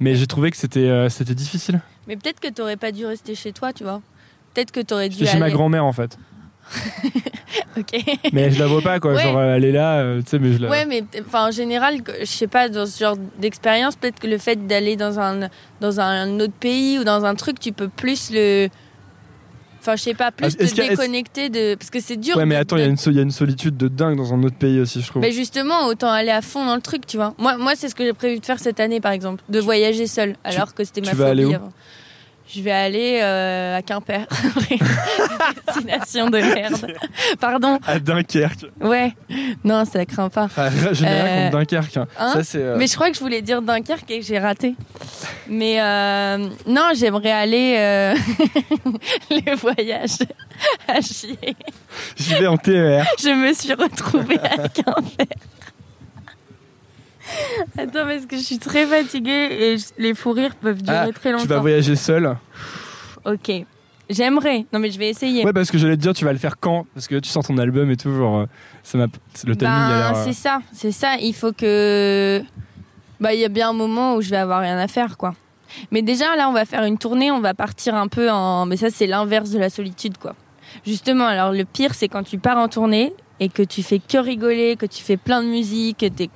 Mais 0.00 0.14
j'ai 0.16 0.26
trouvé 0.26 0.50
que 0.50 0.56
c'était, 0.56 0.80
euh, 0.88 1.08
c'était 1.08 1.34
difficile. 1.34 1.80
Mais 2.08 2.16
peut-être 2.16 2.40
que 2.40 2.48
t'aurais 2.48 2.76
pas 2.76 2.90
dû 2.92 3.06
rester 3.06 3.34
chez 3.34 3.52
toi, 3.52 3.72
tu 3.72 3.84
vois. 3.84 4.02
Peut-être 4.52 4.72
que 4.72 4.80
t'aurais 4.80 5.08
dû 5.08 5.14
J'étais 5.14 5.26
chez 5.26 5.36
aller. 5.36 5.40
ma 5.40 5.50
grand-mère 5.50 5.84
en 5.84 5.92
fait. 5.92 6.18
Ok. 7.76 8.00
Mais 8.32 8.50
je 8.50 8.58
la 8.58 8.66
vois 8.66 8.82
pas 8.82 9.00
quoi. 9.00 9.14
Ouais. 9.14 9.22
Genre, 9.22 9.40
elle 9.40 9.64
est 9.64 9.72
là, 9.72 9.98
euh, 9.98 10.20
tu 10.22 10.28
sais, 10.30 10.38
mais 10.38 10.52
je 10.52 10.58
la. 10.58 10.68
Ouais, 10.68 10.84
mais 10.86 11.04
enfin 11.20 11.48
en 11.48 11.50
général, 11.50 11.98
je 12.20 12.24
sais 12.26 12.46
pas 12.46 12.68
dans 12.68 12.86
ce 12.86 12.98
genre 12.98 13.16
d'expérience, 13.38 13.96
peut-être 13.96 14.20
que 14.20 14.26
le 14.26 14.38
fait 14.38 14.66
d'aller 14.66 14.96
dans 14.96 15.18
un 15.18 15.48
dans 15.80 16.00
un 16.00 16.38
autre 16.40 16.52
pays 16.52 16.98
ou 16.98 17.04
dans 17.04 17.24
un 17.24 17.34
truc, 17.34 17.58
tu 17.60 17.72
peux 17.72 17.88
plus 17.88 18.30
le. 18.32 18.68
Enfin, 19.82 19.96
je 19.96 20.02
sais 20.02 20.14
pas, 20.14 20.30
plus 20.30 20.46
Ah, 20.46 20.50
te 20.50 20.88
déconnecter 20.90 21.48
de. 21.48 21.74
Parce 21.74 21.90
que 21.90 21.98
c'est 21.98 22.16
dur. 22.16 22.36
Ouais, 22.36 22.46
mais 22.46 22.54
attends, 22.54 22.76
il 22.76 22.82
y, 22.82 22.84
a 22.84 22.88
une 22.88 22.96
so- 22.96 23.10
y 23.10 23.18
a 23.18 23.22
une 23.22 23.32
solitude 23.32 23.76
de 23.76 23.88
dingue 23.88 24.16
dans 24.16 24.32
un 24.32 24.40
autre 24.44 24.54
pays 24.54 24.78
aussi, 24.78 25.00
je 25.02 25.08
trouve. 25.08 25.22
Mais 25.22 25.32
justement, 25.32 25.86
autant 25.86 26.08
aller 26.10 26.30
à 26.30 26.40
fond 26.40 26.64
dans 26.64 26.76
le 26.76 26.80
truc, 26.80 27.04
tu 27.04 27.16
vois. 27.16 27.34
Moi, 27.38 27.56
moi 27.58 27.72
c'est 27.74 27.88
ce 27.88 27.96
que 27.96 28.04
j'ai 28.04 28.12
prévu 28.12 28.38
de 28.38 28.46
faire 28.46 28.60
cette 28.60 28.78
année, 28.78 29.00
par 29.00 29.10
exemple, 29.10 29.42
de 29.48 29.58
voyager 29.58 30.06
seule, 30.06 30.36
alors 30.44 30.72
que 30.72 30.84
c'était 30.84 31.00
ma 31.00 31.10
tu 31.10 31.16
vas 31.16 31.26
aller 31.30 31.42
phobie 31.44 31.56
où. 31.56 31.72
Je 32.54 32.60
vais 32.60 32.70
aller 32.72 33.20
euh, 33.22 33.78
à 33.78 33.82
Quimper. 33.82 34.26
Destination 35.66 36.28
de 36.28 36.38
merde. 36.38 36.86
Pardon. 37.40 37.78
À 37.86 37.98
Dunkerque. 37.98 38.66
Ouais. 38.80 39.12
Non, 39.64 39.84
ça 39.84 40.04
craint 40.04 40.28
pas. 40.28 40.44
Enfin, 40.44 40.68
je 40.92 41.02
n'ai 41.04 41.10
rien 41.10 41.24
Euh, 41.26 41.44
contre 41.50 41.58
Dunkerque. 41.58 41.96
hein. 41.96 42.06
hein 42.18 42.42
Ça, 42.42 42.58
euh, 42.58 42.76
Mais 42.78 42.86
je 42.86 42.94
crois 42.94 43.08
que 43.10 43.16
je 43.16 43.20
voulais 43.20 43.40
dire 43.42 43.62
Dunkerque 43.62 44.10
et 44.10 44.20
que 44.20 44.24
j'ai 44.26 44.38
raté. 44.38 44.74
Mais 45.48 45.80
euh, 45.80 46.48
non, 46.66 46.90
j'aimerais 46.94 47.32
aller 47.32 47.74
euh, 47.78 48.14
les 49.30 49.54
voyages 49.54 50.18
à 50.88 51.00
chier. 51.00 51.56
J'y 52.16 52.34
vais 52.34 52.46
en 52.46 52.56
TER. 52.58 53.04
Je 53.18 53.30
me 53.30 53.52
suis 53.54 53.72
retrouvée 53.72 54.38
à 54.38 54.68
Quimper. 54.68 55.26
Attends, 57.78 58.06
parce 58.06 58.26
que 58.26 58.36
je 58.36 58.42
suis 58.42 58.58
très 58.58 58.86
fatiguée 58.86 59.48
et 59.50 59.78
je- 59.78 59.84
les 59.98 60.14
fous 60.14 60.32
rires 60.32 60.54
peuvent 60.56 60.82
durer 60.82 60.96
Ah, 60.96 61.08
très 61.12 61.30
longtemps. 61.32 61.42
Tu 61.44 61.48
vas 61.48 61.58
voyager 61.58 61.96
seul. 61.96 62.36
Ok. 63.24 63.50
J'aimerais. 64.10 64.66
Non, 64.72 64.78
mais 64.78 64.90
je 64.90 64.98
vais 64.98 65.08
essayer. 65.08 65.44
Ouais, 65.44 65.52
parce 65.52 65.70
que 65.70 65.78
j'allais 65.78 65.96
te 65.96 66.02
dire, 66.02 66.12
tu 66.12 66.24
vas 66.24 66.32
le 66.32 66.38
faire 66.38 66.58
quand? 66.58 66.86
Parce 66.94 67.06
que 67.08 67.16
tu 67.16 67.28
sors 67.30 67.44
ton 67.46 67.56
album 67.58 67.90
et 67.90 67.96
tout. 67.96 68.14
Genre, 68.14 68.40
euh, 68.40 68.46
ça 68.82 68.98
m'a. 68.98 69.06
Le 69.46 69.56
timing 69.56 69.58
Ben, 69.58 69.70
a 69.70 69.98
l'air. 70.12 70.16
euh, 70.18 70.24
c'est 70.24 70.32
ça, 70.34 70.60
c'est 70.72 70.92
ça. 70.92 71.16
Il 71.20 71.34
faut 71.34 71.52
que. 71.52 72.42
Bah, 73.20 73.32
il 73.32 73.40
y 73.40 73.44
a 73.44 73.48
bien 73.48 73.70
un 73.70 73.72
moment 73.72 74.16
où 74.16 74.20
je 74.22 74.30
vais 74.30 74.36
avoir 74.36 74.60
rien 74.60 74.76
à 74.78 74.88
faire, 74.88 75.16
quoi. 75.16 75.34
Mais 75.92 76.02
déjà, 76.02 76.36
là, 76.36 76.48
on 76.48 76.52
va 76.52 76.64
faire 76.66 76.82
une 76.84 76.98
tournée, 76.98 77.30
on 77.30 77.40
va 77.40 77.54
partir 77.54 77.94
un 77.94 78.08
peu 78.08 78.28
en. 78.30 78.66
Mais 78.66 78.76
ça, 78.76 78.90
c'est 78.90 79.06
l'inverse 79.06 79.50
de 79.50 79.58
la 79.58 79.70
solitude, 79.70 80.18
quoi. 80.18 80.34
Justement, 80.84 81.26
alors 81.26 81.52
le 81.52 81.64
pire, 81.64 81.94
c'est 81.94 82.08
quand 82.08 82.22
tu 82.24 82.38
pars 82.38 82.58
en 82.58 82.68
tournée 82.68 83.14
et 83.40 83.48
que 83.48 83.62
tu 83.62 83.82
fais 83.82 83.98
que 83.98 84.18
rigoler, 84.18 84.76
que 84.76 84.86
tu 84.86 85.02
fais 85.02 85.16
plein 85.16 85.42
de 85.42 85.48
musique, 85.48 85.98
que 85.98 86.06
t'es 86.06 86.30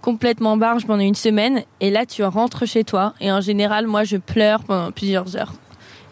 complètement 0.00 0.56
barge 0.56 0.86
pendant 0.86 1.02
une 1.02 1.14
semaine, 1.14 1.62
et 1.80 1.90
là, 1.90 2.06
tu 2.06 2.22
rentres 2.22 2.66
chez 2.66 2.84
toi, 2.84 3.14
et 3.20 3.30
en 3.32 3.40
général, 3.40 3.86
moi, 3.86 4.04
je 4.04 4.16
pleure 4.16 4.64
pendant 4.64 4.92
plusieurs 4.92 5.36
heures. 5.36 5.52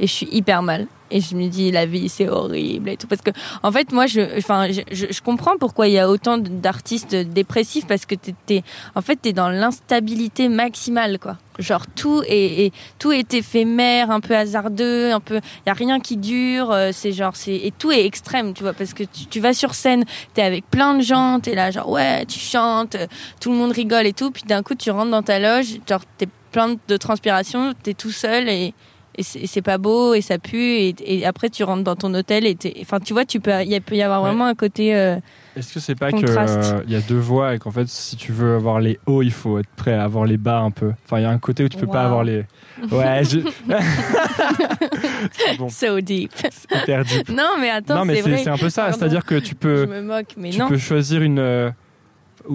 Et 0.00 0.06
je 0.06 0.12
suis 0.12 0.28
hyper 0.30 0.62
mal. 0.62 0.86
et 1.10 1.20
je 1.20 1.34
me 1.34 1.48
dis 1.48 1.70
la 1.70 1.86
vie 1.86 2.08
c'est 2.08 2.28
horrible 2.28 2.90
et 2.90 2.96
tout. 2.96 3.06
Parce 3.06 3.22
que 3.22 3.30
en 3.62 3.72
fait 3.72 3.92
moi 3.92 4.06
je 4.06 4.20
enfin 4.38 4.68
je, 4.70 4.82
je, 5.10 5.20
comprends 5.20 5.56
pourquoi 5.58 5.88
il 5.88 5.94
y 5.94 5.98
a 5.98 6.08
autant 6.08 6.38
d'artistes 6.38 7.14
dépressifs 7.14 7.86
parce 7.86 8.06
que 8.06 8.14
t'es 8.14 8.62
en 8.94 9.00
fait 9.00 9.16
t'es 9.16 9.32
dans 9.32 9.48
l'instabilité 9.48 10.48
maximale 10.48 11.18
quoi. 11.18 11.36
Genre 11.58 11.86
tout 11.88 12.22
est, 12.28 12.72
tout 13.00 13.10
est 13.10 13.34
éphémère 13.34 14.12
un 14.12 14.20
peu 14.20 14.36
hasardeux 14.36 15.10
un 15.12 15.20
peu 15.20 15.36
il 15.36 15.68
y 15.68 15.70
a 15.70 15.72
rien 15.72 15.98
qui 15.98 16.16
dure 16.16 16.70
euh, 16.70 16.90
c'est 16.92 17.12
genre 17.12 17.34
c'est 17.34 17.56
et 17.56 17.72
tout 17.76 17.90
est 17.90 18.04
extrême 18.04 18.54
tu 18.54 18.62
vois. 18.62 18.74
Parce 18.74 18.94
que 18.94 19.02
tu, 19.02 19.26
tu 19.26 19.40
vas 19.40 19.52
sur 19.52 19.74
scène 19.74 20.04
t'es 20.34 20.42
avec 20.42 20.68
plein 20.70 20.94
de 20.94 21.02
gens 21.02 21.40
t'es 21.40 21.54
là 21.54 21.70
genre 21.70 21.88
ouais 21.88 22.26
tu 22.26 22.38
chantes 22.38 22.96
tout 23.40 23.50
le 23.50 23.56
monde 23.56 23.72
rigole 23.72 24.06
et 24.06 24.12
tout. 24.12 24.30
Puis 24.30 24.44
d'un 24.44 24.62
coup 24.62 24.74
tu 24.74 24.90
rentres 24.90 25.10
dans 25.10 25.22
ta 25.22 25.38
loge 25.38 25.78
genre 25.88 26.02
t'es 26.16 26.28
plein 26.52 26.76
de 26.86 26.96
transpiration 26.96 27.74
t'es 27.82 27.94
tout 27.94 28.10
seul 28.10 28.48
et 28.48 28.72
et 29.18 29.46
c'est 29.46 29.62
pas 29.62 29.78
beau 29.78 30.14
et 30.14 30.20
ça 30.20 30.38
pue 30.38 30.56
et, 30.56 31.26
après 31.26 31.50
tu 31.50 31.64
rentres 31.64 31.82
dans 31.82 31.96
ton 31.96 32.14
hôtel 32.14 32.46
et 32.46 32.56
enfin 32.80 33.00
tu 33.00 33.12
vois 33.12 33.24
tu 33.24 33.40
peux 33.40 33.50
il 33.64 33.80
peut 33.82 33.96
y 33.96 34.02
avoir 34.02 34.20
vraiment 34.20 34.46
un 34.46 34.54
côté 34.54 34.94
euh, 34.94 35.16
est-ce 35.56 35.74
que 35.74 35.80
c'est 35.80 35.96
pas 35.96 36.12
qu'il 36.12 36.28
euh, 36.28 36.82
il 36.86 36.92
y 36.92 36.96
a 36.96 37.00
deux 37.00 37.18
voies 37.18 37.54
et 37.54 37.58
qu'en 37.58 37.72
fait 37.72 37.88
si 37.88 38.16
tu 38.16 38.32
veux 38.32 38.54
avoir 38.54 38.78
les 38.78 39.00
hauts 39.06 39.22
il 39.22 39.32
faut 39.32 39.58
être 39.58 39.70
prêt 39.70 39.94
à 39.94 40.04
avoir 40.04 40.24
les 40.24 40.36
bas 40.36 40.60
un 40.60 40.70
peu? 40.70 40.92
Enfin 41.04 41.18
il 41.18 41.22
y 41.22 41.26
a 41.26 41.30
un 41.30 41.38
côté 41.38 41.64
où 41.64 41.68
tu 41.68 41.76
peux 41.76 41.88
pas 41.88 42.04
avoir 42.04 42.22
les 42.22 42.44
ouais 42.92 43.22
je... 43.24 43.40
bon. 45.58 45.68
so 45.68 46.00
deep 46.00 46.32
hyper 46.72 47.04
deep 47.04 47.28
non 47.28 47.56
mais 47.60 47.70
attends 47.70 48.04
mais 48.04 48.22
c'est 48.22 48.48
un 48.48 48.56
peu 48.56 48.70
ça 48.70 48.92
c'est 48.92 49.02
à 49.02 49.08
dire 49.08 49.24
que 49.24 49.34
tu 49.34 49.56
peux 49.56 49.78
je 49.78 49.90
me 49.90 50.02
moque 50.02 50.34
mais 50.36 50.50
tu 50.50 50.58
non. 50.58 50.68
peux 50.68 50.78
choisir 50.78 51.22
une 51.22 51.40
euh, 51.40 51.70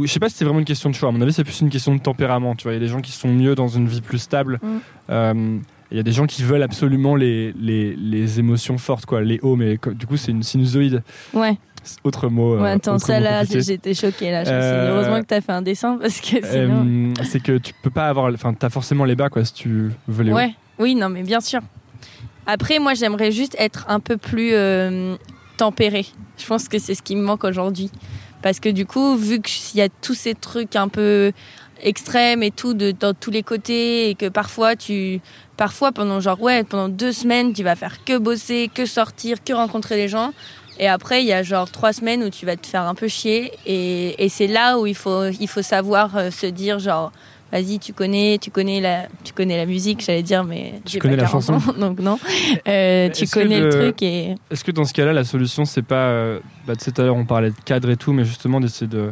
je 0.01 0.07
sais 0.07 0.19
pas 0.19 0.29
si 0.29 0.35
c'est 0.35 0.45
vraiment 0.45 0.59
une 0.59 0.65
question 0.65 0.89
de 0.89 0.95
choix. 0.95 1.09
À 1.09 1.11
mon 1.11 1.21
avis, 1.21 1.33
c'est 1.33 1.43
plus 1.43 1.61
une 1.61 1.69
question 1.69 1.93
de 1.93 1.99
tempérament. 1.99 2.55
Tu 2.55 2.63
vois, 2.63 2.71
il 2.71 2.75
y 2.75 2.77
a 2.77 2.79
des 2.79 2.87
gens 2.87 3.01
qui 3.01 3.11
sont 3.11 3.27
mieux 3.27 3.53
dans 3.53 3.67
une 3.67 3.87
vie 3.87 4.01
plus 4.01 4.17
stable. 4.17 4.59
Mm. 5.09 5.59
Il 5.93 5.97
y 5.97 5.99
a 5.99 6.03
des 6.03 6.11
gens 6.11 6.25
qui 6.25 6.41
veulent 6.41 6.63
absolument 6.63 7.15
les, 7.15 7.53
les, 7.53 7.95
les 7.95 8.39
émotions 8.39 8.79
fortes, 8.79 9.05
quoi, 9.05 9.21
les 9.21 9.39
hauts, 9.43 9.55
mais 9.55 9.77
du 9.93 10.07
coup, 10.07 10.17
c'est 10.17 10.31
une 10.31 10.41
sinusoïde. 10.41 11.03
Ouais. 11.35 11.55
Autre 12.03 12.29
mot. 12.29 12.59
Ouais, 12.59 12.71
attends, 12.71 12.97
ça 12.97 13.19
là, 13.19 13.43
j'étais 13.43 13.93
choquée 13.93 14.31
là. 14.31 14.43
Euh... 14.47 14.89
Heureusement 14.89 15.21
que 15.21 15.27
tu 15.27 15.33
as 15.35 15.41
fait 15.41 15.51
un 15.51 15.61
dessin 15.61 15.97
parce 16.01 16.19
que 16.19 16.43
sinon. 16.43 17.13
Euh, 17.19 17.23
c'est 17.23 17.43
que 17.43 17.59
tu 17.59 17.73
peux 17.83 17.91
pas 17.91 18.07
avoir. 18.07 18.33
Enfin, 18.33 18.55
tu 18.59 18.65
as 18.65 18.71
forcément 18.71 19.05
les 19.05 19.15
bas, 19.15 19.29
quoi, 19.29 19.45
si 19.45 19.53
tu 19.53 19.91
veux 20.07 20.23
les 20.23 20.31
hauts. 20.31 20.35
Ouais, 20.35 20.55
oui, 20.79 20.95
non, 20.95 21.09
mais 21.09 21.21
bien 21.21 21.41
sûr. 21.41 21.59
Après, 22.47 22.79
moi, 22.79 22.95
j'aimerais 22.95 23.31
juste 23.31 23.55
être 23.59 23.85
un 23.87 23.99
peu 23.99 24.17
plus 24.17 24.53
euh, 24.53 25.15
tempéré. 25.57 26.07
Je 26.39 26.47
pense 26.47 26.67
que 26.67 26.79
c'est 26.79 26.95
ce 26.95 27.03
qui 27.03 27.15
me 27.15 27.21
manque 27.21 27.43
aujourd'hui. 27.43 27.91
Parce 28.41 28.59
que 28.59 28.69
du 28.69 28.87
coup, 28.87 29.15
vu 29.15 29.41
qu'il 29.41 29.77
y 29.77 29.83
a 29.83 29.89
tous 29.89 30.15
ces 30.15 30.33
trucs 30.33 30.75
un 30.75 30.87
peu 30.87 31.31
extrêmes 31.81 32.43
et 32.43 32.51
tout 32.51 32.73
de 32.73 32.91
dans 32.91 33.13
tous 33.13 33.31
les 33.31 33.43
côtés 33.43 34.09
et 34.09 34.15
que 34.15 34.29
parfois 34.29 34.75
tu 34.75 35.19
parfois 35.57 35.91
pendant 35.91 36.19
genre 36.19 36.41
ouais 36.41 36.63
pendant 36.63 36.89
deux 36.89 37.11
semaines 37.11 37.53
tu 37.53 37.63
vas 37.63 37.75
faire 37.75 38.03
que 38.03 38.17
bosser 38.17 38.69
que 38.73 38.85
sortir 38.85 39.43
que 39.43 39.53
rencontrer 39.53 39.95
les 39.95 40.07
gens. 40.07 40.33
Et 40.79 40.87
après 40.87 41.21
il 41.21 41.27
y 41.27 41.33
a 41.33 41.43
genre 41.43 41.69
trois 41.69 41.93
semaines 41.93 42.23
où 42.23 42.29
tu 42.29 42.45
vas 42.45 42.55
te 42.55 42.65
faire 42.65 42.83
un 42.83 42.95
peu 42.95 43.07
chier. 43.07 43.51
Et, 43.65 44.23
et 44.23 44.29
c'est 44.29 44.47
là 44.47 44.79
où 44.79 44.85
il 44.85 44.95
faut 44.95 45.25
il 45.27 45.47
faut 45.47 45.61
savoir 45.61 46.17
euh, 46.17 46.31
se 46.31 46.47
dire 46.47 46.79
genre 46.79 47.11
vas-y 47.51 47.77
tu 47.77 47.93
connais 47.93 48.39
tu 48.39 48.49
connais 48.49 48.81
la 48.81 49.07
tu 49.23 49.31
connais 49.31 49.57
la 49.57 49.67
musique 49.67 50.03
j'allais 50.03 50.23
dire 50.23 50.43
mais 50.43 50.81
tu 50.85 50.97
connais 50.97 51.15
la 51.15 51.27
chanson. 51.27 51.59
donc 51.79 51.99
non. 51.99 52.19
Euh, 52.67 53.09
tu 53.09 53.27
connais 53.27 53.59
le, 53.59 53.69
truc 53.69 54.01
et 54.03 54.35
est-ce 54.49 54.63
que 54.63 54.71
dans 54.71 54.85
ce 54.85 54.93
cas-là 54.93 55.11
la 55.11 55.23
solution 55.23 55.65
c'est 55.65 55.81
pas 55.81 56.07
euh, 56.07 56.39
bah, 56.65 56.75
tout 56.75 56.93
à 56.95 57.03
l'heure 57.03 57.15
on 57.15 57.25
parlait 57.25 57.49
de 57.49 57.55
cadre 57.65 57.89
et 57.89 57.97
tout 57.97 58.13
mais 58.13 58.23
justement 58.23 58.59
d'essayer 58.59 58.87
de 58.87 59.11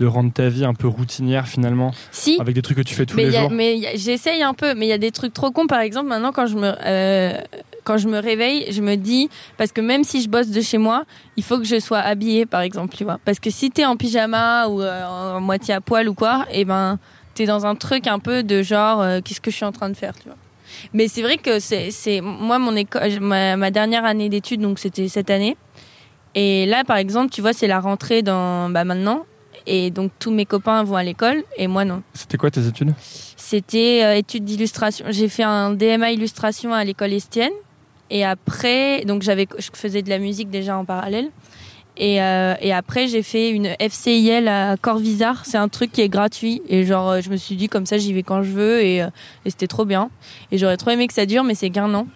de 0.00 0.06
rendre 0.06 0.32
ta 0.32 0.48
vie 0.48 0.64
un 0.64 0.72
peu 0.72 0.88
routinière 0.88 1.46
finalement 1.46 1.92
si. 2.10 2.38
avec 2.40 2.54
des 2.54 2.62
trucs 2.62 2.78
que 2.78 2.82
tu 2.82 2.94
fais 2.94 3.04
tous 3.04 3.18
les 3.18 3.30
jours 3.30 3.50
mais 3.50 3.96
j'essaye 3.96 4.42
un 4.42 4.54
peu 4.54 4.74
mais 4.74 4.86
il 4.86 4.88
y 4.88 4.94
a 4.94 4.98
des 4.98 5.10
trucs 5.12 5.34
trop 5.34 5.50
cons. 5.50 5.66
Par 5.66 5.80
exemple 5.80 6.08
maintenant 6.08 6.32
quand 6.32 6.46
je 6.46 6.56
me 6.56 6.72
euh, 6.84 7.38
quand 7.84 7.98
je 7.98 8.08
me 8.08 8.18
réveille 8.18 8.72
je 8.72 8.80
me 8.80 8.96
dis 8.96 9.28
parce 9.58 9.72
que 9.72 9.82
même 9.82 10.02
si 10.02 10.22
je 10.22 10.28
bosse 10.30 10.48
de 10.48 10.60
chez 10.62 10.78
moi 10.78 11.04
il 11.36 11.44
faut 11.44 11.58
que 11.58 11.64
je 11.64 11.78
sois 11.78 11.98
habillée 11.98 12.46
par 12.46 12.62
exemple 12.62 12.96
tu 12.96 13.04
vois. 13.04 13.18
Parce 13.26 13.38
que 13.38 13.50
si 13.50 13.70
t'es 13.70 13.84
en 13.84 13.96
pyjama 13.96 14.68
ou 14.68 14.80
euh, 14.80 15.36
en 15.36 15.40
moitié 15.40 15.74
à 15.74 15.82
poil 15.82 16.08
ou 16.08 16.14
quoi 16.14 16.46
et 16.50 16.60
eh 16.60 16.64
ben 16.64 16.98
t'es 17.34 17.44
dans 17.44 17.66
un 17.66 17.74
truc 17.74 18.06
un 18.06 18.18
peu 18.18 18.42
de 18.42 18.62
genre 18.62 19.02
euh, 19.02 19.20
qu'est-ce 19.22 19.42
que 19.42 19.50
je 19.50 19.56
suis 19.56 19.66
en 19.66 19.72
train 19.72 19.90
de 19.90 19.96
faire 19.96 20.14
tu 20.16 20.24
vois. 20.24 20.38
Mais 20.94 21.08
c'est 21.08 21.20
vrai 21.20 21.36
que 21.36 21.60
c'est 21.60 21.90
c'est 21.90 22.22
moi 22.22 22.58
mon 22.58 22.74
école 22.74 23.20
ma, 23.20 23.58
ma 23.58 23.70
dernière 23.70 24.06
année 24.06 24.30
d'études 24.30 24.62
donc 24.62 24.78
c'était 24.78 25.08
cette 25.08 25.28
année. 25.28 25.58
Et 26.34 26.64
là, 26.66 26.84
par 26.84 26.96
exemple, 26.96 27.30
tu 27.30 27.40
vois, 27.40 27.52
c'est 27.52 27.66
la 27.66 27.80
rentrée 27.80 28.22
dans 28.22 28.70
bah, 28.70 28.84
maintenant. 28.84 29.26
Et 29.66 29.90
donc 29.90 30.12
tous 30.18 30.30
mes 30.30 30.46
copains 30.46 30.82
vont 30.84 30.96
à 30.96 31.02
l'école 31.02 31.42
et 31.56 31.66
moi 31.66 31.84
non. 31.84 32.02
C'était 32.14 32.36
quoi 32.36 32.50
tes 32.50 32.66
études? 32.66 32.94
C'était 33.36 34.02
euh, 34.04 34.16
études 34.16 34.44
d'illustration. 34.44 35.06
J'ai 35.10 35.28
fait 35.28 35.42
un 35.42 35.72
DMA 35.72 36.12
illustration 36.12 36.72
à 36.72 36.84
l'école 36.84 37.12
Estienne. 37.12 37.52
Et 38.10 38.24
après, 38.24 39.04
donc 39.04 39.22
j'avais, 39.22 39.46
je 39.58 39.68
faisais 39.72 40.02
de 40.02 40.10
la 40.10 40.18
musique 40.18 40.50
déjà 40.50 40.76
en 40.76 40.84
parallèle. 40.84 41.30
Et, 41.96 42.22
euh, 42.22 42.54
et 42.60 42.72
après, 42.72 43.08
j'ai 43.08 43.22
fait 43.22 43.50
une 43.50 43.68
FCIL 43.78 44.48
à 44.48 44.76
Corvisart. 44.76 45.44
C'est 45.44 45.58
un 45.58 45.68
truc 45.68 45.92
qui 45.92 46.00
est 46.00 46.08
gratuit. 46.08 46.62
Et 46.68 46.84
genre, 46.84 47.10
euh, 47.10 47.20
je 47.20 47.30
me 47.30 47.36
suis 47.36 47.56
dit, 47.56 47.68
comme 47.68 47.86
ça, 47.86 47.98
j'y 47.98 48.12
vais 48.12 48.22
quand 48.22 48.42
je 48.42 48.50
veux. 48.50 48.80
Et, 48.80 48.98
et 48.98 49.50
c'était 49.50 49.66
trop 49.66 49.84
bien. 49.84 50.10
Et 50.50 50.58
j'aurais 50.58 50.76
trop 50.76 50.90
aimé 50.90 51.06
que 51.06 51.14
ça 51.14 51.26
dure, 51.26 51.44
mais 51.44 51.54
c'est 51.54 51.70
qu'un 51.70 51.92
an. 51.94 52.06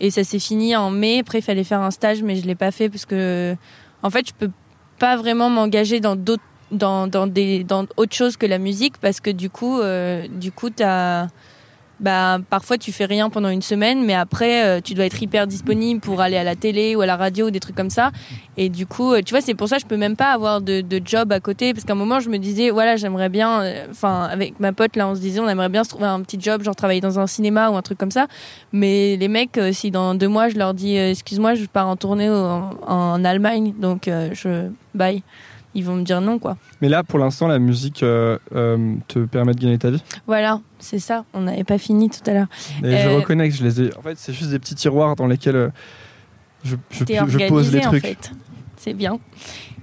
Et 0.00 0.10
ça 0.10 0.24
s'est 0.24 0.38
fini 0.38 0.74
en 0.74 0.90
mai. 0.90 1.20
Après, 1.20 1.38
il 1.38 1.42
fallait 1.42 1.64
faire 1.64 1.80
un 1.80 1.90
stage, 1.90 2.22
mais 2.22 2.36
je 2.36 2.46
l'ai 2.46 2.54
pas 2.54 2.70
fait 2.70 2.88
parce 2.88 3.04
que, 3.06 3.54
en 4.02 4.10
fait, 4.10 4.28
je 4.28 4.32
peux 4.34 4.50
pas 4.98 5.16
vraiment 5.16 5.50
m'engager 5.50 6.00
dans 6.00 6.16
d'autres 6.16 6.42
dans, 6.70 7.06
dans, 7.06 7.26
des, 7.26 7.64
dans 7.64 7.86
autre 7.96 8.14
chose 8.14 8.36
que 8.36 8.46
la 8.46 8.58
musique 8.58 8.98
parce 8.98 9.20
que 9.20 9.30
du 9.30 9.50
coup, 9.50 9.80
euh, 9.80 10.26
du 10.28 10.52
t'as, 10.74 11.28
bah, 12.00 12.38
parfois 12.50 12.76
tu 12.76 12.92
fais 12.92 13.04
rien 13.06 13.30
pendant 13.30 13.48
une 13.48 13.62
semaine, 13.62 14.04
mais 14.04 14.14
après 14.14 14.64
euh, 14.64 14.80
tu 14.82 14.94
dois 14.94 15.06
être 15.06 15.22
hyper 15.22 15.46
disponible 15.46 16.00
pour 16.00 16.20
aller 16.20 16.36
à 16.36 16.44
la 16.44 16.56
télé 16.56 16.96
ou 16.96 17.00
à 17.00 17.06
la 17.06 17.16
radio 17.16 17.46
ou 17.46 17.50
des 17.50 17.60
trucs 17.60 17.76
comme 17.76 17.90
ça. 17.90 18.10
Et 18.56 18.68
du 18.68 18.86
coup, 18.86 19.12
euh, 19.12 19.22
tu 19.24 19.32
vois, 19.32 19.40
c'est 19.40 19.54
pour 19.54 19.68
ça 19.68 19.76
que 19.76 19.82
je 19.82 19.86
peux 19.86 19.96
même 19.96 20.16
pas 20.16 20.32
avoir 20.32 20.60
de, 20.60 20.80
de 20.80 21.00
job 21.02 21.32
à 21.32 21.40
côté 21.40 21.72
parce 21.72 21.84
qu'à 21.84 21.92
un 21.92 21.96
moment 21.96 22.20
je 22.20 22.28
me 22.28 22.38
disais, 22.38 22.70
voilà, 22.70 22.96
j'aimerais 22.96 23.28
bien, 23.28 23.62
enfin, 23.90 24.24
avec 24.24 24.58
ma 24.60 24.72
pote 24.72 24.96
là, 24.96 25.08
on 25.08 25.14
se 25.14 25.20
disait, 25.20 25.40
on 25.40 25.48
aimerait 25.48 25.68
bien 25.68 25.84
se 25.84 25.90
trouver 25.90 26.06
un 26.06 26.20
petit 26.20 26.38
job, 26.40 26.62
genre 26.62 26.76
travailler 26.76 27.00
dans 27.00 27.18
un 27.20 27.26
cinéma 27.26 27.70
ou 27.70 27.76
un 27.76 27.82
truc 27.82 27.96
comme 27.96 28.10
ça. 28.10 28.26
Mais 28.72 29.16
les 29.16 29.28
mecs, 29.28 29.58
si 29.72 29.90
dans 29.90 30.14
deux 30.14 30.28
mois 30.28 30.48
je 30.48 30.56
leur 30.56 30.74
dis, 30.74 30.96
excuse-moi, 30.96 31.54
je 31.54 31.64
pars 31.66 31.88
en 31.88 31.96
tournée 31.96 32.28
en, 32.28 32.70
en 32.86 33.24
Allemagne, 33.24 33.72
donc 33.78 34.10
je 34.32 34.68
bye 34.94 35.22
ils 35.76 35.84
vont 35.84 35.94
me 35.94 36.02
dire 36.02 36.20
non 36.20 36.38
quoi. 36.38 36.56
Mais 36.80 36.88
là 36.88 37.04
pour 37.04 37.18
l'instant 37.18 37.46
la 37.46 37.58
musique 37.58 38.02
euh, 38.02 38.38
euh, 38.54 38.94
te 39.08 39.20
permet 39.20 39.52
de 39.52 39.60
gagner 39.60 39.78
ta 39.78 39.90
vie? 39.90 40.02
Voilà, 40.26 40.60
c'est 40.78 40.98
ça, 40.98 41.24
on 41.34 41.42
n'avait 41.42 41.64
pas 41.64 41.78
fini 41.78 42.08
tout 42.08 42.28
à 42.28 42.32
l'heure. 42.32 42.46
Et 42.82 42.96
je 42.96 43.08
euh, 43.08 43.16
reconnais 43.16 43.48
que 43.48 43.54
je 43.54 43.62
les 43.62 43.82
ai 43.82 43.96
en 43.96 44.02
fait 44.02 44.18
c'est 44.18 44.32
juste 44.32 44.50
des 44.50 44.58
petits 44.58 44.74
tiroirs 44.74 45.14
dans 45.14 45.26
lesquels 45.26 45.70
je, 46.64 46.76
je, 46.90 47.48
pose 47.48 47.72
les 47.72 47.80
trucs. 47.80 48.04
En 48.04 48.08
fait. 48.08 48.32
C'est 48.76 48.94
bien. 48.94 49.18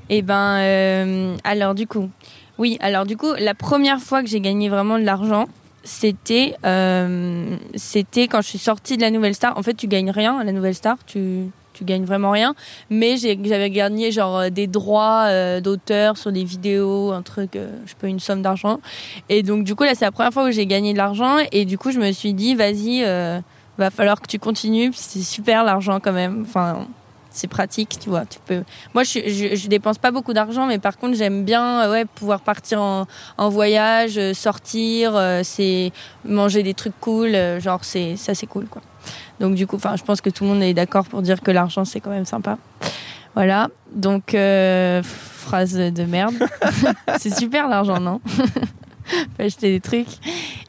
Et 0.09 0.17
eh 0.17 0.21
ben 0.21 1.37
alors 1.43 1.75
du 1.75 1.87
coup, 1.87 2.09
oui, 2.57 2.77
alors 2.81 3.05
du 3.05 3.15
coup 3.15 3.33
la 3.37 3.53
première 3.53 3.99
fois 3.99 4.21
que 4.23 4.27
j'ai 4.27 4.41
gagné 4.41 4.67
vraiment 4.67 4.97
de 4.97 5.05
l'argent, 5.05 5.45
c'était 5.83 6.55
c'était 7.75 8.27
quand 8.27 8.41
je 8.41 8.47
suis 8.47 8.57
sortie 8.57 8.97
de 8.97 9.01
la 9.01 9.11
Nouvelle 9.11 9.35
Star. 9.35 9.57
En 9.57 9.61
fait, 9.61 9.75
tu 9.75 9.87
gagnes 9.87 10.11
rien 10.11 10.37
à 10.39 10.43
la 10.43 10.51
Nouvelle 10.51 10.75
Star, 10.75 10.97
tu 11.05 11.51
tu 11.73 11.83
gagnes 11.83 12.05
vraiment 12.05 12.31
rien. 12.31 12.55
Mais 12.89 13.17
j'avais 13.17 13.69
gagné 13.69 14.11
genre 14.11 14.37
euh, 14.37 14.49
des 14.49 14.67
droits 14.67 15.25
euh, 15.27 15.61
d'auteur 15.61 16.17
sur 16.17 16.31
des 16.31 16.43
vidéos, 16.43 17.11
un 17.11 17.21
truc, 17.21 17.55
euh, 17.55 17.69
je 17.85 17.93
peux 17.95 18.07
une 18.07 18.19
somme 18.19 18.41
d'argent. 18.41 18.79
Et 19.29 19.43
donc 19.43 19.63
du 19.63 19.75
coup 19.75 19.83
là 19.83 19.95
c'est 19.95 20.05
la 20.05 20.11
première 20.11 20.33
fois 20.33 20.47
où 20.47 20.51
j'ai 20.51 20.65
gagné 20.65 20.93
de 20.93 20.97
l'argent 20.97 21.37
et 21.51 21.65
du 21.65 21.77
coup 21.77 21.91
je 21.91 21.99
me 21.99 22.11
suis 22.11 22.33
dit 22.33 22.55
vas-y, 22.55 23.03
va 23.77 23.89
falloir 23.89 24.21
que 24.21 24.27
tu 24.27 24.39
continues. 24.39 24.91
C'est 24.93 25.23
super 25.23 25.63
l'argent 25.63 25.99
quand 25.99 26.13
même. 26.13 26.43
Enfin 26.47 26.87
c'est 27.33 27.47
pratique, 27.47 27.97
tu 27.99 28.09
vois. 28.09 28.25
Tu 28.25 28.39
peux. 28.45 28.63
Moi, 28.93 29.03
je, 29.03 29.19
je, 29.27 29.55
je 29.55 29.67
dépense 29.67 29.97
pas 29.97 30.11
beaucoup 30.11 30.33
d'argent, 30.33 30.65
mais 30.65 30.79
par 30.79 30.97
contre, 30.97 31.17
j'aime 31.17 31.43
bien, 31.43 31.89
ouais, 31.91 32.05
pouvoir 32.05 32.39
partir 32.39 32.81
en, 32.81 33.05
en 33.37 33.49
voyage, 33.49 34.19
sortir, 34.33 35.19
c'est 35.43 35.91
manger 36.23 36.63
des 36.63 36.73
trucs 36.73 36.97
cool, 37.01 37.35
genre 37.59 37.83
c'est 37.83 38.15
ça, 38.15 38.33
c'est 38.33 38.47
cool, 38.47 38.67
quoi. 38.67 38.81
Donc 39.39 39.55
du 39.55 39.67
coup, 39.67 39.75
enfin, 39.75 39.95
je 39.95 40.03
pense 40.03 40.21
que 40.21 40.29
tout 40.29 40.43
le 40.43 40.51
monde 40.51 40.63
est 40.63 40.73
d'accord 40.73 41.05
pour 41.05 41.21
dire 41.21 41.41
que 41.41 41.51
l'argent 41.51 41.85
c'est 41.85 41.99
quand 41.99 42.11
même 42.11 42.25
sympa. 42.25 42.57
Voilà. 43.35 43.69
Donc 43.93 44.33
euh, 44.33 45.01
phrase 45.03 45.73
de 45.73 46.03
merde. 46.05 46.35
c'est 47.19 47.33
super 47.33 47.67
l'argent, 47.67 47.99
non? 47.99 48.21
Acheter 49.39 49.71
des 49.71 49.81
trucs. 49.81 50.07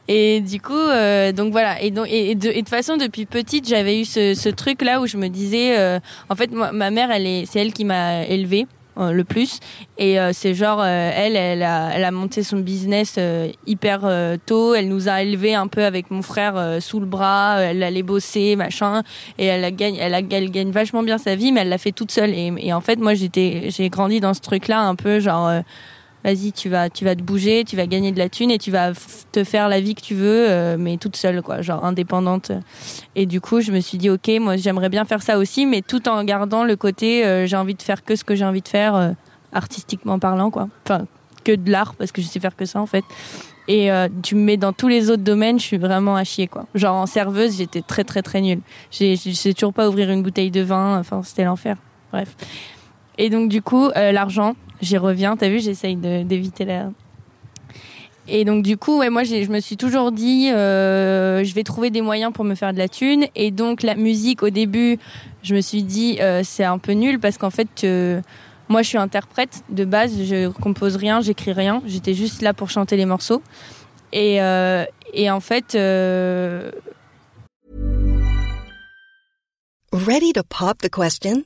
Et 0.07 0.41
du 0.41 0.61
coup, 0.61 0.73
euh, 0.73 1.31
donc 1.31 1.51
voilà. 1.51 1.81
Et, 1.81 1.91
donc, 1.91 2.07
et, 2.09 2.35
de, 2.35 2.49
et 2.49 2.61
de 2.61 2.69
façon, 2.69 2.97
depuis 2.97 3.25
petite, 3.25 3.67
j'avais 3.67 4.01
eu 4.01 4.05
ce, 4.05 4.33
ce, 4.33 4.49
truc 4.49 4.81
là 4.81 5.01
où 5.01 5.07
je 5.07 5.17
me 5.17 5.27
disais, 5.29 5.77
euh, 5.77 5.99
en 6.29 6.35
fait, 6.35 6.51
ma 6.51 6.91
mère, 6.91 7.11
elle 7.11 7.25
est, 7.25 7.45
c'est 7.45 7.59
elle 7.59 7.73
qui 7.73 7.85
m'a 7.85 8.23
élevée. 8.25 8.67
Euh, 8.97 9.11
le 9.11 9.25
plus. 9.25 9.59
Et 9.97 10.17
euh, 10.19 10.31
c'est 10.31 10.53
genre, 10.53 10.79
euh, 10.79 11.11
elle, 11.13 11.35
elle 11.35 11.63
a, 11.63 11.91
elle 11.93 12.05
a 12.05 12.11
monté 12.11 12.43
son 12.43 12.59
business 12.59 13.19
hyper 13.67 14.09
tôt. 14.45 14.73
Elle 14.73 14.87
nous 14.87 15.09
a 15.09 15.21
élevés 15.21 15.53
un 15.53 15.67
peu 15.67 15.83
avec 15.83 16.11
mon 16.11 16.21
frère 16.21 16.77
sous 16.81 16.99
le 16.99 17.05
bras. 17.05 17.59
Elle 17.59 17.83
allait 17.83 18.03
bosser, 18.03 18.55
machin. 18.55 19.03
Et 19.37 19.45
elle, 19.45 19.63
a 19.63 19.71
gagne, 19.71 19.95
elle, 19.95 20.13
a, 20.13 20.19
elle 20.19 20.49
gagne 20.49 20.71
vachement 20.71 21.03
bien 21.03 21.17
sa 21.17 21.35
vie, 21.35 21.51
mais 21.51 21.61
elle 21.61 21.69
l'a 21.69 21.77
fait 21.77 21.91
toute 21.91 22.11
seule. 22.11 22.31
Et, 22.31 22.53
et 22.57 22.73
en 22.73 22.81
fait, 22.81 22.97
moi, 22.97 23.13
j'étais, 23.13 23.67
j'ai 23.69 23.89
grandi 23.89 24.19
dans 24.21 24.33
ce 24.33 24.41
truc-là 24.41 24.81
un 24.81 24.95
peu 24.95 25.19
genre 25.19 25.51
vas-y, 26.25 26.51
tu 26.51 26.69
vas, 26.69 26.89
tu 26.89 27.05
vas 27.05 27.15
te 27.15 27.21
bouger, 27.21 27.63
tu 27.65 27.75
vas 27.75 27.85
gagner 27.85 28.11
de 28.11 28.17
la 28.17 28.29
thune 28.29 28.49
et 28.49 28.57
tu 28.57 28.71
vas 28.71 28.93
te 29.31 29.43
faire 29.43 29.69
la 29.69 29.79
vie 29.79 29.93
que 29.93 30.01
tu 30.01 30.15
veux, 30.15 30.49
euh, 30.49 30.75
mais 30.77 30.97
toute 30.97 31.15
seule, 31.15 31.43
quoi, 31.43 31.61
genre 31.61 31.85
indépendante. 31.85 32.51
Et 33.15 33.27
du 33.27 33.39
coup, 33.41 33.61
je 33.61 33.71
me 33.71 33.79
suis 33.79 33.99
dit, 33.99 34.09
ok, 34.09 34.31
moi, 34.39 34.57
j'aimerais 34.57 34.89
bien 34.89 35.05
faire 35.05 35.21
ça 35.21 35.37
aussi, 35.37 35.67
mais 35.67 35.83
tout 35.83 36.09
en 36.09 36.23
gardant 36.23 36.63
le 36.63 36.75
côté, 36.75 37.23
euh, 37.23 37.45
j'ai 37.45 37.55
envie 37.55 37.75
de 37.75 37.81
faire 37.83 38.03
que 38.03 38.15
ce 38.15 38.23
que 38.23 38.33
j'ai 38.33 38.43
envie 38.43 38.63
de 38.63 38.67
faire, 38.67 38.95
euh, 38.95 39.11
artistiquement 39.53 40.17
parlant, 40.17 40.49
quoi. 40.49 40.67
Enfin, 40.83 41.05
que 41.43 41.51
de 41.51 41.71
l'art, 41.71 41.93
parce 41.93 42.11
que 42.11 42.23
je 42.23 42.27
sais 42.27 42.39
faire 42.39 42.55
que 42.55 42.65
ça, 42.65 42.81
en 42.81 42.87
fait. 42.87 43.05
Et 43.67 43.89
tu 44.21 44.35
me 44.35 44.41
mets 44.41 44.57
dans 44.57 44.73
tous 44.73 44.87
les 44.87 45.09
autres 45.09 45.23
domaines, 45.23 45.57
je 45.57 45.63
suis 45.63 45.77
vraiment 45.79 46.15
à 46.15 46.23
chier, 46.23 46.47
quoi. 46.47 46.67
Genre 46.75 46.93
en 46.93 47.07
serveuse, 47.07 47.57
j'étais 47.57 47.81
très, 47.81 48.03
très, 48.03 48.21
très 48.21 48.39
nulle. 48.39 48.59
Je 48.91 49.15
sais 49.15 49.53
toujours 49.53 49.73
pas 49.73 49.89
ouvrir 49.89 50.11
une 50.11 50.21
bouteille 50.21 50.51
de 50.51 50.61
vin, 50.61 50.99
enfin, 50.99 51.23
c'était 51.23 51.45
l'enfer. 51.45 51.75
Bref. 52.11 52.35
Et 53.17 53.31
donc, 53.31 53.49
du 53.49 53.63
coup, 53.63 53.89
l'argent, 53.95 54.55
j'y 54.81 54.97
reviens. 54.97 55.37
T'as 55.37 55.49
vu, 55.49 55.59
j'essaye 55.59 55.95
d'éviter 55.95 56.65
la. 56.65 56.89
Et 58.27 58.43
donc 58.43 58.63
du 58.63 58.75
coup, 58.75 58.97
ouais, 58.99 59.09
moi 59.09 59.23
je 59.23 59.51
me 59.51 59.59
suis 59.59 59.77
toujours 59.77 60.11
dit, 60.11 60.49
euh, 60.51 61.43
je 61.43 61.53
vais 61.53 61.63
trouver 61.63 61.91
des 61.91 62.01
moyens 62.01 62.33
pour 62.33 62.43
me 62.43 62.55
faire 62.55 62.73
de 62.73 62.79
la 62.79 62.87
thune. 62.87 63.27
Et 63.35 63.51
donc 63.51 63.83
la 63.83 63.95
musique, 63.95 64.41
au 64.41 64.49
début, 64.49 64.97
je 65.43 65.53
me 65.53 65.61
suis 65.61 65.83
dit, 65.83 66.17
euh, 66.21 66.41
c'est 66.43 66.63
un 66.63 66.79
peu 66.79 66.93
nul 66.93 67.19
parce 67.19 67.37
qu'en 67.37 67.51
fait, 67.51 67.83
euh, 67.83 68.21
moi 68.67 68.81
je 68.81 68.89
suis 68.89 68.97
interprète 68.97 69.63
de 69.69 69.85
base, 69.85 70.23
je 70.23 70.49
compose 70.49 70.95
rien, 70.95 71.21
j'écris 71.21 71.53
rien. 71.53 71.83
J'étais 71.85 72.15
juste 72.15 72.41
là 72.41 72.53
pour 72.53 72.71
chanter 72.71 72.97
les 72.97 73.05
morceaux. 73.05 73.43
Et, 74.11 74.37
et 75.13 75.29
en 75.29 75.39
fait. 75.39 75.77
Ready 79.91 80.33
to 80.33 80.43
pop 80.43 80.79
the 80.79 80.89
question? 80.89 81.45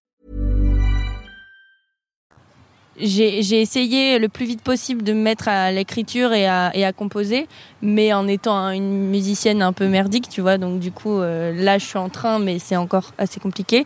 J'ai 3.01 3.61
essayé 3.61 4.19
le 4.19 4.29
plus 4.29 4.45
vite 4.45 4.61
possible 4.61 5.03
de 5.03 5.13
me 5.13 5.21
mettre 5.21 5.47
à 5.47 5.71
l'écriture 5.71 6.33
et 6.33 6.47
à, 6.47 6.71
et 6.75 6.85
à, 6.85 6.93
composer, 6.93 7.47
mais 7.81 8.13
en 8.13 8.27
étant 8.27 8.69
une 8.69 9.09
musicienne 9.09 9.61
un 9.61 9.73
peu 9.73 9.87
merdique, 9.87 10.29
tu 10.29 10.41
vois. 10.41 10.57
Donc 10.57 10.79
du 10.79 10.91
coup, 10.91 11.19
euh, 11.19 11.53
là, 11.53 11.77
je 11.77 11.85
suis 11.85 11.97
en 11.97 12.09
train, 12.09 12.39
mais 12.39 12.59
c'est 12.59 12.77
encore 12.77 13.13
assez 13.17 13.39
compliqué. 13.39 13.85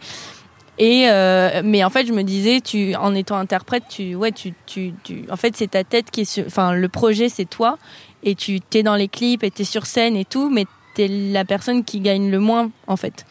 Et 0.78 1.10
euh, 1.10 1.62
mais 1.64 1.84
en 1.84 1.90
fait, 1.90 2.06
je 2.06 2.12
me 2.12 2.24
disais, 2.24 2.60
tu, 2.60 2.96
en 2.96 3.16
étant 3.16 3.38
interprète, 3.38 3.84
tu, 3.90 4.16
ouais, 4.16 4.32
tu, 4.32 4.54
tu, 4.66 4.94
tu 5.04 5.26
en 5.32 5.38
fait, 5.38 5.56
c'est 5.56 5.72
ta 5.72 5.84
tête 5.84 6.12
qui 6.12 6.22
est, 6.22 6.46
enfin, 6.46 6.74
le 6.74 6.90
projet, 6.90 7.30
c'est 7.30 7.46
toi, 7.46 7.78
et 8.24 8.36
tu 8.36 8.60
t'es 8.60 8.84
dans 8.84 8.96
les 8.96 9.08
clips, 9.08 9.44
et 9.44 9.52
t'es 9.52 9.64
sur 9.64 9.86
scène 9.86 10.18
et 10.18 10.26
tout, 10.26 10.50
mais 10.50 10.66
t'es 10.96 11.08
la 11.08 11.46
personne 11.46 11.84
qui 11.84 12.02
gagne 12.02 12.30
le 12.30 12.40
moins, 12.40 12.72
en 12.88 12.98
fait. 12.98 13.26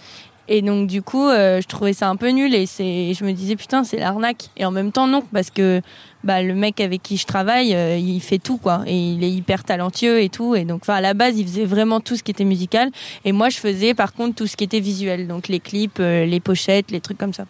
Et 0.48 0.60
donc 0.60 0.88
du 0.88 1.00
coup, 1.00 1.26
euh, 1.26 1.60
je 1.62 1.66
trouvais 1.66 1.94
ça 1.94 2.08
un 2.08 2.16
peu 2.16 2.28
nul 2.28 2.54
et 2.54 2.66
c'est, 2.66 3.14
je 3.14 3.24
me 3.24 3.32
disais 3.32 3.56
putain 3.56 3.82
c'est 3.82 3.98
l'arnaque. 3.98 4.50
Et 4.56 4.64
en 4.64 4.70
même 4.70 4.92
temps 4.92 5.06
non 5.06 5.22
parce 5.32 5.50
que 5.50 5.80
bah 6.22 6.42
le 6.42 6.54
mec 6.54 6.80
avec 6.80 7.02
qui 7.02 7.16
je 7.16 7.24
travaille, 7.24 7.74
euh, 7.74 7.96
il 7.96 8.20
fait 8.20 8.38
tout 8.38 8.58
quoi 8.58 8.82
et 8.86 8.94
il 8.94 9.24
est 9.24 9.30
hyper 9.30 9.64
talentueux 9.64 10.20
et 10.20 10.28
tout. 10.28 10.54
Et 10.54 10.64
donc 10.64 10.82
enfin 10.82 10.94
à 10.94 11.00
la 11.00 11.14
base 11.14 11.38
il 11.38 11.46
faisait 11.46 11.64
vraiment 11.64 12.00
tout 12.00 12.16
ce 12.16 12.22
qui 12.22 12.30
était 12.30 12.44
musical 12.44 12.90
et 13.24 13.32
moi 13.32 13.48
je 13.48 13.56
faisais 13.56 13.94
par 13.94 14.12
contre 14.12 14.34
tout 14.34 14.46
ce 14.46 14.56
qui 14.56 14.64
était 14.64 14.80
visuel, 14.80 15.26
donc 15.26 15.48
les 15.48 15.60
clips, 15.60 15.98
euh, 16.00 16.26
les 16.26 16.40
pochettes, 16.40 16.90
les 16.90 17.00
trucs 17.00 17.18
comme 17.18 17.34
ça. 17.34 17.44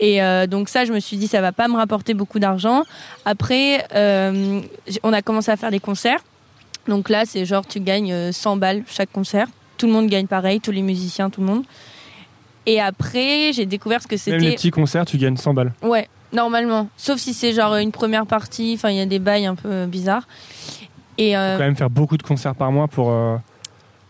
Et 0.00 0.18
donc 0.48 0.68
ça 0.68 0.84
je 0.84 0.92
me 0.92 0.98
suis 0.98 1.16
dit 1.16 1.28
ça 1.28 1.40
va 1.40 1.52
pas 1.52 1.68
me 1.68 1.76
rapporter 1.76 2.12
beaucoup 2.12 2.40
d'argent. 2.40 2.82
Après 3.24 3.86
on 3.94 5.12
a 5.12 5.22
commencé 5.22 5.52
à 5.52 5.56
faire 5.56 5.70
des 5.70 5.78
concerts. 5.78 6.18
Donc 6.88 7.08
là 7.08 7.22
c'est 7.24 7.44
genre 7.44 7.64
tu 7.64 7.78
gagnes 7.78 8.32
100 8.32 8.56
balles 8.56 8.82
chaque 8.88 9.12
concert. 9.12 9.46
Tout 9.78 9.86
le 9.86 9.92
monde 9.92 10.08
gagne 10.08 10.26
pareil, 10.26 10.60
tous 10.60 10.72
les 10.72 10.82
musiciens, 10.82 11.30
tout 11.30 11.40
le 11.40 11.46
monde. 11.46 11.62
Et 12.66 12.80
après, 12.80 13.52
j'ai 13.52 13.66
découvert 13.66 14.02
ce 14.02 14.06
que 14.06 14.16
c'était. 14.16 14.36
Même 14.36 14.46
les 14.46 14.54
petits 14.54 14.70
concerts, 14.70 15.04
tu 15.04 15.18
gagnes 15.18 15.36
100 15.36 15.54
balles. 15.54 15.72
Ouais, 15.82 16.08
normalement. 16.32 16.88
Sauf 16.96 17.18
si 17.18 17.34
c'est 17.34 17.52
genre 17.52 17.76
une 17.76 17.92
première 17.92 18.26
partie, 18.26 18.74
enfin, 18.76 18.90
il 18.90 18.96
y 18.96 19.00
a 19.00 19.06
des 19.06 19.18
bails 19.18 19.46
un 19.46 19.54
peu 19.54 19.86
bizarres. 19.86 20.26
Et 21.18 21.36
euh... 21.36 21.52
Faut 21.52 21.58
quand 21.58 21.66
même 21.66 21.76
faire 21.76 21.90
beaucoup 21.90 22.16
de 22.16 22.22
concerts 22.22 22.54
par 22.54 22.72
mois 22.72 22.88
pour. 22.88 23.10
Euh, 23.10 23.36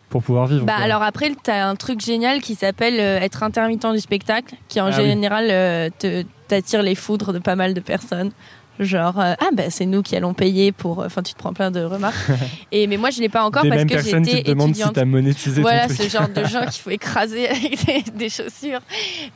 pour 0.09 0.23
pouvoir 0.23 0.47
vivre. 0.47 0.67
Bah 0.67 0.77
alors 0.77 1.03
après, 1.03 1.33
tu 1.43 1.51
as 1.51 1.67
un 1.67 1.75
truc 1.75 2.01
génial 2.01 2.43
qui 2.43 2.55
s'appelle 2.55 3.01
euh, 3.01 3.19
être 3.21 3.43
intermittent 3.43 3.91
du 3.93 3.99
spectacle, 3.99 4.57
qui 4.69 4.79
en 4.79 4.89
ah 4.89 4.91
général 4.91 5.47
euh, 5.51 5.89
t'attire 6.49 6.83
les 6.83 6.95
foudres 6.95 7.33
de 7.33 7.39
pas 7.39 7.57
mal 7.57 7.73
de 7.73 7.81
personnes 7.81 8.31
genre 8.81 9.21
euh, 9.21 9.35
ah 9.39 9.51
ben 9.53 9.71
c'est 9.71 9.87
nous 9.87 10.03
qui 10.03 10.17
allons 10.17 10.35
payer 10.35 10.73
pour 10.73 11.01
enfin 11.01 11.23
tu 11.23 11.35
te 11.35 11.39
prends 11.39 11.53
plein 11.53 11.71
de 11.71 11.81
remarques. 11.81 12.17
Et 12.73 12.87
mais 12.87 12.97
moi 12.97 13.11
je 13.11 13.21
l'ai 13.21 13.29
pas 13.29 13.45
encore 13.45 13.65
parce 13.69 13.85
que 13.85 13.99
j'étais 13.99 14.41
étudiante 14.41 14.47
demandent 14.47 14.75
si 14.75 14.83
as 14.83 15.05
monétisé 15.05 15.61
voilà 15.61 15.89
ce 15.89 16.09
genre 16.09 16.29
de 16.29 16.45
gens 16.45 16.63
qu'il 16.63 16.83
faut 16.83 16.91
écraser 16.91 17.49
avec 17.49 18.17
des, 18.17 18.29
chaussures. 18.29 18.81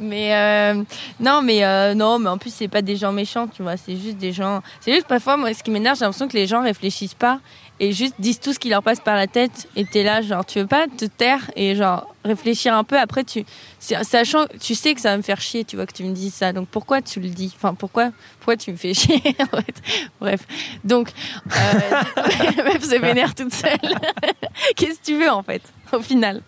Mais 0.00 0.34
euh, 0.34 0.82
non 1.20 1.42
mais 1.42 1.64
euh, 1.64 1.94
non 1.94 2.18
mais 2.18 2.30
en 2.30 2.38
plus 2.38 2.52
c'est 2.52 2.68
pas 2.68 2.82
des 2.82 2.96
gens 2.96 3.12
méchants 3.12 3.46
tu 3.46 3.62
vois 3.62 3.76
c'est 3.76 3.96
juste 3.96 4.18
des 4.18 4.32
gens 4.32 4.62
c'est 4.80 4.92
juste 4.92 5.06
parfois 5.06 5.36
moi 5.36 5.52
ce 5.52 5.62
qui 5.62 5.70
m'énerve 5.70 5.96
j'ai 5.98 6.04
l'impression 6.04 6.28
que 6.28 6.36
les 6.36 6.46
gens 6.46 6.62
réfléchissent 6.62 7.14
pas 7.14 7.40
et 7.80 7.92
juste 7.92 8.14
disent 8.18 8.40
tout 8.40 8.52
ce 8.52 8.58
qui 8.58 8.68
leur 8.68 8.82
passe 8.82 9.00
par 9.00 9.16
la 9.16 9.26
tête. 9.26 9.68
Et 9.76 9.84
t'es 9.84 10.02
là 10.02 10.22
genre 10.22 10.44
tu 10.44 10.60
veux 10.60 10.66
pas 10.66 10.86
te 10.86 11.04
taire 11.04 11.50
et 11.56 11.74
genre 11.74 12.14
réfléchir 12.24 12.74
un 12.74 12.84
peu. 12.84 12.98
Après 12.98 13.24
tu 13.24 13.44
sachant 13.78 14.46
tu 14.60 14.74
sais 14.74 14.94
que 14.94 15.00
ça 15.00 15.10
va 15.10 15.16
me 15.16 15.22
faire 15.22 15.40
chier 15.40 15.64
tu 15.64 15.76
vois 15.76 15.86
que 15.86 15.92
tu 15.92 16.04
me 16.04 16.14
dis 16.14 16.30
ça. 16.30 16.52
Donc 16.52 16.68
pourquoi 16.68 17.02
tu 17.02 17.20
le 17.20 17.28
dis? 17.28 17.52
Enfin 17.56 17.74
pourquoi 17.74 18.10
pourquoi 18.38 18.56
tu 18.56 18.72
me 18.72 18.76
fais 18.76 18.94
chier 18.94 19.22
en 19.40 19.56
fait? 19.56 19.82
Bref. 20.20 20.46
Donc 20.84 21.10
euh, 21.48 22.62
même 22.64 22.80
se 22.80 22.98
vénère 22.98 23.34
toute 23.34 23.52
seule. 23.52 23.78
Qu'est-ce 24.76 25.00
que 25.00 25.04
tu 25.04 25.18
veux 25.18 25.30
en 25.30 25.42
fait 25.42 25.62
au 25.92 26.00
final? 26.00 26.42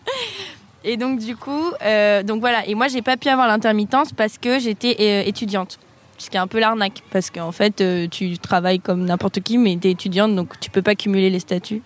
Et 0.84 0.96
donc 0.96 1.18
du 1.18 1.36
coup 1.36 1.72
euh, 1.82 2.22
donc 2.22 2.40
voilà. 2.40 2.66
Et 2.66 2.74
moi 2.74 2.88
j'ai 2.88 3.02
pas 3.02 3.16
pu 3.16 3.28
avoir 3.28 3.48
l'intermittence 3.48 4.12
parce 4.12 4.38
que 4.38 4.58
j'étais 4.58 4.96
euh, 5.00 5.22
étudiante 5.26 5.78
ce 6.18 6.30
qui 6.30 6.36
est 6.36 6.40
un 6.40 6.46
peu 6.46 6.58
l'arnaque 6.58 7.02
parce 7.10 7.30
qu'en 7.30 7.52
fait 7.52 7.80
euh, 7.80 8.08
tu 8.08 8.38
travailles 8.38 8.80
comme 8.80 9.04
n'importe 9.04 9.40
qui 9.40 9.56
mais 9.56 9.78
tu 9.80 9.88
es 9.88 9.92
étudiante 9.92 10.34
donc 10.34 10.58
tu 10.60 10.68
peux 10.68 10.82
pas 10.82 10.94
cumuler 10.94 11.30
les 11.30 11.38
statuts. 11.38 11.82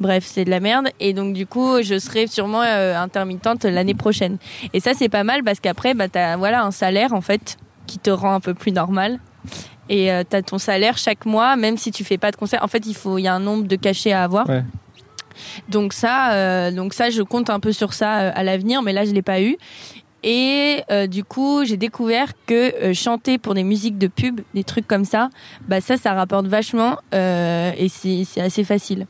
Bref 0.00 0.24
c'est 0.26 0.44
de 0.44 0.50
la 0.50 0.60
merde. 0.60 0.88
Et 1.00 1.14
donc 1.14 1.32
du 1.32 1.46
coup 1.46 1.82
je 1.82 1.98
serai 1.98 2.26
sûrement 2.26 2.62
euh, 2.62 2.96
intermittente 2.96 3.64
l'année 3.64 3.94
prochaine. 3.94 4.38
Et 4.72 4.80
ça 4.80 4.92
c'est 4.94 5.08
pas 5.08 5.24
mal 5.24 5.44
parce 5.44 5.60
qu'après 5.60 5.94
bah 5.94 6.06
as 6.14 6.36
voilà 6.36 6.64
un 6.64 6.72
salaire 6.72 7.14
en 7.14 7.20
fait 7.20 7.56
qui 7.86 7.98
te 7.98 8.10
rend 8.10 8.34
un 8.34 8.40
peu 8.40 8.54
plus 8.54 8.72
normal. 8.72 9.20
Et 9.88 10.12
euh, 10.12 10.24
tu 10.28 10.34
as 10.34 10.42
ton 10.42 10.58
salaire 10.58 10.98
chaque 10.98 11.24
mois 11.24 11.54
même 11.54 11.76
si 11.76 11.92
tu 11.92 12.02
fais 12.02 12.18
pas 12.18 12.32
de 12.32 12.36
concert. 12.36 12.62
En 12.64 12.68
fait 12.68 12.84
il 12.86 12.94
faut 12.94 13.18
il 13.18 13.22
y 13.22 13.28
a 13.28 13.34
un 13.34 13.40
nombre 13.40 13.68
de 13.68 13.76
cachets 13.76 14.12
à 14.12 14.24
avoir. 14.24 14.46
Donc 15.68 15.92
ça, 15.92 16.70
donc 16.70 16.94
ça, 16.94 17.10
je 17.10 17.20
compte 17.20 17.50
un 17.50 17.60
peu 17.60 17.70
sur 17.70 17.92
ça 17.92 18.10
à 18.30 18.42
l'avenir, 18.42 18.80
mais 18.80 18.94
là 18.94 19.04
je 19.04 19.10
l'ai 19.10 19.20
pas 19.20 19.42
eu. 19.42 19.58
Et 20.28 20.82
euh, 20.90 21.06
du 21.06 21.22
coup, 21.22 21.64
j'ai 21.64 21.76
découvert 21.76 22.32
que 22.46 22.74
euh, 22.82 22.94
chanter 22.94 23.38
pour 23.38 23.54
des 23.54 23.62
musiques 23.62 23.96
de 23.96 24.08
pub, 24.08 24.40
des 24.54 24.64
trucs 24.64 24.88
comme 24.88 25.04
ça, 25.04 25.30
bah 25.68 25.80
ça, 25.80 25.96
ça 25.96 26.14
rapporte 26.14 26.48
vachement 26.48 26.96
euh, 27.14 27.70
et 27.78 27.88
c'est 27.88 28.40
assez 28.40 28.64
facile. 28.64 29.06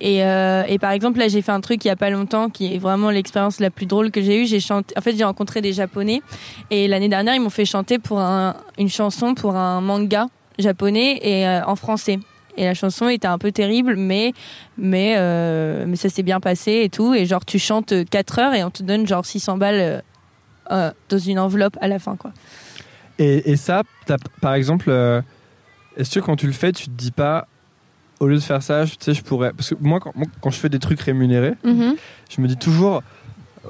Et, 0.00 0.18
et 0.20 0.78
par 0.78 0.92
exemple, 0.92 1.18
là, 1.18 1.28
j'ai 1.28 1.42
fait 1.42 1.52
un 1.52 1.60
truc 1.60 1.84
il 1.84 1.88
y 1.88 1.90
a 1.90 1.96
pas 1.96 2.08
longtemps 2.08 2.48
qui 2.48 2.74
est 2.74 2.78
vraiment 2.78 3.10
l'expérience 3.10 3.60
la 3.60 3.68
plus 3.68 3.84
drôle 3.84 4.10
que 4.10 4.22
j'ai 4.22 4.40
eue. 4.40 4.46
J'ai 4.46 4.60
chanté. 4.60 4.94
En 4.96 5.02
fait, 5.02 5.14
j'ai 5.14 5.24
rencontré 5.24 5.60
des 5.60 5.74
Japonais 5.74 6.22
et 6.70 6.88
l'année 6.88 7.10
dernière, 7.10 7.34
ils 7.34 7.40
m'ont 7.40 7.50
fait 7.50 7.66
chanter 7.66 7.98
pour 7.98 8.18
un, 8.18 8.56
une 8.78 8.88
chanson 8.88 9.34
pour 9.34 9.56
un 9.56 9.82
manga 9.82 10.28
japonais 10.58 11.18
et 11.22 11.46
en 11.66 11.76
français. 11.76 12.18
Et 12.56 12.64
la 12.64 12.72
chanson 12.72 13.08
était 13.08 13.28
un 13.28 13.36
peu 13.36 13.52
terrible, 13.52 13.96
mais 13.96 14.32
mais 14.78 15.16
mais 15.86 15.96
ça 15.96 16.08
s'est 16.08 16.22
bien 16.22 16.40
passé 16.40 16.80
et 16.84 16.88
tout. 16.88 17.12
Et 17.12 17.26
genre, 17.26 17.44
tu 17.44 17.58
chantes 17.58 17.92
4 18.08 18.38
heures 18.38 18.54
et 18.54 18.64
on 18.64 18.70
te 18.70 18.82
donne 18.82 19.06
genre 19.06 19.26
600 19.26 19.58
balles 19.58 20.02
euh, 20.70 20.90
dans 21.08 21.18
une 21.18 21.38
enveloppe 21.38 21.76
à 21.80 21.88
la 21.88 21.98
fin. 21.98 22.16
Quoi. 22.16 22.32
Et, 23.18 23.50
et 23.50 23.56
ça, 23.56 23.82
par 24.40 24.54
exemple, 24.54 24.86
euh, 24.88 25.20
est-ce 25.96 26.18
que 26.18 26.24
quand 26.24 26.36
tu 26.36 26.46
le 26.46 26.52
fais, 26.52 26.72
tu 26.72 26.84
te 26.86 26.90
dis 26.90 27.10
pas 27.10 27.46
au 28.18 28.26
lieu 28.26 28.36
de 28.36 28.40
faire 28.40 28.62
ça, 28.62 28.84
je- 28.84 28.92
tu 28.92 28.98
sais, 29.00 29.14
je 29.14 29.22
pourrais. 29.22 29.52
Parce 29.52 29.70
que 29.70 29.74
moi, 29.80 29.98
quand, 30.00 30.14
moi, 30.14 30.26
quand 30.40 30.50
je 30.50 30.58
fais 30.58 30.68
des 30.68 30.78
trucs 30.78 31.00
rémunérés, 31.00 31.54
Mhm. 31.64 31.96
je 32.30 32.40
me 32.40 32.48
dis 32.48 32.56
toujours. 32.56 33.02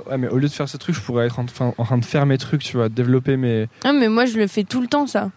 Ouais, 0.08 0.18
mais 0.18 0.28
au 0.28 0.36
lieu 0.38 0.46
de 0.48 0.52
faire 0.52 0.68
ce 0.68 0.76
truc, 0.76 0.94
je 0.94 1.00
pourrais 1.00 1.26
être 1.26 1.38
en, 1.40 1.44
enfin, 1.44 1.72
en 1.76 1.84
train 1.84 1.98
de 1.98 2.04
faire 2.04 2.24
mes 2.26 2.38
trucs, 2.38 2.62
tu 2.62 2.76
vois, 2.76 2.88
développer 2.88 3.36
mes. 3.36 3.66
Ah, 3.84 3.92
mais 3.92 4.08
moi, 4.08 4.24
je 4.24 4.36
le 4.38 4.46
fais 4.46 4.62
tout 4.64 4.80
le 4.80 4.86
temps, 4.86 5.06
ça. 5.08 5.30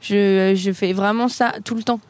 Je, 0.00 0.52
je 0.56 0.70
fais 0.72 0.92
vraiment 0.92 1.26
ça 1.28 1.52
tout 1.64 1.74
le 1.74 1.82
temps. 1.82 2.00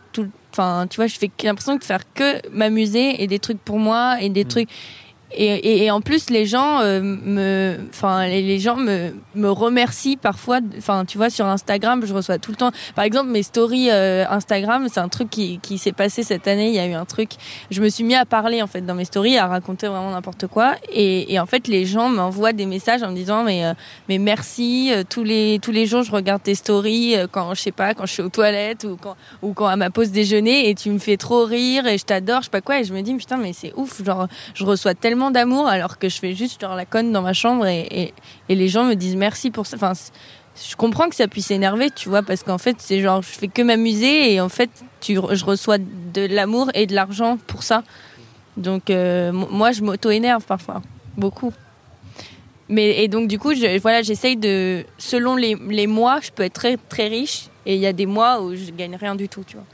Enfin, 0.52 0.86
tu 0.90 0.96
vois, 0.96 1.06
je 1.06 1.16
fais 1.18 1.30
l'impression 1.44 1.76
de 1.76 1.84
faire 1.84 2.00
que 2.12 2.46
m'amuser 2.50 3.22
et 3.22 3.26
des 3.26 3.38
trucs 3.38 3.58
pour 3.58 3.78
moi 3.78 4.20
et 4.20 4.28
des 4.28 4.44
trucs. 4.44 4.68
Et, 5.32 5.46
et, 5.46 5.84
et 5.84 5.90
en 5.90 6.00
plus, 6.00 6.30
les 6.30 6.46
gens 6.46 6.80
euh, 6.80 7.00
me, 7.02 7.76
enfin, 7.90 8.26
les, 8.26 8.58
gens 8.58 8.76
me, 8.76 9.12
me 9.34 9.50
remercient 9.50 10.16
parfois. 10.16 10.60
Enfin, 10.76 11.04
tu 11.04 11.18
vois, 11.18 11.30
sur 11.30 11.46
Instagram, 11.46 12.04
je 12.04 12.14
reçois 12.14 12.38
tout 12.38 12.50
le 12.50 12.56
temps. 12.56 12.70
Par 12.94 13.04
exemple, 13.04 13.30
mes 13.30 13.42
stories 13.42 13.90
euh, 13.90 14.24
Instagram, 14.28 14.86
c'est 14.90 15.00
un 15.00 15.08
truc 15.08 15.30
qui, 15.30 15.58
qui 15.60 15.78
s'est 15.78 15.92
passé 15.92 16.22
cette 16.22 16.48
année. 16.48 16.68
Il 16.68 16.74
y 16.74 16.78
a 16.78 16.86
eu 16.86 16.94
un 16.94 17.04
truc. 17.04 17.32
Je 17.70 17.80
me 17.80 17.88
suis 17.88 18.04
mis 18.04 18.14
à 18.14 18.24
parler 18.24 18.62
en 18.62 18.66
fait 18.66 18.80
dans 18.80 18.94
mes 18.94 19.04
stories, 19.04 19.36
à 19.36 19.46
raconter 19.46 19.86
vraiment 19.88 20.10
n'importe 20.10 20.46
quoi. 20.46 20.74
Et, 20.92 21.32
et 21.32 21.40
en 21.40 21.46
fait, 21.46 21.68
les 21.68 21.84
gens 21.84 22.08
m'envoient 22.08 22.52
des 22.52 22.66
messages 22.66 23.02
en 23.02 23.10
me 23.10 23.16
disant 23.16 23.44
mais 23.44 23.64
euh, 23.64 23.74
mais 24.08 24.18
merci. 24.18 24.92
euh, 24.92 25.02
tous 25.08 25.24
les 25.24 25.58
tous 25.60 25.72
les 25.72 25.86
jours, 25.86 26.02
je 26.02 26.12
regarde 26.12 26.42
tes 26.42 26.54
stories 26.54 27.16
euh, 27.16 27.26
quand 27.30 27.54
je 27.54 27.60
sais 27.60 27.72
pas, 27.72 27.94
quand 27.94 28.06
je 28.06 28.12
suis 28.12 28.22
aux 28.22 28.28
toilettes 28.28 28.84
ou 28.84 28.96
quand 28.96 29.16
ou 29.42 29.52
quand 29.52 29.66
à 29.66 29.76
ma 29.76 29.90
pause 29.90 30.10
déjeuner 30.10 30.68
et 30.68 30.74
tu 30.74 30.90
me 30.90 30.98
fais 30.98 31.16
trop 31.16 31.44
rire 31.44 31.86
et 31.86 31.98
je 31.98 32.04
t'adore, 32.04 32.40
je 32.40 32.44
sais 32.44 32.50
pas 32.50 32.60
quoi. 32.60 32.80
Et 32.80 32.84
je 32.84 32.92
me 32.92 33.02
dis 33.02 33.14
putain 33.14 33.36
mais 33.36 33.52
c'est 33.52 33.72
ouf. 33.76 34.02
Genre 34.04 34.28
je 34.54 34.64
reçois 34.64 34.94
tellement 34.94 35.17
d'amour 35.30 35.66
alors 35.66 35.98
que 35.98 36.08
je 36.08 36.18
fais 36.18 36.34
juste 36.34 36.60
genre 36.60 36.74
la 36.74 36.84
conne 36.84 37.12
dans 37.12 37.22
ma 37.22 37.32
chambre 37.32 37.66
et, 37.66 38.12
et, 38.48 38.54
les 38.54 38.68
gens 38.68 38.84
me 38.84 38.94
disent 38.94 39.16
merci 39.16 39.50
pour 39.50 39.66
ça. 39.66 39.76
Enfin, 39.76 39.92
je 40.54 40.76
comprends 40.76 41.08
que 41.08 41.14
ça 41.14 41.28
puisse 41.28 41.50
énerver, 41.50 41.90
tu 41.90 42.08
vois, 42.08 42.22
parce 42.22 42.42
qu'en 42.42 42.58
fait, 42.58 42.76
c'est 42.78 43.00
genre, 43.00 43.22
je 43.22 43.28
fais 43.28 43.48
que 43.48 43.62
m'amuser 43.62 44.32
et 44.32 44.40
en 44.40 44.48
fait, 44.48 44.70
tu, 45.00 45.14
je 45.14 45.44
reçois 45.44 45.78
de 45.78 46.26
l'amour 46.26 46.70
et 46.74 46.86
de 46.86 46.94
l'argent 46.94 47.38
pour 47.46 47.62
ça. 47.62 47.82
Donc, 48.56 48.90
euh, 48.90 49.30
moi, 49.32 49.72
je 49.72 49.82
m'auto-énerve 49.82 50.44
parfois, 50.44 50.82
beaucoup. 51.16 51.52
Mais, 52.68 53.02
et 53.02 53.08
donc, 53.08 53.28
du 53.28 53.38
coup, 53.38 53.52
voilà, 53.80 54.02
j'essaye 54.02 54.36
de. 54.36 54.84
Selon 54.98 55.36
les, 55.36 55.56
les 55.68 55.86
mois, 55.86 56.20
je 56.20 56.30
peux 56.30 56.42
être 56.42 56.54
très, 56.54 56.76
très 56.76 57.08
riche 57.08 57.46
et 57.64 57.74
il 57.74 57.80
y 57.80 57.86
a 57.86 57.92
des 57.92 58.06
mois 58.06 58.42
où 58.42 58.54
je 58.54 58.70
gagne 58.72 58.96
rien 58.96 59.14
du 59.14 59.28
tout, 59.28 59.44
tu 59.46 59.56
vois. 59.56 59.66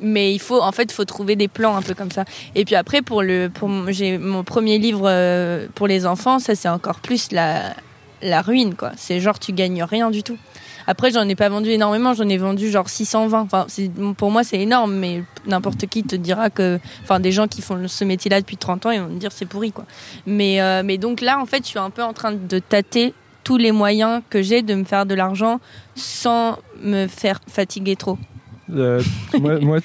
Mais 0.00 0.32
il 0.34 0.38
faut, 0.38 0.60
en 0.60 0.72
fait, 0.72 0.92
faut 0.92 1.04
trouver 1.04 1.36
des 1.36 1.48
plans 1.48 1.76
un 1.76 1.82
peu 1.82 1.94
comme 1.94 2.10
ça. 2.10 2.24
Et 2.54 2.64
puis 2.64 2.74
après, 2.74 3.02
pour 3.02 3.22
le, 3.22 3.48
pour 3.48 3.70
j'ai 3.88 4.18
mon 4.18 4.44
premier 4.44 4.78
livre 4.78 5.04
euh, 5.06 5.66
pour 5.74 5.86
les 5.86 6.06
enfants, 6.06 6.38
ça 6.38 6.54
c'est 6.54 6.68
encore 6.68 7.00
plus 7.00 7.32
la, 7.32 7.74
la 8.22 8.42
ruine, 8.42 8.74
quoi. 8.74 8.92
C'est 8.96 9.20
genre 9.20 9.38
tu 9.38 9.52
gagnes 9.52 9.82
rien 9.82 10.10
du 10.10 10.22
tout. 10.22 10.36
Après, 10.86 11.10
j'en 11.10 11.28
ai 11.28 11.34
pas 11.34 11.48
vendu 11.48 11.70
énormément, 11.70 12.14
j'en 12.14 12.28
ai 12.28 12.38
vendu 12.38 12.70
genre 12.70 12.88
620. 12.88 13.40
Enfin, 13.40 13.66
pour 14.16 14.30
moi, 14.30 14.44
c'est 14.44 14.60
énorme, 14.60 14.94
mais 14.94 15.24
n'importe 15.46 15.86
qui 15.86 16.04
te 16.04 16.14
dira 16.14 16.48
que, 16.48 16.78
enfin, 17.02 17.18
des 17.18 17.32
gens 17.32 17.48
qui 17.48 17.60
font 17.60 17.88
ce 17.88 18.04
métier-là 18.04 18.40
depuis 18.40 18.56
30 18.56 18.86
ans, 18.86 18.90
ils 18.92 19.00
vont 19.00 19.08
te 19.08 19.14
dire 19.14 19.32
c'est 19.32 19.46
pourri, 19.46 19.72
quoi. 19.72 19.84
Mais, 20.26 20.60
euh, 20.60 20.82
mais 20.84 20.96
donc 20.98 21.20
là, 21.20 21.40
en 21.40 21.46
fait, 21.46 21.64
je 21.64 21.68
suis 21.68 21.78
un 21.78 21.90
peu 21.90 22.02
en 22.02 22.12
train 22.12 22.32
de 22.32 22.58
tâter 22.60 23.14
tous 23.42 23.56
les 23.56 23.72
moyens 23.72 24.22
que 24.30 24.42
j'ai 24.42 24.62
de 24.62 24.74
me 24.74 24.84
faire 24.84 25.06
de 25.06 25.14
l'argent 25.14 25.60
sans 25.94 26.58
me 26.80 27.06
faire 27.06 27.40
fatiguer 27.48 27.96
trop. 27.96 28.18
Euh, 28.72 29.00
moi, 29.40 29.58
moi, 29.60 29.78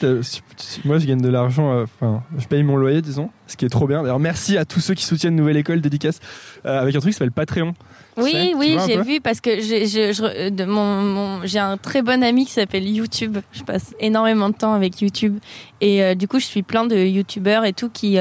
je 0.97 1.05
gagne 1.05 1.21
de 1.21 1.29
l'argent. 1.29 1.71
euh, 1.73 1.83
Enfin, 1.83 2.23
je 2.37 2.47
paye 2.47 2.63
mon 2.63 2.77
loyer, 2.77 3.01
disons, 3.01 3.29
ce 3.47 3.55
qui 3.57 3.65
est 3.65 3.69
trop 3.69 3.87
bien. 3.87 4.01
D'ailleurs, 4.01 4.19
merci 4.19 4.57
à 4.57 4.65
tous 4.65 4.79
ceux 4.79 4.93
qui 4.93 5.05
soutiennent 5.05 5.35
Nouvelle 5.35 5.57
École 5.57 5.81
dédicace 5.81 6.19
euh, 6.65 6.81
avec 6.81 6.95
un 6.95 6.99
truc 6.99 7.11
qui 7.13 7.17
s'appelle 7.17 7.31
Patreon. 7.31 7.73
Oui, 8.17 8.31
sais, 8.31 8.53
oui, 8.55 8.77
j'ai 8.87 9.01
vu 9.01 9.21
parce 9.21 9.39
que 9.39 9.61
j'ai 9.61 9.85
je, 9.85 10.11
je- 10.11 10.49
de 10.49 10.65
mon, 10.65 11.01
mon- 11.01 11.45
j'ai 11.45 11.59
un 11.59 11.77
très 11.77 12.01
bon 12.01 12.21
ami 12.23 12.45
qui 12.45 12.51
s'appelle 12.51 12.87
YouTube. 12.87 13.37
Je 13.53 13.63
passe 13.63 13.93
énormément 13.99 14.49
de 14.49 14.55
temps 14.55 14.73
avec 14.73 14.99
YouTube 15.01 15.37
et 15.79 16.15
du 16.15 16.27
coup, 16.27 16.39
je 16.39 16.45
suis 16.45 16.61
plein 16.63 16.85
de 16.85 16.95
YouTubeurs 16.97 17.63
et 17.65 17.71
tout 17.73 17.89
qui 17.89 18.17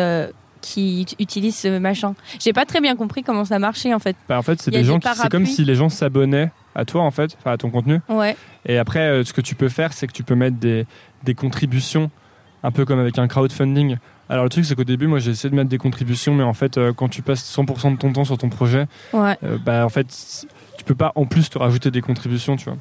qui 0.61 1.03
ut- 1.03 1.17
utilisent 1.23 1.57
ce 1.57 1.79
machin. 1.79 2.15
J'ai 2.39 2.53
pas 2.53 2.65
très 2.67 2.81
bien 2.81 2.97
compris 2.97 3.23
comment 3.23 3.45
ça 3.45 3.59
marchait 3.59 3.95
en 3.95 3.99
fait. 3.99 4.17
Bah, 4.29 4.39
en 4.39 4.43
fait, 4.43 4.61
c'est 4.61 4.71
des 4.71 4.83
qui, 4.83 4.99
c'est 5.15 5.29
comme 5.29 5.47
si 5.47 5.65
les 5.65 5.75
gens 5.75 5.89
s'abonnaient 5.89 6.51
à 6.75 6.85
toi, 6.85 7.03
en 7.03 7.11
fait, 7.11 7.37
à 7.45 7.57
ton 7.57 7.71
contenu. 7.71 8.01
Ouais. 8.09 8.37
Et 8.67 8.79
après, 8.79 9.01
euh, 9.01 9.25
ce 9.25 9.33
que 9.33 9.41
tu 9.41 9.55
peux 9.55 9.69
faire, 9.69 9.93
c'est 9.93 10.07
que 10.07 10.13
tu 10.13 10.23
peux 10.23 10.35
mettre 10.35 10.57
des, 10.59 10.87
des 11.25 11.35
contributions, 11.35 12.11
un 12.63 12.71
peu 12.71 12.85
comme 12.85 12.99
avec 13.01 13.19
un 13.19 13.27
crowdfunding. 13.29 13.97
Alors 14.29 14.45
le 14.45 14.51
truc, 14.51 14.65
c'est 14.65 14.77
qu'au 14.77 14.85
début, 14.85 15.07
moi, 15.09 15.19
j'ai 15.19 15.33
essayé 15.33 15.51
de 15.51 15.57
mettre 15.57 15.69
des 15.71 15.79
contributions, 15.79 16.35
mais 16.35 16.45
en 16.45 16.53
fait, 16.53 16.79
euh, 16.79 16.93
quand 16.93 17.09
tu 17.09 17.23
passes 17.23 17.43
100% 17.43 17.93
de 17.93 17.97
ton 17.97 18.13
temps 18.13 18.25
sur 18.25 18.39
ton 18.39 18.49
projet, 18.49 18.87
Ouais. 19.13 19.37
euh, 19.43 19.59
bah 19.59 19.85
en 19.85 19.89
fait, 19.89 20.07
tu 20.79 20.85
peux 20.85 20.95
pas 20.95 21.11
en 21.17 21.27
plus 21.27 21.51
te 21.51 21.59
rajouter 21.59 21.91
des 21.91 22.01
contributions, 22.01 22.55
tu 22.57 22.67
vois. 22.67 22.77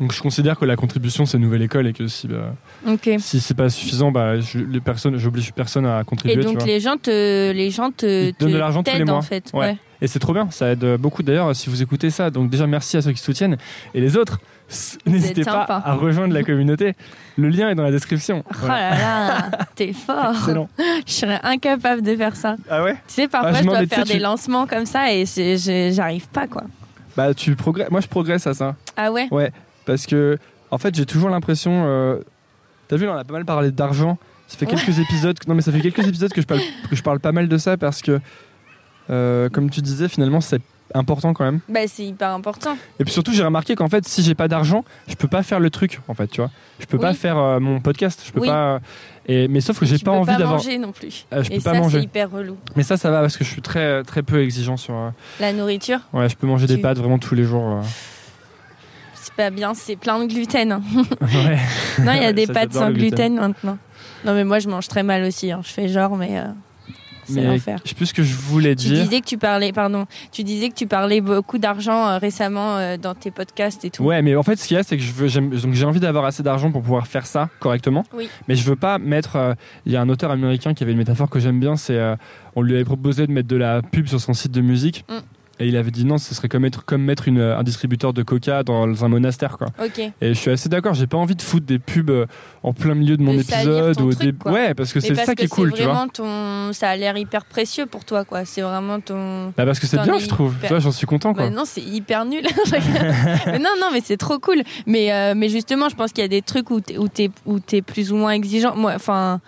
Donc 0.00 0.12
je 0.12 0.20
considère 0.20 0.58
que 0.58 0.64
la 0.64 0.74
contribution 0.74 1.24
c'est 1.24 1.38
nouvelle 1.38 1.62
école 1.62 1.86
et 1.86 1.92
que 1.92 2.08
si 2.08 2.26
bah, 2.26 2.54
Ok. 2.86 3.10
si 3.18 3.38
c'est 3.40 3.54
pas 3.54 3.68
suffisant, 3.68 4.10
bah 4.10 4.40
je, 4.40 4.58
les 4.58 4.80
personnes, 4.80 5.16
j'oblige 5.18 5.52
personne 5.52 5.86
à 5.86 6.02
contribuer. 6.04 6.34
Et 6.36 6.40
tu 6.40 6.46
donc 6.46 6.56
vois. 6.58 6.66
les 6.66 6.80
gens 6.80 6.96
te 6.96 7.52
les 7.52 7.70
gens 7.70 7.90
te, 7.92 8.32
donnent 8.38 8.52
de 8.52 8.58
l'argent 8.58 8.82
tous 8.82 8.92
les 8.96 9.04
mois. 9.04 9.14
en 9.16 9.22
fait. 9.22 9.50
Ouais. 9.54 9.60
Ouais. 9.60 9.76
Et 10.02 10.08
c'est 10.08 10.18
trop 10.18 10.32
bien, 10.34 10.50
ça 10.50 10.70
aide 10.70 10.96
beaucoup 10.98 11.22
d'ailleurs 11.22 11.54
si 11.54 11.70
vous 11.70 11.80
écoutez 11.80 12.10
ça. 12.10 12.30
Donc 12.30 12.50
déjà 12.50 12.66
merci 12.66 12.96
à 12.96 13.02
ceux 13.02 13.12
qui 13.12 13.20
soutiennent 13.22 13.56
et 13.94 14.00
les 14.00 14.16
autres, 14.16 14.40
n'hésitez 15.06 15.44
pas 15.44 15.60
sympa. 15.60 15.82
à 15.84 15.94
rejoindre 15.94 16.34
la 16.34 16.42
communauté. 16.42 16.94
Le 17.36 17.48
lien 17.48 17.70
est 17.70 17.74
dans 17.76 17.84
la 17.84 17.92
description. 17.92 18.42
Oh 18.50 18.52
Voilà. 18.62 18.90
là 18.90 18.98
là, 18.98 19.58
t'es 19.76 19.92
fort. 19.92 20.32
Excellent. 20.34 20.68
Je 21.06 21.12
serais 21.12 21.40
incapable 21.44 22.02
de 22.02 22.16
faire 22.16 22.34
ça. 22.34 22.56
Ah 22.68 22.82
ouais? 22.82 22.94
Tu 23.06 23.14
sais, 23.14 23.28
parfois 23.28 23.52
Ah, 23.54 23.58
je 23.60 23.64
dois 23.64 23.86
faire 23.86 24.04
des 24.04 24.14
tu- 24.14 24.18
lancements 24.18 24.66
comme 24.66 24.86
ça 24.86 25.12
et 25.12 25.24
j'arrive 25.92 26.26
pas 26.28 26.48
quoi. 26.48 26.64
Bah 27.16 27.32
tu 27.32 27.54
progresses. 27.54 27.90
Moi 27.92 28.00
je 28.00 28.08
progresse 28.08 28.44
à 28.48 28.54
ça 28.54 28.74
Ah 28.96 29.12
ouais? 29.12 29.28
Ouais. 29.30 29.52
Parce 29.86 30.06
que 30.06 30.38
en 30.70 30.78
fait 30.78 30.94
j'ai 30.94 31.06
toujours 31.06 31.30
l'impression. 31.30 31.84
euh, 31.86 32.20
T'as 32.88 32.96
vu, 32.96 33.06
là, 33.06 33.14
on 33.14 33.16
a 33.18 33.24
pas 33.24 33.32
mal 33.32 33.44
parlé 33.44 33.70
d'argent. 33.70 34.18
Ça 34.46 34.58
fait 34.58 34.66
Ouais. 34.66 34.74
quelques 34.74 34.98
épisodes. 34.98 35.36
Non 35.48 35.54
mais 35.54 35.62
ça 35.62 35.72
fait 35.72 35.80
quelques 35.80 36.06
épisodes 36.06 36.32
que 36.32 36.42
je 36.42 36.46
parle 36.46 36.60
que 36.90 36.94
je 36.96 37.02
parle 37.02 37.18
pas 37.20 37.32
mal 37.32 37.48
de 37.48 37.56
ça 37.58 37.76
parce 37.78 38.02
que 38.02 38.20
euh, 39.10 39.48
comme 39.48 39.70
tu 39.70 39.80
disais 39.80 40.08
finalement 40.08 40.40
c'est 40.40 40.60
important 40.94 41.32
quand 41.32 41.44
même. 41.44 41.60
Bah 41.68 41.80
c'est 41.86 42.04
hyper 42.04 42.28
important. 42.30 42.76
Et 43.00 43.04
puis 43.04 43.12
surtout, 43.12 43.32
j'ai 43.32 43.42
remarqué 43.42 43.74
qu'en 43.74 43.88
fait, 43.88 44.06
si 44.06 44.22
j'ai 44.22 44.34
pas 44.34 44.48
d'argent, 44.48 44.84
je 45.08 45.14
peux 45.14 45.28
pas 45.28 45.42
faire 45.42 45.58
le 45.58 45.70
truc. 45.70 45.98
En 46.08 46.14
fait, 46.14 46.28
tu 46.28 46.40
vois, 46.42 46.50
je 46.78 46.84
peux 46.86 46.98
Oui. 46.98 47.02
pas 47.02 47.14
faire 47.14 47.38
euh, 47.38 47.58
mon 47.58 47.80
podcast. 47.80 48.22
Je 48.26 48.32
peux 48.32 48.40
Oui. 48.40 48.48
pas. 48.48 48.80
Et 49.26 49.48
mais 49.48 49.60
sauf 49.62 49.78
que 49.80 49.86
j'ai 49.86 49.96
pas 49.98 50.12
peux 50.12 50.18
envie 50.18 50.26
pas 50.26 50.36
d'avoir. 50.38 50.56
manger 50.58 50.76
non 50.78 50.92
plus. 50.92 51.26
Euh, 51.32 51.42
je 51.42 51.50
et 51.50 51.56
peux 51.56 51.62
pas 51.62 51.72
ça 51.72 51.78
manger. 51.80 51.98
c'est 51.98 52.04
hyper 52.04 52.30
relou. 52.30 52.58
Mais 52.76 52.82
ça, 52.82 52.96
ça 52.98 53.10
va 53.10 53.22
parce 53.22 53.36
que 53.38 53.44
je 53.44 53.50
suis 53.50 53.62
très 53.62 54.02
très 54.04 54.22
peu 54.22 54.42
exigeant 54.42 54.76
sur. 54.76 54.94
La 55.40 55.52
nourriture, 55.54 56.00
Ouais, 56.12 56.28
je 56.28 56.36
peux 56.36 56.46
manger 56.46 56.66
des 56.66 56.78
pâtes 56.78 56.98
vraiment 56.98 57.18
tous 57.18 57.34
les 57.34 57.44
jours. 57.44 57.80
C'est 59.24 59.34
pas 59.34 59.50
bien, 59.50 59.74
c'est 59.74 59.96
plein 59.96 60.18
de 60.20 60.26
gluten. 60.32 60.72
ouais. 61.20 61.58
non, 62.04 62.12
il 62.12 62.22
y 62.22 62.26
a 62.26 62.32
des 62.32 62.46
pâtes 62.46 62.72
sans 62.72 62.90
gluten. 62.90 63.10
gluten 63.10 63.34
maintenant. 63.36 63.78
Non 64.24 64.34
mais 64.34 64.44
moi 64.44 64.58
je 64.58 64.68
mange 64.68 64.88
très 64.88 65.02
mal 65.02 65.24
aussi. 65.24 65.50
hein. 65.52 65.60
Je 65.64 65.70
fais 65.70 65.88
genre 65.88 66.16
mais 66.16 66.38
euh, 66.38 66.44
c'est 67.26 67.42
l'enfer. 67.42 67.78
je 67.84 67.88
sais 67.90 67.94
plus 67.94 68.06
ce 68.06 68.14
que 68.14 68.22
je 68.22 68.34
voulais 68.34 68.74
Tu 68.76 68.88
dire. 68.88 69.02
disais 69.04 69.20
que 69.22 69.26
tu 69.26 69.38
parlais, 69.38 69.72
pardon, 69.72 70.06
tu 70.30 70.44
disais 70.44 70.68
que 70.68 70.74
tu 70.74 70.86
parlais 70.86 71.20
beaucoup 71.22 71.56
d'argent 71.58 72.06
euh, 72.08 72.18
récemment 72.18 72.76
euh, 72.76 72.96
dans 72.98 73.14
tes 73.14 73.30
podcasts 73.30 73.82
et 73.84 73.90
tout. 73.90 74.02
Ouais, 74.04 74.20
mais 74.20 74.36
en 74.36 74.42
fait, 74.42 74.56
ce 74.56 74.66
qu'il 74.68 74.76
y 74.76 74.80
a, 74.80 74.82
c'est 74.82 74.96
que 74.98 75.02
je 75.02 75.12
veux, 75.12 75.28
j'ai 75.28 75.84
envie 75.86 76.00
d'avoir 76.00 76.26
assez 76.26 76.42
d'argent 76.42 76.70
pour 76.70 76.82
pouvoir 76.82 77.06
faire 77.06 77.26
ça 77.26 77.48
correctement. 77.60 78.04
Oui. 78.14 78.28
Mais 78.48 78.56
je 78.56 78.64
veux 78.64 78.76
pas 78.76 78.98
mettre. 78.98 79.56
Il 79.86 79.92
y 79.92 79.96
a 79.96 80.02
un 80.02 80.08
auteur 80.10 80.30
américain 80.30 80.74
qui 80.74 80.82
avait 80.82 80.92
une 80.92 80.98
métaphore 80.98 81.30
que 81.30 81.38
j'aime 81.40 81.60
bien. 81.60 81.76
C'est, 81.76 81.98
on 82.56 82.62
lui 82.62 82.74
avait 82.74 82.84
proposé 82.84 83.26
de 83.26 83.32
mettre 83.32 83.48
de 83.48 83.56
la 83.56 83.80
pub 83.80 84.06
sur 84.06 84.20
son 84.20 84.34
site 84.34 84.52
de 84.52 84.60
musique. 84.60 85.04
Mm. 85.08 85.14
Et 85.60 85.68
il 85.68 85.76
avait 85.76 85.90
dit 85.92 86.04
non, 86.04 86.18
ce 86.18 86.34
serait 86.34 86.48
comme 86.48 86.62
mettre, 86.62 86.84
comme 86.84 87.02
mettre 87.02 87.28
une, 87.28 87.40
un 87.40 87.62
distributeur 87.62 88.12
de 88.12 88.22
coca 88.22 88.62
dans 88.64 89.04
un 89.04 89.08
monastère, 89.08 89.56
quoi. 89.56 89.68
Et 90.20 90.34
je 90.34 90.38
suis 90.38 90.50
assez 90.50 90.68
d'accord. 90.68 90.94
J'ai 90.94 91.06
pas 91.06 91.16
envie 91.16 91.36
de 91.36 91.42
foutre 91.42 91.66
des 91.66 91.78
pubs 91.78 92.10
euh, 92.10 92.26
en 92.62 92.72
plein 92.72 92.94
milieu 92.94 93.16
de 93.16 93.22
mon 93.22 93.34
De 93.34 93.40
épisode 93.40 94.00
ou 94.00 94.12
truc, 94.12 94.34
des. 94.44 94.50
Ouais, 94.50 94.74
parce 94.74 94.92
que 94.92 95.00
c'est 95.00 95.14
ça 95.14 95.34
qui 95.34 95.44
est 95.44 95.48
cool, 95.48 95.72
tu 95.72 95.82
vois. 95.82 95.92
vraiment 95.92 96.08
ton, 96.08 96.72
ça 96.72 96.90
a 96.90 96.96
l'air 96.96 97.16
hyper 97.16 97.44
précieux 97.44 97.86
pour 97.86 98.04
toi 98.04 98.24
quoi. 98.24 98.44
C'est 98.44 98.62
vraiment 98.62 99.00
ton. 99.00 99.52
Bah 99.56 99.64
parce 99.64 99.78
que 99.78 99.86
c'est 99.86 100.02
bien, 100.02 100.16
es 100.16 100.20
je 100.20 100.28
trouve. 100.28 100.54
hyper- 100.62 100.80
j'en 100.80 100.92
suis 100.92 101.06
content, 101.06 101.34
quoi. 101.34 101.44
Bah 101.44 101.50
non, 101.50 101.62
c'est 101.64 101.82
hyper 101.82 102.24
nul. 102.24 102.42
mais 103.46 103.58
non, 103.58 103.70
non, 103.80 103.88
mais 103.92 104.00
c'est 104.02 104.16
trop 104.16 104.38
cool. 104.38 104.62
Mais, 104.86 105.12
euh, 105.12 105.34
mais 105.36 105.48
justement, 105.48 105.88
je 105.88 105.94
pense 105.94 106.12
qu'il 106.12 106.22
y 106.22 106.24
a 106.24 106.28
des 106.28 106.42
trucs 106.42 106.70
où 106.70 106.80
t'es, 106.80 106.98
où 106.98 107.08
t'es, 107.08 107.30
où 107.46 107.60
t'es 107.60 107.82
plus 107.82 108.12
ou 108.12 108.16
moins 108.16 108.32
exigeant. 108.32 108.74
Moi, 108.76 108.92
enfin, 108.96 109.40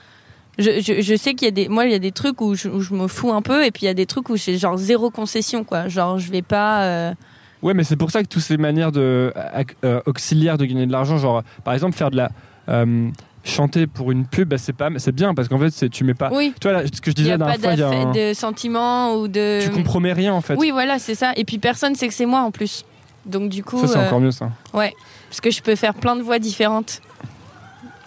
je, 0.59 0.81
je, 0.81 1.01
je 1.03 1.17
sais 1.17 1.35
qu'il 1.35 1.47
y 1.47 1.49
a 1.49 1.53
des, 1.53 1.69
moi, 1.69 1.85
il 1.87 1.93
y 1.93 1.95
a 1.95 1.99
des 1.99 2.13
trucs 2.13 2.41
où 2.41 2.55
je, 2.55 2.69
où 2.69 2.81
je 2.81 2.95
me 2.95 3.09
fous 3.09 3.33
un 3.33 3.43
peu, 3.43 3.65
et 3.65 3.71
puis 3.71 3.83
il 3.83 3.87
y 3.87 3.91
a 3.91 3.95
des 3.95 4.07
trucs 4.07 4.29
où 4.31 4.37
c'est 4.37 4.57
genre 4.59 4.77
zéro 4.77 5.11
concession, 5.11 5.65
quoi. 5.65 5.89
Genre, 5.89 6.19
je 6.19 6.31
vais 6.31 6.43
pas. 6.43 6.83
euh, 6.85 7.15
Ouais, 7.63 7.75
mais 7.75 7.85
c'est 7.85 7.97
pour 7.97 8.11
ça 8.11 8.23
que 8.23 8.29
toutes 8.29 8.43
ces 8.43 8.57
manières 8.59 8.93
de, 8.93 9.33
ac- 9.37 9.75
euh, 9.85 10.01
auxiliaires 10.07 10.59
de 10.59 10.65
gagner 10.67 10.87
de 10.87 10.93
l'argent, 10.93 11.17
genre 11.19 11.43
par 11.65 11.73
exemple 11.75 11.97
faire 11.97 12.11
de 12.11 12.17
la 12.19 12.31
euh, 12.69 13.09
chanter 13.45 13.87
pour 13.87 14.13
une 14.13 14.27
pub, 14.27 14.49
bah, 14.51 14.59
c'est 14.59 14.75
pas, 14.75 14.91
c'est 14.99 15.13
bien 15.13 15.35
parce 15.35 15.49
qu'en 15.49 15.59
fait 15.59 15.71
c'est 15.71 15.89
tu 15.89 16.05
mets 16.05 16.15
pas. 16.15 16.31
Oui. 16.33 16.53
Toi 16.61 16.73
là, 16.73 16.83
ce 16.87 17.01
que 17.01 17.11
je 17.11 17.13
Il 17.13 17.15
disais 17.15 17.33
n'y 17.33 17.39
la 17.39 17.47
a 17.47 17.49
pas 17.53 17.57
dernière 17.57 17.89
fois, 17.89 17.97
il 17.97 17.99
y 17.99 18.03
a 18.03 18.05
d'affaire- 18.13 18.25
un- 18.27 18.31
de 18.31 18.35
sentiments 18.35 19.15
ou 19.17 19.27
de. 19.27 19.61
tu 19.63 19.71
compromets 19.71 20.13
rien 20.13 20.35
en 20.35 20.43
fait. 20.43 20.55
Oui, 20.57 20.71
voilà, 20.71 20.99
c'est 20.99 21.15
ça. 21.15 21.33
Et 21.37 21.45
puis 21.45 21.59
personne 21.59 21.95
sait 21.95 22.09
que 22.09 22.15
c'est 22.15 22.27
moi 22.27 22.41
en 22.41 22.51
plus. 22.51 22.85
Donc 23.25 23.49
du 23.49 23.65
coup, 23.65 23.81
Ça 23.81 23.87
c'est 23.89 23.99
euh, 23.99 24.07
encore 24.07 24.21
mieux 24.21 24.31
ça. 24.31 24.51
parce 24.73 25.41
que 25.43 25.51
je 25.51 25.61
peux 25.63 25.75
faire 25.77 25.95
plein 25.95 26.15
de 26.17 26.23
voix 26.23 26.39
différentes. 26.39 27.01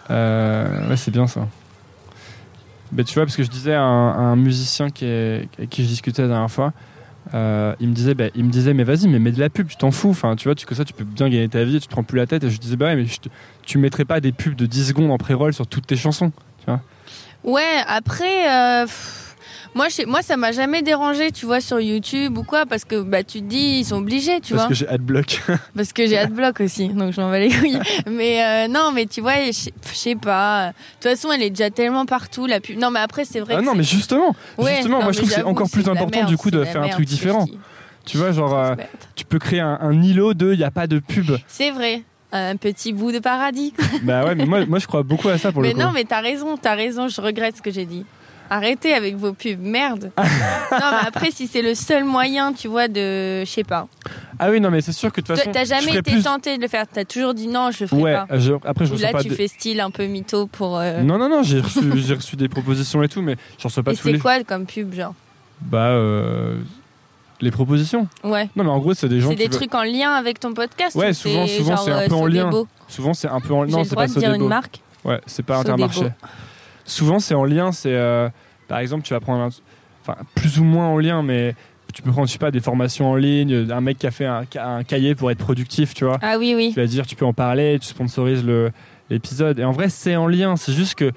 Euh, 0.10 0.90
ouais, 0.90 0.98
c'est 0.98 1.12
bien 1.12 1.28
ça. 1.28 1.48
Bah, 2.92 3.04
tu 3.04 3.14
vois, 3.14 3.26
parce 3.26 3.36
que 3.36 3.44
je 3.44 3.50
disais 3.50 3.74
à 3.74 3.82
un, 3.82 4.36
musicien 4.36 4.90
qui 4.90 5.06
avec 5.06 5.70
qui 5.70 5.84
je 5.84 5.90
discutais 5.90 6.24
la 6.24 6.30
dernière 6.30 6.52
fois, 6.52 6.74
euh, 7.34 7.76
il 7.80 7.90
me 7.90 7.94
disait, 7.94 8.16
bah, 8.16 8.26
il 8.34 8.44
me 8.44 8.50
disait, 8.50 8.74
mais 8.74 8.84
vas-y, 8.84 9.08
mais 9.08 9.20
mets 9.20 9.32
de 9.32 9.40
la 9.40 9.50
pub, 9.50 9.68
tu 9.68 9.76
t'en 9.76 9.92
fous. 9.92 10.10
Enfin, 10.10 10.36
tu 10.36 10.48
vois, 10.48 10.56
tu, 10.56 10.66
que 10.66 10.74
ça, 10.74 10.86
tu 10.86 10.94
peux 10.94 11.04
bien 11.04 11.30
gagner 11.30 11.50
ta 11.50 11.64
vie, 11.64 11.80
tu 11.80 11.88
te 11.88 11.92
prends 11.92 12.04
plus 12.04 12.18
la 12.18 12.26
tête. 12.26 12.44
Et 12.44 12.50
je 12.50 12.60
disais, 12.60 12.76
bah 12.76 12.88
ouais, 12.88 12.96
mais 12.96 13.06
je 13.06 13.20
tu 13.64 13.78
mettrais 13.78 14.06
pas 14.06 14.20
des 14.20 14.32
pubs 14.32 14.56
de 14.56 14.66
10 14.66 14.88
secondes 14.88 15.12
en 15.12 15.18
pré-roll 15.18 15.54
sur 15.54 15.68
toutes 15.68 15.86
tes 15.86 15.96
chansons, 15.96 16.32
tu 16.60 16.66
vois. 16.66 16.82
Ouais, 17.44 17.84
après, 17.88 18.50
euh, 18.50 18.88
moi, 19.76 19.88
je 19.90 19.94
sais- 19.96 20.06
moi, 20.06 20.22
ça 20.22 20.36
m'a 20.36 20.52
jamais 20.52 20.82
dérangé, 20.82 21.32
tu 21.32 21.46
vois, 21.46 21.62
sur 21.62 21.80
YouTube 21.80 22.38
ou 22.38 22.44
quoi, 22.44 22.66
parce 22.66 22.86
que 22.86 23.02
bah, 23.02 23.24
tu 23.24 23.40
te 23.40 23.46
dis, 23.46 23.80
ils 23.80 23.86
sont 23.86 23.98
obligés, 23.98 24.40
tu 24.42 24.54
Parce 24.54 24.64
vois. 24.64 24.70
que 24.70 24.74
j'ai 24.76 24.88
adblock. 24.88 25.42
Parce 25.76 25.94
que 25.94 26.06
j'ai 26.08 26.18
adblock 26.18 26.60
aussi, 26.62 26.90
donc 26.90 27.14
je 27.14 27.22
m'en 27.22 27.30
bats 27.30 27.40
les 27.40 27.50
couilles. 27.52 27.80
Mais 28.08 28.44
euh, 28.44 28.68
non, 28.68 28.92
mais 28.94 29.06
tu 29.06 29.22
vois, 29.22 29.36
je 29.46 29.70
sais- 29.94 30.16
pas. 30.16 30.70
De 30.70 30.74
toute 31.02 31.04
façon, 31.12 31.32
elle 31.32 31.44
est 31.44 31.50
déjà 31.52 31.70
tellement 31.70 32.06
partout, 32.06 32.46
la 32.48 32.60
pub. 32.60 32.78
Non, 32.80 32.90
mais 32.92 33.00
après, 33.00 33.26
c'est 33.26 33.40
vrai 33.40 33.56
ah 33.58 33.62
que 33.62 33.66
non, 33.66 33.76
mais 33.76 33.84
justement, 33.84 34.36
Ouais, 34.58 34.76
justement, 34.76 34.98
non, 35.00 35.04
moi 35.04 35.12
je 35.12 35.18
mais 35.20 35.22
trouve 35.24 35.30
que 35.30 35.36
c'est 35.36 35.44
encore 35.44 35.70
plus 35.70 35.88
important 35.88 36.18
merde, 36.20 36.30
du 36.30 36.38
coup 36.38 36.50
de 36.52 36.64
faire 36.64 36.82
un 36.82 36.90
truc 36.90 37.06
différent. 37.06 37.46
Tu 38.06 38.18
vois, 38.18 38.32
genre, 38.32 38.58
euh, 38.58 38.76
tu 39.16 39.24
peux 39.26 39.38
créer 39.40 39.60
un, 39.60 39.78
un 39.82 40.02
îlot 40.02 40.34
de, 40.34 40.54
il 40.54 40.58
n'y 40.58 40.64
a 40.64 40.72
pas 40.72 40.88
de 40.88 41.00
pub. 41.00 41.32
C'est 41.48 41.70
vrai. 41.72 42.02
Un 42.32 42.56
petit 42.58 42.94
bout 42.94 43.12
de 43.12 43.20
paradis. 43.20 43.74
bah 44.04 44.24
ouais, 44.26 44.36
mais 44.36 44.46
moi, 44.46 44.66
moi 44.66 44.78
je 44.80 44.86
crois 44.88 45.02
beaucoup 45.04 45.30
à 45.30 45.38
ça 45.38 45.52
pour 45.52 45.62
mais 45.64 45.70
le 45.70 45.74
coup. 45.76 45.80
non, 45.82 45.92
mais 45.94 46.04
t'as 46.06 46.22
raison, 46.22 46.58
t'as 46.58 46.76
raison, 46.76 47.08
je 47.08 47.20
regrette 47.22 47.58
ce 47.58 47.62
que 47.62 47.72
j'ai 47.72 47.86
dit. 47.86 48.06
Arrêtez 48.50 48.94
avec 48.94 49.16
vos 49.16 49.34
pubs, 49.34 49.60
merde. 49.60 50.12
non, 50.18 50.24
mais 50.72 51.08
après, 51.08 51.32
si 51.32 51.48
c'est 51.48 51.62
le 51.62 51.76
seul 51.76 52.04
moyen, 52.04 52.54
tu 52.54 52.68
vois, 52.68 52.88
de. 52.88 53.42
Je 53.42 53.46
sais 53.50 53.64
pas. 53.64 53.88
Ah 54.40 54.50
oui, 54.50 54.60
non, 54.60 54.72
mais 54.72 54.82
c'est 54.82 54.92
sûr 54.92 55.12
que 55.12 55.22
de 55.22 55.28
toute 55.28 55.36
façon. 55.38 55.52
T'as 55.52 55.66
jamais 55.66 55.92
été 55.98 56.12
plus- 56.14 56.24
tenté 56.24 56.58
de 56.58 56.62
le 56.62 56.68
faire. 56.68 56.86
T'as 56.92 57.06
toujours 57.06 57.34
dit 57.34 57.48
non, 57.48 57.72
je 57.72 57.84
le 57.84 57.88
ferai 57.88 58.02
Ouais, 58.02 58.14
pas. 58.14 58.28
je- 58.40 58.54
après 58.66 58.86
je 58.86 58.94
Ou 58.94 58.98
là, 58.98 59.12
pas 59.12 59.22
tu 59.24 59.30
fais 59.32 59.48
style 59.48 59.80
un 59.82 59.92
peu 59.92 60.06
mytho 60.06 60.48
pour. 60.48 60.78
euh, 60.78 61.02
Non, 61.02 61.18
non, 61.18 61.30
non, 61.30 61.44
j'ai 61.44 61.60
reçu, 61.60 61.80
j'ai 61.98 62.14
reçu 62.16 62.36
des 62.36 62.50
propositions 62.50 63.04
et 63.04 63.10
tout, 63.10 63.22
mais 63.22 63.36
j'en 63.60 63.70
reçois 63.70 63.84
pas 63.84 63.92
Et 63.92 63.96
tous 63.98 64.04
c'est 64.04 64.12
les. 64.14 64.20
quoi 64.20 64.44
comme 64.44 64.66
pub, 64.66 64.94
genre 64.94 65.14
Bah, 65.62 65.88
euh, 65.90 66.58
les 67.42 67.52
propositions. 67.52 68.08
Ouais. 68.24 68.50
Non, 68.56 68.64
mais 68.64 68.70
en 68.70 68.80
gros, 68.80 68.94
c'est 68.94 69.10
des 69.10 69.20
gens 69.20 69.30
C'est 69.30 69.36
des 69.36 69.44
veulent- 69.48 69.52
trucs 69.58 69.76
en 69.76 69.84
lien 69.84 70.12
avec 70.14 70.40
ton 70.40 70.54
podcast 70.54 70.96
Ouais, 70.96 71.10
ou 71.10 71.14
souvent- 71.14 71.46
c'est 71.48 71.58
souvent, 71.58 71.78
c'est 71.78 71.92
un 71.92 71.98
euh, 72.00 72.08
peu 72.08 72.16
en 72.16 72.26
lien. 72.26 72.50
Souvent, 72.88 73.14
c'est 73.14 73.28
un 73.28 73.40
peu 73.42 73.54
en. 73.54 73.66
J'ai 73.66 73.72
Non, 73.72 73.78
le 73.80 73.84
c'est 73.84 73.92
droit 73.92 74.08
pas 74.08 74.14
de 74.14 74.20
dire 74.20 74.34
une 74.34 74.48
marque 74.48 74.80
Ouais, 75.06 75.22
c'est 75.28 75.44
pas. 75.44 75.58
Intermarché. 75.60 76.08
Souvent, 76.90 77.20
c'est 77.20 77.36
en 77.36 77.46
lien. 77.46 77.72
C'est 77.72 77.94
euh, 77.94 78.30
par 78.68 78.80
exemple, 78.80 79.04
tu 79.04 79.14
vas 79.14 79.20
prendre, 79.20 79.42
un- 79.44 79.50
enfin, 80.02 80.18
plus 80.36 80.60
ou 80.60 80.64
moins 80.64 80.88
en 80.88 80.98
lien, 80.98 81.24
mais 81.24 81.56
tu 81.94 82.02
peux 82.02 82.12
prendre, 82.12 82.28
je 82.28 82.34
sais 82.34 82.38
pas, 82.40 82.52
des 82.52 82.60
formations 82.60 83.10
en 83.10 83.16
ligne, 83.16 83.68
un 83.72 83.82
mec 83.82 83.98
qui 83.98 84.06
a 84.08 84.12
fait 84.12 84.26
un, 84.26 84.44
un 84.60 84.84
cahier 84.84 85.16
pour 85.16 85.32
être 85.32 85.40
productif, 85.40 85.94
tu 85.94 86.06
vois. 86.06 86.18
Ah 86.22 86.36
oui, 86.38 86.54
oui. 86.56 86.72
Tu 86.74 86.80
vas 86.80 86.86
dire, 86.88 87.08
tu 87.08 87.16
peux 87.16 87.26
en 87.26 87.34
parler, 87.34 87.78
tu 87.80 87.88
sponsorises 87.88 88.44
le 88.46 88.72
l'épisode. 89.10 89.58
Et 89.60 89.64
en 89.64 89.72
vrai, 89.72 89.90
c'est 89.90 90.16
en 90.16 90.28
lien. 90.28 90.56
C'est 90.56 90.72
juste 90.74 90.94
que, 90.94 91.12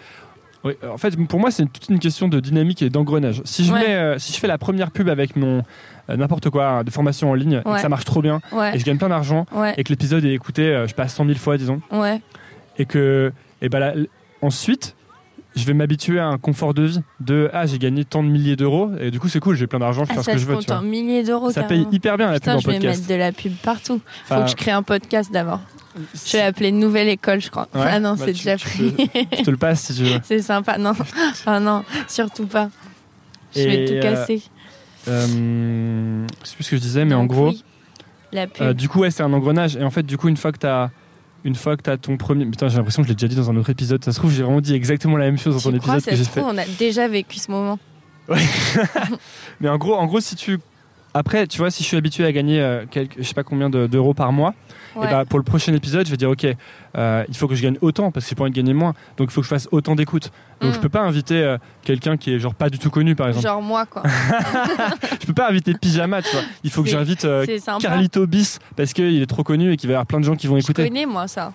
oui, 0.65 0.73
en 0.91 0.97
fait, 0.97 1.15
pour 1.27 1.39
moi, 1.41 1.51
c'est 1.51 1.67
toute 1.71 1.91
une 1.91 1.99
question 1.99 2.27
de 2.29 2.41
dynamique 2.41 2.81
et 2.81 2.89
d'engrenage. 2.89 3.43
Si 3.45 3.65
je 3.67 3.73
Ouais. 3.75 3.81
mets, 3.81 3.95
euh, 3.95 4.19
si 4.19 4.33
je 4.33 4.39
fais 4.39 4.47
la 4.47 4.57
première 4.57 4.91
pub 4.91 5.09
avec 5.11 5.37
mon 5.37 5.63
euh, 6.11 6.17
n'importe 6.17 6.49
quoi 6.51 6.83
de 6.85 6.91
formation 6.91 7.31
en 7.31 7.35
ligne, 7.35 7.61
et 7.65 7.69
Ouais. 7.69 7.75
que 7.77 7.81
ça 7.83 7.89
marche 7.91 8.05
trop 8.07 8.23
bien, 8.23 8.41
Ouais. 8.51 8.75
et 8.75 8.79
je 8.79 8.85
gagne 8.85 8.97
plein 8.99 9.11
d'argent, 9.11 9.45
et 9.77 9.85
que 9.85 9.91
l'épisode 9.91 10.25
est 10.25 10.33
écouté, 10.33 10.63
euh, 10.63 10.87
je 10.89 10.95
passe 10.95 11.15
100 11.15 11.27
000 11.27 11.39
fois, 11.39 11.57
disons 11.59 11.81
et 12.79 12.87
que 12.87 13.31
et 13.61 13.69
ben 13.69 13.79
là, 13.79 13.93
ensuite 14.41 14.97
je 15.55 15.65
vais 15.65 15.75
m'habituer 15.75 16.19
à 16.19 16.27
un 16.27 16.39
confort 16.39 16.73
de 16.75 16.83
vie 16.83 17.01
de 17.21 17.51
ah 17.53 17.67
j'ai 17.67 17.79
gagné 17.79 18.05
tant 18.05 18.23
de 18.23 18.29
milliers 18.29 18.57
d'euros 18.57 18.91
et 19.01 19.11
du 19.11 19.21
coup 19.21 19.29
c'est 19.29 19.41
cool 19.41 19.55
j'ai 19.57 19.67
plein 19.67 19.79
d'argent 19.81 20.05
je 20.05 20.09
peux 20.09 20.15
Ah, 20.19 20.23
faire 20.23 20.25
ce 20.25 20.31
que 20.33 20.39
je 20.39 20.47
veux 20.47 20.59
tu 20.59 20.67
vois 20.67 20.77
en 20.79 20.83
milliers 20.83 21.23
d'euros. 21.23 21.51
ça 21.51 21.63
carrément. 21.63 21.85
paye 21.91 21.97
hyper 21.97 22.17
bien 22.17 22.31
la 22.31 22.41
Putain, 22.41 22.53
pub 22.53 22.59
en 22.59 22.61
je 22.61 22.67
vais 22.69 22.73
podcast 22.79 22.99
mettre 23.01 23.09
de 23.11 23.15
la 23.17 23.33
pub 23.33 23.53
partout. 23.63 24.01
Faut 24.27 24.35
que 24.43 24.47
je 24.51 24.57
crée 24.57 24.71
un 24.71 24.83
podcast 24.83 25.31
d'abord. 25.33 25.61
Je 26.27 26.33
vais 26.39 26.43
appeler 26.43 26.73
nouvelle 26.73 27.09
école, 27.09 27.41
je 27.43 27.51
crois. 27.51 27.69
Ouais, 27.75 27.83
ah 27.85 28.01
non, 28.01 28.13
bah, 28.15 28.25
c'est 28.25 28.33
tu- 28.33 28.45
déjà 28.45 28.57
tu 28.57 28.67
pris. 28.67 28.95
je 29.39 29.43
te 29.45 29.51
le 29.51 29.59
passe 29.59 29.83
si 29.83 29.95
tu 29.95 30.05
veux 30.05 30.21
c'est 30.25 30.41
sympa. 30.41 30.79
Non. 30.79 30.95
ah 31.47 31.61
non, 31.61 31.85
surtout 32.09 32.47
pas. 32.47 32.71
Je 33.55 33.61
Et, 33.61 33.67
vais 33.67 33.85
tout 33.85 33.93
euh, 33.95 34.01
casser. 34.01 34.43
euh, 35.09 36.27
je 36.43 36.49
sais 36.49 36.55
plus 36.55 36.65
ce 36.65 36.71
que 36.71 36.77
je 36.77 36.81
disais 36.83 37.05
mais 37.05 37.15
en 37.15 37.27
gros 37.27 37.49
oui, 37.49 37.65
la 38.33 38.47
pub. 38.47 38.63
euh, 38.63 38.73
du 38.73 38.89
coup 38.89 39.01
ouais 39.01 39.11
c'est 39.11 39.23
un 39.23 39.33
engrenage 39.33 39.77
et 39.77 39.83
en 39.83 39.91
fait 39.91 40.03
du 40.05 40.17
coup 40.17 40.29
une 40.29 40.37
fois 40.37 40.53
que 40.53 40.59
t'as 40.59 40.91
une 41.45 41.55
fois 41.55 41.77
que 41.77 41.83
t'as 41.83 41.97
ton 41.97 42.17
premier 42.17 42.45
putain 42.47 42.69
j'ai 42.69 42.77
l'impression 42.77 43.03
que 43.03 43.09
je 43.09 43.13
l'ai 43.13 43.17
déjà 43.17 43.29
dit 43.29 43.37
dans 43.37 43.51
un 43.51 43.57
autre 43.57 43.71
épisode. 43.71 44.05
Ça 44.05 44.13
se 44.13 44.19
trouve 44.19 44.33
j'ai 44.33 44.43
vraiment 44.43 44.61
dit 44.61 44.75
exactement 44.75 45.17
la 45.17 45.25
même 45.27 45.39
chose 45.39 45.55
dans 45.55 45.61
tu 45.61 45.69
ton 45.71 45.75
épisode 45.77 46.01
ça 46.01 46.11
que 46.11 46.17
j'ai 46.17 46.25
se 46.25 46.31
fait. 46.31 46.41
trouve, 46.41 46.53
on 46.55 46.59
a 46.59 46.65
déjà 46.79 47.09
vécu 47.09 47.39
ce 47.39 47.51
moment. 47.51 47.79
Mais 49.61 49.69
en 49.69 49.79
gros, 49.79 49.95
en 49.95 50.07
gros, 50.07 50.21
si 50.21 50.37
tu 50.37 50.59
après, 51.15 51.47
tu 51.47 51.59
vois, 51.59 51.71
si 51.71 51.83
je 51.83 51.89
suis 51.89 51.97
habitué 51.97 52.25
à 52.25 52.33
gagner 52.33 52.61
euh, 52.61 52.87
quelques, 52.91 53.19
je 53.19 53.23
sais 53.23 53.35
pas 53.35 53.43
combien 53.43 53.69
de- 53.69 53.87
d'euros 53.87 54.15
par 54.15 54.33
mois, 54.33 54.55
Ouais. 54.97 55.07
et 55.09 55.11
bah, 55.11 55.25
pour 55.25 55.39
le 55.39 55.45
prochain 55.45 55.73
épisode, 55.75 56.07
je 56.07 56.11
vais 56.11 56.17
dire 56.17 56.31
ok, 56.31 56.47
euh, 56.97 57.25
il 57.29 57.37
faut 57.37 57.49
que 57.49 57.55
je 57.55 57.63
gagne 57.63 57.77
autant 57.81 58.11
parce 58.11 58.27
que 58.27 58.31
j'ai 58.31 58.35
pas 58.35 58.43
envie 58.45 58.51
de 58.53 58.57
gagner 58.57 58.75
moins, 58.75 58.95
donc 59.17 59.31
il 59.31 59.33
faut 59.33 59.41
que 59.41 59.47
je 59.47 59.51
fasse 59.51 59.69
autant 59.73 59.95
d'écoutes. 59.95 60.31
Donc 60.61 60.71
Mm. 60.71 60.75
je 60.75 60.79
peux 60.81 60.89
pas 60.89 61.01
inviter 61.01 61.43
euh, 61.43 61.59
quelqu'un 61.83 62.17
qui 62.17 62.33
est 62.33 62.39
genre 62.39 62.55
pas 62.55 62.71
du 62.71 62.79
tout 62.79 62.91
connu 62.91 63.15
par 63.17 63.29
exemple. 63.29 63.47
Genre 63.47 63.63
moi, 63.63 63.85
quoi. 63.87 64.03
Je 65.21 65.27
peux 65.27 65.33
pas 65.35 65.49
inviter 65.49 65.75
Pyjama, 65.75 66.23
tu 66.23 66.31
vois. 66.31 66.43
Il 66.63 66.71
faut 66.71 66.83
que 66.83 66.89
j'invite 66.89 67.25
euh. 67.25 67.45
Carlito 67.81 68.27
Bis 68.27 68.59
parce 68.77 68.93
qu'il 68.93 69.21
est 69.23 69.27
trop 69.27 69.43
connu 69.43 69.73
et 69.73 69.77
qu'il 69.77 69.89
va 69.89 69.93
y 69.93 69.95
avoir 69.95 70.07
plein 70.07 70.21
de 70.21 70.25
gens 70.25 70.37
qui 70.37 70.47
vont 70.47 70.57
Je 70.57 70.61
écouter. 70.61 70.87
connais, 70.89 71.07
moi, 71.07 71.27
ça. 71.29 71.53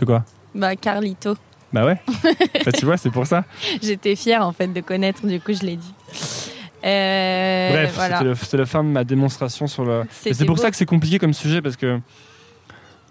De 0.00 0.04
quoi? 0.04 0.24
Bah, 0.54 0.74
Carlito. 0.76 1.36
Bah 1.72 1.84
ouais. 1.84 2.00
bah, 2.64 2.72
tu 2.72 2.84
vois, 2.86 2.96
c'est 2.96 3.10
pour 3.10 3.26
ça. 3.26 3.44
J'étais 3.82 4.16
fière, 4.16 4.42
en 4.46 4.52
fait, 4.52 4.68
de 4.68 4.80
connaître, 4.80 5.26
du 5.26 5.38
coup, 5.40 5.52
je 5.52 5.64
l'ai 5.66 5.76
dit. 5.76 5.92
Euh, 6.84 7.70
Bref, 7.72 7.92
voilà. 7.94 8.34
c'était 8.36 8.56
la 8.56 8.66
fin 8.66 8.84
de 8.84 8.88
ma 8.88 9.04
démonstration 9.04 9.66
sur 9.66 9.84
le. 9.84 10.02
C'est 10.10 10.44
pour 10.46 10.56
beau. 10.56 10.62
ça 10.62 10.70
que 10.70 10.76
c'est 10.76 10.86
compliqué 10.86 11.18
comme 11.18 11.32
sujet 11.34 11.60
parce 11.60 11.76
que, 11.76 11.98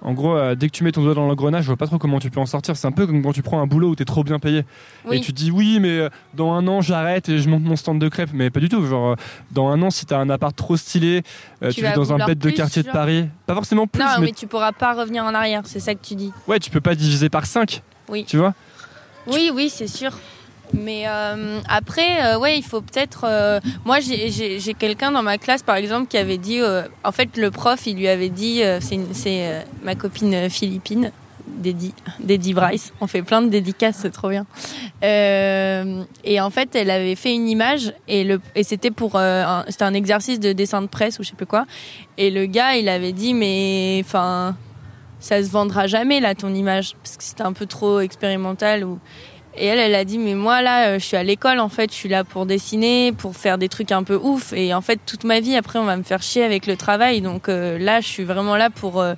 en 0.02 0.14
gros, 0.14 0.36
euh, 0.38 0.56
dès 0.56 0.68
que 0.68 0.72
tu 0.74 0.84
mets 0.84 0.92
ton 0.92 1.02
doigt 1.04 1.16
dans 1.16 1.28
l'engrenage, 1.28 1.64
je 1.64 1.68
vois 1.68 1.76
pas 1.76 1.88
trop 1.88 1.98
comment 1.98 2.20
tu 2.20 2.30
peux 2.30 2.40
en 2.40 2.46
sortir. 2.46 2.78
C'est 2.78 2.88
un 2.88 2.92
peu 2.92 3.06
comme 3.08 3.22
quand 3.24 3.34
tu 3.34 3.42
prends 3.42 3.60
un 3.62 3.68
boulot 3.68 3.90
où 3.90 3.96
t'es 3.96 4.06
trop 4.06 4.24
bien 4.24 4.38
payé 4.40 4.64
Oui. 5.06 5.18
et 5.18 5.22
tu 5.22 5.34
dis 5.34 5.52
oui, 5.52 5.80
mais 5.82 5.90
euh, 6.00 6.10
dans 6.34 6.54
un 6.54 6.68
an 6.68 6.82
j'arrête 6.82 7.28
et 7.30 7.40
je 7.40 7.50
monte 7.50 7.64
mon 7.64 7.76
stand 7.76 8.00
de 8.00 8.08
crêpes. 8.08 8.30
Mais 8.34 8.50
pas 8.50 8.60
du 8.60 8.70
tout. 8.70 8.86
Genre, 8.86 9.16
dans 9.52 9.68
un 9.70 9.82
an, 9.82 9.90
si 9.90 10.06
t'as 10.06 10.20
un 10.20 10.30
appart 10.30 10.56
trop 10.56 10.78
stylé, 10.78 11.24
Tu 11.62 11.70
tu, 11.76 11.82
vis 11.86 11.94
dans 11.94 12.14
un 12.14 12.26
bête 12.26 12.40
de 12.40 12.50
quartier 12.52 12.84
de 12.84 12.90
Paris, 12.92 13.28
pas 13.48 13.56
forcément 13.56 13.88
plus, 13.88 14.02
Non, 14.02 14.08
mais, 14.20 14.28
mais 14.28 14.32
tu 14.32 14.48
pourras 14.48 14.72
pas 14.72 14.94
revenir 14.94 15.24
en 15.26 15.34
arrière, 15.34 15.64
c'est 15.66 15.80
ça 15.80 15.94
que 15.96 16.06
tu 16.06 16.16
dis. 16.16 16.32
ouais, 16.48 16.60
tu 16.60 16.70
peux 16.70 16.82
pas 16.82 16.96
diviser 16.96 17.30
par 17.30 17.46
5 17.46 17.82
Oui. 18.08 18.24
Tu 18.26 18.38
vois? 18.38 18.54
Oui, 19.26 19.52
oui, 19.54 19.70
c'est 19.70 19.88
sûr. 19.88 20.12
Mais 20.74 21.04
euh, 21.08 21.60
après, 21.70 22.24
euh, 22.26 22.38
ouais, 22.40 22.58
il 22.58 22.64
faut 22.64 22.82
peut-être. 22.82 23.22
euh, 23.26 23.60
moi, 23.86 24.00
j'ai- 24.00 24.74
quelqu'un 24.78 25.12
dans 25.12 25.24
ma 25.24 25.38
classe, 25.38 25.64
par 25.64 25.76
exemple, 25.76 26.08
qui 26.08 26.18
avait 26.18 26.38
dit. 26.38 26.60
euh, 26.62 26.84
en 27.04 27.12
fait, 27.12 27.38
le 27.38 27.52
prof, 27.52 27.86
il 27.88 27.98
lui 27.98 28.08
avait 28.08 28.30
dit. 28.30 28.62
c'est 28.82 29.66
ma 29.84 29.96
copine 29.96 30.50
Philippine, 30.50 31.12
Dédi, 31.48 32.54
Bryce. 32.54 32.94
On 33.02 33.08
fait 33.08 33.22
plein 33.24 33.42
de 33.42 33.50
dédicaces, 33.50 33.98
c'est 34.02 34.12
trop 34.12 34.30
bien. 34.30 34.46
Et 35.02 36.42
en 36.42 36.50
fait, 36.50 36.76
elle 36.76 36.92
avait 36.92 37.16
fait 37.16 37.34
une 37.34 37.48
image 37.48 37.94
et 38.08 38.28
et 38.56 38.64
c'était 38.64 38.92
pour 38.92 39.20
c'était 39.70 39.84
un 39.84 39.94
exercice 39.94 40.40
de 40.40 40.52
dessin 40.54 40.82
de 40.82 40.88
presse 40.88 41.20
ou 41.20 41.24
je 41.24 41.30
sais 41.30 41.36
plus 41.36 41.46
quoi. 41.46 41.66
Et 42.18 42.30
le 42.30 42.46
gars, 42.46 42.76
il 42.76 42.90
avait 42.90 43.14
dit 43.14 43.34
mais 43.34 44.02
enfin 44.04 44.56
ça 45.20 45.44
se 45.44 45.50
vendra 45.50 45.88
jamais 45.88 46.20
là 46.20 46.36
ton 46.36 46.54
image 46.54 46.96
parce 47.04 47.18
que 47.18 47.24
c'était 47.24 47.42
un 47.42 47.54
peu 47.54 47.66
trop 47.66 48.02
expérimental 48.02 48.86
et 49.58 49.66
elle 49.66 49.80
elle 49.80 49.96
a 49.96 50.06
dit 50.06 50.18
mais 50.18 50.36
moi 50.36 50.62
là 50.62 50.88
euh, 50.88 51.00
je 51.00 51.06
suis 51.06 51.18
à 51.18 51.24
l'école 51.24 51.60
en 51.60 51.70
fait 51.70 51.92
je 51.92 51.96
suis 51.96 52.10
là 52.10 52.24
pour 52.24 52.46
dessiner 52.46 53.12
pour 53.12 53.36
faire 53.36 53.58
des 53.58 53.70
trucs 53.70 53.92
un 53.92 54.04
peu 54.04 54.16
ouf. 54.16 54.54
Et 54.54 54.74
en 54.74 54.82
fait 54.82 55.00
toute 55.06 55.24
ma 55.24 55.40
vie 55.40 55.56
après 55.56 55.80
on 55.80 55.86
va 55.86 55.98
me 55.98 56.04
faire 56.04 56.22
chier 56.22 56.44
avec 56.44 56.68
le 56.68 56.76
travail. 56.78 57.22
Donc 57.22 57.50
euh, 57.50 57.78
là 57.78 58.02
je 58.02 58.08
suis 58.08 58.24
vraiment 58.24 58.56
là 58.56 58.70
pour 58.70 59.00
euh, 59.00 59.16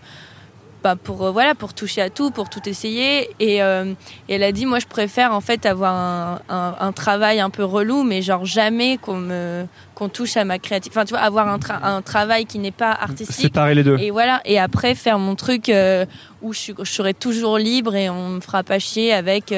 bah, 0.83 0.95
pour 0.95 1.23
euh, 1.25 1.31
voilà 1.31 1.55
pour 1.55 1.73
toucher 1.73 2.01
à 2.01 2.09
tout 2.09 2.31
pour 2.31 2.49
tout 2.49 2.67
essayer 2.69 3.29
et, 3.39 3.61
euh, 3.61 3.93
et 4.29 4.35
elle 4.35 4.43
a 4.43 4.51
dit 4.51 4.65
moi 4.65 4.79
je 4.79 4.85
préfère 4.87 5.33
en 5.33 5.41
fait 5.41 5.65
avoir 5.65 5.93
un, 5.93 6.39
un, 6.49 6.75
un 6.79 6.91
travail 6.91 7.39
un 7.41 7.49
peu 7.49 7.63
relou 7.63 8.03
mais 8.03 8.21
genre 8.21 8.45
jamais 8.45 8.97
qu'on 8.97 9.17
me 9.17 9.65
qu'on 9.95 10.07
touche 10.07 10.37
à 10.37 10.45
ma 10.45 10.57
créativité 10.59 10.97
enfin 10.97 11.05
tu 11.05 11.13
vois 11.13 11.21
avoir 11.23 11.47
un, 11.49 11.57
tra- 11.57 11.83
un 11.83 12.01
travail 12.01 12.45
qui 12.45 12.59
n'est 12.59 12.71
pas 12.71 12.91
artistique 12.91 13.35
Séparer 13.35 13.75
les 13.75 13.83
deux. 13.83 13.97
et 13.99 14.11
voilà, 14.11 14.39
et 14.45 14.57
après 14.59 14.95
faire 14.95 15.19
mon 15.19 15.35
truc 15.35 15.67
euh, 15.69 16.05
où 16.41 16.53
je, 16.53 16.71
je 16.79 16.89
serai 16.91 17.13
toujours 17.13 17.57
libre 17.57 17.95
et 17.95 18.09
on 18.09 18.29
me 18.29 18.39
fera 18.39 18.63
pas 18.63 18.79
chier 18.79 19.11
avec. 19.13 19.53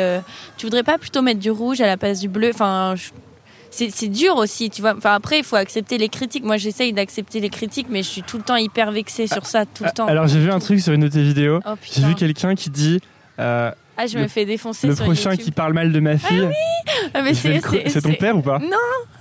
tu 0.58 0.66
voudrais 0.66 0.82
pas 0.84 0.98
plutôt 0.98 1.22
mettre 1.22 1.40
du 1.40 1.52
rouge 1.52 1.80
à 1.82 1.86
la 1.86 1.98
place 1.98 2.20
du 2.20 2.28
bleu? 2.28 2.50
Enfin, 2.52 2.96
je- 2.96 3.12
c'est 3.72 4.08
dur 4.08 4.36
aussi, 4.36 4.70
tu 4.70 4.82
vois. 4.82 4.94
Enfin 4.96 5.14
après, 5.14 5.40
il 5.40 5.44
faut 5.44 5.56
accepter 5.56 5.98
les 5.98 6.10
critiques. 6.10 6.44
Moi, 6.44 6.58
j'essaye 6.58 6.94
d'accepter 6.94 7.40
les 7.40 7.50
critiques, 7.50 7.88
mais 7.90 8.04
je 8.04 8.10
suis 8.10 8.22
tout 8.22 8.38
le 8.38 8.44
temps 8.44 8.58
hyper 8.58 8.92
vexée 8.92 9.28
sur 9.28 9.46
ça, 9.46 9.66
tout 9.66 9.84
le 9.84 9.92
temps. 9.92 10.08
Alors 10.08 10.28
j'ai 10.28 10.40
vu 10.40 10.52
un 10.52 10.60
truc 10.60 10.80
sur 10.82 10.94
une 10.94 11.02
de 11.02 11.08
tes 11.08 11.24
vidéos. 11.24 11.62
Oh, 11.66 11.76
J'ai 11.82 12.04
vu 12.04 12.16
quelqu'un 12.16 12.56
qui 12.56 12.70
dit 12.70 13.00
euh, 13.40 13.72
Ah, 14.04 14.08
je 14.08 14.18
le- 14.18 14.24
me 14.24 14.28
fais 14.28 14.46
défoncer 14.46 14.88
le 14.88 14.96
sur 14.96 15.06
prochain 15.06 15.32
YouTube. 15.32 15.46
qui 15.46 15.52
parle 15.52 15.74
mal 15.74 15.92
de 15.92 16.00
ma 16.00 16.18
fille. 16.18 16.48
Ah, 17.14 17.22
mais 17.22 17.34
Je 17.34 17.48
vais 17.48 17.62
c'est 17.90 18.02
ton 18.02 18.14
père 18.14 18.36
ou 18.38 18.42
pas 18.42 18.60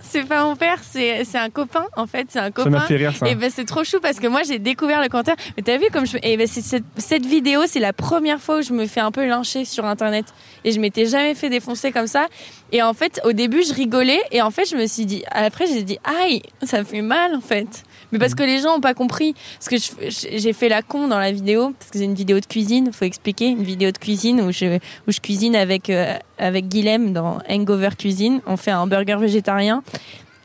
C'est 0.02 0.24
pas 0.26 0.42
mon 0.44 0.56
père, 0.56 0.78
c'est 0.82 1.22
un 1.36 1.50
copain. 1.50 1.84
En 1.96 2.06
fait, 2.06 2.26
c'est 2.30 2.40
un 2.40 2.44
Ça 2.46 2.50
copain. 2.50 2.70
m'a 2.70 2.80
fait 2.80 2.96
rire 2.96 3.14
ça. 3.14 3.28
Et 3.28 3.34
ben 3.36 3.48
c'est 3.54 3.64
trop 3.64 3.84
chou 3.84 3.98
parce 4.00 4.18
que 4.18 4.26
moi 4.26 4.42
j'ai 4.42 4.58
découvert 4.58 5.00
le 5.00 5.08
commentaire. 5.08 5.36
Mais 5.56 5.62
t'as 5.62 5.76
vu 5.78 5.84
comme 5.92 6.04
je 6.06 6.16
et 6.22 6.36
ben 6.36 6.46
cette, 6.48 6.82
cette 6.96 7.26
vidéo 7.26 7.60
c'est 7.66 7.78
la 7.78 7.92
première 7.92 8.40
fois 8.40 8.58
où 8.58 8.62
je 8.62 8.72
me 8.72 8.86
fais 8.86 9.00
un 9.00 9.12
peu 9.12 9.24
lyncher 9.26 9.64
sur 9.64 9.84
internet 9.84 10.24
et 10.64 10.72
je 10.72 10.80
m'étais 10.80 11.06
jamais 11.06 11.34
fait 11.34 11.48
défoncer 11.48 11.92
comme 11.92 12.08
ça. 12.08 12.26
Et 12.72 12.82
en 12.82 12.92
fait 12.94 13.20
au 13.24 13.32
début 13.32 13.62
je 13.62 13.72
rigolais 13.74 14.20
et 14.32 14.42
en 14.42 14.50
fait 14.50 14.68
je 14.68 14.74
me 14.76 14.86
suis 14.86 15.06
dit 15.06 15.22
après 15.30 15.66
j'ai 15.66 15.82
dit 15.84 15.98
aïe 16.04 16.42
ça 16.64 16.78
me 16.80 16.84
fait 16.84 17.02
mal 17.02 17.34
en 17.36 17.40
fait. 17.40 17.84
Mais 18.12 18.18
parce 18.18 18.34
que 18.34 18.42
les 18.42 18.60
gens 18.60 18.76
ont 18.76 18.80
pas 18.80 18.94
compris 18.94 19.34
parce 19.58 19.68
que 19.68 19.76
j'ai 20.08 20.52
fait 20.52 20.68
la 20.68 20.82
con 20.82 21.08
dans 21.08 21.18
la 21.18 21.32
vidéo 21.32 21.72
parce 21.78 21.90
que 21.90 21.98
c'est 21.98 22.04
une 22.04 22.14
vidéo 22.14 22.40
de 22.40 22.46
cuisine 22.46 22.92
faut 22.92 23.04
expliquer 23.04 23.46
une 23.46 23.62
vidéo 23.62 23.90
de 23.90 23.98
cuisine 23.98 24.40
où 24.40 24.52
je 24.52 24.76
où 24.76 25.12
je 25.12 25.20
cuisine 25.20 25.56
avec 25.56 25.90
euh, 25.90 26.16
avec 26.38 26.68
Guilhem 26.68 27.12
dans 27.12 27.38
Hangover 27.48 27.90
Cuisine. 27.98 28.40
On 28.46 28.56
fait 28.56 28.70
un 28.70 28.86
burger 28.86 29.16
végétarien. 29.16 29.82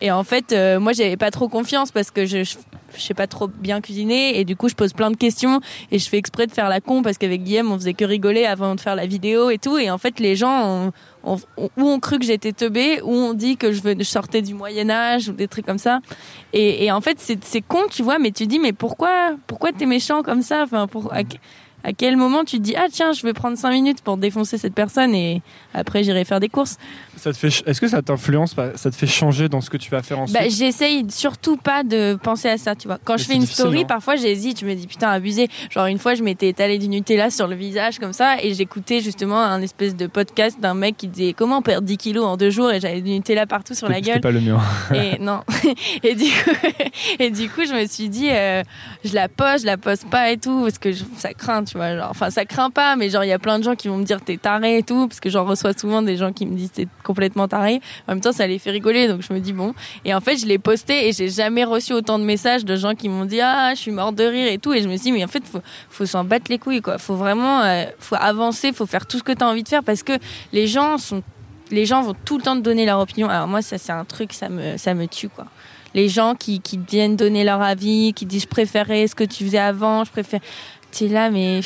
Et 0.01 0.11
en 0.11 0.23
fait, 0.23 0.51
euh, 0.51 0.79
moi, 0.79 0.91
j'avais 0.91 1.17
pas 1.17 1.31
trop 1.31 1.47
confiance 1.47 1.91
parce 1.91 2.11
que 2.11 2.25
je, 2.25 2.43
je 2.43 2.55
je 2.97 3.01
sais 3.01 3.13
pas 3.13 3.27
trop 3.27 3.47
bien 3.47 3.81
cuisiner 3.81 4.39
et 4.39 4.45
du 4.45 4.55
coup 4.55 4.69
je 4.69 4.75
pose 4.75 4.93
plein 4.93 5.11
de 5.11 5.17
questions 5.17 5.59
et 5.91 5.99
je 5.99 6.09
fais 6.09 6.17
exprès 6.17 6.47
de 6.47 6.51
faire 6.51 6.69
la 6.69 6.81
con 6.81 7.01
parce 7.01 7.17
qu'avec 7.17 7.43
Guillaume 7.43 7.71
on 7.71 7.75
faisait 7.77 7.93
que 7.93 8.05
rigoler 8.05 8.45
avant 8.45 8.75
de 8.75 8.79
faire 8.79 8.95
la 8.95 9.05
vidéo 9.05 9.49
et 9.49 9.57
tout. 9.57 9.77
Et 9.77 9.89
en 9.91 9.97
fait 9.97 10.19
les 10.19 10.35
gens 10.35 10.65
ont, 10.67 10.91
ont, 11.23 11.37
ont- 11.57 11.69
ou 11.77 11.83
ont 11.89 11.99
cru 11.99 12.19
que 12.19 12.25
j'étais 12.25 12.53
teubée 12.53 13.01
ou 13.01 13.11
on 13.13 13.33
dit 13.33 13.57
que 13.57 13.71
je, 13.71 14.03
sortais 14.03 14.41
du 14.41 14.53
Moyen 14.53 14.89
Âge 14.89 15.29
ou 15.29 15.33
des 15.33 15.47
trucs 15.47 15.65
comme 15.65 15.77
ça. 15.77 15.99
Et, 16.53 16.91
en 16.91 17.01
fait 17.01 17.17
c'est 17.19 17.61
con 17.61 17.83
tu 17.89 18.03
vois 18.03 18.19
mais 18.19 18.31
tu 18.31 18.47
dis 18.47 18.59
mais 18.59 18.73
pourquoi 18.73 19.35
pourquoi 19.47 19.71
t'es 19.71 19.85
méchant 19.85 20.23
comme 20.23 20.41
ça? 20.41 20.63
Enfin 20.63 20.87
à 21.87 21.93
quel 21.93 22.17
moment 22.17 22.43
tu 22.43 22.57
te 22.57 22.61
dis 22.63 22.75
ah 22.75 22.87
tiens 22.91 23.11
je 23.13 23.21
vais 23.21 23.33
prendre 23.33 23.57
cinq 23.57 23.71
minutes 23.71 24.01
pour 24.01 24.17
défoncer 24.17 24.57
cette 24.57 24.73
personne 24.73 25.13
et 25.13 25.41
après 25.73 26.03
j'irai 26.03 26.25
faire 26.25 26.39
des 26.39 26.49
courses? 26.49 26.77
Ça 27.15 27.31
te 27.31 27.37
fait, 27.37 27.47
est-ce 27.65 27.79
que 27.79 27.87
ça 27.87 28.01
t'influence, 28.01 28.55
ça 28.75 28.91
te 28.91 28.95
fait 28.95 29.07
changer 29.07 29.47
dans 29.49 29.61
ce 29.61 29.69
que 29.69 29.77
tu 29.77 29.89
vas 29.91 30.01
faire 30.01 30.19
ensuite? 30.19 30.37
bah, 30.37 30.47
j'essaye 30.49 31.05
surtout 31.09 31.57
pas 31.57 31.83
de 31.83 32.17
penser 32.21 32.49
à 32.49 32.57
ça, 32.57 32.75
tu 32.75 32.87
vois. 32.87 32.97
Quand 33.03 33.13
Mais 33.13 33.19
je 33.19 33.23
fais 33.25 33.35
une 33.35 33.45
story, 33.45 33.81
hein. 33.81 33.85
parfois 33.87 34.15
j'hésite, 34.15 34.59
je 34.59 34.65
me 34.65 34.73
dis 34.73 34.87
putain 34.87 35.09
abusé. 35.09 35.47
Genre 35.69 35.85
une 35.85 35.99
fois, 35.99 36.15
je 36.15 36.23
m'étais 36.23 36.49
étalé 36.49 36.77
du 36.77 36.87
Nutella 36.87 37.29
sur 37.29 37.47
le 37.47 37.55
visage 37.55 37.99
comme 37.99 38.13
ça 38.13 38.37
et 38.41 38.53
j'écoutais 38.53 38.99
justement 39.01 39.39
un 39.41 39.61
espèce 39.61 39.95
de 39.95 40.07
podcast 40.07 40.59
d'un 40.59 40.73
mec 40.73 40.97
qui 40.97 41.07
disait 41.07 41.33
comment 41.33 41.61
perdre 41.61 41.85
10 41.87 41.97
kilos 41.97 42.25
en 42.25 42.35
deux 42.37 42.49
jours 42.49 42.71
et 42.71 42.79
j'avais 42.79 43.01
du 43.01 43.11
Nutella 43.11 43.45
partout 43.45 43.73
sur 43.75 43.87
la 43.89 44.01
gueule. 44.01 44.21
pas 44.21 44.31
le 44.31 44.41
mien. 44.41 44.59
Et 44.93 45.19
non. 45.19 45.41
et 46.03 46.15
du 46.15 46.25
coup, 46.25 46.51
et 47.19 47.29
du 47.29 47.49
coup, 47.49 47.61
je 47.67 47.73
me 47.73 47.85
suis 47.87 48.09
dit, 48.09 48.29
euh, 48.31 48.63
je 49.03 49.13
la 49.13 49.29
poste, 49.29 49.61
je 49.61 49.65
la 49.67 49.77
poste 49.77 50.09
pas 50.09 50.31
et 50.31 50.37
tout, 50.37 50.61
parce 50.63 50.77
que 50.79 50.91
je- 50.91 51.03
ça 51.17 51.33
craint, 51.33 51.63
tu 51.63 51.74
Genre, 51.75 52.07
enfin, 52.09 52.29
ça 52.29 52.45
craint 52.45 52.69
pas, 52.69 52.95
mais 52.95 53.09
genre, 53.09 53.23
il 53.23 53.27
y 53.27 53.33
a 53.33 53.39
plein 53.39 53.59
de 53.59 53.63
gens 53.63 53.75
qui 53.75 53.87
vont 53.87 53.97
me 53.97 54.03
dire 54.03 54.21
t'es 54.21 54.37
taré 54.37 54.77
et 54.77 54.83
tout, 54.83 55.07
parce 55.07 55.19
que 55.19 55.29
j'en 55.29 55.45
reçois 55.45 55.73
souvent 55.73 56.01
des 56.01 56.17
gens 56.17 56.31
qui 56.31 56.45
me 56.45 56.55
disent 56.55 56.71
t'es 56.71 56.87
complètement 57.03 57.47
taré. 57.47 57.81
En 58.07 58.13
même 58.13 58.21
temps, 58.21 58.31
ça 58.31 58.47
les 58.47 58.59
fait 58.59 58.71
rigoler, 58.71 59.07
donc 59.07 59.21
je 59.21 59.33
me 59.33 59.39
dis 59.39 59.53
bon. 59.53 59.73
Et 60.05 60.13
en 60.13 60.21
fait, 60.21 60.37
je 60.37 60.45
l'ai 60.45 60.57
posté 60.57 61.07
et 61.07 61.11
j'ai 61.11 61.29
jamais 61.29 61.63
reçu 61.63 61.93
autant 61.93 62.19
de 62.19 62.23
messages 62.23 62.65
de 62.65 62.75
gens 62.75 62.95
qui 62.95 63.09
m'ont 63.09 63.25
dit 63.25 63.41
ah, 63.41 63.73
je 63.75 63.79
suis 63.79 63.91
mort 63.91 64.13
de 64.13 64.23
rire 64.23 64.51
et 64.51 64.57
tout. 64.57 64.73
Et 64.73 64.81
je 64.81 64.87
me 64.87 64.93
suis 64.93 65.03
dit, 65.05 65.11
mais 65.11 65.23
en 65.23 65.27
fait, 65.27 65.43
faut, 65.45 65.61
faut 65.89 66.05
s'en 66.05 66.23
battre 66.23 66.45
les 66.49 66.57
couilles, 66.57 66.81
quoi. 66.81 66.97
Faut 66.97 67.15
vraiment, 67.15 67.61
euh, 67.61 67.85
faut 67.99 68.17
avancer, 68.19 68.71
faut 68.73 68.85
faire 68.85 69.05
tout 69.05 69.17
ce 69.17 69.23
que 69.23 69.31
t'as 69.31 69.47
envie 69.47 69.63
de 69.63 69.69
faire, 69.69 69.83
parce 69.83 70.03
que 70.03 70.13
les 70.53 70.67
gens 70.67 70.97
sont 70.97 71.23
les 71.71 71.85
gens 71.85 72.01
vont 72.01 72.15
tout 72.25 72.37
le 72.37 72.43
temps 72.43 72.55
te 72.55 72.61
donner 72.61 72.85
leur 72.85 72.99
opinion. 72.99 73.29
Alors 73.29 73.47
moi, 73.47 73.61
ça 73.61 73.77
c'est 73.77 73.91
un 73.91 74.05
truc, 74.05 74.33
ça 74.33 74.49
me, 74.49 74.77
ça 74.77 74.93
me 74.93 75.07
tue 75.07 75.29
quoi. 75.29 75.45
Les 75.93 76.09
gens 76.09 76.35
qui, 76.35 76.59
qui 76.59 76.77
viennent 76.77 77.15
donner 77.15 77.45
leur 77.45 77.61
avis, 77.61 78.13
qui 78.13 78.25
disent 78.25 78.43
je 78.43 78.47
préférais 78.47 79.07
ce 79.07 79.15
que 79.15 79.23
tu 79.23 79.45
faisais 79.45 79.57
avant, 79.57 80.03
je 80.03 80.11
préfère. 80.11 80.41
T'es 80.97 81.07
là, 81.07 81.29
mais 81.29 81.59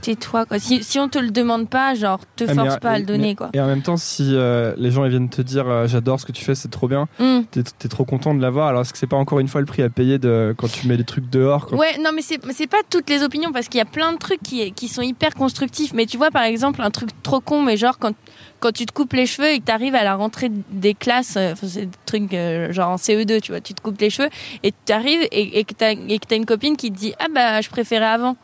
tais-toi 0.00 0.46
quoi. 0.46 0.58
Si, 0.58 0.82
si 0.82 0.98
on 0.98 1.10
te 1.10 1.18
le 1.18 1.30
demande 1.30 1.68
pas, 1.68 1.94
genre 1.94 2.20
te 2.34 2.44
Ah, 2.48 2.54
force 2.54 2.78
pas 2.78 2.92
à 2.92 2.94
le 2.94 3.00
mais- 3.00 3.06
donner 3.06 3.34
quoi. 3.34 3.50
Et 3.52 3.60
en 3.60 3.66
même 3.66 3.82
temps, 3.82 3.98
si 3.98 4.30
euh, 4.34 4.72
les 4.78 4.90
gens 4.90 5.04
ils 5.04 5.10
viennent 5.10 5.28
te 5.28 5.42
dire 5.42 5.68
euh, 5.68 5.86
j'adore 5.86 6.18
ce 6.18 6.24
que 6.24 6.32
tu 6.32 6.42
fais, 6.42 6.54
c'est 6.54 6.70
trop 6.70 6.88
bien, 6.88 7.06
Hmm. 7.18 7.40
t'es 7.50 7.60
es 7.60 7.88
trop 7.88 8.06
content 8.06 8.32
de 8.34 8.40
l'avoir. 8.40 8.68
Alors 8.68 8.80
est-ce 8.80 8.94
que 8.94 8.98
c'est 8.98 9.06
pas 9.06 9.18
encore 9.18 9.40
une 9.40 9.48
fois 9.48 9.60
le 9.60 9.66
prix 9.66 9.82
à 9.82 9.90
payer 9.90 10.18
de 10.18 10.54
quand 10.56 10.72
tu 10.72 10.88
mets 10.88 10.96
des 10.96 11.04
trucs 11.04 11.28
dehors 11.28 11.66
quand- 11.66 11.76
Ouais, 11.76 11.98
non, 12.02 12.12
mais 12.14 12.22
c'est 12.22 12.66
pas 12.66 12.78
toutes 12.88 13.10
les 13.10 13.22
opinions 13.22 13.52
parce 13.52 13.68
qu'il 13.68 13.76
y 13.76 13.82
a 13.82 13.84
plein 13.84 14.12
de 14.14 14.16
trucs 14.18 14.42
qui, 14.42 14.72
qui 14.72 14.88
sont 14.88 15.02
hyper 15.02 15.34
constructifs. 15.34 15.92
Mais 15.92 16.06
tu 16.06 16.16
vois, 16.16 16.30
par 16.30 16.44
exemple, 16.44 16.80
un 16.80 16.90
truc 16.90 17.10
trop 17.22 17.40
con, 17.40 17.60
mais 17.62 17.76
genre 17.76 17.98
quand, 17.98 18.14
quand 18.60 18.72
tu 18.72 18.86
te 18.86 18.92
coupes 18.92 19.12
les 19.12 19.26
cheveux 19.26 19.48
et 19.50 19.58
que 19.60 19.66
tu 19.66 19.72
arrives 19.72 19.94
à 19.96 20.02
la 20.04 20.14
rentrée 20.14 20.50
des 20.70 20.94
classes, 20.94 21.34
euh, 21.36 21.52
c'est 21.62 21.84
des 21.84 21.90
trucs 22.06 22.32
euh, 22.32 22.72
genre 22.72 22.88
en 22.88 22.96
CE2, 22.96 23.42
tu 23.42 23.52
vois, 23.52 23.60
tu 23.60 23.74
te 23.74 23.82
coupes 23.82 24.00
les 24.00 24.08
cheveux 24.08 24.30
et 24.62 24.72
tu 24.86 24.92
arrives 24.94 25.28
et, 25.30 25.58
et 25.58 25.64
que 25.64 25.74
tu 25.74 25.84
as, 25.84 25.92
une 26.36 26.46
copine 26.46 26.78
qui 26.78 26.90
te 26.90 26.96
dit 26.98 27.12
Ah 27.18 27.26
bah, 27.34 27.60
je 27.60 27.68
préférais 27.68 28.06
avant. 28.06 28.38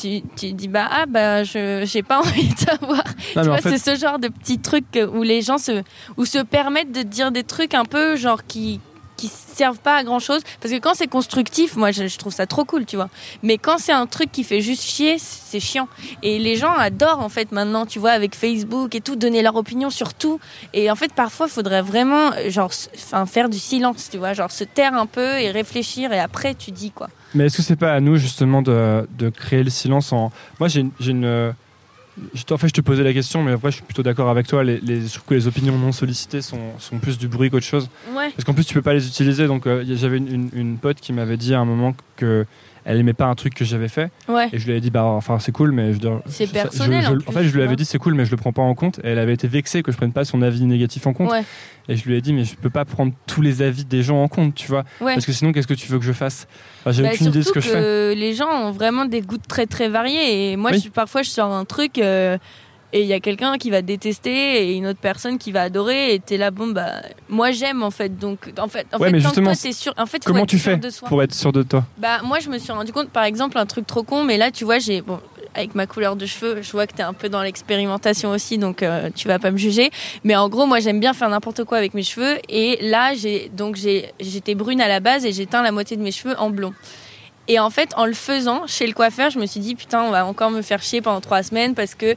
Tu, 0.00 0.22
tu 0.36 0.52
dis 0.52 0.68
bah 0.68 0.88
ah 0.90 1.04
bah 1.06 1.44
je 1.44 1.82
j'ai 1.84 2.02
pas 2.02 2.18
envie 2.24 2.48
de 2.48 2.58
savoir 2.58 3.04
Non, 3.04 3.04
tu 3.04 3.34
mais 3.34 3.40
en 3.40 3.44
vois, 3.44 3.58
fait, 3.58 3.76
c'est 3.76 3.96
ce 3.96 4.00
genre 4.00 4.18
de 4.18 4.28
petits 4.28 4.58
trucs 4.58 4.98
où 5.12 5.22
les 5.22 5.42
gens 5.42 5.58
se, 5.58 5.82
où 6.16 6.24
se 6.24 6.38
permettent 6.38 6.92
de 6.92 7.02
dire 7.02 7.30
des 7.32 7.44
trucs 7.44 7.74
un 7.74 7.84
peu 7.84 8.16
genre 8.16 8.46
qui, 8.46 8.80
qui 9.18 9.28
servent 9.28 9.80
pas 9.80 9.96
à 9.96 10.02
grand 10.04 10.18
chose. 10.18 10.40
Parce 10.62 10.72
que 10.72 10.78
quand 10.78 10.94
c'est 10.94 11.06
constructif, 11.06 11.76
moi 11.76 11.90
je, 11.90 12.06
je 12.06 12.18
trouve 12.18 12.32
ça 12.32 12.46
trop 12.46 12.64
cool, 12.64 12.86
tu 12.86 12.96
vois. 12.96 13.10
Mais 13.42 13.58
quand 13.58 13.76
c'est 13.76 13.92
un 13.92 14.06
truc 14.06 14.32
qui 14.32 14.42
fait 14.42 14.62
juste 14.62 14.82
chier, 14.82 15.16
c'est 15.18 15.60
chiant. 15.60 15.88
Et 16.22 16.38
les 16.38 16.56
gens 16.56 16.72
adorent 16.72 17.20
en 17.20 17.28
fait 17.28 17.52
maintenant, 17.52 17.84
tu 17.84 17.98
vois, 17.98 18.12
avec 18.12 18.34
Facebook 18.34 18.94
et 18.94 19.02
tout, 19.02 19.16
donner 19.16 19.42
leur 19.42 19.56
opinion 19.56 19.90
sur 19.90 20.14
tout. 20.14 20.40
Et 20.72 20.90
en 20.90 20.96
fait, 20.96 21.12
parfois, 21.12 21.46
il 21.46 21.52
faudrait 21.52 21.82
vraiment 21.82 22.30
genre, 22.48 22.70
enfin, 22.94 23.26
faire 23.26 23.50
du 23.50 23.58
silence, 23.58 24.08
tu 24.10 24.16
vois, 24.16 24.32
genre 24.32 24.50
se 24.50 24.64
taire 24.64 24.94
un 24.94 25.06
peu 25.06 25.38
et 25.40 25.50
réfléchir 25.50 26.12
et 26.14 26.18
après 26.20 26.54
tu 26.54 26.70
dis 26.70 26.90
quoi. 26.90 27.08
Mais 27.34 27.46
est-ce 27.46 27.56
que 27.58 27.62
c'est 27.62 27.76
pas 27.76 27.92
à 27.94 28.00
nous 28.00 28.16
justement 28.16 28.62
de, 28.62 29.06
de 29.18 29.28
créer 29.28 29.62
le 29.64 29.70
silence 29.70 30.12
en. 30.12 30.32
Moi 30.58 30.68
j'ai 30.68 30.80
une. 30.80 30.90
une, 31.06 31.24
euh, 31.24 31.52
en 32.50 32.58
fait, 32.58 32.68
je 32.68 32.72
te 32.74 32.80
posais 32.82 33.02
la 33.04 33.14
question, 33.14 33.42
mais 33.42 33.52
après, 33.52 33.70
je 33.70 33.76
suis 33.76 33.84
plutôt 33.84 34.02
d'accord 34.02 34.28
avec 34.28 34.46
toi. 34.46 34.62
Les, 34.62 34.78
les- 34.80 35.06
je 35.06 35.14
trouve 35.14 35.24
que 35.28 35.34
les 35.34 35.46
opinions 35.46 35.78
non 35.78 35.90
sollicitées 35.92 36.42
sont, 36.42 36.58
sont 36.78 36.98
plus 36.98 37.16
du 37.16 37.28
bruit 37.28 37.48
qu'autre 37.50 37.64
chose. 37.64 37.88
Ouais. 38.14 38.30
Parce 38.32 38.44
qu'en 38.44 38.52
plus, 38.52 38.64
tu 38.64 38.74
peux 38.74 38.82
pas 38.82 38.92
les 38.92 39.06
utiliser. 39.06 39.46
Donc, 39.46 39.66
euh, 39.66 39.84
j'avais 39.88 40.18
une, 40.18 40.28
une- 40.28 40.50
une 40.52 40.76
pote 40.76 41.00
qui 41.00 41.12
m'avait 41.14 41.38
dit 41.38 41.54
à 41.54 41.60
un 41.60 41.64
moment 41.64 41.94
que 42.16 42.44
elle 42.84 42.98
aimait 42.98 43.12
pas 43.12 43.26
un 43.26 43.34
truc 43.34 43.54
que 43.54 43.64
j'avais 43.64 43.88
fait. 43.88 44.10
Ouais. 44.28 44.48
Et 44.52 44.58
je 44.58 44.64
lui 44.64 44.72
avais 44.72 44.80
dit, 44.80 44.90
bah, 44.90 45.04
enfin, 45.04 45.38
c'est 45.38 45.52
cool, 45.52 45.72
mais 45.72 45.92
je. 45.92 45.98
C'est 46.26 46.46
je- 46.46 46.52
personnel, 46.52 47.02
je- 47.02 47.08
en 47.08 47.10
je- 47.12 47.16
plus, 47.18 47.28
en 47.28 47.32
fait, 47.32 47.44
je 47.44 47.54
lui 47.54 47.62
avais 47.62 47.76
dit, 47.76 47.84
c'est 47.84 47.98
cool, 47.98 48.14
mais 48.14 48.24
je 48.24 48.30
le 48.30 48.36
prends 48.36 48.52
pas 48.52 48.62
en 48.62 48.74
compte. 48.74 48.98
Et 49.04 49.08
elle 49.08 49.18
avait 49.18 49.34
été 49.34 49.48
vexée 49.48 49.82
que 49.82 49.92
je 49.92 49.96
prenne 49.96 50.12
pas 50.12 50.24
son 50.24 50.42
avis 50.42 50.64
négatif 50.64 51.06
en 51.06 51.12
compte. 51.12 51.30
Ouais. 51.30 51.44
Et 51.88 51.96
je 51.96 52.04
lui 52.08 52.16
ai 52.16 52.20
dit, 52.20 52.32
mais 52.32 52.44
je 52.44 52.54
peux 52.56 52.70
pas 52.70 52.84
prendre 52.84 53.12
tous 53.26 53.42
les 53.42 53.62
avis 53.62 53.84
des 53.84 54.02
gens 54.02 54.22
en 54.22 54.28
compte, 54.28 54.54
tu 54.54 54.68
vois. 54.68 54.84
Ouais. 55.00 55.14
Parce 55.14 55.26
que 55.26 55.32
sinon, 55.32 55.52
qu'est-ce 55.52 55.66
que 55.66 55.74
tu 55.74 55.90
veux 55.90 55.98
que 55.98 56.04
je 56.04 56.12
fasse? 56.12 56.46
Enfin, 56.80 56.92
J'ai 56.92 57.02
Bah, 57.02 57.10
aucune 57.12 57.26
idée 57.28 57.38
de 57.40 57.44
ce 57.44 57.52
que 57.52 57.60
je 57.60 57.68
fais. 57.68 58.14
les 58.14 58.34
gens 58.34 58.48
ont 58.48 58.70
vraiment 58.70 59.04
des 59.04 59.20
goûts 59.22 59.38
très 59.48 59.66
très 59.66 59.88
variés 59.88 60.52
et 60.52 60.56
moi 60.56 60.70
Oui. 60.72 60.80
je, 60.84 60.88
parfois 60.90 61.22
je 61.22 61.30
sors 61.30 61.52
un 61.52 61.64
truc 61.64 61.98
euh, 61.98 62.38
et 62.92 63.02
il 63.02 63.06
y 63.06 63.12
a 63.12 63.20
quelqu'un 63.20 63.56
qui 63.58 63.70
va 63.70 63.82
détester 63.82 64.68
et 64.70 64.74
une 64.76 64.86
autre 64.86 64.98
personne 65.00 65.38
qui 65.38 65.52
va 65.52 65.62
adorer 65.62 66.14
et 66.14 66.18
t'es 66.20 66.36
là 66.36 66.50
bon 66.50 66.68
bah 66.68 66.94
moi 67.28 67.50
j'aime 67.52 67.82
en 67.82 67.90
fait 67.90 68.18
donc 68.18 68.50
en 68.58 68.68
fait 68.68 68.86
en 68.92 68.98
Ouais, 68.98 69.06
fait 69.08 69.12
mais 69.12 69.18
tant 69.22 69.28
justement, 69.28 69.52
que 69.52 69.56
toi 69.62 69.72
sûr 69.72 69.94
en 69.96 70.06
fait 70.06 70.24
Comment 70.24 70.46
tu 70.46 70.58
fais 70.58 70.76
de 70.76 70.90
soi. 70.90 71.08
pour 71.08 71.22
être 71.22 71.34
sûr 71.34 71.52
de 71.52 71.62
toi? 71.62 71.84
Bah 71.98 72.20
moi 72.24 72.38
je 72.40 72.48
me 72.48 72.58
suis 72.58 72.72
rendu 72.72 72.92
compte 72.92 73.10
par 73.10 73.24
exemple 73.24 73.58
un 73.58 73.66
truc 73.66 73.86
trop 73.86 74.02
con 74.02 74.24
mais 74.24 74.36
là 74.38 74.50
tu 74.50 74.64
vois 74.64 74.78
j'ai 74.78 75.00
bon 75.02 75.20
avec 75.54 75.74
ma 75.74 75.86
couleur 75.88 76.14
de 76.14 76.26
cheveux, 76.26 76.62
je 76.62 76.70
vois 76.70 76.86
que 76.86 76.94
t'es 76.94 77.02
un 77.02 77.12
peu 77.12 77.28
dans 77.28 77.42
l'expérimentation 77.42 78.30
aussi, 78.30 78.56
donc 78.56 78.84
euh, 78.84 79.10
tu 79.16 79.26
vas 79.26 79.40
pas 79.40 79.50
me 79.50 79.56
juger. 79.56 79.90
Mais 80.22 80.36
en 80.36 80.48
gros, 80.48 80.64
moi 80.64 80.78
j'aime 80.78 81.00
bien 81.00 81.12
faire 81.12 81.28
n'importe 81.28 81.64
quoi 81.64 81.76
avec 81.76 81.92
mes 81.92 82.04
cheveux. 82.04 82.38
Et 82.48 82.78
là, 82.82 83.14
j'ai 83.14 83.50
donc 83.56 83.74
j'ai 83.74 84.12
j'étais 84.20 84.54
brune 84.54 84.80
à 84.80 84.86
la 84.86 85.00
base 85.00 85.26
et 85.26 85.32
j'ai 85.32 85.46
teint 85.46 85.62
la 85.64 85.72
moitié 85.72 85.96
de 85.96 86.02
mes 86.02 86.12
cheveux 86.12 86.36
en 86.38 86.50
blond. 86.50 86.72
Et 87.50 87.58
en 87.58 87.68
fait, 87.68 87.92
en 87.96 88.06
le 88.06 88.12
faisant 88.12 88.68
chez 88.68 88.86
le 88.86 88.92
coiffeur, 88.92 89.28
je 89.30 89.40
me 89.40 89.44
suis 89.44 89.58
dit 89.58 89.74
putain, 89.74 90.02
on 90.02 90.12
va 90.12 90.24
encore 90.24 90.52
me 90.52 90.62
faire 90.62 90.80
chier 90.80 91.02
pendant 91.02 91.20
trois 91.20 91.42
semaines 91.42 91.74
parce 91.74 91.96
que. 91.96 92.14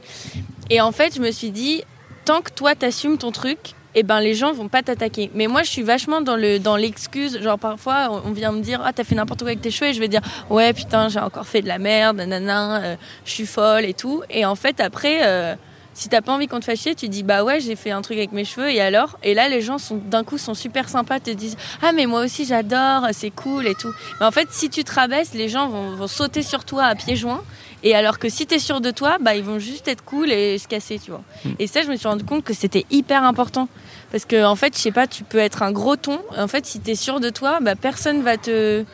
Et 0.70 0.80
en 0.80 0.92
fait, 0.92 1.16
je 1.16 1.20
me 1.20 1.32
suis 1.32 1.50
dit 1.50 1.82
tant 2.24 2.40
que 2.40 2.52
toi 2.52 2.76
t'assumes 2.76 3.18
ton 3.18 3.32
truc, 3.32 3.58
eh 3.96 4.04
ben 4.04 4.20
les 4.20 4.34
gens 4.34 4.52
vont 4.52 4.68
pas 4.68 4.84
t'attaquer. 4.84 5.32
Mais 5.34 5.48
moi 5.48 5.64
je 5.64 5.70
suis 5.70 5.82
vachement 5.82 6.20
dans 6.20 6.36
le 6.36 6.60
dans 6.60 6.76
l'excuse, 6.76 7.42
genre 7.42 7.58
parfois 7.58 8.22
on 8.24 8.30
vient 8.30 8.52
me 8.52 8.60
dire 8.60 8.80
ah 8.84 8.92
t'as 8.92 9.02
fait 9.02 9.16
n'importe 9.16 9.40
quoi 9.40 9.48
avec 9.48 9.60
tes 9.60 9.72
cheveux 9.72 9.90
et 9.90 9.94
je 9.94 9.98
vais 9.98 10.06
dire 10.06 10.22
ouais 10.50 10.72
putain 10.72 11.08
j'ai 11.08 11.18
encore 11.18 11.48
fait 11.48 11.62
de 11.62 11.68
la 11.68 11.78
merde, 11.78 12.18
nanana, 12.18 12.82
euh, 12.82 12.96
je 13.24 13.32
suis 13.32 13.46
folle 13.46 13.84
et 13.84 13.94
tout. 13.94 14.22
Et 14.30 14.44
en 14.44 14.54
fait 14.54 14.78
après 14.78 15.18
euh, 15.24 15.56
si 15.94 16.08
t'as 16.08 16.20
pas 16.20 16.32
envie 16.32 16.46
qu'on 16.48 16.60
te 16.60 16.64
fasse 16.64 16.80
chier, 16.80 16.94
tu 16.94 17.08
dis 17.08 17.22
bah 17.22 17.44
ouais 17.44 17.60
j'ai 17.60 17.76
fait 17.76 17.90
un 17.90 18.02
truc 18.02 18.18
avec 18.18 18.32
mes 18.32 18.44
cheveux 18.44 18.70
et 18.70 18.80
alors? 18.80 19.18
Et 19.22 19.32
là 19.34 19.48
les 19.48 19.62
gens 19.62 19.78
sont 19.78 19.96
d'un 19.96 20.24
coup 20.24 20.36
sont 20.38 20.54
super 20.54 20.88
sympas, 20.88 21.20
te 21.20 21.30
disent 21.30 21.56
ah 21.82 21.92
mais 21.92 22.06
moi 22.06 22.24
aussi 22.24 22.44
j'adore, 22.44 23.06
c'est 23.12 23.30
cool 23.30 23.66
et 23.66 23.74
tout. 23.74 23.92
Mais 24.20 24.26
en 24.26 24.30
fait 24.32 24.48
si 24.50 24.68
tu 24.68 24.84
te 24.84 24.92
rabaisses, 24.92 25.34
les 25.34 25.48
gens 25.48 25.68
vont, 25.68 25.96
vont 25.96 26.06
sauter 26.08 26.42
sur 26.42 26.64
toi 26.64 26.84
à 26.84 26.94
pieds 26.94 27.16
joints. 27.16 27.42
Et 27.86 27.94
alors 27.94 28.18
que 28.18 28.30
si 28.30 28.46
t'es 28.46 28.58
sûr 28.58 28.80
de 28.80 28.90
toi, 28.90 29.18
bah 29.20 29.36
ils 29.36 29.44
vont 29.44 29.58
juste 29.58 29.88
être 29.88 30.02
cool 30.04 30.32
et 30.32 30.56
se 30.56 30.66
casser, 30.66 30.98
tu 30.98 31.10
vois. 31.10 31.22
Et 31.58 31.66
ça, 31.66 31.82
je 31.82 31.88
me 31.88 31.96
suis 31.96 32.08
rendu 32.08 32.24
compte 32.24 32.42
que 32.42 32.54
c'était 32.54 32.86
hyper 32.90 33.22
important. 33.24 33.68
Parce 34.10 34.24
que, 34.24 34.42
en 34.42 34.56
fait, 34.56 34.74
je 34.74 34.80
sais 34.80 34.90
pas, 34.90 35.06
tu 35.06 35.22
peux 35.22 35.36
être 35.36 35.62
un 35.62 35.70
gros 35.70 35.96
ton. 35.96 36.18
En 36.38 36.48
fait, 36.48 36.64
si 36.64 36.80
t'es 36.80 36.94
sûr 36.94 37.20
de 37.20 37.28
toi, 37.28 37.58
bah 37.60 37.74
personne 37.74 38.22
va 38.22 38.38
te. 38.38 38.84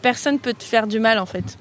Personne 0.00 0.38
peut 0.38 0.54
te 0.54 0.62
faire 0.62 0.86
du 0.86 1.00
mal, 1.00 1.18
en 1.18 1.26
fait. 1.26 1.58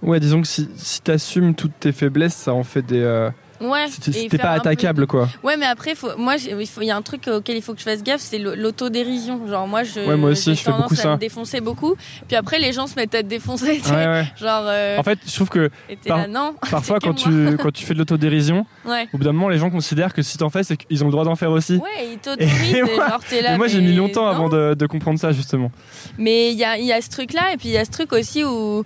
Ouais, 0.00 0.20
disons 0.20 0.42
que 0.42 0.46
si, 0.46 0.68
si 0.76 1.00
t'assumes 1.00 1.56
toutes 1.56 1.80
tes 1.80 1.90
faiblesses, 1.90 2.34
ça 2.36 2.52
en 2.54 2.62
fait 2.62 2.82
des. 2.82 3.00
euh, 3.00 3.30
Ouais. 3.60 3.86
faire 3.88 4.40
pas 4.40 4.50
attaquable, 4.52 5.06
quoi. 5.06 5.28
Ouais, 5.42 5.56
mais 5.56 5.66
après, 5.66 5.94
faut, 5.94 6.16
moi, 6.16 6.34
il 6.36 6.86
y 6.86 6.90
a 6.90 6.96
un 6.96 7.02
truc 7.02 7.28
auquel 7.28 7.56
il 7.56 7.62
faut 7.62 7.72
que 7.72 7.78
je 7.80 7.84
fasse 7.84 8.02
gaffe, 8.02 8.20
c'est 8.20 8.38
l'autodérision. 8.38 9.46
Genre, 9.48 9.66
moi, 9.66 9.82
je. 9.84 10.00
Ouais, 10.00 10.16
moi 10.16 10.30
aussi, 10.30 10.54
je 10.54 10.60
fais 10.62 10.72
beaucoup 10.72 10.94
à 10.94 10.96
ça. 10.96 11.12
me 11.12 11.16
défoncer 11.18 11.60
beaucoup. 11.60 11.94
Puis 12.26 12.36
après, 12.36 12.58
les 12.58 12.72
gens 12.72 12.86
se 12.86 12.94
mettent 12.96 13.14
à 13.14 13.22
te 13.22 13.28
défoncer. 13.28 13.80
Ouais, 13.90 14.06
ouais. 14.06 14.24
Genre. 14.36 14.64
euh, 14.66 14.98
En 14.98 15.02
fait, 15.02 15.18
je 15.26 15.34
trouve 15.34 15.48
que 15.48 15.70
et 15.88 15.96
t'es 15.96 16.08
par- 16.08 16.18
là, 16.18 16.26
non. 16.28 16.54
parfois, 16.70 16.98
quand 17.00 17.14
tu, 17.14 17.56
quand 17.56 17.72
tu 17.72 17.84
fais 17.84 17.94
de 17.94 17.98
l'autodérision, 17.98 18.66
Ouais. 18.84 19.08
au 19.12 19.18
bout 19.18 19.24
d'un 19.24 19.32
moment, 19.32 19.48
les 19.48 19.58
gens 19.58 19.70
considèrent 19.70 20.12
que 20.12 20.22
si 20.22 20.36
t'en 20.38 20.50
fais, 20.50 20.62
c'est 20.62 20.76
qu'ils 20.76 21.02
ont 21.02 21.06
le 21.06 21.12
droit 21.12 21.24
d'en 21.24 21.36
faire 21.36 21.50
aussi. 21.50 21.74
Ouais, 21.76 22.08
ils 22.12 22.18
t'autorisent. 22.18 22.74
Genre, 22.96 23.20
t'es 23.28 23.42
là. 23.42 23.52
Mais 23.52 23.58
moi, 23.58 23.68
j'ai 23.68 23.80
mis 23.80 23.94
longtemps 23.94 24.24
non. 24.24 24.30
avant 24.30 24.48
de, 24.48 24.74
de 24.74 24.86
comprendre 24.86 25.18
ça, 25.18 25.32
justement. 25.32 25.70
Mais 26.18 26.52
il 26.52 26.58
y 26.58 26.64
a, 26.64 26.76
il 26.78 26.84
y 26.86 26.92
a 26.92 27.00
ce 27.00 27.08
truc-là, 27.10 27.52
et 27.52 27.56
puis 27.56 27.68
il 27.68 27.72
y 27.72 27.78
a 27.78 27.84
ce 27.84 27.90
truc 27.90 28.12
aussi 28.12 28.44
où. 28.44 28.84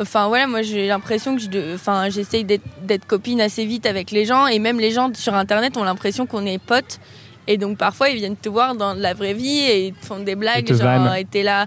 Enfin 0.00 0.28
voilà, 0.28 0.46
moi 0.46 0.62
j'ai 0.62 0.86
l'impression 0.88 1.36
que 1.36 1.42
je, 1.42 1.74
enfin 1.74 2.08
j'essaye 2.08 2.44
d'être 2.44 3.06
copine 3.06 3.40
assez 3.40 3.64
vite 3.64 3.84
avec 3.86 4.10
les 4.10 4.24
gens, 4.24 4.46
et 4.46 4.58
même 4.58 4.80
les 4.80 4.90
gens 4.92 5.10
sur 5.14 5.34
internet 5.34 5.76
ont 5.76 5.84
l'impression 5.84 6.26
qu'on 6.26 6.46
est 6.46 6.58
potes, 6.58 6.98
et 7.46 7.58
donc 7.58 7.76
parfois 7.76 8.08
ils 8.08 8.16
viennent 8.16 8.36
te 8.36 8.48
voir 8.48 8.74
dans 8.74 8.94
la 8.94 9.12
vraie 9.14 9.34
vie 9.34 9.58
et 9.60 9.86
ils 9.88 9.92
te 9.94 10.06
font 10.06 10.20
des 10.20 10.36
blagues, 10.36 10.66
genre 10.78 11.14
t'es 11.30 11.42
là, 11.42 11.66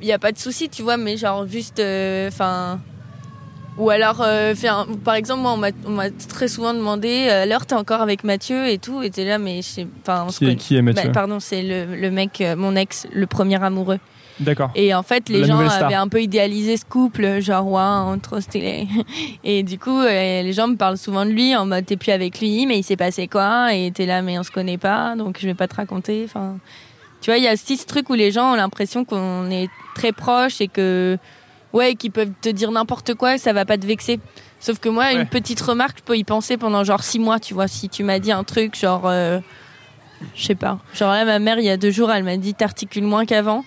il 0.00 0.06
y 0.06 0.12
a 0.12 0.18
pas 0.18 0.32
de 0.32 0.38
souci, 0.38 0.68
tu 0.68 0.82
vois, 0.82 0.96
mais 0.96 1.16
genre 1.16 1.46
juste, 1.46 1.78
euh, 1.78 2.28
enfin. 2.28 2.80
ou 3.76 3.90
alors, 3.90 4.20
euh, 4.22 4.54
faire- 4.54 4.86
par 5.04 5.14
exemple, 5.14 5.42
moi, 5.42 5.56
on 5.84 5.90
m'a- 5.90 6.10
très 6.28 6.46
souvent 6.46 6.72
demandé, 6.74 7.26
euh, 7.28 7.42
alors 7.42 7.66
t'es 7.66 7.74
encore 7.74 8.02
avec 8.02 8.22
Mathieu 8.22 8.68
et 8.68 8.78
tout, 8.78 9.02
et 9.02 9.10
t'es 9.10 9.24
là, 9.24 9.38
mais 9.38 9.62
je 9.62 9.66
sais, 9.68 9.86
enfin, 10.02 10.26
Qui, 10.28 10.44
est- 10.52 10.56
qui 10.56 10.76
est 10.76 10.82
Mathieu 10.82 11.08
bah, 11.08 11.12
pardon, 11.12 11.40
c'est 11.40 11.62
le, 11.62 11.96
le 11.96 12.10
mec, 12.12 12.40
euh, 12.40 12.54
mon 12.54 12.76
ex, 12.76 13.06
le 13.12 13.26
premier 13.26 13.60
amoureux. 13.62 13.98
D'accord. 14.40 14.70
Et 14.74 14.92
en 14.94 15.02
fait, 15.02 15.28
les 15.28 15.40
La 15.40 15.46
gens 15.46 15.58
avaient 15.60 15.94
un 15.94 16.08
peu 16.08 16.20
idéalisé 16.22 16.76
ce 16.76 16.84
couple, 16.84 17.40
genre, 17.40 17.66
ouais, 17.68 18.18
trop 18.20 18.40
stylé. 18.40 18.88
Et 19.44 19.62
du 19.62 19.78
coup, 19.78 19.98
euh, 20.00 20.42
les 20.42 20.52
gens 20.52 20.66
me 20.68 20.76
parlent 20.76 20.98
souvent 20.98 21.24
de 21.24 21.30
lui 21.30 21.54
en 21.54 21.66
mode, 21.66 21.86
t'es 21.86 21.96
plus 21.96 22.10
avec 22.12 22.40
lui, 22.40 22.66
mais 22.66 22.78
il 22.78 22.82
s'est 22.82 22.96
passé 22.96 23.28
quoi? 23.28 23.72
Et 23.74 23.90
t'es 23.92 24.06
là, 24.06 24.22
mais 24.22 24.38
on 24.38 24.42
se 24.42 24.50
connaît 24.50 24.78
pas, 24.78 25.14
donc 25.16 25.38
je 25.40 25.46
vais 25.46 25.54
pas 25.54 25.68
te 25.68 25.76
raconter. 25.76 26.22
Enfin, 26.24 26.56
tu 27.20 27.30
vois, 27.30 27.38
il 27.38 27.44
y 27.44 27.48
a 27.48 27.52
aussi 27.52 27.76
ce 27.76 27.86
truc 27.86 28.10
où 28.10 28.14
les 28.14 28.32
gens 28.32 28.52
ont 28.52 28.56
l'impression 28.56 29.04
qu'on 29.04 29.50
est 29.50 29.68
très 29.94 30.10
proches 30.12 30.60
et 30.60 30.68
que, 30.68 31.16
ouais, 31.72 31.94
qu'ils 31.94 32.10
peuvent 32.10 32.32
te 32.42 32.48
dire 32.48 32.72
n'importe 32.72 33.14
quoi, 33.14 33.38
ça 33.38 33.52
va 33.52 33.64
pas 33.64 33.78
te 33.78 33.86
vexer. 33.86 34.18
Sauf 34.58 34.78
que 34.80 34.88
moi, 34.88 35.04
Ouais. 35.04 35.14
une 35.14 35.26
petite 35.26 35.60
remarque, 35.60 35.98
je 35.98 36.02
peux 36.04 36.16
y 36.18 36.24
penser 36.24 36.56
pendant 36.56 36.82
genre 36.84 37.04
six 37.04 37.18
mois, 37.20 37.38
tu 37.38 37.54
vois. 37.54 37.68
Si 37.68 37.88
tu 37.88 38.02
m'as 38.02 38.18
dit 38.18 38.32
un 38.32 38.42
truc, 38.44 38.76
genre, 38.76 39.02
euh, 39.04 39.38
je 40.34 40.44
sais 40.44 40.54
pas. 40.54 40.78
Genre 40.94 41.12
là, 41.12 41.24
ma 41.24 41.38
mère, 41.38 41.58
il 41.58 41.64
y 41.66 41.70
a 41.70 41.76
deux 41.76 41.90
jours, 41.90 42.10
elle 42.10 42.24
m'a 42.24 42.36
dit 42.36 42.54
t'articules 42.54 43.04
moins 43.04 43.26
qu'avant. 43.26 43.64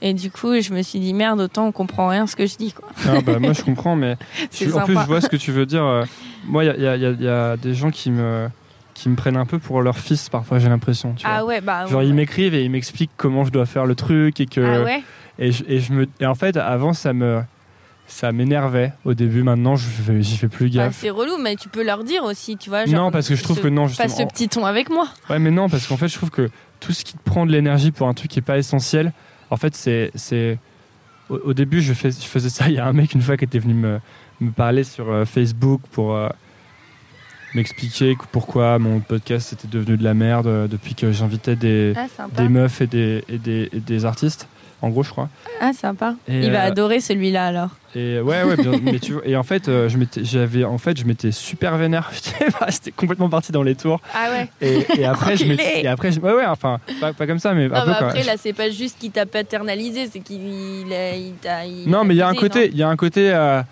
Et 0.00 0.14
du 0.14 0.30
coup, 0.30 0.60
je 0.60 0.72
me 0.72 0.82
suis 0.82 1.00
dit 1.00 1.12
merde, 1.12 1.40
autant 1.40 1.66
on 1.66 1.72
comprend 1.72 2.08
rien 2.08 2.26
ce 2.26 2.36
que 2.36 2.46
je 2.46 2.56
dis, 2.56 2.72
quoi. 2.72 2.88
Ah, 3.06 3.20
bah, 3.20 3.38
moi 3.40 3.52
je 3.52 3.62
comprends, 3.62 3.96
mais 3.96 4.16
je- 4.52 4.70
en 4.72 4.84
plus 4.84 4.94
je 4.94 5.06
vois 5.06 5.20
ce 5.20 5.28
que 5.28 5.36
tu 5.36 5.50
veux 5.50 5.66
dire. 5.66 5.82
euh, 5.84 6.04
Moi, 6.46 6.64
il 6.64 6.74
y 6.76 6.78
y 6.80 6.82
y 6.82 6.86
a- 6.86 6.96
il 6.96 7.20
y 7.22 7.28
a 7.28 7.56
des 7.56 7.74
gens 7.74 7.90
qui 7.90 8.10
me 8.10 8.48
qui 8.94 9.08
me 9.08 9.14
prennent 9.16 9.36
un 9.36 9.46
peu 9.46 9.58
pour 9.60 9.80
leur 9.82 9.96
fils. 9.98 10.28
Parfois, 10.28 10.58
j'ai 10.58 10.68
l'impression. 10.68 11.14
Ah 11.24 11.40
vois. 11.40 11.48
ouais, 11.48 11.60
bah. 11.60 11.86
Genre 11.86 12.00
ouais. 12.00 12.06
ils 12.08 12.14
m'écrivent 12.14 12.54
et 12.54 12.64
ils 12.64 12.70
m'expliquent 12.70 13.10
comment 13.16 13.44
je 13.44 13.50
dois 13.50 13.66
faire 13.66 13.86
le 13.86 13.94
truc 13.94 14.40
et 14.40 14.46
que 14.46 14.60
Ah 14.60 14.82
ouais 14.84 15.02
et, 15.38 15.52
je, 15.52 15.62
et 15.68 15.78
je 15.78 15.92
me 15.92 16.08
et 16.20 16.26
en 16.26 16.34
fait 16.34 16.56
avant 16.56 16.92
ça 16.92 17.12
me 17.12 17.40
ça 18.06 18.32
m'énervait 18.32 18.92
au 19.04 19.14
début. 19.14 19.42
Maintenant, 19.42 19.76
j'y 19.76 20.36
fais 20.36 20.48
plus 20.48 20.66
Bah, 20.70 20.84
gaffe. 20.86 20.96
c'est 21.00 21.10
relou, 21.10 21.36
mais 21.38 21.56
tu 21.56 21.68
peux 21.68 21.84
leur 21.84 22.04
dire 22.04 22.24
aussi, 22.24 22.56
tu 22.56 22.70
vois. 22.70 22.86
genre, 22.86 22.94
non, 23.04 23.10
parce 23.10 23.28
que 23.28 23.34
je 23.36 23.42
trouve 23.42 23.58
ce- 23.58 23.62
que 23.62 23.68
non 23.68 23.86
justement. 23.86 24.08
ce 24.08 24.22
petit 24.22 24.48
ton 24.48 24.64
avec 24.64 24.88
moi. 24.90 25.06
Ouais, 25.28 25.38
mais 25.38 25.50
non, 25.50 25.68
parce 25.68 25.86
qu'en 25.86 25.96
fait, 25.98 26.08
je 26.08 26.14
trouve 26.16 26.30
que 26.30 26.48
tout 26.80 26.92
ce 26.92 27.04
qui 27.04 27.12
te 27.14 27.22
prend 27.22 27.44
de 27.46 27.52
l'énergie 27.52 27.90
pour 27.90 28.08
un 28.08 28.14
truc 28.14 28.30
qui 28.30 28.38
est 28.38 28.42
pas 28.42 28.56
essentiel, 28.58 29.12
en 29.50 29.56
fait, 29.56 29.74
c'est. 29.74 30.10
c'est... 30.14 30.58
Au, 31.28 31.36
au 31.36 31.52
début, 31.54 31.82
je, 31.82 31.92
fais, 31.92 32.10
je 32.10 32.26
faisais 32.26 32.48
ça. 32.48 32.68
Il 32.68 32.74
y 32.74 32.78
a 32.78 32.86
un 32.86 32.92
mec, 32.92 33.12
une 33.14 33.20
fois, 33.22 33.36
qui 33.36 33.44
était 33.44 33.58
venu 33.58 33.74
me, 33.74 34.00
me 34.40 34.50
parler 34.50 34.82
sur 34.84 35.10
euh, 35.10 35.24
Facebook 35.26 35.82
pour 35.92 36.14
euh, 36.16 36.28
m'expliquer 37.54 38.14
que- 38.16 38.24
pourquoi 38.30 38.78
mon 38.78 39.00
podcast 39.00 39.52
était 39.52 39.68
devenu 39.68 39.96
de 39.96 40.04
la 40.04 40.14
merde 40.14 40.46
euh, 40.46 40.66
depuis 40.68 40.94
que 40.94 41.12
j'invitais 41.12 41.56
des, 41.56 41.92
Ah, 41.96 42.06
des 42.36 42.48
meufs 42.48 42.80
et 42.80 42.86
des, 42.86 43.24
et, 43.28 43.38
des, 43.38 43.68
et 43.72 43.80
des 43.80 44.04
artistes, 44.04 44.48
en 44.80 44.90
gros, 44.90 45.02
je 45.02 45.10
crois. 45.10 45.28
Ah, 45.60 45.72
sympa. 45.72 46.14
Et, 46.28 46.44
Il 46.46 46.52
va 46.52 46.64
euh, 46.64 46.68
adorer 46.68 47.00
celui-là 47.00 47.46
alors. 47.46 47.70
Et 47.96 48.20
ouais, 48.20 48.44
ouais, 48.44 48.56
bien- 48.56 48.78
mais 48.82 48.98
tu 49.00 49.14
vois, 49.14 49.22
et 49.26 49.34
en 49.36 49.42
fait, 49.42 49.68
euh, 49.68 49.88
je 49.88 49.98
m'étais, 49.98 50.24
j'avais, 50.24 50.62
en 50.64 50.78
fait, 50.78 50.96
je 50.98 51.04
m'étais 51.04 51.32
super 51.32 51.76
vénère. 51.78 52.10
J'étais 52.68 52.92
complètement 52.92 53.28
parti 53.28 53.50
dans 53.50 53.62
les 53.64 53.74
tours. 53.74 54.00
Ah 54.14 54.28
ouais. 54.30 54.48
Et, 54.60 54.86
et 55.00 55.04
après, 55.04 55.36
je 55.36 55.44
m'étais, 55.46 55.82
et 55.82 55.88
après, 55.88 56.12
je- 56.12 56.20
ouais, 56.20 56.32
ouais, 56.32 56.46
enfin, 56.46 56.78
pas, 57.00 57.12
pas 57.12 57.26
comme 57.26 57.38
ça, 57.40 57.54
mais 57.54 57.64
un 57.64 57.68
Non, 57.68 57.82
peu 57.82 57.90
mais 57.90 57.96
quoi. 57.96 58.06
après, 58.08 58.22
là, 58.24 58.34
c'est 58.38 58.52
pas 58.52 58.70
juste 58.70 58.98
qu'il 58.98 59.10
t'a 59.10 59.26
paternalisé, 59.26 60.06
c'est 60.12 60.20
qu'il 60.20 60.92
a- 60.92 61.16
il 61.16 61.32
t'a. 61.40 61.64
il 61.66 61.88
Non, 61.90 62.04
mais 62.04 62.14
il 62.14 62.18
y 62.18 62.22
a 62.22 62.28
un 62.28 62.34
côté, 62.34 62.68
il 62.68 62.76
y 62.76 62.82
a 62.84 62.88
un 62.88 62.96
côté, 62.96 63.32
euh, 63.34 63.62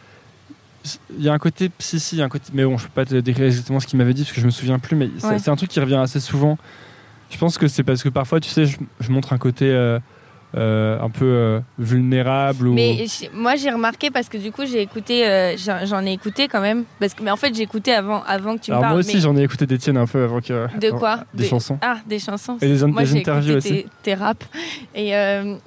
il 1.19 1.25
y 1.25 1.29
a 1.29 1.33
un 1.33 1.39
côté, 1.39 1.71
si, 1.79 1.99
si, 2.01 2.17
il 2.17 2.19
y 2.19 2.23
a 2.23 2.25
un 2.25 2.29
côté, 2.29 2.51
mais 2.55 2.65
bon, 2.65 2.79
je 2.79 2.85
peux 2.85 2.93
pas 2.93 3.05
te 3.05 3.15
décrire 3.17 3.47
exactement 3.47 3.81
ce 3.81 3.87
qu'il 3.87 3.99
m'avait 3.99 4.15
dit 4.15 4.23
parce 4.23 4.33
que 4.35 4.41
je 4.41 4.47
me 4.47 4.51
souviens 4.51 4.79
plus, 4.79 4.97
mais 4.97 5.09
c'est 5.21 5.49
un 5.51 5.57
truc 5.57 5.71
qui 5.71 5.79
revient 5.81 5.97
assez 5.97 6.21
souvent. 6.21 6.59
Je 7.31 7.39
pense 7.39 7.59
que 7.59 7.67
c'est 7.69 7.83
parce 7.83 8.03
que 8.05 8.09
parfois, 8.09 8.39
tu 8.41 8.49
sais, 8.51 8.67
je, 8.67 8.77
je 9.01 9.11
montre 9.11 9.33
un 9.33 9.39
côté 9.39 9.69
euh, 10.55 10.99
un 11.01 11.11
peu 11.11 11.25
euh, 11.25 11.61
vulnérable 11.79 12.69
ou. 12.69 12.75
Mais 12.75 13.05
moi 13.35 13.57
j'ai 13.57 13.71
remarqué 13.71 14.11
parce 14.11 14.29
que 14.29 14.39
du 14.39 14.53
coup 14.53 14.63
j'ai 14.65 14.81
écouté, 14.81 15.27
euh, 15.27 15.57
j'en 15.85 16.05
ai 16.07 16.13
écouté 16.13 16.49
quand 16.49 16.61
même. 16.61 16.85
Parce 16.99 17.15
que, 17.15 17.23
mais 17.23 17.31
en 17.31 17.37
fait 17.37 17.55
j'ai 17.55 17.63
écouté 17.63 17.93
avant, 17.93 18.23
avant 18.23 18.57
que 18.57 18.63
tu 18.63 18.71
me 18.71 18.77
parles. 18.77 18.91
moi 18.91 19.01
aussi, 19.01 19.17
mais 19.17 19.21
j'en 19.21 19.37
ai 19.37 19.43
écouté 19.43 19.67
des 19.67 19.77
tiennes 19.77 19.99
un 19.99 20.07
peu 20.07 20.25
avant 20.25 20.41
que. 20.41 20.67
de 20.79 20.91
quoi? 20.91 21.25
Des 21.35 21.47
chansons. 21.47 21.79
Ah, 21.83 21.99
des 22.07 22.19
chansons. 22.19 22.59
Et 22.63 22.69
des, 22.69 22.87
Moi 22.87 23.03
des 23.03 23.17
interviews 23.17 23.57
aussi. 23.57 23.69
tes, 23.69 23.87
tes 24.03 24.15
raps. 24.15 24.47
Et 24.95 25.13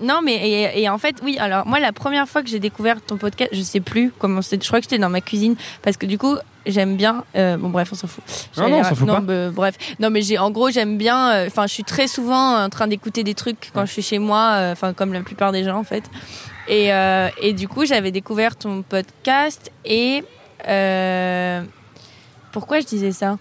non 0.01 0.21
mais 0.23 0.49
et, 0.49 0.81
et 0.81 0.89
en 0.89 0.97
fait 0.97 1.17
oui. 1.23 1.37
Alors 1.39 1.67
moi 1.67 1.79
la 1.79 1.91
première 1.91 2.27
fois 2.27 2.41
que 2.41 2.49
j'ai 2.49 2.59
découvert 2.59 3.01
ton 3.01 3.17
podcast, 3.17 3.51
je 3.53 3.61
sais 3.61 3.81
plus 3.81 4.11
comment 4.17 4.41
c'était. 4.41 4.63
Je 4.63 4.69
crois 4.69 4.79
que 4.79 4.85
j'étais 4.85 4.97
dans 4.97 5.09
ma 5.09 5.21
cuisine 5.21 5.55
parce 5.83 5.97
que 5.97 6.05
du 6.05 6.17
coup 6.17 6.37
j'aime 6.65 6.95
bien. 6.97 7.23
euh, 7.35 7.57
bon 7.57 7.69
bref 7.69 7.89
on 7.91 7.95
s'en 7.95 8.07
fout. 8.07 8.23
Non, 8.57 8.69
non, 8.69 8.79
on 8.79 8.83
s'en 8.83 8.95
fout 8.95 9.07
pas. 9.07 9.19
bah, 9.21 9.49
bref 9.51 9.75
non 9.99 10.09
mais 10.09 10.21
j'ai 10.21 10.37
en 10.37 10.51
gros 10.51 10.69
j'aime 10.69 10.97
bien. 10.97 11.31
euh, 11.31 11.47
Enfin 11.47 11.67
je 11.67 11.73
suis 11.73 11.83
très 11.83 12.07
souvent 12.07 12.63
en 12.63 12.69
train 12.69 12.87
d'écouter 12.87 13.23
des 13.23 13.33
trucs 13.33 13.71
quand 13.73 13.85
je 13.85 13.91
suis 13.91 14.01
chez 14.01 14.19
moi. 14.19 14.55
euh, 14.57 14.71
Enfin 14.73 14.93
comme 14.93 15.13
la 15.13 15.21
plupart 15.21 15.51
des 15.51 15.63
gens 15.63 15.77
en 15.77 15.83
fait. 15.83 16.03
Et, 16.67 16.93
euh, 16.93 17.29
et 17.41 17.53
du 17.53 17.67
coup, 17.67 17.85
j'avais 17.85 18.11
découvert 18.11 18.55
ton 18.55 18.83
podcast 18.83 19.71
et 19.85 20.23
euh, 20.67 21.63
pourquoi 22.51 22.79
je 22.79 22.85
disais 22.85 23.11
ça? 23.11 23.37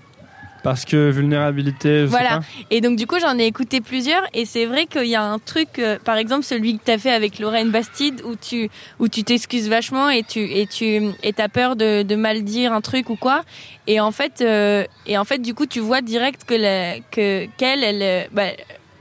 Parce 0.64 0.84
que 0.84 1.10
vulnérabilité, 1.10 2.00
je 2.00 2.04
Voilà. 2.06 2.30
sais 2.30 2.36
pas. 2.38 2.66
Et 2.70 2.80
donc 2.80 2.96
du 2.96 3.06
coup, 3.06 3.18
j'en 3.20 3.38
ai 3.38 3.44
écouté 3.46 3.80
plusieurs 3.80 4.22
et 4.34 4.44
c'est 4.44 4.66
vrai 4.66 4.86
qu'il 4.86 5.06
y 5.06 5.14
a 5.14 5.22
un 5.22 5.38
truc, 5.38 5.78
euh, 5.78 5.98
par 6.04 6.16
exemple 6.16 6.44
celui 6.44 6.76
que 6.78 6.82
t'as 6.84 6.98
fait 6.98 7.12
avec 7.12 7.38
Lorraine 7.38 7.70
Bastide 7.70 8.22
où 8.24 8.34
tu 8.34 8.68
où 8.98 9.08
tu 9.08 9.22
t'excuses 9.22 9.68
vachement 9.68 10.10
et 10.10 10.24
tu 10.24 10.40
et 10.40 10.66
tu 10.66 11.10
et 11.22 11.32
t'as 11.32 11.48
peur 11.48 11.76
de, 11.76 12.02
de 12.02 12.14
mal 12.16 12.42
dire 12.42 12.72
un 12.72 12.80
truc 12.80 13.08
ou 13.08 13.16
quoi. 13.16 13.42
Et 13.86 14.00
en 14.00 14.10
fait 14.10 14.40
euh, 14.40 14.84
et 15.06 15.16
en 15.16 15.24
fait 15.24 15.38
du 15.38 15.54
coup, 15.54 15.66
tu 15.66 15.78
vois 15.80 16.00
direct 16.00 16.44
que 16.44 16.54
la, 16.54 16.98
que 17.12 17.46
qu'elle 17.56 17.84
elle 17.84 18.02
euh, 18.02 18.24
bah, 18.32 18.48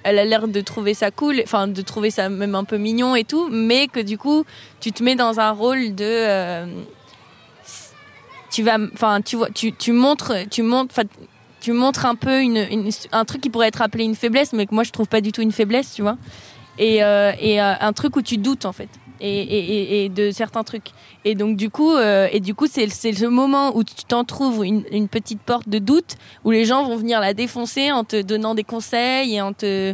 elle 0.03 0.19
a 0.19 0.25
l'air 0.25 0.47
de 0.47 0.61
trouver 0.61 0.93
ça 0.93 1.11
cool, 1.11 1.41
enfin 1.43 1.67
de 1.67 1.81
trouver 1.81 2.11
ça 2.11 2.29
même 2.29 2.55
un 2.55 2.63
peu 2.63 2.77
mignon 2.77 3.15
et 3.15 3.25
tout, 3.25 3.49
mais 3.51 3.87
que 3.87 3.99
du 3.99 4.17
coup, 4.17 4.45
tu 4.79 4.91
te 4.93 5.03
mets 5.03 5.15
dans 5.15 5.39
un 5.41 5.51
rôle 5.51 5.95
de 5.95 6.05
euh, 6.05 6.65
tu 8.51 8.63
vas 8.63 8.77
enfin 8.93 9.21
tu 9.21 9.35
vois 9.35 9.49
tu, 9.49 9.73
tu 9.73 9.91
montres 9.91 10.33
tu 10.49 10.61
montres 10.63 11.01
tu 11.67 11.73
montres 11.73 12.05
un 12.05 12.15
peu 12.15 12.41
une, 12.41 12.65
une- 12.71 12.89
un 13.11 13.25
truc 13.25 13.41
qui 13.41 13.49
pourrait 13.49 13.67
être 13.67 13.81
appelé 13.81 14.05
une 14.05 14.15
faiblesse 14.15 14.53
mais 14.53 14.65
que 14.65 14.73
moi 14.73 14.83
je 14.85 14.91
trouve 14.91 15.07
pas 15.07 15.19
du 15.19 15.33
tout 15.33 15.41
une 15.41 15.51
faiblesse 15.51 15.93
tu 15.93 16.01
vois 16.01 16.17
et, 16.79 17.03
euh, 17.03 17.33
et 17.41 17.61
euh, 17.61 17.73
un 17.81 17.91
truc 17.91 18.15
où 18.15 18.21
tu 18.21 18.37
doutes 18.37 18.63
en 18.65 18.71
fait 18.71 18.87
et, 19.19 19.27
et, 19.41 20.05
et- 20.05 20.09
de 20.09 20.31
certains 20.31 20.63
trucs 20.63 20.91
et 21.25 21.35
donc 21.35 21.57
du 21.57 21.69
coup 21.69 21.91
euh, 21.93 22.29
et 22.31 22.39
du 22.39 22.53
coup 22.55 22.67
c'est 22.69 22.87
ce 22.87 23.25
moment 23.25 23.75
où 23.75 23.83
tu 23.83 23.95
t'en 24.07 24.23
trouves 24.23 24.63
une, 24.63 24.83
une 24.91 25.09
petite 25.09 25.41
porte 25.41 25.67
de 25.67 25.79
doute 25.79 26.15
où 26.45 26.51
les 26.51 26.63
gens 26.63 26.85
vont 26.85 26.95
venir 26.95 27.19
la 27.19 27.33
défoncer 27.33 27.91
en 27.91 28.05
te 28.05 28.21
donnant 28.21 28.55
des 28.55 28.63
conseils 28.63 29.35
et 29.35 29.41
en 29.41 29.51
te 29.51 29.93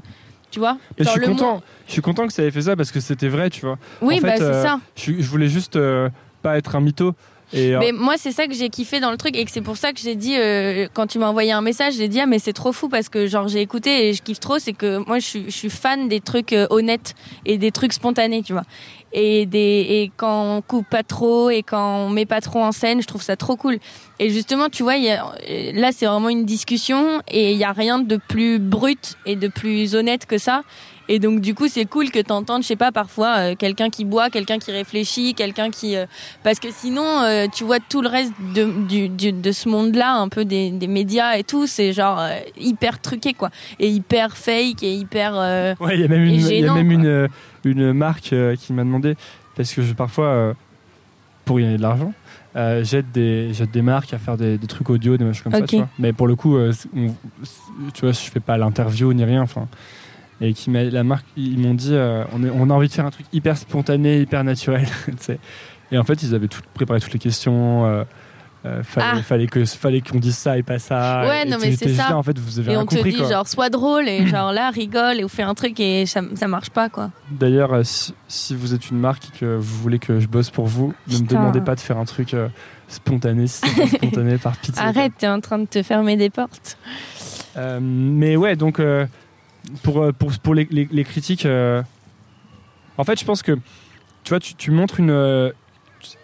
tu 0.52 0.60
vois 0.60 0.78
je 1.00 1.06
suis 1.10 1.20
content. 1.22 1.62
Je 1.88 1.94
suis 1.94 2.02
content 2.04 2.28
que 2.28 2.34
ça 2.34 2.44
ait 2.44 2.52
fait 2.52 2.62
ça 2.62 2.76
parce 2.76 2.92
que 2.92 3.00
c'était 3.00 3.28
vrai, 3.30 3.50
tu 3.50 3.62
vois. 3.66 3.80
oui 4.02 4.18
En 4.18 4.22
fait, 4.22 4.28
bah 4.28 4.34
c'est 4.38 4.62
ça 4.62 4.80
Je, 4.96 5.14
je 5.20 5.28
voulais 5.28 5.50
juste 5.50 5.80
pas 6.44 6.58
être 6.58 6.76
un 6.76 6.82
mytho. 6.82 7.14
Euh, 7.54 7.78
Mais 7.80 7.92
moi, 7.92 8.16
c'est 8.18 8.32
ça 8.32 8.48
que 8.48 8.54
j'ai 8.54 8.70
kiffé 8.70 9.00
dans 9.00 9.12
le 9.12 9.18
truc 9.18 9.36
et 9.38 9.46
que 9.46 9.52
c'est 9.52 9.62
pour 9.62 9.78
ça 9.78 9.94
que 9.94 10.00
j'ai 10.00 10.16
dit, 10.16 10.36
euh, 10.38 10.88
quand 10.94 11.08
tu 11.08 11.20
m'as 11.20 11.28
envoyé 11.28 11.52
un 11.52 11.62
message, 11.62 11.94
j'ai 11.96 12.08
dit, 12.08 12.20
ah, 12.20 12.26
mais 12.26 12.40
c'est 12.40 12.54
trop 12.54 12.72
fou 12.72 12.90
parce 12.90 13.10
que, 13.10 13.28
genre, 13.28 13.48
j'ai 13.48 13.62
écouté 13.62 14.10
et 14.10 14.14
je 14.14 14.22
kiffe 14.22 14.40
trop, 14.40 14.60
c'est 14.60 14.74
que 14.74 14.98
moi, 15.08 15.20
je 15.20 15.50
suis, 15.50 15.70
fan 15.70 16.08
des 16.08 16.20
trucs 16.20 16.54
euh, 16.54 16.68
honnêtes 16.70 17.16
et 17.46 17.58
des 17.58 17.72
trucs 17.72 17.94
spontanés, 17.94 18.44
tu 18.44 18.54
vois. 18.54 18.64
Et, 19.16 19.46
des, 19.46 19.60
et 19.60 20.12
quand 20.18 20.58
on 20.58 20.62
coupe 20.62 20.90
pas 20.90 21.04
trop 21.04 21.52
et 21.52 21.62
quand 21.62 22.06
on 22.06 22.10
met 22.10 22.26
pas 22.26 22.42
trop 22.42 22.64
en 22.64 22.72
scène, 22.72 23.02
je 23.02 23.08
trouve 23.08 23.22
ça 23.22 23.36
trop 23.36 23.56
cool. 23.56 23.78
Et 24.20 24.32
justement, 24.32 24.70
tu 24.70 24.82
vois, 24.82 24.98
y 24.98 25.12
a, 25.12 25.24
euh, 25.50 25.72
là, 25.74 25.92
c'est 25.92 26.08
vraiment 26.08 26.30
une 26.30 26.46
discussion 26.46 27.22
et 27.28 27.52
il 27.52 27.58
y 27.58 27.64
a 27.64 27.72
rien 27.72 28.00
de 28.00 28.18
plus 28.18 28.58
brut 28.58 29.16
et 29.28 29.36
de 29.36 29.48
plus 29.48 29.94
honnête 29.94 30.26
que 30.26 30.40
ça. 30.40 30.64
Et 31.10 31.20
donc 31.20 31.42
du 31.42 31.54
coup 31.54 31.68
c'est 31.68 31.86
cool 31.86 32.12
que 32.12 32.20
t'entendes, 32.20 32.62
je 32.64 32.68
sais 32.68 32.76
pas, 32.78 32.92
parfois 32.94 33.38
euh, 33.38 33.56
quelqu'un 33.56 33.90
qui 33.90 34.06
boit, 34.06 34.30
quelqu'un 34.30 34.58
qui 34.58 34.72
réfléchit, 34.72 35.34
quelqu'un 35.34 35.70
qui, 35.70 35.96
euh, 35.98 36.06
parce 36.44 36.60
que 36.60 36.70
sinon 36.72 37.04
euh, 37.24 37.48
tu 37.54 37.66
vois 37.66 37.80
tout 37.80 38.02
le 38.02 38.08
reste 38.08 38.32
de, 38.56 38.72
du, 38.88 39.10
du- 39.10 39.34
de 39.34 39.52
ce 39.52 39.68
monde-là, 39.68 40.16
un 40.16 40.30
peu 40.30 40.46
des, 40.46 40.72
des 40.72 40.88
médias 40.88 41.36
et 41.38 41.44
tout, 41.44 41.68
c'est 41.68 41.92
genre 41.92 42.22
hyper 42.58 43.00
truqué 43.02 43.34
quoi, 43.34 43.50
et 43.80 43.90
hyper 43.90 44.38
fake 44.38 44.82
et 44.84 44.94
hyper. 44.94 45.34
Ouais, 45.80 45.96
il 45.96 46.02
y 46.02 46.06
a 46.06 46.08
même 46.08 46.24
une, 46.24 46.34
il 46.36 46.42
y 46.42 46.46
a 46.46 46.48
gênant, 46.48 46.76
même 46.76 46.88
quoi. 47.02 47.30
une, 47.66 47.80
une 47.82 47.94
marque 47.94 48.34
qui 48.60 48.74
m'a 48.74 48.84
demandé, 48.84 49.16
parce 49.58 49.74
que 49.74 49.82
je, 49.82 49.94
parfois, 49.94 50.54
pour 51.46 51.60
gagner 51.60 51.76
de 51.78 51.82
l'argent, 51.82 52.14
euh, 52.56 52.84
j'aide 52.86 53.12
des, 53.12 53.54
j'aide 53.54 53.72
des 53.72 53.82
marques 53.82 54.14
à 54.14 54.20
faire 54.20 54.38
des, 54.38 54.58
des 54.58 54.68
trucs 54.68 54.90
audio, 54.90 55.18
des 55.18 55.26
machins 55.26 55.44
comme 55.44 55.54
ça, 55.54 55.60
Ok. 55.60 55.68
tu 55.68 55.76
vois. 55.78 55.90
Mais 56.00 56.14
pour 56.14 56.28
le 56.28 56.36
coup, 56.36 56.56
euh, 56.56 56.72
on- 56.96 57.14
tu 57.94 58.02
vois, 58.02 58.12
je 58.14 58.20
fais 58.20 58.40
pas 58.40 58.58
l'interview 58.58 59.12
ni 59.14 59.26
rien, 59.26 59.42
enfin. 59.42 59.68
Et 60.42 60.54
qui 60.54 60.70
m'a, 60.70 60.84
la 60.84 61.04
marque, 61.04 61.26
ils 61.38 61.58
m'ont 61.60 61.74
dit, 61.74 61.94
euh, 61.94 62.24
on, 62.34 62.44
est- 62.44 62.50
on 62.54 62.70
a 62.70 62.74
envie 62.74 62.88
de 62.88 62.94
faire 62.94 63.06
un 63.06 63.12
truc 63.12 63.26
hyper 63.32 63.56
spontané, 63.58 64.20
hyper 64.22 64.44
naturel. 64.44 64.88
Et 65.92 65.98
en 65.98 66.04
fait, 66.04 66.22
ils 66.24 66.34
avaient 66.34 66.48
tout, 66.48 66.62
préparé 66.74 67.00
toutes 67.00 67.14
les 67.14 67.20
questions. 67.20 67.86
euh, 67.86 68.04
euh, 68.66 68.82
fallait, 68.82 69.08
Ah. 69.20 69.22
fallait 69.22 69.48
que 69.48 69.66
fallait 69.66 70.00
qu'on 70.00 70.20
dise 70.20 70.38
ça 70.38 70.58
et 70.58 70.64
pas 70.64 70.80
ça. 70.80 71.24
Ouais, 71.28 71.46
Et 71.46 71.50
non, 71.50 71.58
mais 71.62 71.76
c'est 71.76 71.90
ça. 71.94 72.10
là, 72.12 72.18
en 72.18 72.24
fait, 72.24 72.40
vous 72.40 72.60
avez 72.60 72.72
et 72.72 72.78
on 72.78 72.86
te 72.86 72.96
compris, 72.96 73.12
dit 73.12 73.18
quoi. 73.18 73.30
genre 73.30 73.46
sois 73.48 73.70
drôle 73.70 74.08
et 74.08 74.26
genre 74.34 74.54
là 74.54 74.70
rigole 74.70 75.20
et 75.20 75.24
ou 75.26 75.28
fais 75.28 75.44
un 75.44 75.54
truc 75.54 75.78
et 75.82 76.06
ça, 76.06 76.22
ça 76.36 76.48
marche 76.48 76.70
pas 76.70 76.88
quoi. 76.88 77.12
D'ailleurs, 77.30 77.74
euh, 77.74 77.84
si, 77.84 78.14
si 78.30 78.56
vous 78.56 78.74
êtes 78.74 78.90
une 78.90 79.00
marque 79.00 79.26
et 79.26 79.38
que 79.38 79.58
vous 79.58 79.82
voulez 79.82 80.00
que 80.00 80.22
je 80.22 80.28
bosse 80.28 80.50
pour 80.50 80.66
vous, 80.66 80.94
ne 81.10 81.14
me 81.16 81.20
Putain. 81.24 81.36
demandez 81.36 81.60
pas 81.60 81.76
de 81.76 81.82
faire 81.82 81.98
un 81.98 82.06
truc 82.06 82.34
spontané, 82.88 83.48
spontané 83.48 84.38
par 84.38 84.56
pitié. 84.56 84.82
Arrête, 84.82 85.12
t'es 85.18 85.28
en 85.28 85.42
train 85.42 85.60
de 85.60 85.66
te 85.66 85.84
fermer 85.84 86.16
des 86.16 86.30
portes. 86.30 86.78
Mais 87.82 88.36
ouais, 88.38 88.56
donc 88.56 88.82
pour, 89.82 90.02
euh, 90.02 90.12
pour, 90.12 90.32
pour 90.40 90.54
les, 90.54 90.68
les- 90.72 90.88
les 90.92 91.04
critiques, 91.04 91.46
euh, 91.46 91.82
en 92.98 93.04
fait, 93.04 93.20
je 93.20 93.26
pense 93.26 93.42
que 93.42 93.54
tu 94.24 94.30
vois, 94.30 94.40
tu, 94.40 94.56
tu 94.56 94.72
montres 94.72 95.00
une. 95.00 95.10
euh, 95.10 95.52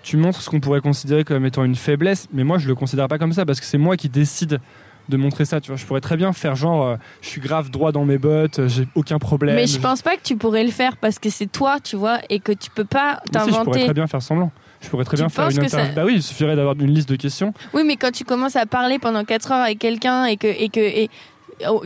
tu 0.03 0.17
montres 0.17 0.41
ce 0.41 0.49
qu'on 0.49 0.59
pourrait 0.59 0.81
considérer 0.81 1.23
comme 1.23 1.45
étant 1.45 1.63
une 1.63 1.75
faiblesse, 1.75 2.27
mais 2.33 2.43
moi 2.43 2.57
je 2.57 2.67
le 2.67 2.75
considère 2.75 3.07
pas 3.07 3.17
comme 3.17 3.31
ça 3.33 3.45
parce 3.45 3.59
que 3.61 3.65
c'est 3.65 3.77
moi 3.77 3.95
qui 3.95 4.09
décide 4.09 4.59
de 5.07 5.17
montrer 5.17 5.45
ça, 5.45 5.59
tu 5.61 5.69
vois. 5.71 5.77
Je 5.77 5.85
pourrais 5.85 6.01
très 6.01 6.17
bien 6.17 6.33
faire 6.33 6.55
genre, 6.55 6.85
euh, 6.85 6.95
je 7.21 7.29
suis 7.29 7.41
grave 7.41 7.71
droit 7.71 7.91
dans 7.91 8.03
mes 8.05 8.17
bottes, 8.17 8.59
euh, 8.59 8.67
j'ai 8.67 8.87
aucun 8.93 9.17
problème. 9.19 9.55
Mais 9.55 9.65
je 9.67 9.79
pense 9.79 10.01
pas 10.01 10.15
que 10.17 10.21
tu 10.21 10.35
pourrais 10.35 10.63
le 10.65 10.69
faire 10.71 10.97
parce 10.97 11.17
que 11.17 11.29
c'est 11.29 11.47
toi, 11.51 11.79
tu 11.79 11.95
vois, 11.95 12.19
et 12.29 12.39
que 12.39 12.51
tu 12.51 12.69
peux 12.69 12.83
pas 12.85 13.21
Mais 13.33 13.39
si, 13.39 13.45
je 13.45 13.51
pourrais 13.51 13.63
t'inventer. 13.63 13.83
très 13.85 13.93
bien 13.93 14.05
faire 14.07 14.21
semblant. 14.21 14.51
Je 14.81 14.89
pourrais 14.89 15.03
très 15.05 15.17
Tu 15.17 15.23
bien 15.23 15.29
faire 15.29 15.49
une 15.49 15.67
ça-. 15.69 15.85
Bah 15.95 16.03
oui, 16.05 16.15
il 16.15 16.23
suffirait 16.23 16.55
d'avoir 16.55 16.75
une 16.79 16.93
liste 16.93 17.09
de 17.09 17.15
questions. 17.15 17.53
Oui, 17.73 17.83
mais 17.85 17.95
quand 17.95 18.11
tu 18.11 18.23
commences 18.23 18.55
à 18.55 18.65
parler 18.65 18.99
pendant 18.99 19.23
4 19.25 19.51
heures 19.51 19.63
avec 19.63 19.79
quelqu'un 19.79 20.25
et 20.25 20.37
que 20.37 20.47
et 20.47 20.69
que 20.69 20.79
et 20.79 21.09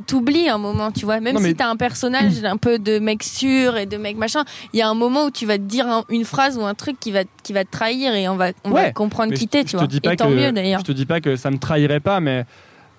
t'oublies 0.08 0.50
un 0.50 0.58
moment, 0.58 0.92
tu 0.92 1.06
vois. 1.06 1.20
Même 1.20 1.36
Non, 1.36 1.42
si 1.42 1.56
t'as 1.56 1.70
un 1.70 1.76
personnage 1.76 2.44
un 2.44 2.58
peu 2.58 2.80
de 2.80 3.00
mec 3.00 3.24
sûr 3.24 3.78
et 3.78 3.86
de 3.86 3.98
mec 3.98 4.18
machin, 4.18 4.44
il 4.74 4.80
y 4.80 4.82
a 4.82 4.90
un 4.90 4.94
moment 4.94 5.26
où 5.26 5.32
tu 5.32 5.46
vas 5.46 5.58
te 5.58 5.64
dire 5.64 5.88
un- 5.88 6.04
une 6.10 6.26
phrase 6.26 6.58
ou 6.58 6.62
un 6.64 6.74
truc 6.74 7.00
qui 7.00 7.12
va 7.12 7.22
qui 7.44 7.54
va 7.54 7.64
te 7.66 7.72
trahir 7.72 8.14
et 8.14 8.28
on 8.30 8.36
va 8.36 8.52
on 8.64 8.72
va 8.72 8.92
comprendre 8.92 9.34
qui 9.34 9.48
t'es, 9.48 9.64
tu 9.64 9.72
te 9.74 9.78
vois. 9.78 9.88
dis 9.88 10.00
pas 10.02 10.14
Et 10.14 10.16
tant 10.18 10.28
que- 10.30 10.34
mieux 10.36 10.52
d'ailleurs. 10.52 10.80
Je 10.82 10.86
te 10.86 10.92
dis 10.92 11.06
pas 11.06 11.22
que 11.22 11.36
ça 11.36 11.50
me 11.52 11.58
trahirait 11.58 12.00
pas, 12.00 12.20
mais 12.20 12.46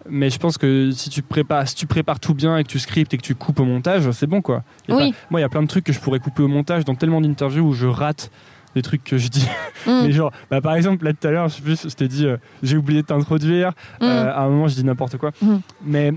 mais 0.09 0.29
je 0.31 0.39
pense 0.39 0.59
que 0.59 0.91
si 0.91 1.09
tu 1.09 1.23
prépares, 1.23 1.67
si 1.67 1.75
tu 1.75 1.87
prépares 1.87 2.21
tout 2.21 2.35
bien 2.35 2.59
et 2.59 2.63
que 2.65 2.69
tu 2.69 2.79
scriptes 2.79 3.15
et 3.15 3.17
que 3.17 3.23
tu 3.23 3.35
coupes 3.35 3.61
au 3.61 3.65
montage, 3.65 4.11
c'est 4.11 4.27
bon 4.27 4.43
quoi. 4.43 4.63
Oui. 4.89 5.13
pas- 5.13 5.17
moi, 5.31 5.41
il 5.41 5.43
y 5.43 5.47
a 5.47 5.49
plein 5.49 5.63
de 5.63 5.67
trucs 5.69 5.85
que 5.85 5.93
je 5.95 6.01
pourrais 6.01 6.19
couper 6.19 6.43
au 6.43 6.49
montage 6.49 6.85
dans 6.85 6.95
tellement 6.95 7.21
d'interviews 7.23 7.69
où 7.69 7.73
je 7.73 7.87
rate 7.87 8.31
des 8.75 8.83
trucs 8.83 9.05
que 9.05 9.17
je 9.17 9.29
dis. 9.29 9.47
Mm. 9.87 9.91
Mais 10.03 10.13
genre, 10.13 10.33
bah, 10.51 10.61
par 10.61 10.75
exemple, 10.75 11.05
là 11.05 11.13
tout 11.13 11.27
à 11.27 11.31
l'heure, 11.31 11.49
je 11.49 11.63
je 11.65 11.95
t'ai 11.95 12.09
dit, 12.09 12.27
euh, 12.27 12.37
j'ai 12.63 12.77
oublié 12.77 13.01
de 13.03 13.07
t'introduire. 13.07 13.71
Mm. 14.01 14.05
Euh, 14.05 14.35
à 14.35 14.41
un 14.43 14.49
moment, 14.49 14.67
je 14.69 14.75
dis 14.75 14.85
n'importe 14.85 15.17
quoi. 15.17 15.31
Mm. 15.41 15.57
Mais 15.87 16.13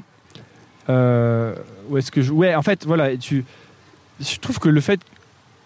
euh, 0.90 1.54
où 1.90 1.98
est-ce 1.98 2.12
que 2.12 2.22
je 2.22 2.32
Ouais, 2.32 2.56
en 2.56 2.62
fait, 2.64 2.86
voilà, 2.86 3.16
tu. 3.18 3.44
Je 4.20 4.38
trouve 4.40 4.60
que 4.60 4.70
le 4.70 4.82
fait 4.82 5.00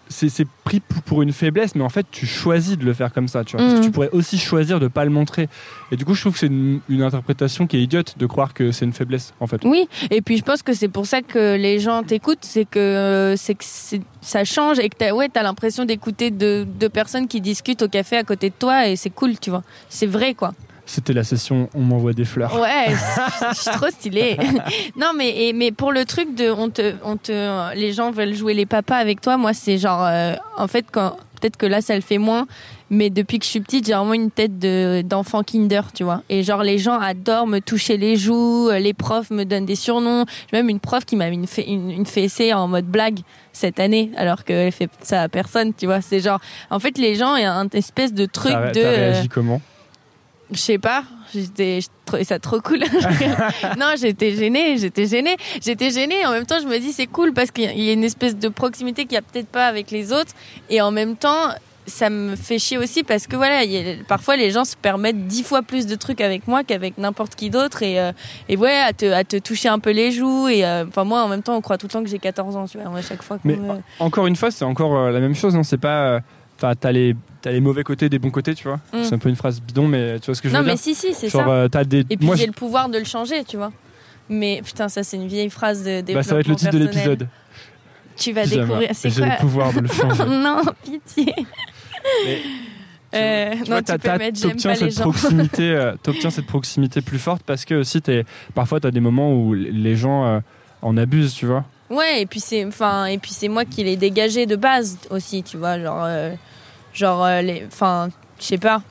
c'est 0.10 0.28
c'est 0.28 0.46
pris 0.66 0.82
pour- 1.06 1.22
une 1.22 1.32
faiblesse, 1.32 1.74
mais 1.74 1.84
en 1.86 1.90
fait, 1.90 2.06
tu 2.12 2.26
choisis 2.26 2.78
de 2.78 2.84
le 2.84 2.94
faire 2.94 3.14
comme 3.14 3.30
ça, 3.30 3.46
tu 3.46 3.56
vois. 3.56 3.62
Parce 3.66 3.76
que 3.76 3.80
Mhm. 3.80 3.86
tu 3.86 3.92
pourrais 3.92 4.10
aussi 4.12 4.38
choisir 4.38 4.82
de 4.82 4.90
pas 4.90 5.06
le 5.06 5.10
montrer. 5.12 5.48
Et 5.90 5.96
du 5.96 6.04
coup, 6.04 6.14
je 6.16 6.20
trouve 6.22 6.34
que 6.34 6.40
c'est 6.40 6.48
une, 6.48 6.82
une 6.90 7.02
interprétation 7.02 7.66
qui 7.66 7.78
est 7.78 7.82
idiote 7.82 8.18
de 8.18 8.26
croire 8.26 8.54
que 8.54 8.74
c'est 8.74 8.84
une 8.84 8.92
faiblesse, 8.92 9.34
en 9.40 9.48
fait. 9.48 9.62
Oui, 9.64 9.88
et 10.10 10.22
puis 10.22 10.36
je 10.38 10.44
pense 10.44 10.64
que 10.64 10.74
c'est 10.74 10.90
pour 10.90 11.06
ça 11.06 11.22
que 11.22 11.56
les 11.56 11.80
gens 11.80 12.04
t'écoutent, 12.04 12.44
c'est 12.44 12.66
que 12.66 12.78
euh, 12.80 13.36
c'est 13.38 13.56
que 13.56 13.64
ça 14.22 14.44
change 14.44 14.80
et 14.80 14.90
que 14.90 15.12
ouais, 15.14 15.30
as 15.34 15.44
l'impression 15.44 15.86
d'écouter 15.86 16.30
deux, 16.30 16.66
deux 16.66 16.90
personnes 16.90 17.30
qui 17.30 17.40
discutent 17.40 17.82
au 17.82 17.88
café 17.88 18.18
à 18.18 18.24
côté 18.24 18.50
de 18.50 18.56
toi 18.60 18.88
et 18.90 18.98
c'est 18.98 19.12
cool, 19.12 19.40
tu 19.40 19.50
vois. 19.50 19.64
C'est 19.88 20.08
vrai 20.08 20.34
quoi. 20.34 20.54
C'était 20.92 21.14
la 21.14 21.24
session 21.24 21.70
On 21.74 21.80
m'envoie 21.80 22.12
des 22.12 22.26
fleurs. 22.26 22.60
Ouais, 22.60 22.88
je 23.54 23.62
suis 23.62 23.72
trop 23.72 23.90
stylée. 23.90 24.36
non, 24.98 25.12
mais 25.18 25.48
et, 25.48 25.54
mais 25.54 25.72
pour 25.72 25.94
le 25.94 26.04
truc 26.04 26.36
de 26.36 26.52
on 26.52 26.70
te 26.70 26.96
on 27.06 27.16
te 27.16 27.74
les 27.76 27.94
gens 27.94 28.12
veulent 28.12 28.34
jouer 28.34 28.54
les 28.54 28.66
papas 28.66 28.98
avec 28.98 29.22
toi, 29.22 29.38
moi 29.38 29.54
c'est 29.54 29.78
genre 29.78 30.04
euh, 30.04 30.34
en 30.58 30.68
fait 30.68 30.86
quand 30.92 31.16
peut-être 31.40 31.56
que 31.56 31.66
là 31.66 31.80
ça 31.80 31.96
le 31.96 32.02
fait 32.02 32.18
moins, 32.18 32.46
mais 32.90 33.10
depuis 33.10 33.40
que 33.40 33.46
je 33.46 33.52
suis 33.52 33.62
petite, 33.62 33.86
j'ai 33.86 33.94
vraiment 33.94 34.14
une 34.14 34.32
tête 34.32 34.60
de 34.60 35.02
d'enfant 35.02 35.44
Kinder, 35.44 35.94
tu 35.96 36.04
vois. 36.04 36.24
Et 36.28 36.44
genre 36.44 36.62
les 36.62 36.78
gens 36.78 37.00
adorent 37.00 37.48
me 37.48 37.60
toucher 37.60 37.96
les 37.96 38.18
joues, 38.18 38.68
euh, 38.70 38.78
les 38.78 38.94
profs 38.94 39.30
me 39.30 39.46
donnent 39.46 39.66
des 39.66 39.78
surnoms. 39.78 40.26
J'ai 40.52 40.58
même 40.58 40.68
une 40.68 40.82
prof 40.82 41.06
qui 41.06 41.16
m'a 41.16 41.30
mis 41.30 41.38
une, 41.38 41.64
une, 41.68 41.92
une 41.92 42.06
fessée 42.06 42.52
en 42.52 42.68
mode 42.68 42.88
blague 42.88 43.20
cette 43.54 43.80
année, 43.80 44.12
alors 44.18 44.44
qu'elle 44.44 44.74
fait 44.74 44.90
ça 45.02 45.22
à 45.22 45.30
personne, 45.30 45.74
tu 45.74 45.86
vois. 45.86 46.02
C'est 46.02 46.20
genre 46.20 46.42
en 46.70 46.80
fait 46.80 46.98
les 46.98 47.16
gens 47.16 47.38
il 47.38 47.44
y 47.44 47.46
a 47.46 47.54
un 47.54 47.70
espèce 47.70 48.14
de 48.14 48.26
truc 48.26 48.52
T'as 48.52 48.72
de 48.72 48.74
t'as 48.74 48.88
euh, 48.88 49.12
réagi 49.14 49.30
comment? 49.30 49.62
Je 50.52 50.58
sais 50.60 50.78
pas, 50.78 51.04
j'étais, 51.34 51.82
je 51.82 51.88
trouvais 52.06 52.24
ça 52.24 52.40
trop 52.40 52.60
cool. 52.62 52.80
non, 53.80 53.94
j'étais 54.00 54.36
gênée, 54.36 54.78
j'étais 54.78 55.06
gênée, 55.08 55.36
j'étais 55.64 55.90
gênée. 55.92 56.26
En 56.26 56.32
même 56.32 56.46
temps, 56.46 56.60
je 56.62 56.68
me 56.68 56.78
dis 56.80 56.92
c'est 56.92 57.08
cool 57.08 57.34
parce 57.34 57.52
qu'il 57.52 57.64
y 57.82 57.90
a 57.90 57.94
une 57.94 58.04
espèce 58.04 58.36
de 58.38 58.50
proximité 58.50 59.04
qu'il 59.06 59.14
y 59.14 59.18
a 59.18 59.22
peut-être 59.22 59.48
pas 59.50 59.68
avec 59.68 59.92
les 59.92 60.12
autres. 60.12 60.34
Et 60.70 60.82
en 60.82 60.92
même 60.92 61.16
temps, 61.16 61.50
ça 61.88 62.10
me 62.12 62.36
fait 62.36 62.60
chier 62.60 62.78
aussi 62.78 63.04
parce 63.04 63.26
que 63.28 63.36
voilà, 63.36 63.60
a- 63.62 64.04
parfois 64.08 64.36
les 64.36 64.52
gens 64.52 64.66
se 64.66 64.76
permettent 64.76 65.26
dix 65.28 65.42
fois 65.44 65.62
plus 65.64 65.88
de 65.88 65.96
trucs 65.96 66.22
avec 66.22 66.48
moi 66.48 66.64
qu'avec 66.64 66.98
n'importe 66.98 67.36
qui 67.36 67.50
d'autre 67.50 67.82
et, 67.82 68.00
euh, 68.00 68.12
et 68.50 68.56
ouais, 68.56 68.78
à 68.80 68.94
te, 68.94 69.12
à 69.12 69.24
te 69.24 69.38
toucher 69.38 69.68
un 69.70 69.80
peu 69.80 69.92
les 69.92 70.12
joues. 70.12 70.48
Et 70.48 70.64
euh, 70.64 70.86
enfin, 70.88 71.06
moi, 71.06 71.24
en 71.24 71.28
même 71.28 71.42
temps, 71.42 71.56
on 71.56 71.62
croit 71.62 71.78
tout 71.78 71.88
le 71.88 71.92
temps 71.92 72.04
que 72.04 72.10
j'ai 72.10 72.20
14 72.20 72.56
ans, 72.56 72.66
tu 72.68 72.78
vois, 72.78 72.90
moi, 72.90 73.00
à 73.00 73.02
chaque 73.02 73.24
fois. 73.24 73.40
Mais 73.44 73.56
encore 74.00 74.28
une 74.28 74.36
fois, 74.36 74.52
c'est 74.52 74.64
encore 74.66 74.96
euh, 74.98 75.12
la 75.12 75.20
même 75.20 75.36
chose, 75.36 75.56
non 75.56 75.64
C'est 75.64 75.78
pas. 75.80 76.20
Euh, 76.64 76.68
Enfin, 76.68 76.76
t'as 76.80 76.92
les, 76.92 77.16
t'as 77.42 77.52
les 77.52 77.60
mauvais 77.62 77.84
côtés, 77.84 78.10
des 78.10 78.20
bons 78.20 78.30
côtés, 78.32 78.54
tu 78.56 78.68
vois. 78.68 78.80
Mm. 78.94 79.04
C'est 79.04 79.14
un 79.16 79.18
peu 79.18 79.30
une 79.30 79.36
phrase 79.36 79.62
bidon, 79.62 79.88
mais 79.88 80.20
tu 80.20 80.28
vois 80.28 80.36
ce 80.36 80.42
que 80.42 80.50
je 80.50 80.54
Non, 80.54 80.60
veux 80.62 80.66
mais 80.68 80.74
dire 80.74 80.82
si, 80.84 80.96
si, 80.96 81.14
c'est 81.14 81.30
ça. 81.30 81.48
euh, 81.48 81.68
des. 81.86 82.00
Et 82.10 82.18
puis 82.18 82.26
moi, 82.26 82.36
j'ai 82.36 82.44
je- 82.44 82.48
le 82.48 82.54
pouvoir 82.54 82.90
de 82.90 82.98
le 82.98 83.04
changer, 83.06 83.44
tu 83.44 83.58
vois. 83.58 83.72
Mais 84.30 84.62
putain, 84.64 84.88
ça 84.90 85.04
c'est 85.04 85.18
une 85.18 85.28
vieille 85.28 85.50
phrase 85.50 85.84
de 85.84 86.02
bah, 86.14 86.24
ça 86.24 86.36
va 86.36 86.40
être 86.42 86.48
le 86.48 86.56
titre 86.56 86.72
de 86.72 86.78
l'épisode. 86.78 87.28
Tu 88.16 88.32
vas 88.34 88.46
découvrir. 88.46 88.90
C'est 88.94 89.10
J'ai 89.10 89.22
quoi 89.22 89.30
le 89.32 89.38
pouvoir 89.40 89.74
de 89.74 89.80
le 89.82 89.88
changer. 89.88 90.24
Non, 90.28 90.62
pitié. 90.84 91.34
Mais 92.26 92.42
Euh, 93.14 93.52
tu 93.54 93.58
non, 93.60 93.66
vois, 93.66 93.82
tu 93.82 93.98
peux 93.98 94.18
mettre 94.18 94.42
pas 94.64 94.74
les 94.76 94.92
cette 94.92 95.02
proximité, 95.02 95.72
euh, 95.76 95.96
cette 96.30 96.46
proximité 96.46 97.02
plus 97.02 97.20
forte 97.20 97.42
parce 97.46 97.66
que 97.66 97.74
aussi 97.76 98.02
t'es, 98.02 98.24
parfois 98.56 98.80
t'as 98.80 98.92
des 98.92 99.02
moments 99.02 99.34
où 99.34 99.54
les 99.54 99.96
gens 99.98 100.26
euh, 100.26 100.40
en 100.82 100.96
abusent, 100.96 101.34
tu 101.34 101.46
vois. 101.46 101.66
Ouais, 101.90 102.22
et 102.22 102.26
puis 102.26 102.40
c'est, 102.40 102.64
enfin, 102.64 103.06
et 103.08 103.18
puis 103.18 103.32
c'est 103.34 103.50
moi 103.50 103.66
qui 103.66 103.84
l'ai 103.84 103.98
dégagé 103.98 104.46
de 104.46 104.56
base 104.56 104.98
aussi, 105.10 105.44
tu 105.44 105.58
vois, 105.58 105.78
genre, 105.78 106.04
euh, 106.06 106.34
genre, 106.94 107.24
euh, 107.26 107.42
les, 107.42 107.64
enfin, 107.68 108.10
je 108.40 108.46
sais 108.46 108.58
pas, 108.58 108.82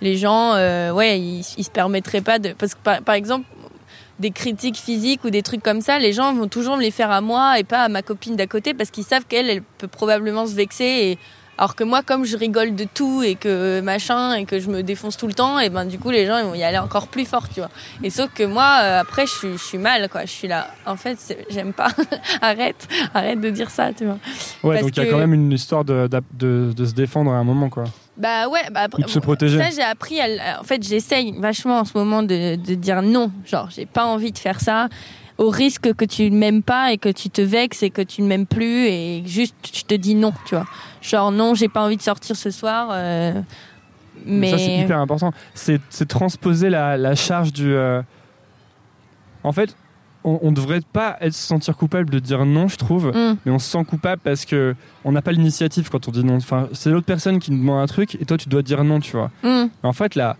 les 0.00 0.16
gens, 0.16 0.54
euh, 0.54 0.92
ouais, 0.92 1.18
ils, 1.18 1.44
ils 1.56 1.64
se 1.64 1.70
permettraient 1.70 2.20
pas 2.20 2.38
de, 2.38 2.52
parce 2.52 2.74
que 2.74 2.80
par, 2.80 3.02
par 3.02 3.14
exemple, 3.14 3.46
des 4.18 4.30
critiques 4.30 4.76
physiques 4.76 5.24
ou 5.24 5.30
des 5.30 5.42
trucs 5.42 5.62
comme 5.62 5.80
ça, 5.80 5.98
les 5.98 6.12
gens 6.12 6.34
vont 6.34 6.48
toujours 6.48 6.76
me 6.76 6.82
les 6.82 6.90
faire 6.90 7.10
à 7.10 7.20
moi 7.20 7.58
et 7.58 7.64
pas 7.64 7.82
à 7.82 7.88
ma 7.88 8.02
copine 8.02 8.36
d'à 8.36 8.46
côté 8.46 8.72
parce 8.72 8.90
qu'ils 8.90 9.04
savent 9.04 9.26
qu'elle, 9.26 9.50
elle 9.50 9.62
peut 9.62 9.88
probablement 9.88 10.46
se 10.46 10.54
vexer 10.54 10.84
et 10.84 11.18
alors 11.58 11.74
que 11.74 11.84
moi, 11.84 12.02
comme 12.02 12.24
je 12.24 12.36
rigole 12.36 12.74
de 12.74 12.86
tout 12.92 13.22
et 13.22 13.34
que 13.34 13.80
machin 13.80 14.34
et 14.34 14.44
que 14.44 14.58
je 14.60 14.68
me 14.68 14.82
défonce 14.82 15.16
tout 15.16 15.26
le 15.26 15.32
temps, 15.32 15.58
et 15.58 15.70
ben 15.70 15.84
du 15.84 15.98
coup 15.98 16.10
les 16.10 16.26
gens 16.26 16.38
ils 16.38 16.44
vont 16.44 16.54
y 16.54 16.62
aller 16.62 16.78
encore 16.78 17.08
plus 17.08 17.24
fort, 17.24 17.48
tu 17.48 17.60
vois. 17.60 17.70
Et 18.02 18.10
sauf 18.10 18.30
que 18.34 18.42
moi, 18.42 18.78
euh, 18.82 19.00
après, 19.00 19.26
je 19.26 19.32
suis, 19.32 19.52
je 19.52 19.62
suis 19.62 19.78
mal, 19.78 20.08
quoi. 20.08 20.22
Je 20.24 20.30
suis 20.30 20.48
là. 20.48 20.68
En 20.84 20.96
fait, 20.96 21.18
j'aime 21.50 21.72
pas. 21.72 21.88
arrête, 22.42 22.86
arrête 23.14 23.40
de 23.40 23.50
dire 23.50 23.70
ça, 23.70 23.92
tu 23.92 24.04
vois. 24.04 24.18
Ouais, 24.62 24.76
Parce 24.76 24.82
donc 24.82 24.96
il 24.96 25.04
y 25.04 25.08
a 25.08 25.10
quand 25.10 25.18
même 25.18 25.34
une 25.34 25.52
histoire 25.52 25.84
de, 25.84 26.08
de, 26.32 26.72
de 26.74 26.84
se 26.84 26.92
défendre 26.92 27.30
à 27.32 27.36
un 27.36 27.44
moment, 27.44 27.68
quoi. 27.70 27.84
Bah 28.16 28.48
ouais, 28.48 28.60
bah 28.72 28.80
après, 28.84 29.02
Ou 29.02 29.06
de 29.06 29.10
se 29.10 29.18
protéger. 29.18 29.58
Ça, 29.58 29.70
j'ai 29.70 29.82
appris. 29.82 30.20
À, 30.20 30.60
en 30.60 30.64
fait, 30.64 30.82
j'essaye 30.82 31.38
vachement 31.38 31.80
en 31.80 31.84
ce 31.84 31.96
moment 31.96 32.22
de, 32.22 32.56
de 32.56 32.74
dire 32.74 33.02
non. 33.02 33.30
Genre, 33.44 33.68
j'ai 33.70 33.86
pas 33.86 34.06
envie 34.06 34.32
de 34.32 34.38
faire 34.38 34.60
ça. 34.60 34.88
Au 35.38 35.50
risque 35.50 35.92
que 35.94 36.04
tu 36.06 36.30
ne 36.30 36.36
m'aimes 36.38 36.62
pas 36.62 36.92
et 36.92 36.98
que 36.98 37.10
tu 37.10 37.28
te 37.28 37.42
vexes 37.42 37.82
et 37.82 37.90
que 37.90 38.00
tu 38.02 38.22
ne 38.22 38.26
m'aimes 38.26 38.46
plus 38.46 38.86
et 38.86 39.22
juste 39.26 39.54
je 39.74 39.82
te 39.82 39.94
dis 39.94 40.14
non, 40.14 40.32
tu 40.46 40.54
vois. 40.54 40.66
Genre 41.02 41.30
non, 41.30 41.54
j'ai 41.54 41.68
pas 41.68 41.82
envie 41.84 41.98
de 41.98 42.02
sortir 42.02 42.36
ce 42.36 42.50
soir. 42.50 42.88
euh, 42.92 43.40
mais 44.24 44.50
Ça, 44.50 44.56
c'est 44.58 44.78
hyper 44.78 44.98
important. 44.98 45.32
C'est, 45.54 45.80
c'est 45.90 46.08
transposer 46.08 46.70
la, 46.70 46.96
la 46.96 47.14
charge 47.14 47.52
du. 47.52 47.72
euh, 47.74 48.00
En 49.44 49.52
fait, 49.52 49.76
on, 50.24 50.38
on 50.42 50.52
devrait 50.52 50.80
pas 50.92 51.16
être 51.20 51.34
se 51.34 51.46
sentir 51.46 51.76
coupable 51.76 52.10
de 52.10 52.18
dire 52.18 52.44
non, 52.46 52.66
je 52.68 52.76
trouve. 52.76 53.12
Hum, 53.14 53.36
mais 53.44 53.52
on 53.52 53.58
se 53.58 53.68
sent 53.70 53.84
coupable 53.84 54.20
parce 54.24 54.44
que 54.46 54.74
on 55.04 55.12
n'a 55.12 55.22
pas 55.22 55.32
l'initiative 55.32 55.90
quand 55.90 56.08
on 56.08 56.10
dit 56.12 56.24
non. 56.24 56.36
Enfin, 56.36 56.68
c'est 56.72 56.90
l'autre 56.90 57.06
personne 57.06 57.38
qui 57.38 57.52
nous 57.52 57.58
demande 57.58 57.80
un 57.82 57.86
truc 57.86 58.16
et 58.20 58.24
toi 58.24 58.36
tu 58.38 58.48
dois 58.48 58.62
dire 58.62 58.82
non, 58.84 59.00
tu 59.00 59.12
vois. 59.12 59.30
hum. 59.44 59.68
En 59.82 59.92
fait, 59.92 60.14
serait- 60.14 60.36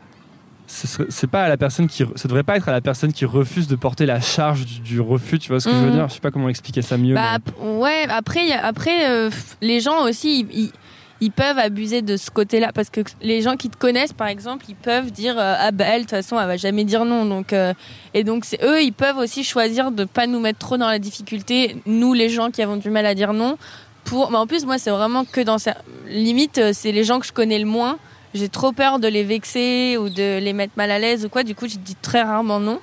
c'est 0.66 1.30
pas 1.30 1.44
à 1.44 1.48
la 1.48 1.56
personne 1.56 1.86
qui, 1.88 2.04
ça 2.16 2.28
devrait 2.28 2.42
pas 2.42 2.56
être 2.56 2.68
à 2.68 2.72
la 2.72 2.80
personne 2.80 3.12
qui 3.12 3.24
refuse 3.24 3.68
de 3.68 3.76
porter 3.76 4.04
la 4.06 4.20
charge 4.20 4.64
du, 4.66 4.80
du 4.80 5.00
refus. 5.00 5.38
Tu 5.38 5.48
vois 5.48 5.60
ce 5.60 5.68
que 5.68 5.74
je 5.74 5.78
veux 5.80 5.86
Mhm. 5.86 5.92
dire? 5.92 6.08
Je 6.08 6.14
sais 6.14 6.20
pas 6.20 6.30
comment 6.30 6.48
expliquer 6.48 6.82
ça 6.82 6.96
mieux. 6.96 7.14
Bah, 7.14 7.38
mais- 7.62 7.68
ouais, 7.78 8.06
après, 8.08 8.52
après 8.52 9.08
euh, 9.08 9.30
les 9.62 9.80
gens 9.80 10.02
aussi, 10.04 10.46
ils, 10.52 10.72
ils- 11.20 11.30
peuvent 11.30 11.58
abuser 11.58 12.02
de 12.02 12.16
ce 12.16 12.30
côté-là. 12.30 12.72
Parce 12.74 12.90
que 12.90 13.00
les 13.22 13.42
gens 13.42 13.56
qui 13.56 13.70
te 13.70 13.76
connaissent, 13.76 14.12
par 14.12 14.26
exemple, 14.28 14.64
ils 14.68 14.74
peuvent 14.74 15.10
dire 15.12 15.38
euh, 15.38 15.54
Ah, 15.58 15.70
bah, 15.70 15.84
elle, 15.88 16.00
de 16.00 16.06
toute 16.06 16.10
façon, 16.10 16.38
elle 16.40 16.46
va 16.46 16.56
jamais 16.56 16.84
dire 16.84 17.04
non. 17.04 17.24
Donc, 17.24 17.52
euh, 17.52 17.72
et 18.12 18.24
donc, 18.24 18.44
c'est 18.44 18.62
eux, 18.64 18.82
ils 18.82 18.92
peuvent 18.92 19.18
aussi 19.18 19.44
choisir 19.44 19.92
de 19.92 20.04
pas 20.04 20.26
nous 20.26 20.40
mettre 20.40 20.58
trop 20.58 20.76
dans 20.76 20.88
la 20.88 20.98
difficulté, 20.98 21.76
nous, 21.86 22.12
les 22.12 22.28
gens 22.28 22.50
qui 22.50 22.60
avons 22.62 22.76
du 22.76 22.90
mal 22.90 23.06
à 23.06 23.14
dire 23.14 23.32
non. 23.32 23.56
Pour... 24.04 24.30
Mais 24.30 24.36
en 24.38 24.46
plus, 24.46 24.64
moi, 24.66 24.78
c'est 24.78 24.90
vraiment 24.90 25.24
que 25.24 25.40
dans 25.40 25.58
ça. 25.58 25.74
Limite, 26.08 26.60
c'est 26.72 26.92
les 26.92 27.02
gens 27.04 27.18
que 27.20 27.26
je 27.26 27.32
connais 27.32 27.58
le 27.58 27.64
moins. 27.66 27.98
J'ai 28.36 28.48
trop 28.48 28.72
peur 28.72 28.98
de 29.00 29.08
les 29.08 29.24
vexer 29.24 29.96
ou 29.98 30.08
de 30.08 30.38
les 30.38 30.52
mettre 30.52 30.74
mal 30.76 30.90
à 30.90 30.98
l'aise 30.98 31.24
ou 31.24 31.28
quoi. 31.28 31.42
Du 31.42 31.54
coup, 31.54 31.66
je 31.68 31.76
dis 31.78 31.96
très 31.96 32.22
rarement 32.22 32.60
non. 32.60 32.78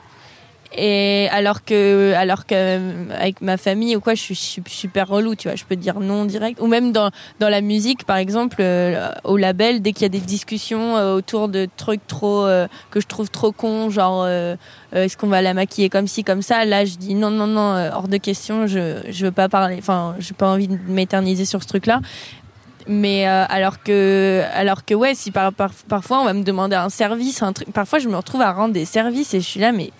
Et 0.75 1.27
alors 1.31 1.63
que, 1.63 2.13
alors 2.15 2.47
que 2.47 2.55
euh, 2.55 3.05
avec 3.15 3.41
ma 3.41 3.57
famille 3.57 3.95
ou 3.95 3.99
quoi, 3.99 4.15
je 4.15 4.21
suis 4.21 4.35
su- 4.35 4.63
super 4.67 5.07
relou, 5.07 5.35
tu 5.35 5.47
vois. 5.47 5.55
Je 5.55 5.65
peux 5.65 5.75
dire 5.75 5.99
non 5.99 6.25
direct. 6.25 6.59
Ou 6.59 6.65
même 6.65 6.91
dans 6.91 7.11
dans 7.39 7.49
la 7.49 7.61
musique, 7.61 8.05
par 8.05 8.17
exemple, 8.17 8.57
euh, 8.59 9.11
au 9.23 9.37
label, 9.37 9.83
dès 9.83 9.91
qu'il 9.93 10.01
y 10.01 10.05
a 10.05 10.09
des 10.09 10.19
discussions 10.19 10.97
euh, 10.97 11.13
autour 11.13 11.47
de 11.47 11.67
trucs 11.77 12.07
trop 12.07 12.47
que 12.89 12.99
je 12.99 13.05
trouve 13.05 13.29
trop 13.29 13.51
cons, 13.51 13.91
genre 13.91 14.27
est-ce 14.93 15.15
qu'on 15.15 15.27
va 15.27 15.43
la 15.43 15.53
maquiller 15.53 15.89
comme 15.89 16.07
ci 16.07 16.23
comme 16.23 16.41
ça, 16.41 16.65
là 16.65 16.85
je 16.85 16.95
dis 16.95 17.13
non 17.13 17.29
non 17.29 17.45
non, 17.45 17.91
hors 17.93 18.07
de 18.07 18.17
question. 18.17 18.65
Je 18.65 18.97
je 19.07 19.25
veux 19.25 19.31
pas 19.31 19.49
parler. 19.49 19.75
Enfin, 19.77 20.15
j'ai 20.17 20.33
pas 20.33 20.47
envie 20.49 20.67
de 20.67 20.77
m'éterniser 20.87 21.45
sur 21.45 21.61
ce 21.61 21.67
truc-là. 21.67 21.99
Mais 22.87 23.27
euh, 23.27 23.45
alors 23.49 23.81
que, 23.83 24.41
alors 24.53 24.85
que 24.85 24.93
ouais, 24.93 25.15
si 25.15 25.31
par, 25.31 25.53
par- 25.53 25.73
parfois 25.87 26.19
on 26.21 26.25
va 26.25 26.33
me 26.33 26.43
demander 26.43 26.75
un 26.75 26.89
service, 26.89 27.41
un 27.41 27.53
truc, 27.53 27.71
parfois 27.71 27.99
je 27.99 28.09
me 28.09 28.15
retrouve 28.15 28.41
à 28.41 28.51
rendre 28.51 28.73
des 28.73 28.85
services 28.85 29.33
et 29.33 29.39
je 29.41 29.45
suis 29.45 29.59
là, 29.59 29.71
mais 29.71 29.91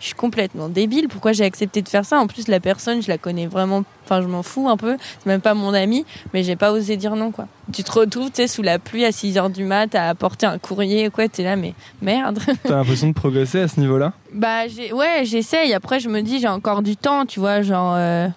je 0.00 0.06
suis 0.06 0.14
complètement 0.14 0.68
débile. 0.68 1.08
Pourquoi 1.08 1.32
j'ai 1.32 1.44
accepté 1.44 1.82
de 1.82 1.88
faire 1.88 2.04
ça? 2.04 2.18
En 2.20 2.28
plus, 2.28 2.46
la 2.46 2.60
personne, 2.60 3.02
je 3.02 3.08
la 3.08 3.18
connais 3.18 3.46
vraiment. 3.48 3.82
Enfin, 4.04 4.22
je 4.22 4.28
m'en 4.28 4.44
fous 4.44 4.68
un 4.68 4.76
peu. 4.76 4.96
C'est 5.18 5.26
même 5.26 5.40
pas 5.40 5.54
mon 5.54 5.74
ami, 5.74 6.06
mais 6.32 6.44
j'ai 6.44 6.54
pas 6.54 6.70
osé 6.70 6.96
dire 6.96 7.16
non, 7.16 7.32
quoi. 7.32 7.48
Tu 7.72 7.82
te 7.82 7.90
retrouves, 7.90 8.28
tu 8.30 8.36
sais, 8.36 8.46
sous 8.46 8.62
la 8.62 8.78
pluie 8.78 9.04
à 9.04 9.10
6 9.10 9.36
heures 9.38 9.50
du 9.50 9.64
mat, 9.64 9.92
à 9.96 10.08
apporter 10.08 10.46
un 10.46 10.56
courrier, 10.58 11.10
quoi. 11.10 11.26
T'es 11.28 11.42
là, 11.42 11.56
mais 11.56 11.74
merde. 12.00 12.38
T'as 12.62 12.76
l'impression 12.76 13.08
de 13.08 13.12
progresser 13.12 13.58
à 13.60 13.66
ce 13.66 13.80
niveau-là? 13.80 14.12
Bah, 14.32 14.68
j'ai, 14.68 14.92
ouais, 14.92 15.22
j'essaye. 15.24 15.74
Après, 15.74 15.98
je 15.98 16.08
me 16.08 16.22
dis, 16.22 16.38
j'ai 16.38 16.46
encore 16.48 16.82
du 16.82 16.96
temps, 16.96 17.26
tu 17.26 17.40
vois, 17.40 17.62
genre. 17.62 17.94
euh, 17.96 18.28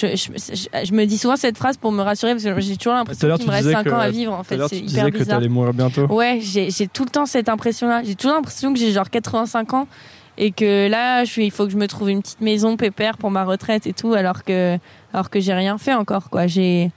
je, 0.00 0.16
je, 0.16 0.54
je- 0.54 0.84
je 0.86 0.92
me 0.92 1.04
dis 1.06 1.18
souvent 1.18 1.36
cette 1.36 1.56
phrase 1.58 1.76
pour 1.76 1.92
me 1.92 2.02
rassurer 2.02 2.32
parce 2.32 2.44
que 2.44 2.60
j'ai 2.60 2.76
toujours 2.76 2.94
l'impression 2.94 3.36
qu'il 3.36 3.46
me 3.46 3.50
reste 3.50 3.62
disais 3.64 3.72
5 3.74 3.84
que- 3.84 3.90
ans 3.90 3.98
à 3.98 4.10
vivre 4.10 4.32
en 4.32 4.42
fait. 4.44 4.56
C'est 4.68 4.68
tu 4.68 4.76
hyper 4.76 4.86
disais 4.86 5.10
que 5.10 5.18
bizarre. 5.18 5.36
t'allais 5.38 5.48
mourir 5.48 5.72
bientôt. 5.74 6.06
Ouais, 6.06 6.38
j'ai 6.40 6.70
j'ai 6.70 6.86
tout 6.86 7.04
le 7.04 7.10
temps 7.10 7.26
cette 7.26 7.48
impression-là. 7.48 8.02
J'ai 8.04 8.14
toujours 8.14 8.34
l'impression 8.36 8.72
que 8.72 8.78
j'ai 8.78 8.92
genre 8.92 9.10
85 9.10 9.74
ans 9.74 9.88
et 10.36 10.52
que 10.52 10.88
là, 10.88 11.24
je 11.24 11.30
suis, 11.32 11.46
il 11.46 11.50
faut 11.50 11.64
que 11.66 11.72
je 11.72 11.76
me 11.76 11.88
trouve 11.88 12.10
une 12.10 12.22
petite 12.22 12.40
maison 12.40 12.76
pépère 12.76 13.16
pour 13.18 13.30
ma 13.30 13.42
retraite 13.44 13.86
et 13.88 13.92
tout, 13.92 14.14
alors 14.14 14.44
que, 14.44 14.78
alors 15.12 15.30
que 15.30 15.40
j'ai 15.40 15.52
rien 15.52 15.78
fait 15.78 15.94
encore, 15.94 16.30
quoi. 16.30 16.46
J'ai, 16.46 16.92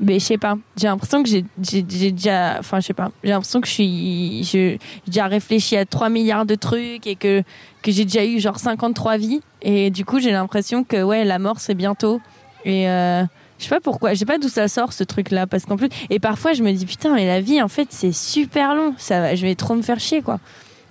mais 0.00 0.18
je 0.18 0.24
sais 0.24 0.38
pas. 0.38 0.56
J'ai 0.76 0.86
l'impression 0.86 1.22
que 1.22 1.28
j'ai, 1.28 1.42
déjà, 1.82 2.56
enfin, 2.58 2.80
je 2.80 2.86
sais 2.86 2.94
pas. 2.94 3.10
J'ai 3.24 3.30
l'impression 3.30 3.60
que 3.60 3.66
je 3.66 3.72
suis, 3.72 4.44
j'ai 4.44 4.78
déjà 5.06 5.26
réfléchi 5.26 5.76
à 5.76 5.84
3 5.84 6.08
milliards 6.08 6.46
de 6.46 6.54
trucs 6.54 7.06
et 7.06 7.16
que, 7.16 7.42
que 7.82 7.90
j'ai 7.90 8.04
déjà 8.04 8.24
eu 8.24 8.38
genre 8.40 8.58
53 8.58 9.16
vies. 9.16 9.40
Et 9.62 9.90
du 9.90 10.04
coup, 10.04 10.20
j'ai 10.20 10.30
l'impression 10.30 10.84
que, 10.84 11.02
ouais, 11.02 11.24
la 11.24 11.38
mort, 11.38 11.58
c'est 11.58 11.74
bientôt. 11.74 12.20
Et, 12.64 12.88
euh, 12.88 13.24
je 13.58 13.64
sais 13.64 13.70
pas 13.70 13.80
pourquoi, 13.80 14.14
je 14.14 14.20
sais 14.20 14.24
pas 14.24 14.38
d'où 14.38 14.48
ça 14.48 14.68
sort 14.68 14.92
ce 14.92 15.02
truc-là, 15.04 15.46
parce 15.46 15.64
qu'en 15.64 15.76
plus, 15.76 15.88
et 16.10 16.20
parfois 16.20 16.52
je 16.52 16.62
me 16.62 16.72
dis 16.72 16.86
putain, 16.86 17.14
mais 17.14 17.26
la 17.26 17.40
vie 17.40 17.60
en 17.60 17.68
fait 17.68 17.88
c'est 17.90 18.12
super 18.12 18.74
long, 18.74 18.94
ça 18.98 19.34
je 19.34 19.44
vais 19.44 19.56
trop 19.56 19.74
me 19.74 19.82
faire 19.82 19.98
chier 19.98 20.22
quoi. 20.22 20.38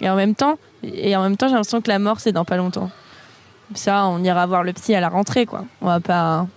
Et 0.02 0.10
en 0.10 0.16
même 0.16 0.36
temps, 0.36 0.58
et 0.84 1.16
en 1.16 1.24
même 1.24 1.38
temps 1.38 1.48
j'ai 1.48 1.54
l'impression 1.54 1.82
que 1.82 1.88
la 1.88 2.00
mort 2.00 2.20
c'est 2.20 2.34
dans 2.34 2.46
pas 2.46 2.58
longtemps. 2.58 2.92
Ça, 3.74 4.08
on 4.08 4.24
ira 4.24 4.46
voir 4.46 4.64
le 4.64 4.72
psy 4.74 4.96
à 4.96 5.02
la 5.02 5.10
rentrée 5.10 5.46
quoi. 5.46 5.66
On 5.82 5.88
va 5.88 6.00
pas, 6.00 6.48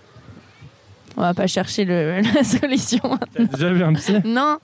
on 1.17 1.21
va 1.21 1.33
pas 1.33 1.47
chercher 1.47 1.85
le, 1.85 2.21
la 2.35 2.43
solution. 2.43 3.17
T'as 3.35 3.43
déjà 3.45 3.71
vu 3.71 3.83
un 3.83 3.93
psy? 3.93 4.15
non, 4.25 4.57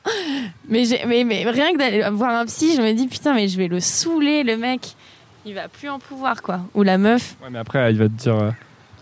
mais, 0.69 0.83
mais 1.07 1.23
mais 1.23 1.43
rien 1.49 1.73
que 1.73 1.77
d'aller 1.77 2.03
voir 2.11 2.31
un 2.31 2.45
psy, 2.45 2.75
je 2.75 2.81
me 2.81 2.93
dis 2.93 3.07
putain, 3.07 3.33
mais 3.33 3.47
je 3.47 3.57
vais 3.57 3.67
le 3.67 3.79
saouler 3.79 4.43
le 4.43 4.57
mec. 4.57 4.95
Il 5.45 5.53
va 5.53 5.67
plus 5.69 5.87
en 5.89 5.99
pouvoir 5.99 6.41
quoi. 6.41 6.61
Ou 6.75 6.83
la 6.83 6.97
meuf. 6.97 7.35
Ouais, 7.41 7.49
mais 7.51 7.59
après, 7.59 7.91
il 7.91 7.97
va 7.97 8.05
te 8.05 8.13
dire 8.13 8.35
euh, 8.35 8.51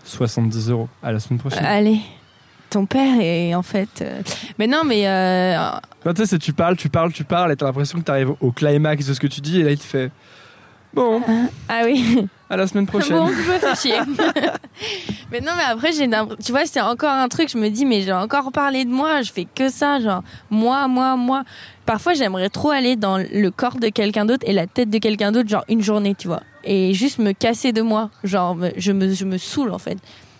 70 0.04 0.70
euros 0.70 0.88
à 1.02 1.10
la 1.12 1.18
semaine 1.20 1.40
prochaine. 1.40 1.64
Allez, 1.64 1.98
ton 2.70 2.86
père 2.86 3.20
est 3.20 3.54
en 3.54 3.62
fait. 3.62 3.88
euh, 4.02 4.22
Mais 4.58 4.66
non, 4.68 4.82
mais 4.84 5.08
euh, 5.08 5.56
Non, 6.04 6.12
tu 6.14 6.22
sais, 6.22 6.26
c'est 6.26 6.38
tu 6.38 6.52
parles, 6.52 6.76
tu 6.76 6.88
parles, 6.88 7.12
tu 7.12 7.24
parles, 7.24 7.50
et 7.52 7.56
t'as 7.56 7.66
l'impression 7.66 7.98
que 7.98 8.04
t'arrives 8.04 8.32
au 8.40 8.52
climax 8.52 9.06
de 9.06 9.14
ce 9.14 9.18
que 9.20 9.26
tu 9.26 9.40
dis, 9.40 9.60
et 9.60 9.64
là, 9.64 9.70
il 9.72 9.78
te 9.78 9.84
fait 9.84 10.10
Bon, 10.94 11.20
ah 11.68 11.82
oui. 11.84 12.26
À 12.48 12.56
la 12.56 12.66
semaine 12.66 12.86
prochaine. 12.86 13.16
Bon, 13.16 13.26
je 13.26 13.52
me 13.52 13.58
fais 13.58 13.74
chier. 13.74 13.98
mais 15.32 15.40
non, 15.40 15.52
mais 15.56 15.64
après, 15.68 15.92
j'ai 15.92 16.08
tu 16.44 16.52
vois, 16.52 16.66
c'est 16.66 16.80
encore 16.80 17.10
un 17.10 17.28
truc, 17.28 17.50
je 17.50 17.58
me 17.58 17.68
dis, 17.68 17.84
mais 17.84 18.02
j'ai 18.02 18.12
encore 18.12 18.52
parlé 18.52 18.84
de 18.84 18.90
moi, 18.90 19.22
je 19.22 19.32
fais 19.32 19.46
que 19.52 19.68
ça, 19.68 20.00
genre, 20.00 20.22
moi, 20.50 20.88
moi, 20.88 21.16
moi. 21.16 21.42
Parfois, 21.84 22.14
j'aimerais 22.14 22.48
trop 22.48 22.70
aller 22.70 22.96
dans 22.96 23.18
le 23.18 23.50
corps 23.50 23.78
de 23.78 23.88
quelqu'un 23.88 24.24
d'autre 24.24 24.44
et 24.46 24.52
la 24.52 24.66
tête 24.66 24.90
de 24.90 24.98
quelqu'un 24.98 25.32
d'autre, 25.32 25.48
genre 25.48 25.64
une 25.68 25.82
journée, 25.82 26.14
tu 26.16 26.28
vois. 26.28 26.42
Et 26.64 26.94
juste 26.94 27.18
me 27.18 27.32
casser 27.32 27.72
de 27.72 27.82
moi. 27.82 28.10
Genre, 28.24 28.56
je 28.76 28.92
me, 28.92 29.12
je 29.12 29.24
me 29.24 29.38
saoule, 29.38 29.70
en 29.70 29.78
fait. 29.78 29.98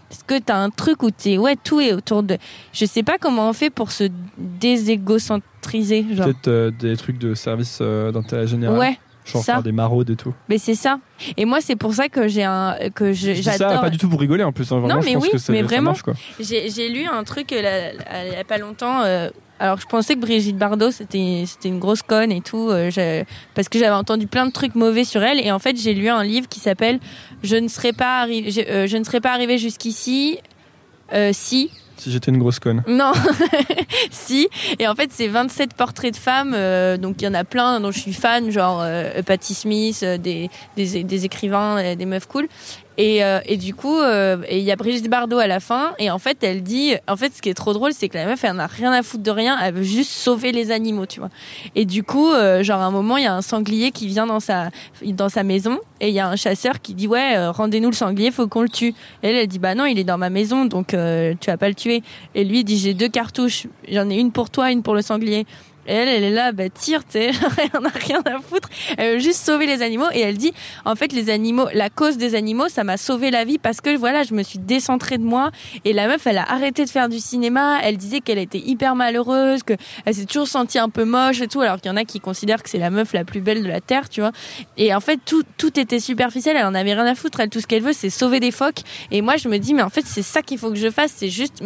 Parce 0.08 0.22
que 0.22 0.38
t'as 0.38 0.56
un 0.56 0.70
truc 0.70 1.02
où 1.02 1.10
t'es, 1.10 1.36
ouais, 1.36 1.56
tout 1.56 1.80
est 1.80 1.92
autour 1.92 2.22
de. 2.22 2.38
Je 2.72 2.84
sais 2.84 3.02
pas 3.02 3.18
comment 3.18 3.48
on 3.48 3.52
fait 3.52 3.70
pour 3.70 3.90
se 3.90 4.04
déségocentriser, 4.38 6.06
genre. 6.12 6.26
Peut-être 6.26 6.48
euh, 6.48 6.70
des 6.70 6.96
trucs 6.96 7.18
de 7.18 7.34
service 7.34 7.78
euh, 7.80 8.12
d'intérêt 8.12 8.46
général. 8.46 8.78
Ouais, 8.78 8.98
Genre 9.26 9.42
ça. 9.42 9.54
faire 9.54 9.62
des 9.62 9.72
maraudes 9.72 10.08
et 10.10 10.16
tout. 10.16 10.32
mais 10.48 10.58
c'est 10.58 10.74
ça. 10.76 10.98
Et 11.36 11.44
moi, 11.44 11.60
c'est 11.60 11.76
pour 11.76 11.92
ça 11.94 12.08
que 12.08 12.28
j'ai 12.28 12.44
un, 12.44 12.76
que 12.94 13.10
dis 13.12 13.42
ça 13.42 13.52
j'adore. 13.58 13.80
pas 13.80 13.90
du 13.90 13.98
tout 13.98 14.08
pour 14.08 14.20
rigoler 14.20 14.44
en 14.44 14.52
plus. 14.52 14.70
hein. 14.72 14.78
Vraiment, 14.78 14.94
Non, 14.96 15.00
je 15.00 15.06
mais 15.06 15.14
pense 15.14 15.24
oui, 15.24 15.30
que 15.32 15.52
mais 15.52 15.62
vraiment. 15.62 15.94
J'ai 16.38 16.88
lu 16.88 17.06
un 17.06 17.24
truc 17.24 17.52
euh, 17.52 17.62
là, 17.62 18.24
il 18.26 18.32
y 18.32 18.36
a 18.36 18.44
pas 18.44 18.58
longtemps. 18.58 19.02
euh, 19.02 19.28
alors 19.58 19.80
je 19.80 19.86
pensais 19.86 20.14
que 20.16 20.20
Brigitte 20.20 20.58
Bardot 20.58 20.90
c'était 20.90 21.44
c'était 21.46 21.70
une 21.70 21.78
grosse 21.78 22.02
conne 22.02 22.30
et 22.30 22.42
tout 22.42 22.68
euh, 22.70 23.24
parce 23.54 23.70
que 23.70 23.78
j'avais 23.78 23.94
entendu 23.96 24.26
plein 24.26 24.44
de 24.44 24.52
trucs 24.52 24.74
mauvais 24.74 25.04
sur 25.04 25.22
elle 25.22 25.40
et 25.40 25.50
en 25.50 25.58
fait 25.58 25.78
j'ai 25.78 25.94
lu 25.94 26.10
un 26.10 26.22
livre 26.22 26.46
qui 26.46 26.60
s'appelle 26.60 27.00
Je 27.42 27.56
ne 27.56 27.66
serais 27.68 27.94
pas 27.94 28.20
arrivé 28.20 28.50
je, 28.50 28.60
euh, 28.60 28.86
je 28.86 28.98
ne 28.98 29.04
serais 29.04 29.22
pas 29.22 29.32
arrivé 29.32 29.56
jusqu'ici 29.56 30.40
si 31.32 31.70
Si 31.98 32.10
j'étais 32.12 32.30
une 32.30 32.38
grosse 32.38 32.58
conne. 32.58 32.82
non, 32.88 33.12
si. 34.10 34.48
Et 34.78 34.86
en 34.86 34.94
fait, 34.94 35.10
c'est 35.12 35.28
27 35.28 35.74
portraits 35.74 36.12
de 36.12 36.18
femmes. 36.18 36.52
euh, 36.54 36.96
donc, 36.96 37.22
il 37.22 37.24
y 37.24 37.28
en 37.28 37.34
a 37.34 37.44
plein 37.44 37.80
dont 37.80 37.90
je 37.90 37.98
suis 38.00 38.12
fan, 38.12 38.50
genre 38.50 38.80
euh, 38.82 39.22
Patti 39.22 39.54
Smith, 39.54 40.00
euh, 40.02 40.18
des, 40.18 40.50
des, 40.76 41.24
écrivains, 41.24 41.78
euh, 41.78 41.94
des 41.94 42.06
meufs 42.06 42.26
cool. 42.26 42.48
Et, 42.98 43.22
euh, 43.22 43.40
et 43.44 43.56
du 43.56 43.74
coup, 43.74 43.98
euh, 43.98 44.38
il 44.50 44.60
y 44.60 44.72
a 44.72 44.76
Brigitte 44.76 45.08
Bardot 45.08 45.38
à 45.38 45.46
la 45.46 45.60
fin. 45.60 45.92
Et 45.98 46.10
en 46.10 46.18
fait, 46.18 46.42
elle 46.42 46.62
dit, 46.62 46.94
en 47.08 47.16
fait, 47.16 47.34
ce 47.34 47.42
qui 47.42 47.48
est 47.48 47.54
trop 47.54 47.72
drôle, 47.72 47.92
c'est 47.92 48.08
que 48.08 48.16
la 48.16 48.26
meuf, 48.26 48.42
elle 48.44 48.54
n'a 48.54 48.66
rien 48.66 48.92
à 48.92 49.02
foutre 49.02 49.22
de 49.22 49.30
rien. 49.30 49.58
Elle 49.62 49.74
veut 49.74 49.82
juste 49.82 50.10
sauver 50.10 50.52
les 50.52 50.70
animaux, 50.70 51.06
tu 51.06 51.20
vois. 51.20 51.30
Et 51.74 51.84
du 51.84 52.02
coup, 52.02 52.30
euh, 52.32 52.62
genre, 52.62 52.80
à 52.80 52.86
un 52.86 52.90
moment, 52.90 53.16
il 53.16 53.24
y 53.24 53.26
a 53.26 53.34
un 53.34 53.42
sanglier 53.42 53.90
qui 53.90 54.06
vient 54.06 54.26
dans 54.26 54.40
sa, 54.40 54.70
dans 55.04 55.28
sa 55.28 55.42
maison. 55.42 55.78
Et 56.00 56.08
il 56.08 56.14
y 56.14 56.20
a 56.20 56.28
un 56.28 56.36
chasseur 56.36 56.80
qui 56.80 56.94
dit, 56.94 57.06
ouais, 57.06 57.36
euh, 57.36 57.50
rendez-nous 57.50 57.90
le 57.90 57.94
sanglier, 57.94 58.30
faut 58.30 58.48
qu'on 58.48 58.62
le 58.62 58.68
tue. 58.68 58.94
Et 59.22 59.28
elle, 59.28 59.36
elle 59.36 59.46
dit, 59.46 59.58
bah 59.58 59.74
non, 59.74 59.86
il 59.86 59.98
est 59.98 60.04
dans 60.04 60.18
ma 60.18 60.30
maison, 60.30 60.64
donc 60.64 60.94
euh, 60.94 61.34
tu 61.40 61.50
vas 61.50 61.56
pas 61.56 61.68
le 61.68 61.74
tuer. 61.74 62.02
Et 62.34 62.44
lui, 62.44 62.60
il 62.60 62.64
dit, 62.64 62.78
j'ai 62.78 62.94
deux 62.94 63.08
cartouches. 63.08 63.66
J'en 63.90 64.08
ai 64.10 64.16
une 64.16 64.32
pour 64.32 64.50
toi, 64.50 64.70
une 64.70 64.82
pour 64.82 64.94
le 64.94 65.02
sanglier. 65.02 65.46
Et 65.86 65.92
elle, 65.92 66.08
elle 66.08 66.24
est 66.24 66.30
là, 66.30 66.52
bah 66.52 66.68
tire, 66.68 67.04
tu 67.04 67.12
sais, 67.12 67.30
elle 67.58 67.80
en 67.80 67.84
a 67.84 67.90
rien 67.90 68.20
à 68.24 68.38
foutre. 68.40 68.68
Elle 68.96 69.14
veut 69.14 69.18
juste 69.20 69.44
sauver 69.44 69.66
les 69.66 69.82
animaux. 69.82 70.06
Et 70.12 70.20
elle 70.20 70.36
dit, 70.36 70.52
en 70.84 70.94
fait, 70.94 71.12
les 71.12 71.30
animaux, 71.30 71.68
la 71.72 71.90
cause 71.90 72.16
des 72.16 72.34
animaux, 72.34 72.68
ça 72.68 72.84
m'a 72.84 72.96
sauvé 72.96 73.30
la 73.30 73.44
vie 73.44 73.58
parce 73.58 73.80
que 73.80 73.96
voilà, 73.96 74.22
je 74.22 74.34
me 74.34 74.42
suis 74.42 74.58
décentrée 74.58 75.18
de 75.18 75.24
moi. 75.24 75.50
Et 75.84 75.92
la 75.92 76.08
meuf, 76.08 76.26
elle 76.26 76.38
a 76.38 76.50
arrêté 76.50 76.84
de 76.84 76.90
faire 76.90 77.08
du 77.08 77.18
cinéma. 77.18 77.78
Elle 77.82 77.96
disait 77.96 78.20
qu'elle 78.20 78.38
était 78.38 78.58
hyper 78.58 78.94
malheureuse, 78.94 79.62
que 79.62 79.74
elle 80.04 80.14
s'est 80.14 80.26
toujours 80.26 80.48
sentie 80.48 80.78
un 80.78 80.88
peu 80.88 81.04
moche 81.04 81.40
et 81.40 81.48
tout. 81.48 81.60
Alors 81.60 81.80
qu'il 81.80 81.90
y 81.90 81.94
en 81.94 81.96
a 81.96 82.04
qui 82.04 82.20
considèrent 82.20 82.62
que 82.62 82.70
c'est 82.70 82.78
la 82.78 82.90
meuf 82.90 83.12
la 83.12 83.24
plus 83.24 83.40
belle 83.40 83.62
de 83.62 83.68
la 83.68 83.80
terre, 83.80 84.08
tu 84.08 84.20
vois. 84.20 84.32
Et 84.76 84.94
en 84.94 85.00
fait, 85.00 85.18
tout, 85.24 85.42
tout 85.56 85.78
était 85.78 86.00
superficiel. 86.00 86.56
Elle 86.56 86.66
en 86.66 86.74
avait 86.74 86.94
rien 86.94 87.06
à 87.06 87.14
foutre. 87.14 87.40
Elle, 87.40 87.50
tout 87.50 87.60
ce 87.60 87.66
qu'elle 87.66 87.82
veut, 87.82 87.92
c'est 87.92 88.10
sauver 88.10 88.40
des 88.40 88.50
phoques. 88.50 88.80
Et 89.10 89.22
moi, 89.22 89.36
je 89.36 89.48
me 89.48 89.58
dis, 89.58 89.74
mais 89.74 89.82
en 89.82 89.90
fait, 89.90 90.04
c'est 90.06 90.22
ça 90.22 90.42
qu'il 90.42 90.58
faut 90.58 90.70
que 90.70 90.76
je 90.76 90.90
fasse. 90.90 91.12
C'est 91.16 91.30
juste 91.30 91.62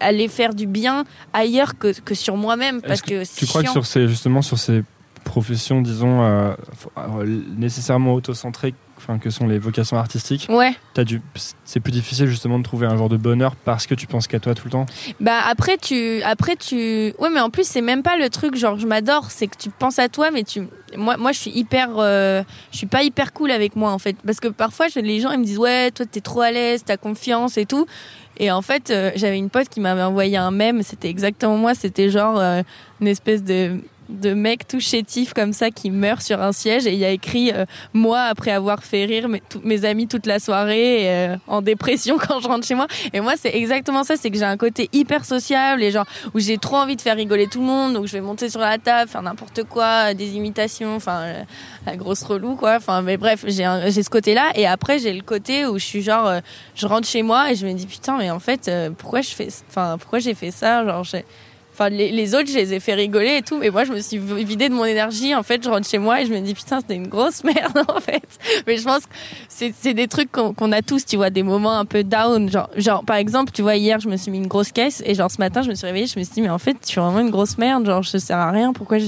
aller 0.00 0.28
faire 0.28 0.54
du 0.54 0.66
bien 0.66 1.04
ailleurs 1.32 1.78
que, 1.78 1.98
que 2.00 2.14
sur 2.14 2.36
moi-même. 2.36 2.80
Parce 2.82 3.00
Est-ce 3.00 3.19
Tu 3.36 3.46
crois 3.46 3.62
que 3.62 3.70
sur 3.70 3.86
ces, 3.86 4.08
justement, 4.08 4.42
sur 4.42 4.58
ces 4.58 4.82
professions, 5.24 5.80
disons, 5.82 6.22
euh, 6.22 6.52
euh, 6.98 7.42
nécessairement 7.56 8.14
autocentrées, 8.14 8.74
enfin, 8.96 9.18
que 9.18 9.28
sont 9.30 9.46
les 9.46 9.58
vocations 9.58 9.98
artistiques, 9.98 10.46
Ouais. 10.48 10.74
t'as 10.94 11.04
du, 11.04 11.20
c'est 11.64 11.80
plus 11.80 11.92
difficile 11.92 12.26
justement 12.26 12.58
de 12.58 12.64
trouver 12.64 12.86
un 12.86 12.96
genre 12.96 13.08
de 13.10 13.16
bonheur 13.18 13.54
parce 13.54 13.86
que 13.86 13.94
tu 13.94 14.06
penses 14.06 14.26
qu'à 14.26 14.40
toi 14.40 14.54
tout 14.54 14.64
le 14.64 14.70
temps? 14.70 14.86
Bah 15.20 15.40
après 15.46 15.76
tu 15.76 16.22
après 16.22 16.56
tu 16.56 17.12
ouais 17.18 17.28
mais 17.32 17.40
en 17.40 17.50
plus 17.50 17.66
c'est 17.66 17.80
même 17.82 18.02
pas 18.02 18.16
le 18.16 18.28
truc 18.30 18.56
genre 18.56 18.78
je 18.78 18.86
m'adore 18.86 19.30
c'est 19.30 19.46
que 19.46 19.56
tu 19.56 19.70
penses 19.70 19.98
à 19.98 20.08
toi 20.08 20.30
mais 20.30 20.42
tu 20.42 20.66
moi 20.96 21.16
moi 21.16 21.32
je 21.32 21.38
suis 21.38 21.50
hyper 21.52 21.90
euh, 21.98 22.42
je 22.72 22.78
suis 22.78 22.86
pas 22.86 23.02
hyper 23.02 23.32
cool 23.32 23.50
avec 23.52 23.76
moi 23.76 23.92
en 23.92 23.98
fait 23.98 24.16
parce 24.26 24.40
que 24.40 24.48
parfois 24.48 24.88
je- 24.88 25.00
les 25.00 25.20
gens 25.20 25.30
ils 25.30 25.38
me 25.38 25.44
disent 25.44 25.58
ouais 25.58 25.90
toi 25.92 26.04
t'es 26.10 26.20
trop 26.20 26.40
à 26.40 26.50
l'aise 26.50 26.82
t'as 26.84 26.96
confiance 26.96 27.56
et 27.58 27.64
tout 27.66 27.86
et 28.38 28.50
en 28.50 28.62
fait 28.62 28.90
euh, 28.90 29.10
j'avais 29.16 29.38
une 29.38 29.50
pote 29.50 29.68
qui 29.68 29.80
m'avait 29.80 30.02
envoyé 30.02 30.36
un 30.36 30.50
mème 30.50 30.82
c'était 30.82 31.08
exactement 31.08 31.56
moi 31.56 31.74
c'était 31.74 32.10
genre 32.10 32.38
une 33.00 33.08
espèce 33.08 33.42
de 33.42 33.80
de 34.10 34.34
mec 34.34 34.66
tout 34.66 34.80
chétif 34.80 35.32
comme 35.32 35.52
ça 35.52 35.70
qui 35.70 35.90
meurt 35.90 36.20
sur 36.22 36.42
un 36.42 36.52
siège 36.52 36.86
et 36.86 36.92
il 36.92 36.98
y 36.98 37.04
a 37.04 37.10
écrit 37.10 37.52
euh, 37.52 37.64
moi 37.92 38.22
après 38.22 38.50
avoir 38.50 38.82
fait 38.82 39.04
rire 39.04 39.28
mes, 39.28 39.84
amis 39.84 40.08
toute 40.08 40.26
la 40.26 40.38
soirée 40.38 41.08
euh, 41.08 41.36
en 41.46 41.62
dépression 41.62 42.18
quand 42.28 42.40
je 42.40 42.48
rentre 42.48 42.66
chez 42.66 42.74
moi 42.74 42.86
et 43.12 43.20
moi 43.20 43.34
c'est 43.36 43.54
exactement 43.54 44.04
ça 44.04 44.16
c'est 44.16 44.30
que 44.30 44.36
j'ai 44.36 44.44
un 44.44 44.56
côté 44.56 44.88
hyper 44.92 45.24
sociable 45.24 45.82
et 45.82 45.90
genre 45.90 46.06
où 46.34 46.40
j'ai 46.40 46.58
trop 46.58 46.76
envie 46.76 46.96
de 46.96 47.00
faire 47.00 47.16
rigoler 47.16 47.46
tout 47.46 47.60
le 47.60 47.66
monde 47.66 47.94
donc 47.94 48.06
je 48.06 48.12
vais 48.12 48.20
monter 48.20 48.50
sur 48.50 48.60
la 48.60 48.78
table 48.78 49.08
faire 49.08 49.22
n'importe 49.22 49.64
quoi 49.64 50.12
des 50.14 50.34
imitations 50.36 50.96
enfin 50.96 51.20
euh, 51.20 51.42
la 51.86 51.96
grosse 51.96 52.22
relou 52.22 52.56
quoi. 52.56 52.76
Enfin 52.76 53.02
mais 53.02 53.16
bref 53.16 53.44
j'ai 53.46 53.66
j'ai 53.88 54.02
ce 54.02 54.10
côté 54.10 54.34
là 54.34 54.50
et 54.54 54.66
après 54.66 54.98
j'ai 54.98 55.12
le 55.12 55.22
côté 55.22 55.66
où 55.66 55.78
je 55.78 55.84
suis 55.84 56.02
genre 56.02 56.26
euh, 56.26 56.40
je 56.74 56.86
rentre 56.86 57.06
chez 57.06 57.22
moi 57.22 57.52
et 57.52 57.54
je 57.54 57.66
me 57.66 57.72
dis 57.72 57.86
putain 57.86 58.18
mais 58.18 58.30
en 58.30 58.40
fait 58.40 58.70
pourquoi 58.98 59.20
je 59.20 59.30
fais 59.30 59.48
enfin 59.68 59.96
pourquoi 59.98 60.18
j'ai 60.18 60.34
fait 60.34 60.50
ça? 60.50 60.84
Genre 60.84 61.04
j'ai 61.04 61.24
Enfin, 61.80 61.88
les, 61.88 62.34
autres, 62.34 62.48
je 62.48 62.56
les 62.56 62.74
ai 62.74 62.80
fait 62.80 62.92
rigoler 62.92 63.38
et 63.38 63.42
tout, 63.42 63.56
mais 63.56 63.70
moi, 63.70 63.84
je 63.84 63.92
me 63.92 64.00
suis 64.00 64.18
vidée 64.18 64.68
de 64.68 64.74
mon 64.74 64.84
énergie. 64.84 65.34
En 65.34 65.42
fait, 65.42 65.64
je 65.64 65.70
rentre 65.70 65.88
chez 65.88 65.96
moi 65.96 66.20
et 66.20 66.26
je 66.26 66.30
me 66.30 66.38
dis, 66.40 66.52
putain, 66.52 66.80
c'était 66.80 66.94
une 66.94 67.06
grosse 67.06 67.42
merde, 67.44 67.82
en 67.88 68.00
fait. 68.00 68.22
Mais 68.66 68.76
je 68.76 68.84
pense 68.84 69.06
que 69.06 69.12
c'est 69.48 69.94
des 69.94 70.06
trucs 70.06 70.30
qu'on 70.30 70.72
a 70.72 70.82
tous, 70.82 71.06
tu 71.06 71.16
vois, 71.16 71.30
des 71.30 71.42
moments 71.42 71.78
un 71.78 71.86
peu 71.86 72.04
down. 72.04 72.50
Genre, 72.50 72.68
genre, 72.76 73.02
par 73.02 73.16
exemple, 73.16 73.52
tu 73.52 73.62
vois, 73.62 73.76
hier, 73.76 73.98
je 73.98 74.10
me 74.10 74.18
suis 74.18 74.30
mis 74.30 74.36
une 74.36 74.46
grosse 74.46 74.72
caisse 74.72 75.02
et 75.06 75.14
genre, 75.14 75.30
ce 75.30 75.38
matin, 75.38 75.62
je 75.62 75.70
me 75.70 75.74
suis 75.74 75.86
réveillée, 75.86 76.06
je 76.06 76.18
me 76.18 76.24
suis 76.24 76.34
dit, 76.34 76.42
mais 76.42 76.50
en 76.50 76.58
fait, 76.58 76.76
je 76.82 76.88
suis 76.88 77.00
vraiment 77.00 77.20
une 77.20 77.30
grosse 77.30 77.56
merde. 77.56 77.86
Genre, 77.86 78.02
je 78.02 78.18
sers 78.18 78.36
à 78.36 78.50
rien. 78.50 78.74
Pourquoi 78.74 78.98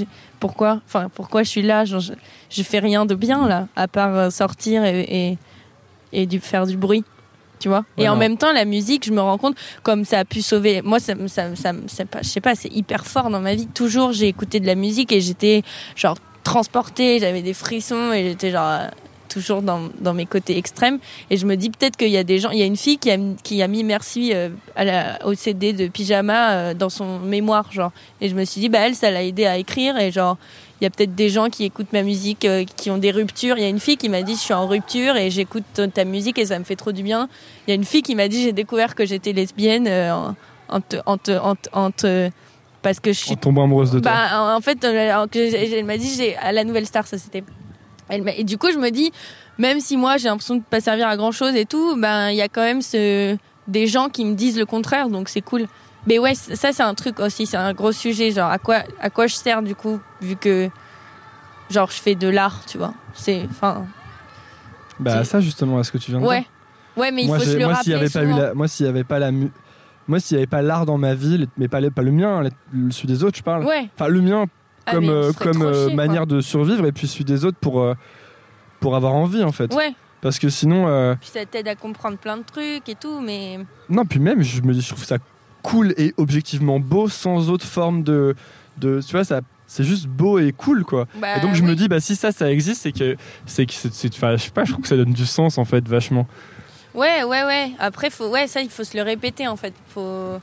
pourquoi, 0.41 0.81
enfin, 0.87 1.11
pourquoi 1.15 1.43
je 1.43 1.51
suis 1.51 1.63
là? 1.63 1.85
Genre, 1.85 2.01
je, 2.01 2.15
je 2.49 2.63
fais 2.63 2.79
rien 2.79 3.05
de 3.05 3.15
bien, 3.15 3.47
là, 3.47 3.69
à 3.77 3.87
part 3.87 4.17
euh, 4.17 4.31
sortir 4.31 4.83
et, 4.83 5.01
et, 5.03 5.39
et 6.15 6.25
du, 6.25 6.41
faire 6.41 6.67
du 6.67 6.79
bruit. 6.79 7.05
Tu 7.63 7.69
vois 7.69 7.85
et 7.97 8.09
en 8.09 8.17
même 8.17 8.39
temps, 8.39 8.53
la 8.53 8.65
musique, 8.65 9.07
je 9.07 9.13
me 9.13 9.21
rends 9.21 9.39
compte 9.39 9.55
comme 9.85 10.05
ça 10.05 10.19
a 10.19 10.25
pu 10.25 10.43
sauver. 10.43 10.83
Moi, 10.83 10.99
ça, 10.99 11.15
je 11.15 12.29
sais 12.29 12.41
pas, 12.41 12.55
c'est 12.57 12.73
hyper 12.75 13.07
fort 13.07 13.31
dans 13.31 13.39
ma 13.39 13.55
vie. 13.55 13.69
Toujours, 13.69 14.11
j'ai 14.11 14.27
écouté 14.27 14.59
de 14.59 14.67
la 14.67 14.75
musique 14.75 15.13
et 15.13 15.21
j'étais 15.21 15.63
genre 15.95 16.17
transportée, 16.43 17.21
j'avais 17.21 17.41
des 17.41 17.55
frissons 17.55 18.13
et 18.13 18.25
j'étais 18.25 18.51
genre 18.51 18.81
toujours 19.29 19.63
dans, 19.63 19.91
dans 20.01 20.13
mes 20.13 20.27
côtés 20.27 20.59
extrêmes. 20.59 20.99
Et 21.31 21.37
je 21.37 21.47
me 21.47 21.55
dis 21.55 21.71
peut-être 21.71 21.97
qu'il 21.97 22.11
y 22.11 22.17
a 22.17 22.25
des 22.25 22.41
gens, 22.41 22.51
il 22.51 22.59
y 22.59 22.63
a 22.63 22.67
une 22.67 22.77
fille 22.77 22.99
qui 22.99 23.13
a, 23.13 23.17
qui 23.45 23.63
a 23.63 23.69
mis 23.69 23.85
merci 23.85 24.33
euh, 24.35 24.49
à 24.75 24.85
la, 24.85 25.25
au 25.25 25.35
CD 25.35 25.73
de 25.73 25.87
pyjama 25.87 26.51
euh, 26.51 26.75
dans 26.75 26.91
son 26.91 27.21
mémoire, 27.21 27.71
genre. 27.71 27.93
Et 28.21 28.29
je 28.29 28.35
me 28.35 28.45
suis 28.45 28.61
dit, 28.61 28.71
bah 28.71 28.81
elle, 28.81 28.97
ça 28.97 29.13
l'a 29.13 29.23
aidé 29.23 29.47
à 29.47 29.57
écrire 29.57 29.97
et 29.99 30.11
genre. 30.11 30.37
Il 30.83 30.85
y 30.85 30.89
a 30.89 30.91
peut-être 30.91 31.15
des 31.15 31.29
gens 31.29 31.49
qui 31.49 31.63
écoutent 31.63 31.93
ma 31.93 32.03
musique, 32.03 32.45
euh, 32.45 32.65
qui 32.65 32.91
ont 32.91 32.99
des 32.99 33.13
ruptures. 33.13 33.57
Il 33.57 33.63
y 33.63 33.65
a 33.65 33.69
une 33.69 33.79
fille 33.79 33.97
qui 33.97 34.09
m'a 34.09 34.23
dit 34.23 34.35
je 34.35 34.41
suis 34.41 34.53
en 34.53 34.67
rupture 34.67 35.15
et 35.17 35.31
j'écoute 35.31 35.63
ta- 35.75 35.87
ta 35.87 36.05
musique 36.05 36.39
et 36.39 36.47
ça 36.47 36.59
me 36.59 36.65
fait 36.65 36.75
trop 36.75 36.91
du 36.91 37.05
bien. 37.05 37.29
Il 37.67 37.71
y 37.71 37.73
a 37.73 37.77
une 37.77 37.85
fille 37.85 38.03
qui 38.03 38.17
m'a 38.17 38.27
dit 38.27 38.43
j'ai 38.43 38.53
découvert 38.53 38.97
que 38.97 39.07
j'étais 39.07 39.33
lesbienne 39.33 39.87
euh, 39.87 40.13
en, 40.13 40.35
en 40.69 40.81
te- 40.81 40.97
en 41.07 41.19
te- 41.19 41.39
en 41.39 41.55
te- 41.55 41.69
en 41.73 41.91
te- 41.93 42.31
parce 42.83 42.99
que 42.99 43.13
je 43.13 43.19
suis 43.21 43.33
En 43.35 43.37
tombant 43.37 43.63
amoureuse 43.63 43.93
de 43.93 44.01
toi. 44.01 44.11
bah, 44.11 44.57
en- 44.57 44.61
fait, 44.61 44.83
euh, 44.85 45.25
elle 45.37 45.85
m'a 45.85 45.97
dit, 45.99 46.13
j'ai 46.17 46.35
à 46.37 46.51
la 46.51 46.65
Nouvelle 46.65 46.87
Star, 46.87 47.07
ça 47.07 47.17
c'était. 47.17 47.45
Et 48.37 48.43
du 48.43 48.59
coup, 48.59 48.73
je 48.73 48.79
me 48.79 48.91
dis, 48.91 49.13
même 49.59 49.79
si 49.79 49.97
moi 49.97 50.17
j'ai 50.17 50.27
l'impression 50.29 50.57
de 50.57 50.63
pas 50.69 50.81
servir 50.81 51.07
à 51.07 51.17
grand 51.17 51.31
chose 51.31 51.55
et 51.55 51.65
tout, 51.65 51.95
ben 51.97 52.31
il 52.31 52.37
y 52.37 52.43
a 52.43 52.49
quand 52.49 52.63
même 52.63 52.83
ce 52.83 53.37
des 53.69 53.87
gens 53.87 54.09
qui 54.09 54.25
me 54.25 54.35
disent 54.35 54.59
le 54.59 54.67
contraire, 54.67 55.09
donc 55.11 55.29
c'est 55.29 55.43
cool. 55.43 55.69
Mais 56.07 56.19
ouais, 56.19 56.35
ça 56.35 56.73
c'est 56.73 56.83
un 56.83 56.95
truc 56.95 57.21
aussi, 57.21 57.47
c'est 57.47 57.57
un 57.57 57.73
gros 57.75 57.93
sujet, 57.93 58.31
genre 58.33 58.51
à 58.51 58.59
quoi 58.59 58.83
à 59.01 59.09
quoi 59.11 59.27
je 59.29 59.35
sers 59.35 59.63
du 59.63 59.75
coup, 59.75 60.01
vu 60.21 60.37
que 60.37 60.69
genre 61.71 61.91
je 61.91 62.01
fais 62.01 62.15
de 62.15 62.29
l'art, 62.29 62.65
tu 62.67 62.77
vois. 62.79 62.93
C'est, 63.15 63.47
enfin, 63.51 63.87
bah, 64.99 65.25
ça, 65.25 65.41
justement, 65.41 65.81
est-ce 65.81 65.93
que 65.93 65.99
tu 65.99 66.11
viens 66.11 66.21
de 66.21 66.27
ouais, 66.27 66.41
dire 66.41 66.49
ouais, 66.97 67.11
mais 67.13 67.23
il 67.23 67.29
moi, 67.29 67.39
faut 67.39 67.45
se 67.45 67.57
le 67.57 67.65
moi, 67.65 67.75
rappeler. 67.75 67.95
avait 67.95 68.09
pas 68.09 68.25
eu 68.25 68.31
la, 68.33 68.55
moi, 68.55 68.69
s'il 68.69 68.87
y 68.87 68.89
avait 68.89 69.05
pas 69.05 69.19
la, 69.19 69.31
moi, 70.09 70.19
s'il 70.21 70.37
y 70.37 70.39
avait 70.39 70.47
pas 70.47 70.63
l'art 70.63 70.87
dans 70.87 70.99
ma 70.99 71.15
vie, 71.15 71.49
mais 71.57 71.69
pas, 71.69 71.81
le- 71.81 71.91
pas 71.91 72.03
le 72.03 72.11
mien, 72.13 72.43
le- 72.73 72.91
celui 72.91 73.09
des 73.09 73.23
autres, 73.25 73.39
je 73.39 73.43
parle. 73.43 73.65
Ouais. 73.65 73.89
Enfin, 73.95 74.09
le 74.09 74.21
mien 74.21 74.47
Ah, 74.87 74.93
comme 74.93 75.09
euh, 75.09 75.33
comme 75.33 75.63
euh, 75.63 75.73
chier, 75.87 75.87
quoi. 75.87 75.95
manière 76.07 76.27
de 76.27 76.41
survivre, 76.41 76.85
et 76.87 76.93
puis 76.93 77.07
celui 77.07 77.25
des 77.25 77.45
autres 77.45 77.59
pour 77.61 77.81
euh, 77.81 77.95
pour 78.81 78.97
avoir 78.97 79.15
envie, 79.15 79.45
en 79.45 79.53
fait. 79.53 79.73
Ouais. 79.75 79.95
Parce 80.21 80.39
que 80.39 80.49
sinon, 80.49 81.17
Puis 81.21 81.31
ça 81.33 81.45
t'aide 81.47 81.67
à 81.69 81.75
comprendre 81.75 82.17
plein 82.17 82.37
de 82.37 82.43
trucs 82.45 82.89
et 82.89 82.95
tout, 82.95 83.21
mais 83.21 83.59
non, 83.89 84.05
puis 84.05 84.21
même, 84.21 84.43
je 84.43 84.63
me 84.63 84.73
dis, 84.73 84.81
je 84.81 84.89
trouve 84.91 85.05
ça 85.05 85.19
cool 85.63 85.95
et 85.97 86.15
objectivement 86.17 86.81
beau, 86.81 87.09
sans 87.09 87.51
autre 87.51 87.67
forme 87.67 88.03
de, 88.03 88.35
de, 88.79 89.01
tu 89.07 89.13
vois, 89.13 89.25
ça. 89.25 89.41
C'est 89.67 89.85
juste 89.85 90.07
beau 90.07 90.39
et 90.39 90.53
cool 90.53 90.85
quoi. 90.85 91.07
bah, 91.15 91.39
et 91.39 91.41
donc 91.41 91.55
je 91.55 91.63
me 91.63 91.75
dis 91.75 91.89
bah 91.89 91.99
si 91.99 92.15
ça 92.15 92.31
ça 92.31 92.51
existe 92.51 92.83
c'est 92.83 92.93
que 92.93 93.17
c'est 93.47 93.65
que 93.65 93.73
c'est 93.73 94.15
enfin, 94.15 94.37
je 94.37 94.43
sais 94.43 94.51
pas 94.51 94.65
je 94.67 94.73
trouve 94.73 94.83
que 94.83 94.89
ça 94.89 94.99
donne 94.99 95.15
du 95.15 95.25
sens 95.25 95.57
en 95.57 95.65
fait 95.65 95.89
vachement. 95.89 96.27
Ouais, 96.95 97.25
ouais, 97.25 97.43
ouais. 97.45 97.73
Après, 97.79 98.11
faut, 98.11 98.29
ouais, 98.29 98.47
ça, 98.47 98.61
il 98.61 98.69
faut 98.69 98.85
se 98.85 98.97
le 98.97 99.03
répéter, 99.03 99.49
en 99.49 99.57
fait. 99.57 99.73
Faut... 99.89 100.39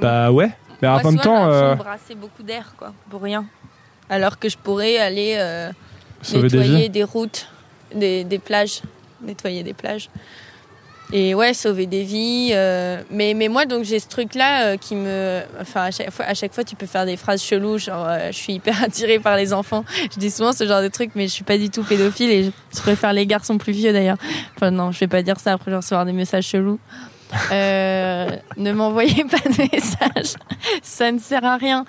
Bah 0.00 0.32
ouais. 0.32 0.50
Mais 0.80 0.88
en 0.88 1.02
même 1.02 1.18
temps 1.18 1.48
euh, 1.50 1.74
brasser 1.74 2.14
beaucoup 2.14 2.42
d'air, 2.42 2.74
quoi, 2.76 2.92
pour 3.10 3.22
rien. 3.22 3.44
Alors 4.08 4.38
que 4.38 4.48
je 4.48 4.56
pourrais 4.56 4.96
aller 4.98 5.34
euh, 5.36 5.70
des 6.32 6.42
nettoyer 6.42 6.82
vies. 6.82 6.90
des, 6.90 7.04
routes, 7.04 7.48
des, 7.94 8.24
des 8.24 8.38
plages, 8.38 8.82
nettoyer 9.20 9.62
des 9.62 9.74
plages. 9.74 10.08
Et 11.12 11.34
ouais, 11.34 11.54
sauver 11.54 11.86
des 11.86 12.02
vies. 12.02 12.50
euh, 12.52 13.02
mais, 13.10 13.32
mais 13.34 13.48
moi, 13.48 13.64
donc, 13.64 13.84
j'ai 13.84 13.98
ce 13.98 14.08
truc-là 14.08 14.66
euh, 14.66 14.76
qui 14.76 14.94
me. 14.94 15.40
Enfin, 15.60 15.84
à 15.84 15.90
chaque, 15.90 16.10
fois, 16.10 16.24
à 16.26 16.34
chaque 16.34 16.52
fois, 16.52 16.64
tu 16.64 16.76
peux 16.76 16.86
faire 16.86 17.06
des 17.06 17.16
phrases 17.16 17.42
cheloues, 17.42 17.78
genre, 17.78 18.06
euh, 18.06 18.28
je 18.30 18.36
suis 18.36 18.54
hyper 18.54 18.82
attirée 18.84 19.18
par 19.18 19.36
les 19.36 19.52
enfants. 19.52 19.84
Je 20.12 20.18
dis 20.18 20.30
souvent 20.30 20.52
ce 20.52 20.66
genre 20.66 20.82
de 20.82 20.88
truc, 20.88 21.12
mais 21.14 21.26
je 21.26 21.32
suis 21.32 21.44
pas 21.44 21.56
du 21.56 21.70
tout 21.70 21.82
pédophile 21.82 22.30
et 22.30 22.44
je, 22.44 22.80
préfère 22.80 23.12
les 23.12 23.26
garçons 23.26 23.56
plus 23.56 23.72
vieux 23.72 23.92
d'ailleurs. 23.92 24.18
Enfin, 24.56 24.70
non, 24.70 24.92
je 24.92 24.98
vais 25.00 25.06
pas 25.06 25.22
dire 25.22 25.40
ça, 25.40 25.52
après, 25.52 25.66
je 25.66 25.70
vais 25.72 25.76
recevoir 25.78 26.04
des 26.04 26.12
messages 26.12 26.46
chelous. 26.46 26.78
Euh, 27.52 28.30
ne 28.58 28.72
m'envoyez 28.72 29.24
pas 29.24 29.38
de 29.38 29.72
messages, 29.72 30.34
ça 30.82 31.10
ne 31.10 31.18
sert 31.18 31.44
à 31.44 31.56
rien. 31.56 31.84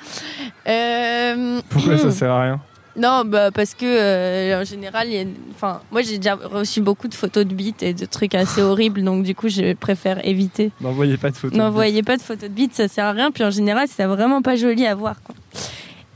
Euh, 0.67 1.61
Pourquoi 1.69 1.97
ça 1.97 2.11
sert 2.11 2.31
à 2.31 2.41
rien? 2.43 2.61
Non, 2.99 3.23
bah 3.25 3.49
parce 3.51 3.75
que 3.75 3.85
euh, 3.85 4.61
en 4.61 4.65
général, 4.65 5.07
il 5.07 5.13
y 5.13 5.19
a, 5.19 5.25
enfin, 5.51 5.81
moi 5.89 6.01
j'ai 6.01 6.17
déjà 6.17 6.35
reçu 6.35 6.81
beaucoup 6.81 7.07
de 7.07 7.15
photos 7.15 7.45
de 7.45 7.53
bites 7.53 7.81
et 7.81 7.93
de 7.93 8.05
trucs 8.05 8.35
assez 8.35 8.61
horribles, 8.61 9.01
donc 9.03 9.23
du 9.23 9.33
coup, 9.33 9.47
je 9.47 9.73
préfère 9.73 10.25
éviter. 10.27 10.71
N'envoyez 10.81 11.15
pas 11.15 11.31
de 11.31 11.37
photos. 11.37 11.57
N'envoyez 11.57 12.03
pas 12.03 12.17
de 12.17 12.21
photos 12.21 12.49
de 12.49 12.53
bites, 12.53 12.73
ça 12.75 12.89
sert 12.89 13.05
à 13.05 13.13
rien. 13.13 13.31
Puis 13.31 13.45
en 13.45 13.51
général, 13.51 13.87
c'est 13.89 14.03
vraiment 14.03 14.41
pas 14.41 14.57
joli 14.57 14.85
à 14.85 14.95
voir. 14.95 15.23
Quoi. 15.23 15.33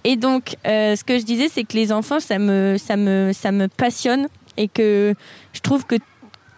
Et 0.03 0.17
donc, 0.17 0.57
euh, 0.67 0.97
ce 0.97 1.05
que 1.05 1.17
je 1.17 1.23
disais, 1.23 1.47
c'est 1.47 1.63
que 1.63 1.77
les 1.77 1.93
enfants, 1.93 2.19
ça 2.19 2.37
me, 2.37 2.75
ça 2.77 2.97
me, 2.97 3.31
ça 3.33 3.53
me 3.53 3.69
passionne 3.69 4.27
et 4.57 4.67
que 4.67 5.15
je 5.53 5.61
trouve 5.61 5.85
que 5.85 5.95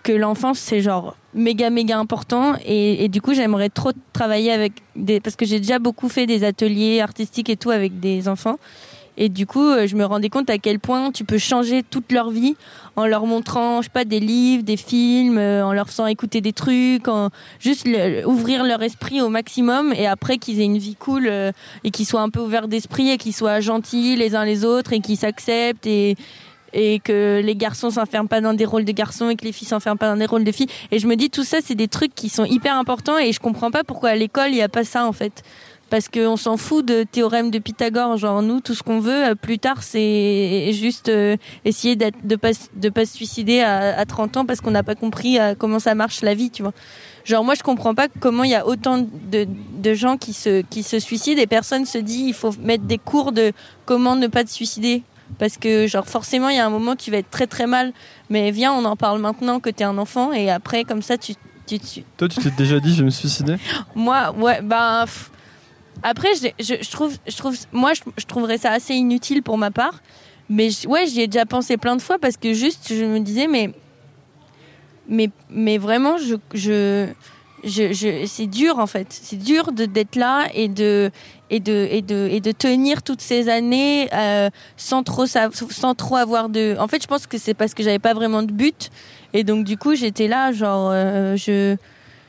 que 0.02 0.12
l'enfance 0.12 0.60
c'est 0.60 0.82
genre 0.82 1.18
méga 1.34 1.72
méga 1.72 1.98
important 1.98 2.54
et, 2.64 3.04
et 3.04 3.10
du 3.10 3.24
coup 3.24 3.34
j'aimerais 3.34 3.70
trop 3.70 3.90
travailler 4.14 4.52
avec 4.52 4.74
des 4.96 5.20
parce 5.20 5.36
que 5.36 5.48
j'ai 5.48 5.58
déjà 5.58 5.80
beaucoup 5.80 6.10
fait 6.10 6.28
des 6.28 6.44
ateliers 6.44 7.02
artistiques 7.02 7.50
et 7.50 7.58
tout 7.58 7.72
avec 7.72 8.00
des 8.00 8.28
enfants 8.28 8.60
et 9.18 9.30
du 9.30 9.46
coup 9.46 9.66
euh, 9.66 9.88
je 9.88 9.96
me 9.96 10.06
rendais 10.06 10.30
compte 10.30 10.50
à 10.50 10.58
quel 10.58 10.80
point 10.80 11.12
tu 11.12 11.24
peux 11.24 11.38
changer 11.38 11.84
toute 11.84 12.12
leur 12.12 12.30
vie 12.30 12.56
en 12.96 13.06
leur 13.06 13.26
montrant 13.26 13.82
je 13.82 13.88
sais 13.88 13.92
pas 13.92 14.06
des 14.06 14.20
livres 14.20 14.64
des 14.64 14.78
films 14.78 15.38
euh, 15.38 15.66
en 15.66 15.74
leur 15.74 15.88
faisant 15.88 16.08
écouter 16.08 16.42
des 16.42 16.54
trucs 16.54 17.08
en 17.08 17.30
juste 17.60 17.88
ouvrir 18.26 18.64
leur 18.64 18.82
esprit 18.84 19.22
au 19.22 19.30
maximum 19.30 19.94
et 19.94 20.08
après 20.08 20.38
qu'ils 20.38 20.60
aient 20.60 20.66
une 20.66 20.78
vie 20.78 20.96
cool 20.96 21.28
euh, 21.28 21.52
et 21.84 21.92
qu'ils 21.92 22.06
soient 22.06 22.22
un 22.22 22.30
peu 22.30 22.40
ouverts 22.40 22.68
d'esprit 22.68 23.10
et 23.10 23.18
qu'ils 23.18 23.36
soient 23.36 23.60
gentils 23.60 24.16
les 24.16 24.36
uns 24.36 24.46
les 24.46 24.66
autres 24.66 24.94
et 24.94 25.00
qu'ils 25.00 25.18
s'acceptent 25.18 25.88
et 25.88 26.16
et 26.76 27.00
que 27.00 27.42
les 27.44 27.56
garçons 27.56 27.90
s'enferment 27.90 28.28
pas 28.28 28.42
dans 28.42 28.54
des 28.54 28.66
rôles 28.66 28.84
de 28.84 28.92
garçons 28.92 29.30
et 29.30 29.36
que 29.36 29.46
les 29.46 29.54
filles 29.54 29.68
s'enferment 29.68 29.98
pas 29.98 30.10
dans 30.10 30.18
des 30.18 30.26
rôles 30.26 30.44
de 30.44 30.52
filles. 30.52 30.68
Et 30.92 31.00
je 31.00 31.08
me 31.08 31.16
dis 31.16 31.30
tout 31.30 31.46
ça, 31.46 31.60
c'est 31.64 31.74
des 31.74 31.88
trucs 31.88 32.14
qui 32.14 32.28
sont 32.28 32.44
hyper 32.44 32.76
importants 32.78 33.18
et 33.18 33.32
je 33.32 33.40
comprends 33.40 33.72
pas 33.72 33.86
pourquoi 33.86 34.10
à 34.10 34.16
l'école 34.16 34.50
il 34.50 34.58
y 34.58 34.62
a 34.62 34.70
pas 34.70 34.84
ça 34.84 35.08
en 35.08 35.14
fait. 35.14 35.42
Parce 35.96 36.10
qu'on 36.10 36.36
s'en 36.36 36.58
fout 36.58 36.86
de 36.86 37.04
théorème 37.04 37.52
de 37.52 37.58
Pythagore. 37.58 38.18
Genre 38.18 38.42
nous, 38.42 38.60
tout 38.60 38.74
ce 38.76 38.84
qu'on 38.84 39.00
veut 39.00 39.28
euh, 39.30 39.34
plus 39.36 39.60
tard, 39.60 39.82
c'est 39.82 40.72
juste 40.74 41.08
euh, 41.08 41.38
essayer 41.64 41.96
d'être, 41.96 42.18
de 42.28 42.36
pas 42.36 42.50
de 42.76 42.90
pas 42.90 43.06
se 43.06 43.14
suicider 43.14 43.62
à, 43.62 43.98
à 43.98 44.06
30 44.06 44.36
ans 44.36 44.46
parce 44.46 44.60
qu'on 44.60 44.72
n'a 44.72 44.84
pas 44.84 44.96
compris 44.96 45.40
euh, 45.40 45.56
comment 45.58 45.80
ça 45.80 45.96
marche 45.96 46.22
la 46.22 46.34
vie, 46.34 46.50
tu 46.52 46.64
vois. 46.64 46.74
Genre 47.24 47.46
moi 47.46 47.54
je 47.56 47.64
comprends 47.64 47.96
pas 47.96 48.10
comment 48.20 48.44
il 48.44 48.50
y 48.52 48.56
a 48.56 48.68
autant 48.68 48.98
de, 48.98 49.48
de 49.82 49.94
gens 49.94 50.18
qui 50.18 50.34
se 50.34 50.64
qui 50.64 50.84
se 50.84 51.00
suicident 51.00 51.42
et 51.42 51.48
personne 51.48 51.86
se 51.86 51.98
dit 51.98 52.26
il 52.28 52.34
faut 52.34 52.52
mettre 52.62 52.84
des 52.84 52.98
cours 52.98 53.32
de 53.32 53.54
comment 53.86 54.18
ne 54.18 54.28
pas 54.28 54.44
te 54.44 54.50
suicider 54.50 55.02
parce 55.40 55.56
que 55.56 55.88
genre 55.88 56.08
forcément 56.10 56.50
il 56.50 56.58
y 56.58 56.60
a 56.60 56.66
un 56.66 56.70
moment 56.70 56.98
tu 56.98 57.10
vas 57.10 57.20
être 57.20 57.30
très 57.32 57.48
très 57.48 57.68
mal 57.68 57.94
mais 58.30 58.52
viens 58.52 58.74
on 58.74 58.84
en 58.84 58.98
parle 58.98 59.22
maintenant 59.22 59.62
que 59.62 59.70
t'es 59.70 59.86
un 59.86 59.98
enfant 59.98 60.34
et 60.34 60.52
après 60.52 60.84
comme 60.84 61.02
ça 61.02 61.18
tu 61.18 61.36
tu, 61.66 61.80
tu- 61.80 62.04
Toi 62.18 62.28
tu 62.28 62.42
t'es 62.42 62.52
déjà 62.52 62.82
dit 62.82 62.92
je 62.94 62.98
vais 63.00 63.06
me 63.06 63.10
suicider? 63.12 63.56
Moi 63.96 64.36
ouais 64.38 64.60
ben 64.62 65.06
pff. 65.06 65.32
Après 66.04 66.30
je, 66.36 66.92
trouve 66.92 67.16
je 67.28 67.38
trouve 67.38 67.56
moi 67.72 67.94
je, 67.94 68.26
trouverais 68.26 68.58
ça 68.58 68.72
assez 68.72 68.94
inutile 68.94 69.44
pour 69.44 69.58
ma 69.58 69.72
part. 69.72 70.02
Mais 70.50 70.70
ouais 70.88 71.08
j'y 71.08 71.22
ai 71.22 71.28
déjà 71.28 71.46
pensé 71.46 71.78
plein 71.78 71.96
de 71.96 72.02
fois 72.02 72.20
parce 72.20 72.38
que 72.38 72.54
juste 72.54 72.94
je 72.94 73.04
me 73.04 73.20
disais 73.20 73.48
mais 73.48 73.72
mais 75.10 75.30
mais 75.50 75.78
vraiment 75.78 76.16
c'est 76.18 77.16
dur 78.48 78.80
en 78.80 78.88
fait. 78.88 79.08
C'est 79.10 79.40
dur 79.40 79.72
d'être 79.72 80.16
là 80.16 80.48
et 80.54 80.68
de 80.68 81.10
et 81.50 81.60
de 81.60 81.88
et 81.90 82.02
de 82.02 82.28
et 82.32 82.42
de 82.42 82.52
tenir 82.52 83.02
toutes 83.02 83.22
ces 83.22 83.50
années 83.50 84.08
euh, 84.14 84.50
sans 84.78 85.04
trop 85.04 85.26
sa- 85.26 85.50
sans 85.52 85.96
trop 85.96 86.18
avoir 86.18 86.50
de 86.50 86.76
en 86.80 86.88
fait 86.88 87.02
je 87.02 87.08
pense 87.08 87.28
que 87.28 87.38
c'est 87.38 87.54
parce 87.54 87.74
que 87.74 87.84
j'avais 87.84 88.00
pas 88.00 88.14
vraiment 88.14 88.44
de 88.44 88.52
but. 88.52 88.90
Et 89.34 89.44
donc 89.44 89.66
du 89.66 89.78
coup 89.78 89.96
j'étais 89.96 90.28
là 90.28 90.52
genre 90.52 90.90
euh, 90.92 91.36
je 91.38 91.76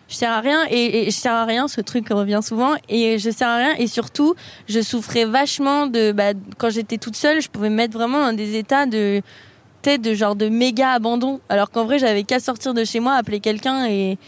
je 0.09 0.15
sers 0.15 0.31
à 0.31 0.41
rien 0.41 0.65
et, 0.71 1.07
je 1.07 1.17
sers 1.17 1.33
à 1.33 1.45
rien 1.45 1.69
ce 1.69 1.81
truc 1.81 2.09
revient 2.11 2.41
souvent 2.43 2.75
et 2.89 3.19
je 3.19 3.31
sers 3.31 3.49
à 3.49 3.57
rien 3.57 3.75
et 3.79 3.87
surtout 3.87 4.35
je 4.69 4.81
souffrais 4.81 5.25
vachement 5.25 5.87
de 5.87 6.13
bah, 6.13 6.33
quand 6.59 6.71
j'étais 6.71 6.99
toute 6.99 7.17
seule 7.17 7.41
je 7.43 7.49
pouvais 7.49 7.71
me 7.71 7.77
mettre 7.77 7.95
vraiment 7.95 8.21
dans 8.21 8.33
des 8.33 8.57
états 8.57 8.87
de 8.87 9.23
de 9.97 10.15
genre 10.15 10.35
de 10.35 10.49
méga 10.49 10.91
abandon. 10.91 11.41
Alors 11.49 11.71
qu'en 11.71 11.85
vrai 11.85 11.99
j'avais 11.99 12.25
qu'à 12.25 12.41
sortir 12.41 12.75
de 12.75 12.85
chez 12.85 13.01
moi 13.01 13.15
appeler 13.15 13.41
quelqu'un 13.41 13.87
et 13.87 14.19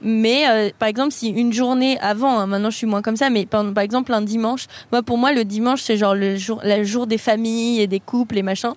mais 0.00 0.48
euh, 0.48 0.70
par 0.78 0.88
exemple 0.88 1.12
si 1.12 1.30
une 1.30 1.52
journée 1.52 1.98
avant 2.00 2.38
hein, 2.38 2.46
maintenant 2.46 2.70
je 2.70 2.76
suis 2.76 2.86
moins 2.86 3.02
comme 3.02 3.16
ça 3.16 3.30
mais 3.30 3.46
par, 3.46 3.64
par 3.72 3.82
exemple 3.82 4.12
un 4.12 4.20
dimanche 4.20 4.66
moi 4.92 5.02
pour 5.02 5.18
moi 5.18 5.32
le 5.32 5.44
dimanche 5.44 5.82
c'est 5.82 5.96
genre 5.96 6.14
le 6.14 6.36
jour 6.36 6.60
le 6.62 6.84
jour 6.84 7.08
des 7.08 7.18
familles 7.18 7.80
et 7.80 7.88
des 7.88 7.98
couples 7.98 8.38
et 8.38 8.42
machin 8.42 8.74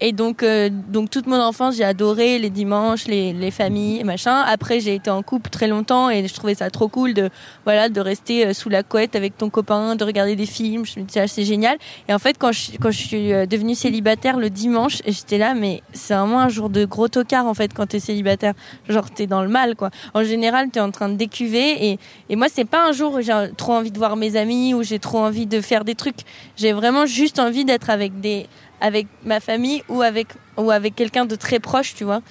et 0.00 0.12
donc, 0.12 0.42
euh, 0.42 0.68
donc 0.70 1.08
toute 1.08 1.26
mon 1.26 1.40
enfance, 1.40 1.76
j'ai 1.76 1.84
adoré 1.84 2.38
les 2.38 2.50
dimanches, 2.50 3.06
les, 3.06 3.32
les 3.32 3.50
familles, 3.50 4.04
machin. 4.04 4.42
Après, 4.46 4.78
j'ai 4.78 4.94
été 4.94 5.08
en 5.08 5.22
couple 5.22 5.48
très 5.48 5.68
longtemps 5.68 6.10
et 6.10 6.26
je 6.28 6.34
trouvais 6.34 6.54
ça 6.54 6.68
trop 6.68 6.88
cool 6.88 7.14
de 7.14 7.30
voilà 7.64 7.88
de 7.88 8.00
rester 8.00 8.46
euh, 8.46 8.52
sous 8.52 8.68
la 8.68 8.82
couette 8.82 9.16
avec 9.16 9.38
ton 9.38 9.48
copain, 9.48 9.96
de 9.96 10.04
regarder 10.04 10.36
des 10.36 10.44
films. 10.44 10.84
Je 10.84 11.00
me 11.00 11.04
disais 11.06 11.20
ah, 11.20 11.26
c'est 11.26 11.44
génial. 11.44 11.78
Et 12.08 12.14
en 12.14 12.18
fait, 12.18 12.36
quand 12.38 12.52
je 12.52 12.72
quand 12.78 12.90
je 12.90 12.98
suis 12.98 13.32
euh, 13.32 13.46
devenue 13.46 13.74
célibataire 13.74 14.36
le 14.36 14.50
dimanche, 14.50 15.00
j'étais 15.06 15.38
là, 15.38 15.54
mais 15.54 15.82
c'est 15.94 16.14
vraiment 16.14 16.40
un 16.40 16.50
jour 16.50 16.68
de 16.68 16.84
gros 16.84 17.08
tocard 17.08 17.46
en 17.46 17.54
fait 17.54 17.72
quand 17.72 17.86
t'es 17.86 18.00
célibataire. 18.00 18.52
Genre 18.90 19.10
t'es 19.10 19.26
dans 19.26 19.42
le 19.42 19.48
mal 19.48 19.76
quoi. 19.76 19.90
En 20.12 20.24
général, 20.24 20.68
t'es 20.68 20.80
en 20.80 20.90
train 20.90 21.08
de 21.08 21.16
décuver 21.16 21.86
et 21.86 21.98
et 22.28 22.36
moi 22.36 22.48
c'est 22.52 22.66
pas 22.66 22.86
un 22.86 22.92
jour 22.92 23.14
où 23.14 23.22
j'ai 23.22 23.32
trop 23.56 23.72
envie 23.72 23.90
de 23.90 23.98
voir 23.98 24.16
mes 24.16 24.36
amis 24.36 24.74
ou 24.74 24.82
j'ai 24.82 24.98
trop 24.98 25.20
envie 25.20 25.46
de 25.46 25.62
faire 25.62 25.86
des 25.86 25.94
trucs. 25.94 26.20
J'ai 26.56 26.74
vraiment 26.74 27.06
juste 27.06 27.38
envie 27.38 27.64
d'être 27.64 27.88
avec 27.88 28.20
des 28.20 28.46
avec 28.80 29.06
ma 29.24 29.40
famille 29.40 29.82
ou 29.88 30.02
avec 30.02 30.28
ou 30.56 30.70
avec 30.70 30.94
quelqu'un 30.94 31.24
de 31.24 31.34
très 31.36 31.60
proche, 31.60 31.94
tu 31.94 32.04
vois. 32.04 32.22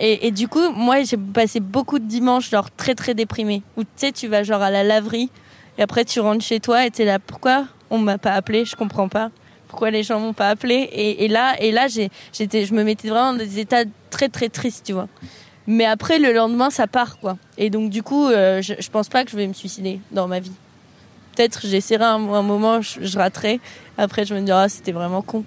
Et, 0.00 0.30
du 0.30 0.46
coup, 0.46 0.70
moi, 0.70 1.02
j'ai 1.02 1.16
passé 1.16 1.58
beaucoup 1.58 1.98
de 1.98 2.04
dimanches 2.04 2.50
genre 2.50 2.70
très 2.70 2.94
très 2.94 3.14
déprimé. 3.14 3.62
Où 3.76 3.82
tu 3.82 3.88
sais, 3.96 4.12
tu 4.12 4.28
vas 4.28 4.44
genre 4.44 4.62
à 4.62 4.70
la 4.70 4.84
laverie 4.84 5.28
et 5.76 5.82
après 5.82 6.04
tu 6.04 6.20
rentres 6.20 6.44
chez 6.44 6.60
toi 6.60 6.86
et 6.86 6.90
t'es 6.90 7.04
là. 7.04 7.18
Pourquoi 7.18 7.66
on 7.90 7.98
m'a 7.98 8.16
pas 8.16 8.32
appelé? 8.32 8.64
Je 8.64 8.76
comprends 8.76 9.08
pas. 9.08 9.30
pourquoi 9.68 9.90
les 9.90 10.02
gens 10.02 10.18
m'ont 10.20 10.32
pas 10.32 10.50
appelé? 10.50 10.88
Et, 10.92 11.28
là 11.28 11.54
et 11.60 11.70
là 11.72 11.86
j'étais 12.32 12.64
je 12.64 12.74
me 12.74 12.84
mettais 12.84 13.08
vraiment 13.08 13.32
dans 13.32 13.38
des 13.38 13.58
états 13.58 13.84
très 14.10 14.28
très 14.28 14.48
tristes 14.48 14.86
tu 14.86 14.92
vois 14.92 15.08
mais 15.66 15.84
après 15.84 16.18
le 16.18 16.32
lendemain 16.32 16.70
ça 16.70 16.86
part 16.86 17.18
quoi 17.18 17.36
et 17.58 17.68
donc 17.68 17.90
du 17.90 18.02
coup 18.02 18.26
euh, 18.26 18.62
je, 18.62 18.74
je 18.78 18.90
pense 18.90 19.08
pas 19.08 19.24
que 19.24 19.30
je 19.30 19.36
vais 19.36 19.46
me 19.46 19.52
suicider 19.52 20.00
dans 20.10 20.26
ma 20.26 20.40
vie 20.40 20.52
peut-être 21.36 21.66
j'essaierai 21.66 22.04
un, 22.04 22.32
un 22.32 22.42
moment 22.42 22.80
je, 22.80 23.00
je 23.02 23.18
raterai 23.18 23.60
après 23.98 24.24
je 24.24 24.34
me 24.34 24.40
dirai 24.40 24.62
ah, 24.62 24.68
c'était 24.68 24.92
vraiment 24.92 25.20
con 25.20 25.44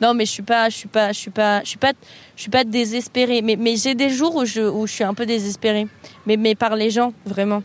non 0.00 0.14
mais 0.14 0.24
je 0.24 0.30
suis 0.30 0.42
pas 0.42 0.68
je 0.68 0.76
suis 0.76 0.88
pas 0.88 1.12
je 1.12 1.18
suis 1.18 1.30
pas 1.30 1.62
je 1.62 1.68
suis 1.68 1.78
pas 1.78 1.92
je 2.36 2.42
suis 2.42 2.50
pas 2.50 2.64
désespérée. 2.64 3.42
Mais 3.42 3.56
mais 3.56 3.76
j'ai 3.76 3.94
des 3.94 4.10
jours 4.10 4.36
où 4.36 4.44
je 4.44 4.60
où 4.60 4.86
je 4.86 4.92
suis 4.92 5.04
un 5.04 5.14
peu 5.14 5.26
désespérée. 5.26 5.86
Mais 6.26 6.36
mais 6.36 6.54
par 6.54 6.76
les 6.76 6.90
gens 6.90 7.12
vraiment. 7.24 7.62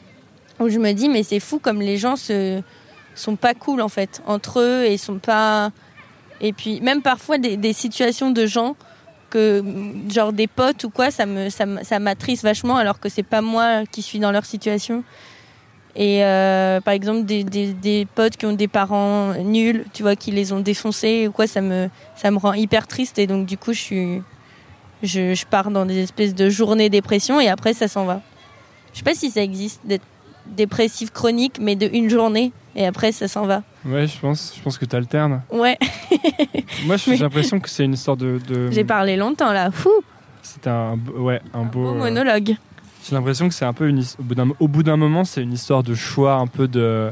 Où 0.59 0.69
je 0.69 0.79
me 0.79 0.91
dis 0.93 1.09
mais 1.09 1.23
c'est 1.23 1.39
fou 1.39 1.59
comme 1.59 1.81
les 1.81 1.97
gens 1.97 2.15
se 2.15 2.61
sont 3.15 3.35
pas 3.35 3.53
cool 3.53 3.81
en 3.81 3.89
fait 3.89 4.21
entre 4.25 4.59
eux 4.59 4.85
et 4.85 4.97
sont 4.97 5.19
pas 5.19 5.71
et 6.41 6.51
puis 6.53 6.81
même 6.81 7.01
parfois 7.01 7.37
des, 7.37 7.57
des 7.57 7.73
situations 7.73 8.31
de 8.31 8.45
gens 8.45 8.75
que 9.29 9.63
genre 10.09 10.33
des 10.33 10.47
potes 10.47 10.83
ou 10.83 10.89
quoi 10.89 11.11
ça 11.11 11.25
me 11.25 11.49
ça, 11.49 11.65
ça 11.83 11.99
m'attriste 11.99 12.43
vachement 12.43 12.77
alors 12.77 12.99
que 12.99 13.09
c'est 13.09 13.23
pas 13.23 13.41
moi 13.41 13.85
qui 13.89 14.01
suis 14.01 14.19
dans 14.19 14.31
leur 14.31 14.45
situation 14.45 15.03
et 15.95 16.23
euh, 16.25 16.81
par 16.81 16.93
exemple 16.93 17.23
des, 17.25 17.43
des, 17.43 17.73
des 17.73 18.05
potes 18.15 18.35
qui 18.37 18.45
ont 18.45 18.53
des 18.53 18.67
parents 18.67 19.33
nuls 19.35 19.85
tu 19.93 20.03
vois 20.03 20.15
qui 20.15 20.31
les 20.31 20.51
ont 20.51 20.59
défoncés 20.59 21.27
ou 21.27 21.31
quoi 21.31 21.47
ça 21.47 21.61
me 21.61 21.89
ça 22.15 22.31
me 22.31 22.37
rend 22.37 22.53
hyper 22.53 22.85
triste 22.87 23.17
et 23.19 23.27
donc 23.27 23.45
du 23.45 23.57
coup 23.57 23.71
je 23.73 23.79
suis 23.79 24.21
je, 25.03 25.33
je 25.33 25.45
pars 25.45 25.71
dans 25.71 25.85
des 25.85 25.99
espèces 25.99 26.35
de 26.35 26.49
journées 26.49 26.89
dépression 26.89 27.39
et 27.39 27.47
après 27.47 27.73
ça 27.73 27.87
s'en 27.87 28.05
va 28.05 28.19
je 28.93 28.97
sais 28.99 29.03
pas 29.03 29.13
si 29.15 29.29
ça 29.31 29.41
existe 29.41 29.81
d'être 29.85 30.03
dépressif 30.47 31.11
chronique 31.11 31.57
mais 31.59 31.75
de 31.75 31.89
une 31.91 32.09
journée 32.09 32.51
et 32.75 32.85
après 32.85 33.11
ça 33.11 33.27
s'en 33.27 33.45
va 33.45 33.61
Ouais, 33.85 34.07
je 34.07 34.17
pense, 34.19 34.53
je 34.57 34.61
pense 34.63 34.79
que 34.79 34.85
tu 34.85 34.95
alternes. 34.95 35.43
ouais 35.51 35.77
Moi, 36.87 36.97
j'ai 36.97 37.17
l'impression 37.17 37.59
que 37.59 37.69
c'est 37.69 37.85
une 37.85 37.93
histoire 37.93 38.17
de. 38.17 38.39
de... 38.47 38.71
j'ai 38.71 38.83
parlé 38.83 39.15
longtemps 39.15 39.53
là 39.53 39.69
Fou, 39.69 39.91
C'était 40.41 40.71
un, 40.71 40.97
beau- 40.97 41.19
ouais, 41.21 41.39
un, 41.53 41.63
beau. 41.65 41.83
beau 41.83 41.89
euh, 41.89 41.99
monologue 41.99 42.55
J'ai 43.07 43.15
l'impression 43.15 43.47
que 43.47 43.53
c'est 43.53 43.65
un 43.65 43.73
peu 43.73 43.87
une. 43.87 44.03
Au 44.59 44.67
bout 44.67 44.83
d'un, 44.83 44.97
moment, 44.97 45.25
c'est 45.25 45.43
une 45.43 45.53
histoire 45.53 45.83
de 45.83 45.93
choix, 45.93 46.35
un 46.35 46.47
peu 46.47 46.67
de. 46.67 47.11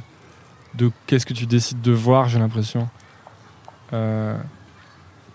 De 0.74 0.92
qu'est-ce 1.06 1.28
que 1.28 1.34
tu 1.34 1.46
décides 1.46 1.82
de 1.82 1.92
voir, 1.92 2.28
j'ai 2.30 2.40
l'impression. 2.40 2.90
Euh, 3.94 4.36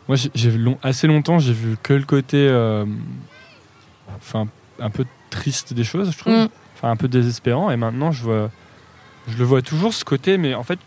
Moi, 0.08 0.16
j'ai, 0.16 0.30
j'ai 0.34 0.50
long, 0.50 0.76
assez 0.82 1.06
longtemps, 1.06 1.38
j'ai 1.38 1.52
vu 1.52 1.76
que 1.80 1.92
le 1.92 2.04
côté. 2.04 2.38
euh, 2.38 2.84
Enfin, 4.16 4.48
un 4.80 4.90
peu 4.90 5.04
triste 5.30 5.74
des 5.74 5.84
choses, 5.84 6.10
je 6.10 6.18
trouve. 6.18 6.32
Mm. 6.32 6.48
Enfin, 6.74 6.90
un 6.90 6.96
peu 6.96 7.06
désespérant. 7.06 7.70
Et 7.70 7.76
maintenant, 7.76 8.10
je 8.10 8.24
vois. 8.24 8.50
Je 9.28 9.36
le 9.36 9.44
vois 9.44 9.62
toujours, 9.62 9.94
ce 9.94 10.04
côté, 10.04 10.38
mais 10.38 10.54
en 10.54 10.64
fait. 10.64 10.78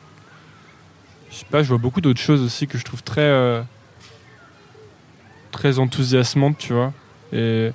Je 1.29 1.37
sais 1.37 1.45
pas, 1.49 1.63
je 1.63 1.69
vois 1.69 1.77
beaucoup 1.77 2.01
d'autres 2.01 2.19
choses 2.19 2.41
aussi 2.41 2.67
que 2.67 2.77
je 2.77 2.83
trouve 2.83 3.03
très. 3.03 3.21
euh, 3.21 3.61
très 5.51 5.79
enthousiasmantes, 5.79 6.57
tu 6.57 6.73
vois. 6.73 6.91
Et 7.31 7.71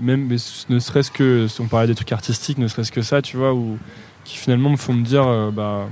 même 0.00 0.26
mais 0.26 0.36
ne 0.68 0.78
serait-ce 0.78 1.10
que 1.10 1.46
si 1.48 1.60
on 1.60 1.66
parlait 1.66 1.86
des 1.86 1.94
trucs 1.94 2.12
artistiques 2.12 2.58
ne 2.58 2.68
serait-ce 2.68 2.92
que 2.92 3.02
ça 3.02 3.22
tu 3.22 3.36
vois 3.36 3.52
ou 3.54 3.78
qui 4.24 4.36
finalement 4.36 4.70
me 4.70 4.76
font 4.76 4.92
me 4.94 5.04
dire 5.04 5.26
euh, 5.26 5.50
bah 5.50 5.86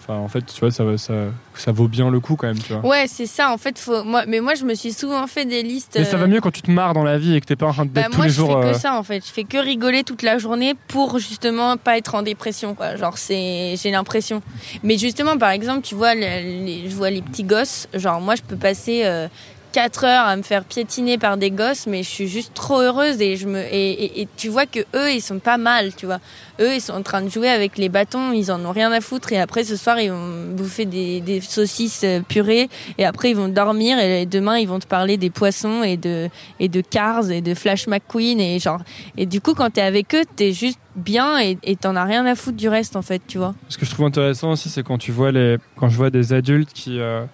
enfin 0.00 0.14
en 0.18 0.28
fait 0.28 0.44
tu 0.46 0.60
vois 0.60 0.70
ça 0.70 0.84
ça 0.98 1.14
ça 1.54 1.72
vaut 1.72 1.88
bien 1.88 2.10
le 2.10 2.20
coup 2.20 2.36
quand 2.36 2.46
même 2.46 2.58
tu 2.58 2.72
vois 2.72 2.80
Ouais, 2.88 3.04
c'est 3.06 3.26
ça. 3.26 3.52
En 3.52 3.58
fait, 3.58 3.78
faut. 3.78 4.02
Moi, 4.02 4.24
mais 4.26 4.40
moi, 4.40 4.54
je 4.54 4.64
me 4.64 4.74
suis 4.74 4.92
souvent 4.94 5.26
fait 5.26 5.44
des 5.44 5.62
listes. 5.62 5.96
mais 5.98 6.04
ça 6.04 6.16
va 6.16 6.24
euh, 6.24 6.26
mieux 6.26 6.40
quand 6.40 6.50
tu 6.50 6.62
te 6.62 6.70
marres 6.70 6.94
dans 6.94 7.04
la 7.04 7.18
vie 7.18 7.34
et 7.36 7.40
que 7.40 7.44
t'es 7.46 7.54
pas 7.56 7.66
en 7.66 7.72
train 7.72 7.84
de 7.84 7.90
Bah, 7.90 8.04
tous 8.10 8.16
moi, 8.16 8.24
les 8.26 8.30
je 8.30 8.36
jours 8.36 8.48
fais 8.62 8.68
euh, 8.68 8.72
que 8.72 8.78
ça 8.78 8.94
en 8.94 9.02
fait. 9.02 9.24
Je 9.26 9.30
fais 9.30 9.44
que 9.44 9.58
rigoler 9.58 10.02
toute 10.02 10.22
la 10.22 10.38
journée 10.38 10.74
pour 10.88 11.18
justement 11.18 11.76
pas 11.76 11.98
être 11.98 12.14
en 12.14 12.22
dépression, 12.22 12.74
quoi. 12.74 12.96
Genre, 12.96 13.18
c'est, 13.18 13.74
j'ai 13.76 13.90
l'impression. 13.90 14.40
Mais 14.82 14.96
justement, 14.96 15.36
par 15.36 15.50
exemple, 15.50 15.82
tu 15.82 15.94
vois, 15.94 16.14
les- 16.14 16.88
je 16.88 16.94
vois 16.94 17.10
les 17.10 17.20
petits 17.20 17.44
gosses. 17.44 17.86
Genre, 17.92 18.20
moi, 18.22 18.36
je 18.36 18.42
peux 18.42 18.56
passer 18.56 19.02
euh, 19.04 19.28
4 19.72 20.04
heures 20.04 20.26
à 20.26 20.36
me 20.36 20.42
faire 20.42 20.64
piétiner 20.64 21.18
par 21.18 21.36
des 21.36 21.50
gosses, 21.50 21.86
mais 21.86 22.02
je 22.02 22.08
suis 22.08 22.28
juste 22.28 22.52
trop 22.54 22.80
heureuse 22.80 23.20
et 23.20 23.36
je 23.36 23.46
me 23.46 23.60
et, 23.72 24.28
tu 24.36 24.48
vois 24.48 24.66
que 24.66 24.80
eux, 24.94 25.12
ils 25.12 25.20
sont 25.20 25.38
pas 25.38 25.58
mal, 25.58 25.94
tu 25.94 26.06
vois. 26.06 26.18
Eux, 26.60 26.74
ils 26.74 26.80
sont 26.80 26.92
en 26.92 27.02
train 27.02 27.22
de 27.22 27.28
jouer 27.28 27.48
avec 27.48 27.78
les 27.78 27.88
bâtons, 27.88 28.32
ils 28.32 28.52
en 28.52 28.62
ont 28.64 28.72
rien 28.72 28.92
à 28.92 29.00
foutre. 29.00 29.32
Et 29.32 29.40
après, 29.40 29.64
ce 29.64 29.76
soir, 29.76 29.98
ils 29.98 30.10
vont 30.10 30.46
bouffer 30.52 30.84
des, 30.84 31.20
des 31.20 31.40
saucisses 31.40 32.02
euh, 32.04 32.20
purées. 32.20 32.68
Et 32.98 33.06
après, 33.06 33.30
ils 33.30 33.36
vont 33.36 33.48
dormir. 33.48 33.98
Et 33.98 34.26
demain, 34.26 34.58
ils 34.58 34.68
vont 34.68 34.78
te 34.78 34.86
parler 34.86 35.16
des 35.16 35.30
poissons 35.30 35.82
et 35.82 35.96
de 35.96 36.28
et 36.58 36.68
de 36.68 36.80
Cars 36.82 37.30
et 37.30 37.40
de 37.40 37.54
Flash 37.54 37.86
McQueen 37.86 38.40
et 38.40 38.58
genre. 38.58 38.80
Et 39.16 39.24
du 39.24 39.40
coup, 39.40 39.54
quand 39.54 39.70
t'es 39.70 39.80
avec 39.80 40.14
eux, 40.14 40.24
t'es 40.36 40.52
juste 40.52 40.78
bien 40.96 41.40
et 41.40 41.56
et 41.62 41.76
t'en 41.76 41.96
as 41.96 42.04
rien 42.04 42.26
à 42.26 42.34
foutre 42.34 42.56
du 42.56 42.68
reste, 42.68 42.96
en 42.96 43.02
fait, 43.02 43.22
tu 43.26 43.38
vois. 43.38 43.54
ce 43.68 43.78
que 43.78 43.86
je 43.86 43.90
trouve 43.90 44.06
intéressant 44.06 44.50
aussi 44.50 44.68
c'est 44.68 44.82
quand 44.82 44.98
tu 44.98 45.12
vois 45.12 45.32
les 45.32 45.58
quand 45.76 45.88
je 45.88 45.96
vois 45.96 46.10
des 46.10 46.32
adultes 46.32 46.72
qui 46.72 46.98
euh, 46.98 47.24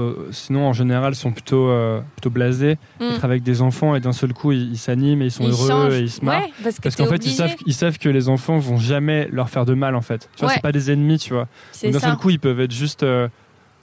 euh, 0.00 0.28
sinon 0.32 0.66
en 0.66 0.72
général 0.72 1.14
sont 1.14 1.32
plutôt 1.32 1.68
euh, 1.68 2.00
plutôt 2.16 2.30
blasés 2.30 2.78
Mm. 3.00 3.04
être 3.14 3.24
avec 3.24 3.42
des 3.42 3.62
enfants 3.62 3.94
et 3.94 4.00
d'un 4.00 4.12
seul 4.12 4.32
coup 4.32 4.52
ils 4.52 4.76
s'animent 4.78 5.22
et 5.22 5.26
ils 5.26 5.30
sont 5.30 5.44
Ils 5.44 5.50
heureux 5.50 5.68
changent. 5.68 5.94
et 5.94 6.00
ils 6.00 6.10
se 6.10 6.24
marrent 6.24 6.42
Ouais, 6.44 6.52
parce 6.62 6.80
parce 6.80 6.96
qu'en 6.96 7.06
fait 7.06 7.24
ils 7.26 7.32
savent 7.32 7.54
ils 7.66 7.74
savent 7.74 7.98
que 7.98 8.08
les 8.08 8.28
enfants 8.28 8.58
vont 8.58 8.78
jamais 8.78 9.28
leur 9.30 9.48
faire 9.50 9.64
de 9.64 9.74
mal 9.74 9.94
en 9.96 10.00
fait 10.02 10.28
tu 10.34 10.40
vois 10.40 10.48
Ouais. 10.48 10.54
c'est 10.54 10.62
pas 10.62 10.72
des 10.72 10.90
ennemis 10.90 11.18
tu 11.18 11.32
vois 11.34 11.46
d'un 11.82 11.98
seul 12.00 12.16
coup, 12.16 12.30
ils 12.30 12.40
peuvent 12.40 12.60
être 12.60 12.72
juste 12.72 13.02
euh, 13.02 13.28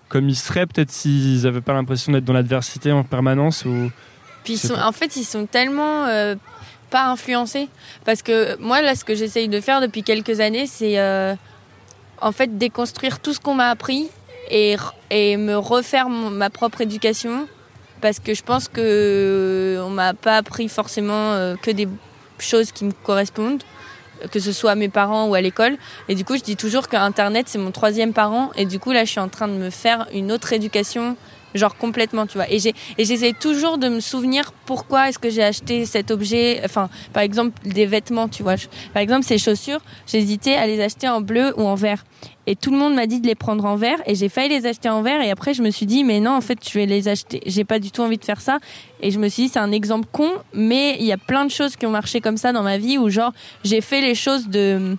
comme 0.10 0.30
ils 0.30 0.36
seraient, 0.36 0.66
peut-être 0.66 0.90
s'ils 0.92 1.44
n'avaient 1.44 1.60
pas 1.62 1.74
l'impression 1.74 2.12
d'être 2.14 2.24
dans 2.26 2.32
l'adversité 2.34 2.92
en 2.94 3.04
permanence. 3.04 3.66
Ou... 3.66 3.92
Puis 4.46 4.54
ils 4.54 4.58
sont, 4.58 4.76
en 4.76 4.94
fait, 4.94 5.18
ils 5.18 5.26
sont 5.26 5.46
tellement 5.46 6.06
pas 6.90 7.08
influencés. 7.10 7.68
Parce 8.06 8.22
que 8.22 8.56
moi, 8.62 8.82
là, 8.82 8.96
ce 8.96 9.04
que 9.04 9.16
j'essaye 9.16 9.50
de 9.50 9.60
faire 9.60 9.82
depuis 9.82 10.04
quelques 10.04 10.40
années, 10.40 10.66
c'est 10.66 10.98
en 12.22 12.32
fait 12.32 12.58
déconstruire 12.58 13.20
tout 13.20 13.34
ce 13.34 13.40
qu'on 13.42 13.54
m'a 13.56 13.68
appris 13.70 14.08
et, 14.50 15.38
me 15.38 15.56
refaire 15.56 16.10
ma 16.10 16.50
propre 16.50 16.82
éducation. 16.82 17.48
Parce 18.02 18.20
que 18.20 18.36
je 18.36 18.44
pense 18.44 18.68
que 18.68 18.80
euh, 18.80 19.84
on 19.84 19.90
m'a 19.90 20.14
pas 20.14 20.38
appris 20.38 20.70
forcément 20.70 21.32
euh, 21.32 21.56
que 21.56 21.72
des 21.72 21.88
choses 22.38 22.72
qui 22.72 22.86
me 22.86 22.92
correspondent 22.92 23.64
que 24.32 24.40
ce 24.40 24.52
soit 24.52 24.72
à 24.72 24.76
mes 24.76 24.90
parents 24.90 25.28
ou 25.28 25.36
à 25.36 25.42
l'école. 25.42 25.78
Et 26.10 26.16
du 26.16 26.26
coup, 26.26 26.36
je 26.38 26.42
dis 26.42 26.56
toujours 26.56 26.88
qu'Internet, 26.88 27.48
c'est 27.48 27.60
mon 27.60 27.72
troisième 27.72 28.14
parent. 28.14 28.52
Et 28.56 28.66
du 28.66 28.80
coup, 28.80 28.92
là, 28.92 29.06
je 29.06 29.12
suis 29.12 29.20
en 29.20 29.30
train 29.30 29.48
de 29.48 29.54
me 29.54 29.70
faire 29.70 30.08
une 30.14 30.32
autre 30.32 30.54
éducation, 30.54 31.16
genre 31.56 31.76
complètement, 31.78 32.28
tu 32.28 32.38
vois. 32.38 32.50
Et 32.52 32.60
j'essaie 32.60 33.34
toujours 33.34 33.78
de 33.78 33.90
me 33.90 34.00
souvenir 34.00 34.52
pourquoi 34.66 35.10
est-ce 35.10 35.20
que 35.20 35.30
j'ai 35.30 35.44
acheté 35.44 35.86
cet 35.86 36.12
objet. 36.12 36.62
Enfin, 36.64 36.90
par 37.14 37.24
exemple, 37.24 37.54
des 37.68 37.86
vêtements, 37.86 38.28
tu 38.28 38.44
vois. 38.44 38.56
Par 38.94 39.02
exemple, 39.02 39.26
ces 39.26 39.38
chaussures, 39.38 39.80
j'hésitais 40.06 40.56
à 40.56 40.68
les 40.68 40.82
acheter 40.82 41.08
en 41.08 41.22
bleu 41.22 41.54
ou 41.58 41.64
en 41.64 41.76
vert. 41.76 42.04
Et 42.50 42.56
tout 42.56 42.72
le 42.72 42.78
monde 42.78 42.96
m'a 42.96 43.08
dit 43.08 43.20
de 43.20 43.28
les 43.28 43.36
prendre 43.36 43.66
en 43.66 43.76
vert. 43.76 43.98
Et 44.06 44.16
j'ai 44.16 44.30
failli 44.30 44.50
les 44.50 44.66
acheter 44.66 44.90
en 44.90 45.02
vert. 45.02 45.22
Et 45.22 45.32
après, 45.32 45.54
je 45.54 45.62
me 45.62 45.70
suis 45.70 45.86
dit, 45.86 46.04
mais 46.04 46.20
non, 46.20 46.32
en 46.32 46.42
fait, 46.42 46.60
je 46.68 46.74
vais 46.78 46.86
les 46.86 47.08
acheter. 47.08 47.42
J'ai 47.46 47.66
pas 47.66 47.80
du 47.80 47.92
tout 47.92 48.02
envie 48.02 48.18
de 48.18 48.24
faire 48.26 48.40
ça. 48.40 48.60
Et 49.02 49.12
je 49.12 49.20
me 49.20 49.28
suis 49.28 49.44
dit, 49.44 49.50
c'est 49.50 49.60
un 49.60 49.72
exemple 49.72 50.08
con. 50.12 50.32
Mais 50.54 50.96
il 51.00 51.06
y 51.06 51.12
a 51.12 51.18
plein 51.18 51.44
de 51.46 51.52
choses 51.52 51.76
qui 51.76 51.86
ont 51.86 51.92
marché 51.92 52.22
comme 52.22 52.38
ça 52.38 52.54
dans 52.54 52.64
ma 52.64 52.78
vie 52.78 52.98
où, 52.98 53.10
genre, 53.10 53.34
j'ai 53.64 53.82
fait 53.82 54.02
les 54.02 54.16
choses 54.16 54.48
de- 54.48 54.96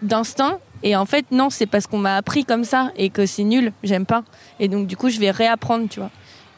d'instinct 0.00 0.58
et 0.82 0.96
en 0.96 1.06
fait 1.06 1.26
non 1.30 1.50
c'est 1.50 1.66
parce 1.66 1.86
qu'on 1.86 1.98
m'a 1.98 2.16
appris 2.16 2.44
comme 2.44 2.64
ça 2.64 2.92
et 2.96 3.10
que 3.10 3.26
c'est 3.26 3.44
nul 3.44 3.72
j'aime 3.82 4.06
pas. 4.06 4.22
Et 4.58 4.68
donc 4.68 4.86
du 4.86 4.96
coup 4.96 5.10
je 5.10 5.18
vais 5.20 5.30
réapprendre 5.30 5.88
tu 5.88 6.00
vois. 6.00 6.10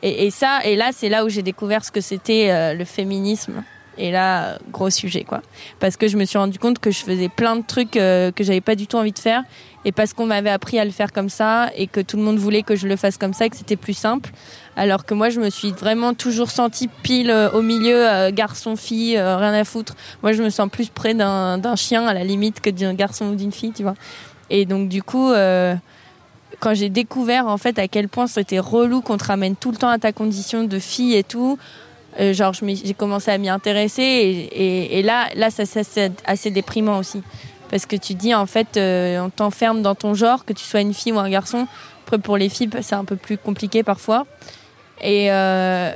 Et, 0.05 0.31
ça 0.31 0.61
et 0.65 0.75
là 0.75 0.91
c'est 0.93 1.09
là 1.09 1.25
où 1.25 1.29
j'ai 1.29 1.43
découvert 1.43 1.85
ce 1.85 1.93
que 1.93 2.01
c'était 2.01 2.51
euh, 2.51 2.75
le 2.75 2.85
féminisme. 2.85 3.63
Et 3.99 4.11
là 4.11 4.59
gros 4.71 4.91
sujet 4.91 5.25
quoi. 5.25 5.43
Parce 5.79 5.97
que 5.97 6.09
je 6.09 6.17
me 6.17 6.25
suis 6.25 6.39
rendu 6.39 6.59
compte 6.59 6.79
que 6.79 6.91
je 6.91 7.01
faisais 7.01 7.29
plein 7.29 7.57
de 7.57 7.63
trucs 7.65 7.97
euh, 7.97 8.33
que 8.33 8.43
j'avais 8.43 8.61
pas 8.61 8.75
du 8.75 8.87
tout 8.87 8.97
envie 8.97 9.13
de 9.13 9.19
faire 9.19 9.45
et 9.85 9.93
parce 9.93 10.13
qu'on 10.13 10.27
m'avait 10.27 10.51
appris 10.51 10.79
à 10.79 10.85
le 10.85 10.91
faire 10.91 11.13
comme 11.13 11.29
ça 11.29 11.71
et 11.77 11.87
que 11.87 12.01
tout 12.01 12.17
le 12.17 12.23
monde 12.23 12.39
voulait 12.39 12.63
que 12.63 12.77
je 12.77 12.87
le 12.87 12.97
fasse 12.97 13.17
comme 13.17 13.35
ça 13.35 13.47
et 13.47 13.51
que 13.51 13.57
c'était 13.57 13.77
plus 13.77 13.95
simple 13.95 14.31
alors 14.77 15.05
que 15.05 15.15
moi 15.15 15.29
je 15.29 15.41
me 15.41 15.51
suis 15.51 15.73
vraiment 15.73 16.15
toujours 16.15 16.51
sentie 16.51 16.89
pile 17.03 17.31
euh, 17.31 17.51
au 17.51 17.63
milieu 17.63 18.09
euh, 18.09 18.31
garçon 18.31 18.77
fille 18.77 19.17
euh, 19.17 19.37
rien 19.37 19.53
à 19.53 19.65
foutre 19.65 19.95
moi, 20.23 20.33
je 20.33 20.43
me 20.43 20.51
sens 20.51 20.69
plus 20.71 20.89
près 20.89 21.15
d'un 21.15 21.77
chien 21.77 22.07
à 22.07 22.15
la 22.15 22.25
limite 22.25 22.61
que 22.61 22.71
d'un 22.71 22.95
garçon 22.95 23.27
ou 23.27 23.35
d'une 23.35 23.53
fille, 23.53 23.73
tu 23.73 23.83
vois. 23.83 23.95
Et 24.51 24.67
donc, 24.67 24.89
du 24.89 25.03
coup, 25.03 25.33
quand 26.61 26.75
j'ai 26.75 26.89
découvert 26.89 27.47
en 27.47 27.59
fait 27.59 27.79
à 27.79 27.89
quel 27.89 28.09
point 28.09 28.27
c'était 28.27 28.59
relou 28.59 29.01
qu'on 29.01 29.17
te 29.17 29.25
ramène 29.25 29.57
tout 29.57 29.71
le 29.71 29.77
temps 29.77 29.89
à 29.89 29.99
ta 29.99 30.13
condition 30.13 30.65
de 30.65 30.79
fille 30.79 31.15
et 31.15 31.25
tout, 31.25 31.59
genre 32.33 32.53
j'ai 32.53 32.95
commencé 32.95 33.31
à 33.31 33.39
m'y 33.39 33.49
intéresser 33.49 34.03
et 34.03 35.03
là, 35.03 35.29
là, 35.35 35.51
ça, 35.51 35.65
ça, 35.65 35.83
c'est 35.85 36.13
assez 36.25 36.51
déprimant 36.51 36.99
aussi. 36.99 37.23
Parce 37.73 37.87
que 37.87 37.97
tu 37.97 38.13
dis 38.13 38.35
en 38.35 38.45
fait, 38.45 38.77
euh, 38.77 39.19
on 39.19 39.31
t'enferme 39.31 39.81
dans 39.81 39.95
ton 39.95 40.13
genre, 40.13 40.45
que 40.45 40.53
tu 40.53 40.63
sois 40.63 40.83
une 40.83 40.93
fille 40.93 41.11
ou 41.11 41.19
un 41.19 41.31
garçon. 41.31 41.67
Après, 42.05 42.19
pour 42.19 42.37
les 42.37 42.51
filles, 42.51 42.69
c'est 42.83 42.95
un 42.95 43.07
peu 43.07 43.17
plus 43.17 43.39
compliqué 43.39 43.83
parfois. 43.83 44.27
Et, 45.01 45.33
euh, 45.33 45.91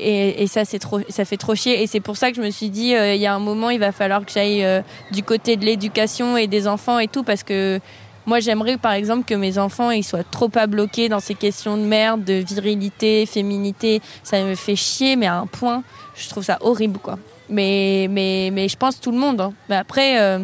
et, 0.00 0.46
ça, 0.46 0.64
c'est 0.64 0.78
trop, 0.78 1.00
ça 1.10 1.26
fait 1.26 1.36
trop 1.36 1.54
chier. 1.54 1.82
Et 1.82 1.86
c'est 1.86 2.00
pour 2.00 2.16
ça 2.16 2.30
que 2.30 2.36
je 2.38 2.40
me 2.40 2.50
suis 2.50 2.70
dit, 2.70 2.94
euh, 2.94 3.14
il 3.14 3.20
y 3.20 3.26
a 3.26 3.34
un 3.34 3.38
moment, 3.40 3.68
il 3.68 3.78
va 3.78 3.92
falloir 3.92 4.24
que 4.24 4.32
j'aille 4.32 4.66
du 5.10 5.22
côté 5.22 5.56
de 5.58 5.66
l'éducation 5.66 6.38
et 6.38 6.46
des 6.46 6.66
enfants 6.66 6.98
et 6.98 7.08
tout, 7.08 7.24
parce 7.24 7.42
que 7.42 7.78
moi, 8.24 8.40
j'aimerais, 8.40 8.78
par 8.78 8.92
exemple, 8.92 9.24
que 9.26 9.34
mes 9.34 9.58
enfants, 9.58 9.90
ils 9.90 10.04
soient 10.04 10.24
trop 10.24 10.48
pas 10.48 10.66
bloqués 10.66 11.10
dans 11.10 11.20
ces 11.20 11.34
questions 11.34 11.76
de 11.76 11.82
merde, 11.82 12.24
de 12.24 12.42
virilité, 12.42 13.26
féminité. 13.26 14.00
Ça 14.22 14.42
me 14.42 14.54
fait 14.54 14.76
chier, 14.76 15.16
mais 15.16 15.26
à 15.26 15.36
un 15.36 15.46
point, 15.46 15.82
je 16.16 16.26
trouve 16.30 16.42
ça 16.42 16.56
horrible, 16.62 16.98
quoi. 16.98 17.18
Mais, 17.50 18.06
mais, 18.10 18.48
mais 18.50 18.66
je 18.68 18.78
pense 18.78 18.98
tout 18.98 19.10
le 19.12 19.18
monde. 19.18 19.42
hein. 19.42 19.52
Mais 19.68 19.76
après, 19.76 20.38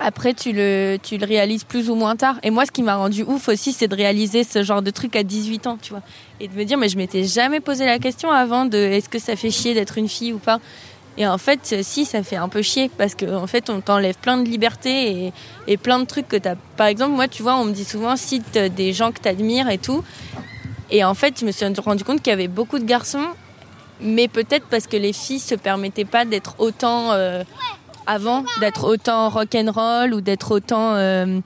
après 0.00 0.32
tu 0.34 0.52
le 0.52 0.98
tu 1.02 1.18
le 1.18 1.26
réalises 1.26 1.64
plus 1.64 1.90
ou 1.90 1.94
moins 1.94 2.16
tard. 2.16 2.36
Et 2.42 2.50
moi 2.50 2.64
ce 2.66 2.70
qui 2.70 2.82
m'a 2.82 2.96
rendu 2.96 3.22
ouf 3.22 3.48
aussi 3.48 3.72
c'est 3.72 3.86
de 3.86 3.94
réaliser 3.94 4.44
ce 4.44 4.62
genre 4.62 4.82
de 4.82 4.90
truc 4.90 5.14
à 5.14 5.22
18 5.22 5.66
ans 5.66 5.78
tu 5.80 5.90
vois. 5.90 6.02
Et 6.40 6.48
de 6.48 6.54
me 6.54 6.64
dire 6.64 6.78
mais 6.78 6.88
je 6.88 6.96
m'étais 6.96 7.24
jamais 7.24 7.60
posé 7.60 7.84
la 7.84 7.98
question 7.98 8.30
avant 8.30 8.64
de 8.64 8.78
est-ce 8.78 9.08
que 9.08 9.18
ça 9.18 9.36
fait 9.36 9.50
chier 9.50 9.74
d'être 9.74 9.98
une 9.98 10.08
fille 10.08 10.32
ou 10.32 10.38
pas? 10.38 10.58
Et 11.18 11.26
en 11.26 11.38
fait 11.38 11.82
si 11.82 12.06
ça 12.06 12.22
fait 12.22 12.36
un 12.36 12.48
peu 12.48 12.62
chier 12.62 12.90
parce 12.96 13.14
que 13.14 13.26
en 13.34 13.46
fait 13.46 13.68
on 13.68 13.80
t'enlève 13.80 14.16
plein 14.16 14.38
de 14.38 14.48
liberté 14.48 15.26
et, 15.26 15.32
et 15.66 15.76
plein 15.76 15.98
de 15.98 16.06
trucs 16.06 16.28
que 16.28 16.36
t'as. 16.36 16.54
Par 16.76 16.86
exemple 16.86 17.12
moi 17.12 17.28
tu 17.28 17.42
vois 17.42 17.56
on 17.56 17.66
me 17.66 17.72
dit 17.72 17.84
souvent 17.84 18.16
cite 18.16 18.56
des 18.56 18.92
gens 18.92 19.12
que 19.12 19.20
t'admires 19.20 19.68
et 19.68 19.78
tout. 19.78 20.02
Et 20.90 21.04
en 21.04 21.14
fait 21.14 21.38
je 21.38 21.44
me 21.44 21.52
suis 21.52 21.66
rendu 21.84 22.04
compte 22.04 22.22
qu'il 22.22 22.30
y 22.30 22.34
avait 22.34 22.48
beaucoup 22.48 22.78
de 22.78 22.84
garçons 22.84 23.26
mais 24.02 24.28
peut-être 24.28 24.66
parce 24.66 24.86
que 24.86 24.96
les 24.96 25.12
filles 25.12 25.40
se 25.40 25.54
permettaient 25.54 26.04
pas 26.04 26.24
d'être 26.24 26.54
autant 26.58 27.12
euh, 27.12 27.44
avant 28.06 28.44
d'être 28.60 28.84
autant 28.84 29.28
rock 29.28 29.54
and 29.54 29.70
roll 29.72 30.14
ou 30.14 30.20
d'être 30.20 30.52
autant 30.52 30.94
euh, 30.94 31.40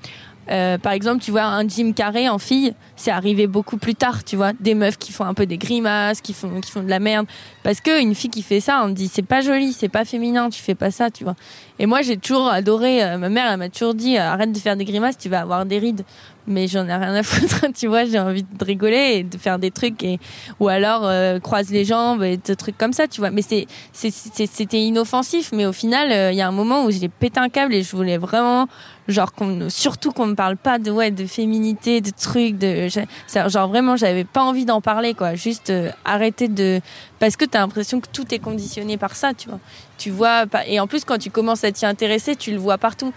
euh, 0.51 0.79
par 0.79 0.93
exemple, 0.93 1.23
tu 1.23 1.31
vois, 1.31 1.45
un 1.45 1.67
Jim 1.67 1.93
Carrey 1.93 2.29
en 2.29 2.39
fille, 2.39 2.75
c'est 2.97 3.11
arrivé 3.11 3.47
beaucoup 3.47 3.77
plus 3.77 3.95
tard, 3.95 4.25
tu 4.25 4.37
vois, 4.37 4.53
des 4.53 4.75
meufs 4.75 4.99
qui 4.99 5.13
font 5.13 5.25
un 5.25 5.35
peu 5.35 5.47
des 5.47 5.57
grimaces, 5.57 6.21
qui 6.21 6.35
font, 6.35 6.61
qui 6.61 6.71
font 6.71 6.83
de 6.83 6.91
la 6.91 6.99
merde. 6.99 7.27
Parce 7.63 7.81
que 7.81 8.01
une 8.01 8.15
fille 8.15 8.31
qui 8.31 8.43
fait 8.43 8.61
ça, 8.61 8.83
on 8.85 8.89
dit, 8.89 9.09
c'est 9.09 9.23
pas 9.23 9.41
joli, 9.41 9.73
c'est 9.73 9.89
pas 9.89 10.05
féminin, 10.05 10.51
tu 10.51 10.63
fais 10.63 10.75
pas 10.75 10.91
ça, 10.91 11.11
tu 11.11 11.25
vois. 11.25 11.35
Et 11.79 11.87
moi, 11.87 12.03
j'ai 12.03 12.17
toujours 12.17 12.49
adoré, 12.49 13.03
euh, 13.03 13.19
ma 13.19 13.29
mère, 13.29 13.51
elle 13.51 13.59
m'a 13.59 13.69
toujours 13.69 13.95
dit, 13.95 14.19
arrête 14.19 14.53
de 14.53 14.59
faire 14.59 14.77
des 14.77 14.85
grimaces, 14.85 15.17
tu 15.17 15.29
vas 15.29 15.41
avoir 15.41 15.65
des 15.65 15.79
rides 15.79 16.05
mais 16.47 16.69
j'en 16.69 16.87
ai 16.87 16.95
rien 16.95 17.15
à 17.15 17.23
foutre 17.25 17.67
tu 17.75 17.87
vois 17.87 18.05
j'ai 18.05 18.19
envie 18.19 18.43
de 18.43 18.65
rigoler 18.65 19.17
et 19.17 19.23
de 19.23 19.39
faire 19.39 19.59
des 19.59 19.71
trucs 19.71 20.03
et 20.03 20.19
ou 20.61 20.69
alors 20.69 21.03
euh, 21.05 21.39
croise 21.41 21.71
les 21.71 21.85
jambes 21.85 22.23
et 22.23 22.37
des 22.37 22.57
trucs 22.57 22.77
comme 22.79 22.93
ça 22.93 23.09
tu 23.09 23.21
vois. 23.21 23.31
Mais 23.31 23.43
c'est 23.43 23.67
c'était 23.93 24.81
inoffensif 24.81 25.51
mais 25.53 25.67
au 25.67 25.73
final 25.73 26.11
euh, 26.13 26.33
il 26.33 26.37
y 26.37 26.43
a 26.43 26.49
un 26.49 26.53
moment 26.53 26.85
où 26.85 26.91
j'ai 26.91 27.09
pété 27.09 27.41
un 27.41 27.49
câble 27.49 27.75
et 27.75 27.83
je 27.83 27.97
voulais 27.97 28.19
vraiment 28.19 28.69
genre 29.09 29.33
qu'on 29.33 29.69
surtout 29.69 30.13
qu'on 30.13 30.27
me 30.27 30.35
parle 30.35 30.57
pas 30.57 30.79
de 30.79 30.91
ouais 30.91 31.11
de 31.11 31.27
féminité 31.27 32.01
de 32.01 32.11
trucs 32.11 32.57
de 32.59 32.89
genre 33.49 33.69
vraiment 33.69 33.97
j'avais 33.97 34.25
pas 34.25 34.43
envie 34.43 34.65
d'en 34.65 34.81
parler 34.81 35.15
quoi. 35.15 35.35
Juste 35.35 35.71
euh, 35.71 35.91
arrêter 36.05 36.49
de 36.49 36.81
parce 37.19 37.37
que 37.37 37.45
tu 37.45 37.57
as 37.57 37.61
l'impression 37.61 38.01
que 38.01 38.09
tout 38.13 38.35
est 38.35 38.39
conditionné 38.39 38.97
par 38.97 39.17
ça 39.17 39.35
tu 39.35 39.49
vois. 39.49 39.61
Tu 39.99 40.11
vois 40.11 40.45
et 40.67 40.81
en 40.81 40.87
plus 40.87 41.05
quand 41.05 41.19
tu 41.19 41.31
commences 41.31 41.65
à 41.65 41.73
t'y 41.73 41.87
intéresser 41.87 42.37
tu 42.37 42.51
le 42.51 42.59
vois 42.59 42.79
partout 42.79 43.13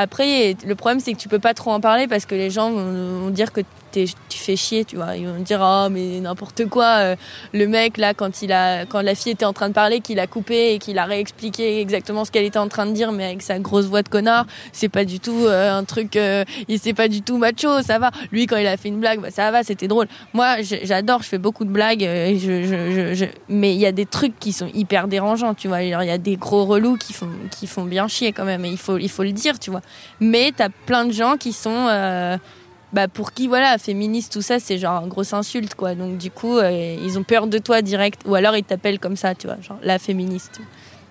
après, 0.00 0.56
le 0.66 0.74
problème, 0.74 0.98
c'est 0.98 1.12
que 1.12 1.18
tu 1.18 1.28
peux 1.28 1.38
pas 1.38 1.52
trop 1.52 1.72
en 1.72 1.80
parler 1.80 2.08
parce 2.08 2.24
que 2.24 2.34
les 2.34 2.48
gens 2.48 2.70
vont, 2.70 3.28
dire 3.28 3.52
que 3.52 3.60
tu 3.92 4.38
fais 4.38 4.56
chier, 4.56 4.84
tu 4.84 4.96
vois. 4.96 5.16
Ils 5.16 5.26
vont 5.26 5.40
dire, 5.40 5.60
oh, 5.62 5.88
mais 5.90 6.20
n'importe 6.20 6.66
quoi. 6.66 6.98
Euh, 6.98 7.16
le 7.52 7.66
mec, 7.66 7.96
là, 7.96 8.14
quand, 8.14 8.42
il 8.42 8.52
a, 8.52 8.86
quand 8.86 9.00
la 9.00 9.14
fille 9.14 9.32
était 9.32 9.44
en 9.44 9.52
train 9.52 9.68
de 9.68 9.74
parler, 9.74 10.00
qu'il 10.00 10.18
a 10.20 10.26
coupé 10.26 10.74
et 10.74 10.78
qu'il 10.78 10.98
a 10.98 11.04
réexpliqué 11.04 11.80
exactement 11.80 12.24
ce 12.24 12.30
qu'elle 12.30 12.44
était 12.44 12.58
en 12.58 12.68
train 12.68 12.86
de 12.86 12.92
dire, 12.92 13.12
mais 13.12 13.24
avec 13.24 13.42
sa 13.42 13.58
grosse 13.58 13.86
voix 13.86 14.02
de 14.02 14.08
connard, 14.08 14.46
c'est 14.72 14.88
pas 14.88 15.04
du 15.04 15.20
tout 15.20 15.44
euh, 15.46 15.72
un 15.72 15.84
truc, 15.84 16.16
euh, 16.16 16.44
il 16.68 16.78
c'est 16.78 16.94
pas 16.94 17.08
du 17.08 17.22
tout 17.22 17.38
macho, 17.38 17.82
ça 17.82 17.98
va. 17.98 18.10
Lui, 18.32 18.46
quand 18.46 18.56
il 18.56 18.66
a 18.66 18.76
fait 18.76 18.88
une 18.88 19.00
blague, 19.00 19.20
bah, 19.20 19.30
ça 19.30 19.50
va, 19.50 19.62
c'était 19.62 19.88
drôle. 19.88 20.06
Moi, 20.32 20.56
j'adore, 20.62 21.22
je 21.22 21.28
fais 21.28 21.38
beaucoup 21.38 21.64
de 21.64 21.70
blagues, 21.70 22.02
mais 23.48 23.74
il 23.74 23.80
y 23.80 23.86
a 23.86 23.92
des 23.92 24.06
trucs 24.06 24.38
qui 24.38 24.52
sont 24.52 24.68
hyper 24.72 25.08
dérangeants, 25.08 25.54
tu 25.54 25.68
vois. 25.68 25.82
Il 25.82 25.90
y 25.90 25.94
a 25.94 26.18
des 26.18 26.36
gros 26.36 26.64
relous 26.64 26.96
qui 26.96 27.12
font, 27.12 27.28
qui 27.50 27.66
font 27.66 27.84
bien 27.84 28.08
chier 28.08 28.32
quand 28.32 28.44
même, 28.44 28.64
et 28.64 28.70
il 28.70 28.78
faut, 28.78 28.98
il 28.98 29.10
faut 29.10 29.22
le 29.22 29.32
dire, 29.32 29.58
tu 29.58 29.70
vois. 29.70 29.82
Mais 30.20 30.52
t'as 30.56 30.68
plein 30.86 31.04
de 31.04 31.12
gens 31.12 31.36
qui 31.36 31.52
sont 31.52 31.88
bah 32.92 33.06
pour 33.06 33.32
qui 33.32 33.46
voilà 33.46 33.78
féministe 33.78 34.32
tout 34.32 34.42
ça 34.42 34.58
c'est 34.58 34.78
genre 34.78 35.02
une 35.02 35.08
grosse 35.08 35.32
insulte 35.32 35.74
quoi. 35.74 35.94
Donc 35.94 36.18
du 36.18 36.30
coup 36.30 36.58
euh, 36.58 36.96
ils 37.02 37.18
ont 37.18 37.22
peur 37.22 37.46
de 37.46 37.58
toi 37.58 37.82
direct. 37.82 38.22
Ou 38.26 38.34
alors 38.34 38.56
ils 38.56 38.64
t'appellent 38.64 38.98
comme 38.98 39.16
ça 39.16 39.34
tu 39.34 39.46
vois 39.46 39.60
genre 39.60 39.78
la 39.82 39.98
féministe. 39.98 40.60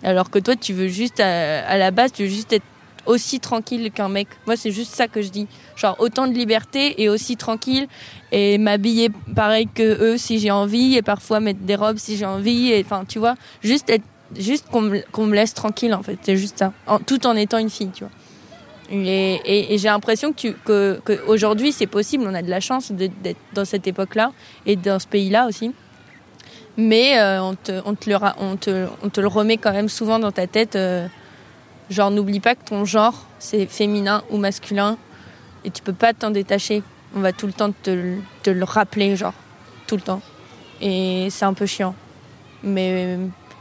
Alors 0.04 0.30
que 0.30 0.40
toi 0.40 0.56
tu 0.56 0.74
veux 0.74 0.88
juste 0.88 1.20
à, 1.20 1.78
la 1.78 1.92
base 1.92 2.12
tu 2.12 2.24
veux 2.24 2.30
juste 2.30 2.54
être 2.54 2.66
aussi 3.06 3.40
tranquille 3.40 3.92
qu'un 3.92 4.10
mec. 4.10 4.28
Moi 4.46 4.58
c'est 4.58 4.72
juste 4.72 4.94
ça 4.94 5.08
que 5.08 5.22
je 5.22 5.30
dis. 5.30 5.48
Genre 5.78 5.96
autant 6.00 6.28
de 6.28 6.34
liberté 6.34 7.02
et 7.02 7.08
aussi 7.08 7.38
tranquille 7.38 7.88
et 8.32 8.58
m'habiller 8.58 9.10
pareil 9.34 9.68
que 9.74 10.14
eux 10.14 10.18
si 10.18 10.40
j'ai 10.40 10.52
envie 10.52 10.96
et 10.96 11.02
parfois 11.02 11.40
mettre 11.40 11.62
des 11.62 11.76
robes 11.76 11.98
si 11.98 12.18
j'ai 12.18 12.26
envie 12.26 12.72
et 12.72 12.84
enfin 12.84 13.06
tu 13.08 13.20
vois 13.20 13.36
juste 13.64 13.90
être 13.90 14.04
juste 14.38 14.68
qu'on 14.70 14.82
me, 14.82 15.34
laisse 15.34 15.54
tranquille 15.54 15.94
en 15.94 16.04
fait. 16.04 16.18
C'est 16.24 16.36
juste 16.36 16.60
ça. 16.60 16.74
Tout 17.08 17.26
en 17.26 17.38
étant 17.38 17.58
une 17.58 17.70
fille 17.70 17.90
tu 17.94 18.04
vois 18.04 18.12
et, 18.91 19.78
j'ai 19.78 19.88
l'impression 19.88 20.34
que, 20.34 20.49
que, 20.66 20.99
que 21.06 21.20
aujourd'hui 21.28 21.72
c'est 21.72 21.88
possible, 21.88 22.26
on 22.28 22.34
a 22.34 22.41
de 22.41 22.49
la 22.49 22.60
chance 22.60 22.91
d'être 22.91 23.38
dans 23.53 23.66
cette 23.66 23.88
époque-là 23.88 24.32
et 24.66 24.76
dans 24.76 24.99
ce 24.99 25.07
pays-là 25.07 25.48
aussi. 25.48 25.72
Mais 26.78 27.20
euh, 27.20 27.41
on, 27.41 27.56
te, 27.56 27.72
le, 28.10 29.28
remet 29.28 29.57
quand 29.57 29.74
même 29.74 29.90
souvent 29.90 30.18
dans 30.18 30.32
ta 30.32 30.48
tête. 30.48 30.78
Euh, 30.78 31.07
genre, 31.90 32.10
n'oublie 32.10 32.40
pas 32.40 32.56
que 32.56 32.64
ton 32.64 32.86
genre, 32.86 33.26
c'est 33.38 33.66
féminin 33.66 34.24
ou 34.30 34.38
masculin 34.38 34.98
et 35.66 35.72
tu 35.72 35.82
peux 35.82 35.94
pas 35.94 36.14
t'en 36.14 36.32
détacher. 36.32 36.82
On 37.16 37.20
va 37.20 37.34
tout 37.34 37.48
le 37.48 37.53
temps 37.53 37.72
te, 37.72 38.16
te, 38.44 38.49
le 38.49 38.64
rappeler, 38.64 39.16
genre, 39.18 39.34
tout 39.88 39.95
le 39.95 40.02
temps. 40.02 40.22
Et 40.80 41.28
c'est 41.32 41.45
un 41.45 41.53
peu 41.53 41.66
chiant. 41.66 41.95
Mais, 42.64 43.18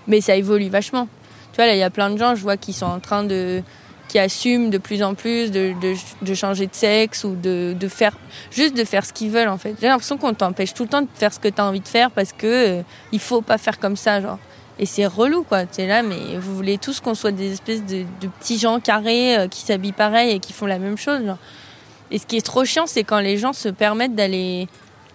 mais 0.07 0.21
ça 0.21 0.37
évolue 0.37 0.69
vachement. 0.69 1.09
Tu 1.53 1.57
vois, 1.57 1.67
là, 1.67 1.75
il 1.75 1.79
y 1.79 1.83
a 1.83 1.91
plein 1.91 2.11
de 2.11 2.19
gens, 2.19 2.37
je 2.37 2.43
vois, 2.43 2.57
qui 2.57 2.73
sont 2.73 2.87
en 2.87 3.01
train 3.01 3.25
de 3.25 3.63
qui 4.09 4.19
assument 4.19 4.71
de 4.71 4.79
plus 4.79 5.03
en 5.03 5.15
plus 5.15 5.51
de, 5.51 5.75
de, 6.23 6.35
changer 6.35 6.67
de 6.67 6.75
sexe 6.75 7.25
ou 7.25 7.37
de, 7.37 7.77
de, 7.79 7.89
faire 7.89 8.17
juste 8.51 8.75
de 8.75 8.85
faire 8.85 9.05
ce 9.05 9.13
qu'ils 9.13 9.31
veulent 9.31 9.49
en 9.49 9.59
fait. 9.59 9.77
J'ai 9.81 9.87
l'impression 9.87 10.17
qu'on 10.17 10.33
t'empêche 10.33 10.73
tout 10.75 10.85
le 10.85 10.89
temps 10.89 11.03
de 11.03 11.09
faire 11.15 11.33
ce 11.33 11.39
que 11.39 11.49
tu 11.49 11.61
as 11.61 11.65
envie 11.65 11.81
de 11.81 11.89
faire 11.89 12.11
parce 12.11 12.33
que 12.33 12.79
euh, 12.79 12.83
il 13.13 13.21
faut 13.21 13.43
pas 13.43 13.59
faire 13.59 13.79
comme 13.79 13.97
ça 13.97 14.21
genre. 14.21 14.39
Et 14.81 14.87
c'est 14.87 15.07
relou 15.07 15.43
quoi. 15.43 15.67
Tu 15.67 15.87
là 15.87 16.03
mais 16.03 16.39
vous 16.39 16.57
voulez 16.57 16.79
tous 16.79 17.01
qu'on 17.01 17.15
soit 17.15 17.33
des 17.33 17.53
espèces 17.53 17.85
de, 17.85 18.05
petits 18.41 18.59
gens 18.59 18.81
carrés 18.81 19.37
euh, 19.37 19.49
qui 19.49 19.61
s'habillent 19.61 19.93
pareil 19.93 20.31
et 20.31 20.39
qui 20.39 20.53
font 20.53 20.67
la 20.67 20.79
même 20.79 20.97
chose 20.97 21.25
genre. 21.25 21.39
Et 22.11 22.19
ce 22.19 22.27
qui 22.27 22.39
est 22.39 22.47
trop 22.47 22.65
chiant 22.65 22.87
c'est 22.87 23.05
quand 23.05 23.21
les 23.21 23.37
gens 23.37 23.53
se 23.53 23.69
permettent 23.69 24.15
d'aller 24.15 24.69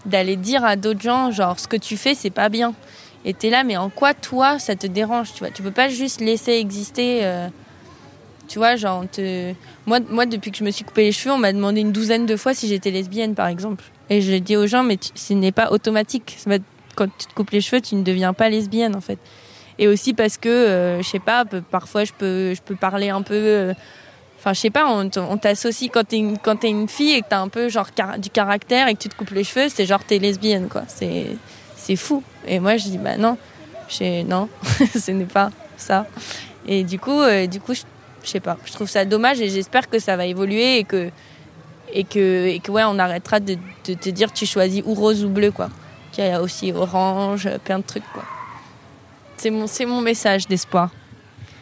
d'aller 0.05 0.35
dire 0.35 0.63
à 0.63 0.75
d'autres 0.75 1.01
gens 1.01 1.31
genre 1.31 1.59
ce 1.59 1.67
que 1.67 1.77
tu 1.77 1.97
fais 1.97 2.13
c'est 2.13 2.29
pas 2.29 2.49
bien. 2.49 2.75
Et 3.25 3.33
tu 3.33 3.47
es 3.47 3.49
là 3.49 3.63
mais 3.63 3.77
en 3.77 3.89
quoi 3.89 4.13
toi 4.13 4.59
ça 4.59 4.75
te 4.75 4.85
dérange, 4.85 5.33
tu 5.33 5.39
vois? 5.39 5.49
Tu 5.49 5.63
peux 5.63 5.71
pas 5.71 5.89
juste 5.89 6.21
laisser 6.21 6.51
exister 6.51 7.21
euh, 7.23 7.47
tu 8.53 8.59
vois, 8.59 8.75
genre, 8.75 9.03
te... 9.11 9.51
moi, 9.87 9.97
moi, 10.11 10.27
depuis 10.27 10.51
que 10.51 10.57
je 10.59 10.63
me 10.63 10.69
suis 10.69 10.85
coupé 10.85 11.05
les 11.05 11.11
cheveux, 11.11 11.33
on 11.33 11.39
m'a 11.39 11.51
demandé 11.51 11.81
une 11.81 11.91
douzaine 11.91 12.27
de 12.27 12.35
fois 12.35 12.53
si 12.53 12.67
j'étais 12.67 12.91
lesbienne, 12.91 13.33
par 13.33 13.47
exemple. 13.47 13.83
Et 14.11 14.21
je 14.21 14.35
dis 14.35 14.55
aux 14.55 14.67
gens, 14.67 14.83
mais 14.83 14.99
ce 15.15 15.33
n'est 15.33 15.51
pas 15.51 15.71
automatique. 15.71 16.37
Quand 16.93 17.07
tu 17.17 17.25
te 17.25 17.33
coupes 17.33 17.49
les 17.49 17.61
cheveux, 17.61 17.81
tu 17.81 17.95
ne 17.95 18.03
deviens 18.03 18.31
pas 18.33 18.49
lesbienne, 18.49 18.95
en 18.95 19.01
fait. 19.01 19.17
Et 19.79 19.87
aussi 19.87 20.13
parce 20.13 20.37
que, 20.37 20.49
euh, 20.49 21.01
je 21.01 21.09
sais 21.09 21.17
pas, 21.17 21.45
parfois 21.45 22.03
je 22.03 22.13
peux, 22.15 22.53
je 22.53 22.61
peux 22.61 22.75
parler 22.75 23.09
un 23.09 23.23
peu. 23.23 23.33
Euh, 23.33 23.73
enfin, 24.37 24.53
je 24.53 24.59
sais 24.59 24.69
pas, 24.69 24.85
on, 24.87 25.37
t'associe 25.37 25.89
quand 25.91 26.03
t'es 26.03 26.17
es 26.17 26.69
une 26.69 26.87
fille 26.87 27.13
et 27.13 27.21
que 27.23 27.29
t'as 27.29 27.39
un 27.39 27.47
peu 27.47 27.69
genre 27.69 27.89
du 28.19 28.29
caractère 28.29 28.87
et 28.87 28.93
que 28.93 28.99
tu 28.99 29.09
te 29.09 29.15
coupes 29.15 29.31
les 29.31 29.43
cheveux, 29.43 29.67
c'est 29.67 29.87
genre 29.87 30.03
t'es 30.03 30.19
lesbienne, 30.19 30.67
quoi. 30.67 30.83
C'est, 30.85 31.25
c'est 31.75 31.95
fou. 31.95 32.21
Et 32.45 32.59
moi, 32.59 32.77
je 32.77 32.83
dis, 32.83 32.99
bah 32.99 33.17
non, 33.17 33.35
non, 34.27 34.47
ce 34.95 35.09
n'est 35.09 35.25
pas 35.25 35.49
ça. 35.75 36.05
Et 36.67 36.83
du 36.83 36.99
coup, 36.99 37.19
euh, 37.19 37.47
du 37.47 37.59
coup, 37.59 37.73
je 37.73 37.81
je 38.23 38.29
sais 38.29 38.39
pas. 38.39 38.57
Je 38.65 38.71
trouve 38.71 38.89
ça 38.89 39.05
dommage 39.05 39.41
et 39.41 39.49
j'espère 39.49 39.89
que 39.89 39.99
ça 39.99 40.15
va 40.15 40.25
évoluer 40.25 40.77
et 40.77 40.83
que 40.83 41.09
et 41.91 42.03
que 42.03 42.47
et 42.47 42.59
que 42.59 42.71
ouais, 42.71 42.83
on 42.85 42.97
arrêtera 42.97 43.39
de, 43.39 43.57
te 43.83 44.09
dire 44.09 44.31
tu 44.31 44.45
choisis 44.45 44.81
ou 44.85 44.93
rose 44.93 45.23
ou 45.23 45.29
bleu 45.29 45.51
quoi. 45.51 45.69
Qu'il 46.11 46.25
y 46.25 46.29
a 46.29 46.41
aussi 46.41 46.71
orange, 46.71 47.49
plein 47.63 47.79
de 47.79 47.83
trucs 47.83 48.09
quoi. 48.13 48.23
C'est 49.37 49.49
mon 49.49 49.67
c'est 49.67 49.85
mon 49.85 50.01
message 50.01 50.47
d'espoir 50.47 50.91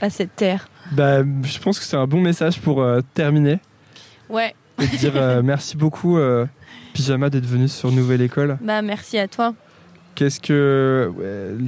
à 0.02 0.10
cette 0.10 0.36
terre. 0.36 0.68
Bah, 0.92 1.24
je 1.44 1.60
pense 1.60 1.80
que 1.80 1.86
c'est 1.86 1.98
un 1.98 2.08
bon 2.08 2.20
message 2.20 2.60
pour 2.60 2.82
euh, 2.82 3.02
terminer. 3.14 3.60
Ouais. 4.30 4.54
Et 4.82 4.88
dire 4.98 5.14
euh, 5.16 5.42
merci 5.44 5.78
beaucoup 5.78 6.18
euh, 6.18 6.46
Pyjama 6.94 7.30
d'être 7.30 7.46
venu 7.46 7.68
sur 7.68 7.92
Nouvelle 7.92 8.22
École. 8.22 8.58
Bah 8.62 8.82
merci 8.82 9.18
à 9.18 9.28
toi. 9.28 9.54
Qu'est-ce 10.16 10.40
que 10.40 11.12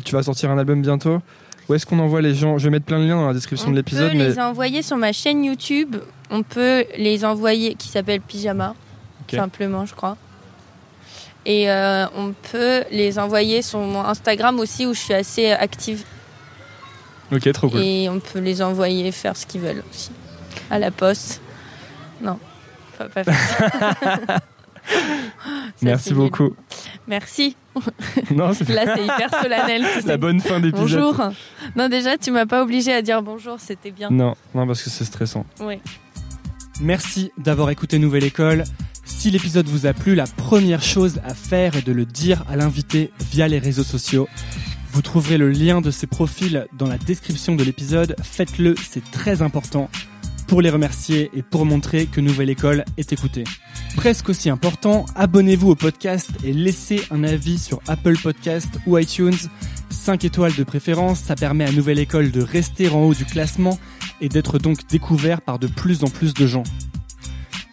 tu 0.03 0.13
vas 0.13 0.23
sortir 0.23 0.51
un 0.51 0.57
album 0.57 0.81
bientôt? 0.81 1.21
Où 1.69 1.73
est-ce 1.73 1.85
qu'on 1.85 1.99
envoie 1.99 2.21
les 2.21 2.35
gens? 2.35 2.57
Je 2.57 2.65
vais 2.65 2.69
mettre 2.71 2.85
plein 2.85 2.99
de 2.99 3.05
liens 3.05 3.15
dans 3.15 3.27
la 3.27 3.33
description 3.33 3.71
de 3.71 3.75
l'épisode. 3.75 4.11
On 4.13 4.17
peut 4.17 4.17
les 4.17 4.39
envoyer 4.39 4.81
sur 4.81 4.97
ma 4.97 5.13
chaîne 5.13 5.43
YouTube. 5.43 5.95
On 6.29 6.43
peut 6.43 6.85
les 6.97 7.25
envoyer, 7.25 7.75
qui 7.75 7.87
s'appelle 7.87 8.21
Pyjama, 8.21 8.75
simplement, 9.29 9.85
je 9.85 9.93
crois. 9.93 10.17
Et 11.45 11.69
euh, 11.69 12.05
on 12.15 12.33
peut 12.51 12.83
les 12.91 13.19
envoyer 13.19 13.61
sur 13.61 13.79
mon 13.79 14.01
Instagram 14.01 14.59
aussi, 14.59 14.85
où 14.85 14.93
je 14.93 14.99
suis 14.99 15.13
assez 15.13 15.51
active. 15.51 16.03
Ok, 17.31 17.51
trop 17.51 17.69
cool. 17.69 17.81
Et 17.81 18.09
on 18.09 18.19
peut 18.19 18.39
les 18.39 18.61
envoyer 18.61 19.11
faire 19.11 19.35
ce 19.35 19.45
qu'ils 19.45 19.61
veulent 19.61 19.83
aussi. 19.89 20.11
À 20.69 20.79
la 20.79 20.91
poste. 20.91 21.41
Non, 22.21 22.39
pas, 22.97 23.09
pas 23.09 23.23
faire 23.23 24.39
Merci 25.81 26.13
beaucoup. 26.13 26.55
Merci. 27.07 27.55
Non, 28.31 28.49
Là, 28.49 28.53
c'est 28.95 29.03
hyper 29.03 29.29
solennel. 29.41 29.85
La 30.05 30.17
bonne 30.17 30.39
fin 30.39 30.59
d'épisode. 30.59 30.81
Bonjour. 30.81 31.29
Non, 31.75 31.89
déjà, 31.89 32.17
tu 32.17 32.31
m'as 32.31 32.45
pas 32.45 32.61
obligé 32.63 32.93
à 32.93 33.01
dire 33.01 33.21
bonjour, 33.21 33.59
c'était 33.59 33.91
bien. 33.91 34.09
Non, 34.09 34.35
non, 34.53 34.67
parce 34.67 34.81
que 34.83 34.89
c'est 34.89 35.05
stressant. 35.05 35.45
Oui. 35.59 35.79
Merci 36.81 37.31
d'avoir 37.37 37.69
écouté 37.69 37.99
Nouvelle 37.99 38.23
École. 38.23 38.63
Si 39.05 39.31
l'épisode 39.31 39.67
vous 39.67 39.85
a 39.85 39.93
plu, 39.93 40.15
la 40.15 40.25
première 40.25 40.81
chose 40.81 41.19
à 41.25 41.33
faire 41.33 41.75
est 41.75 41.85
de 41.85 41.91
le 41.91 42.05
dire 42.05 42.43
à 42.49 42.55
l'invité 42.55 43.11
via 43.31 43.47
les 43.47 43.59
réseaux 43.59 43.83
sociaux. 43.83 44.27
Vous 44.91 45.01
trouverez 45.01 45.37
le 45.37 45.49
lien 45.49 45.81
de 45.81 45.91
ses 45.91 46.07
profils 46.07 46.67
dans 46.77 46.87
la 46.87 46.97
description 46.97 47.55
de 47.55 47.63
l'épisode. 47.63 48.15
Faites-le, 48.21 48.75
c'est 48.89 49.03
très 49.11 49.41
important. 49.41 49.89
Pour 50.53 50.61
les 50.61 50.69
remercier 50.69 51.31
et 51.33 51.41
pour 51.41 51.65
montrer 51.65 52.05
que 52.05 52.21
Nouvelle 52.21 52.51
École 52.51 52.85
est 52.97 53.11
écoutée. 53.11 53.43
Presque 53.95 54.29
aussi 54.29 54.51
important, 54.51 55.07
abonnez-vous 55.15 55.71
au 55.71 55.75
podcast 55.75 56.29
et 56.43 56.53
laissez 56.53 57.01
un 57.09 57.23
avis 57.23 57.57
sur 57.57 57.81
Apple 57.87 58.15
Podcast 58.21 58.69
ou 58.85 58.95
iTunes. 58.99 59.33
5 59.89 60.25
étoiles 60.25 60.53
de 60.53 60.63
préférence, 60.63 61.19
ça 61.21 61.33
permet 61.33 61.65
à 61.65 61.71
Nouvelle 61.71 61.97
École 61.97 62.29
de 62.29 62.43
rester 62.43 62.87
en 62.87 63.01
haut 63.01 63.15
du 63.15 63.25
classement 63.25 63.79
et 64.21 64.29
d'être 64.29 64.59
donc 64.59 64.87
découvert 64.87 65.41
par 65.41 65.57
de 65.57 65.65
plus 65.65 66.03
en 66.03 66.07
plus 66.07 66.35
de 66.35 66.45
gens. 66.45 66.61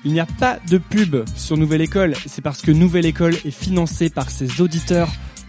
Il 0.02 0.14
n'y 0.14 0.20
a 0.20 0.26
pas 0.26 0.58
de 0.66 0.78
pub 0.78 1.16
sur 1.36 1.58
Nouvelle 1.58 1.82
École, 1.82 2.14
c'est 2.24 2.40
parce 2.40 2.62
que 2.62 2.70
Nouvelle 2.70 3.04
École 3.04 3.34
est 3.44 3.50
financée 3.50 4.08
par 4.08 4.30
ses 4.30 4.62
auditeurs 4.62 5.10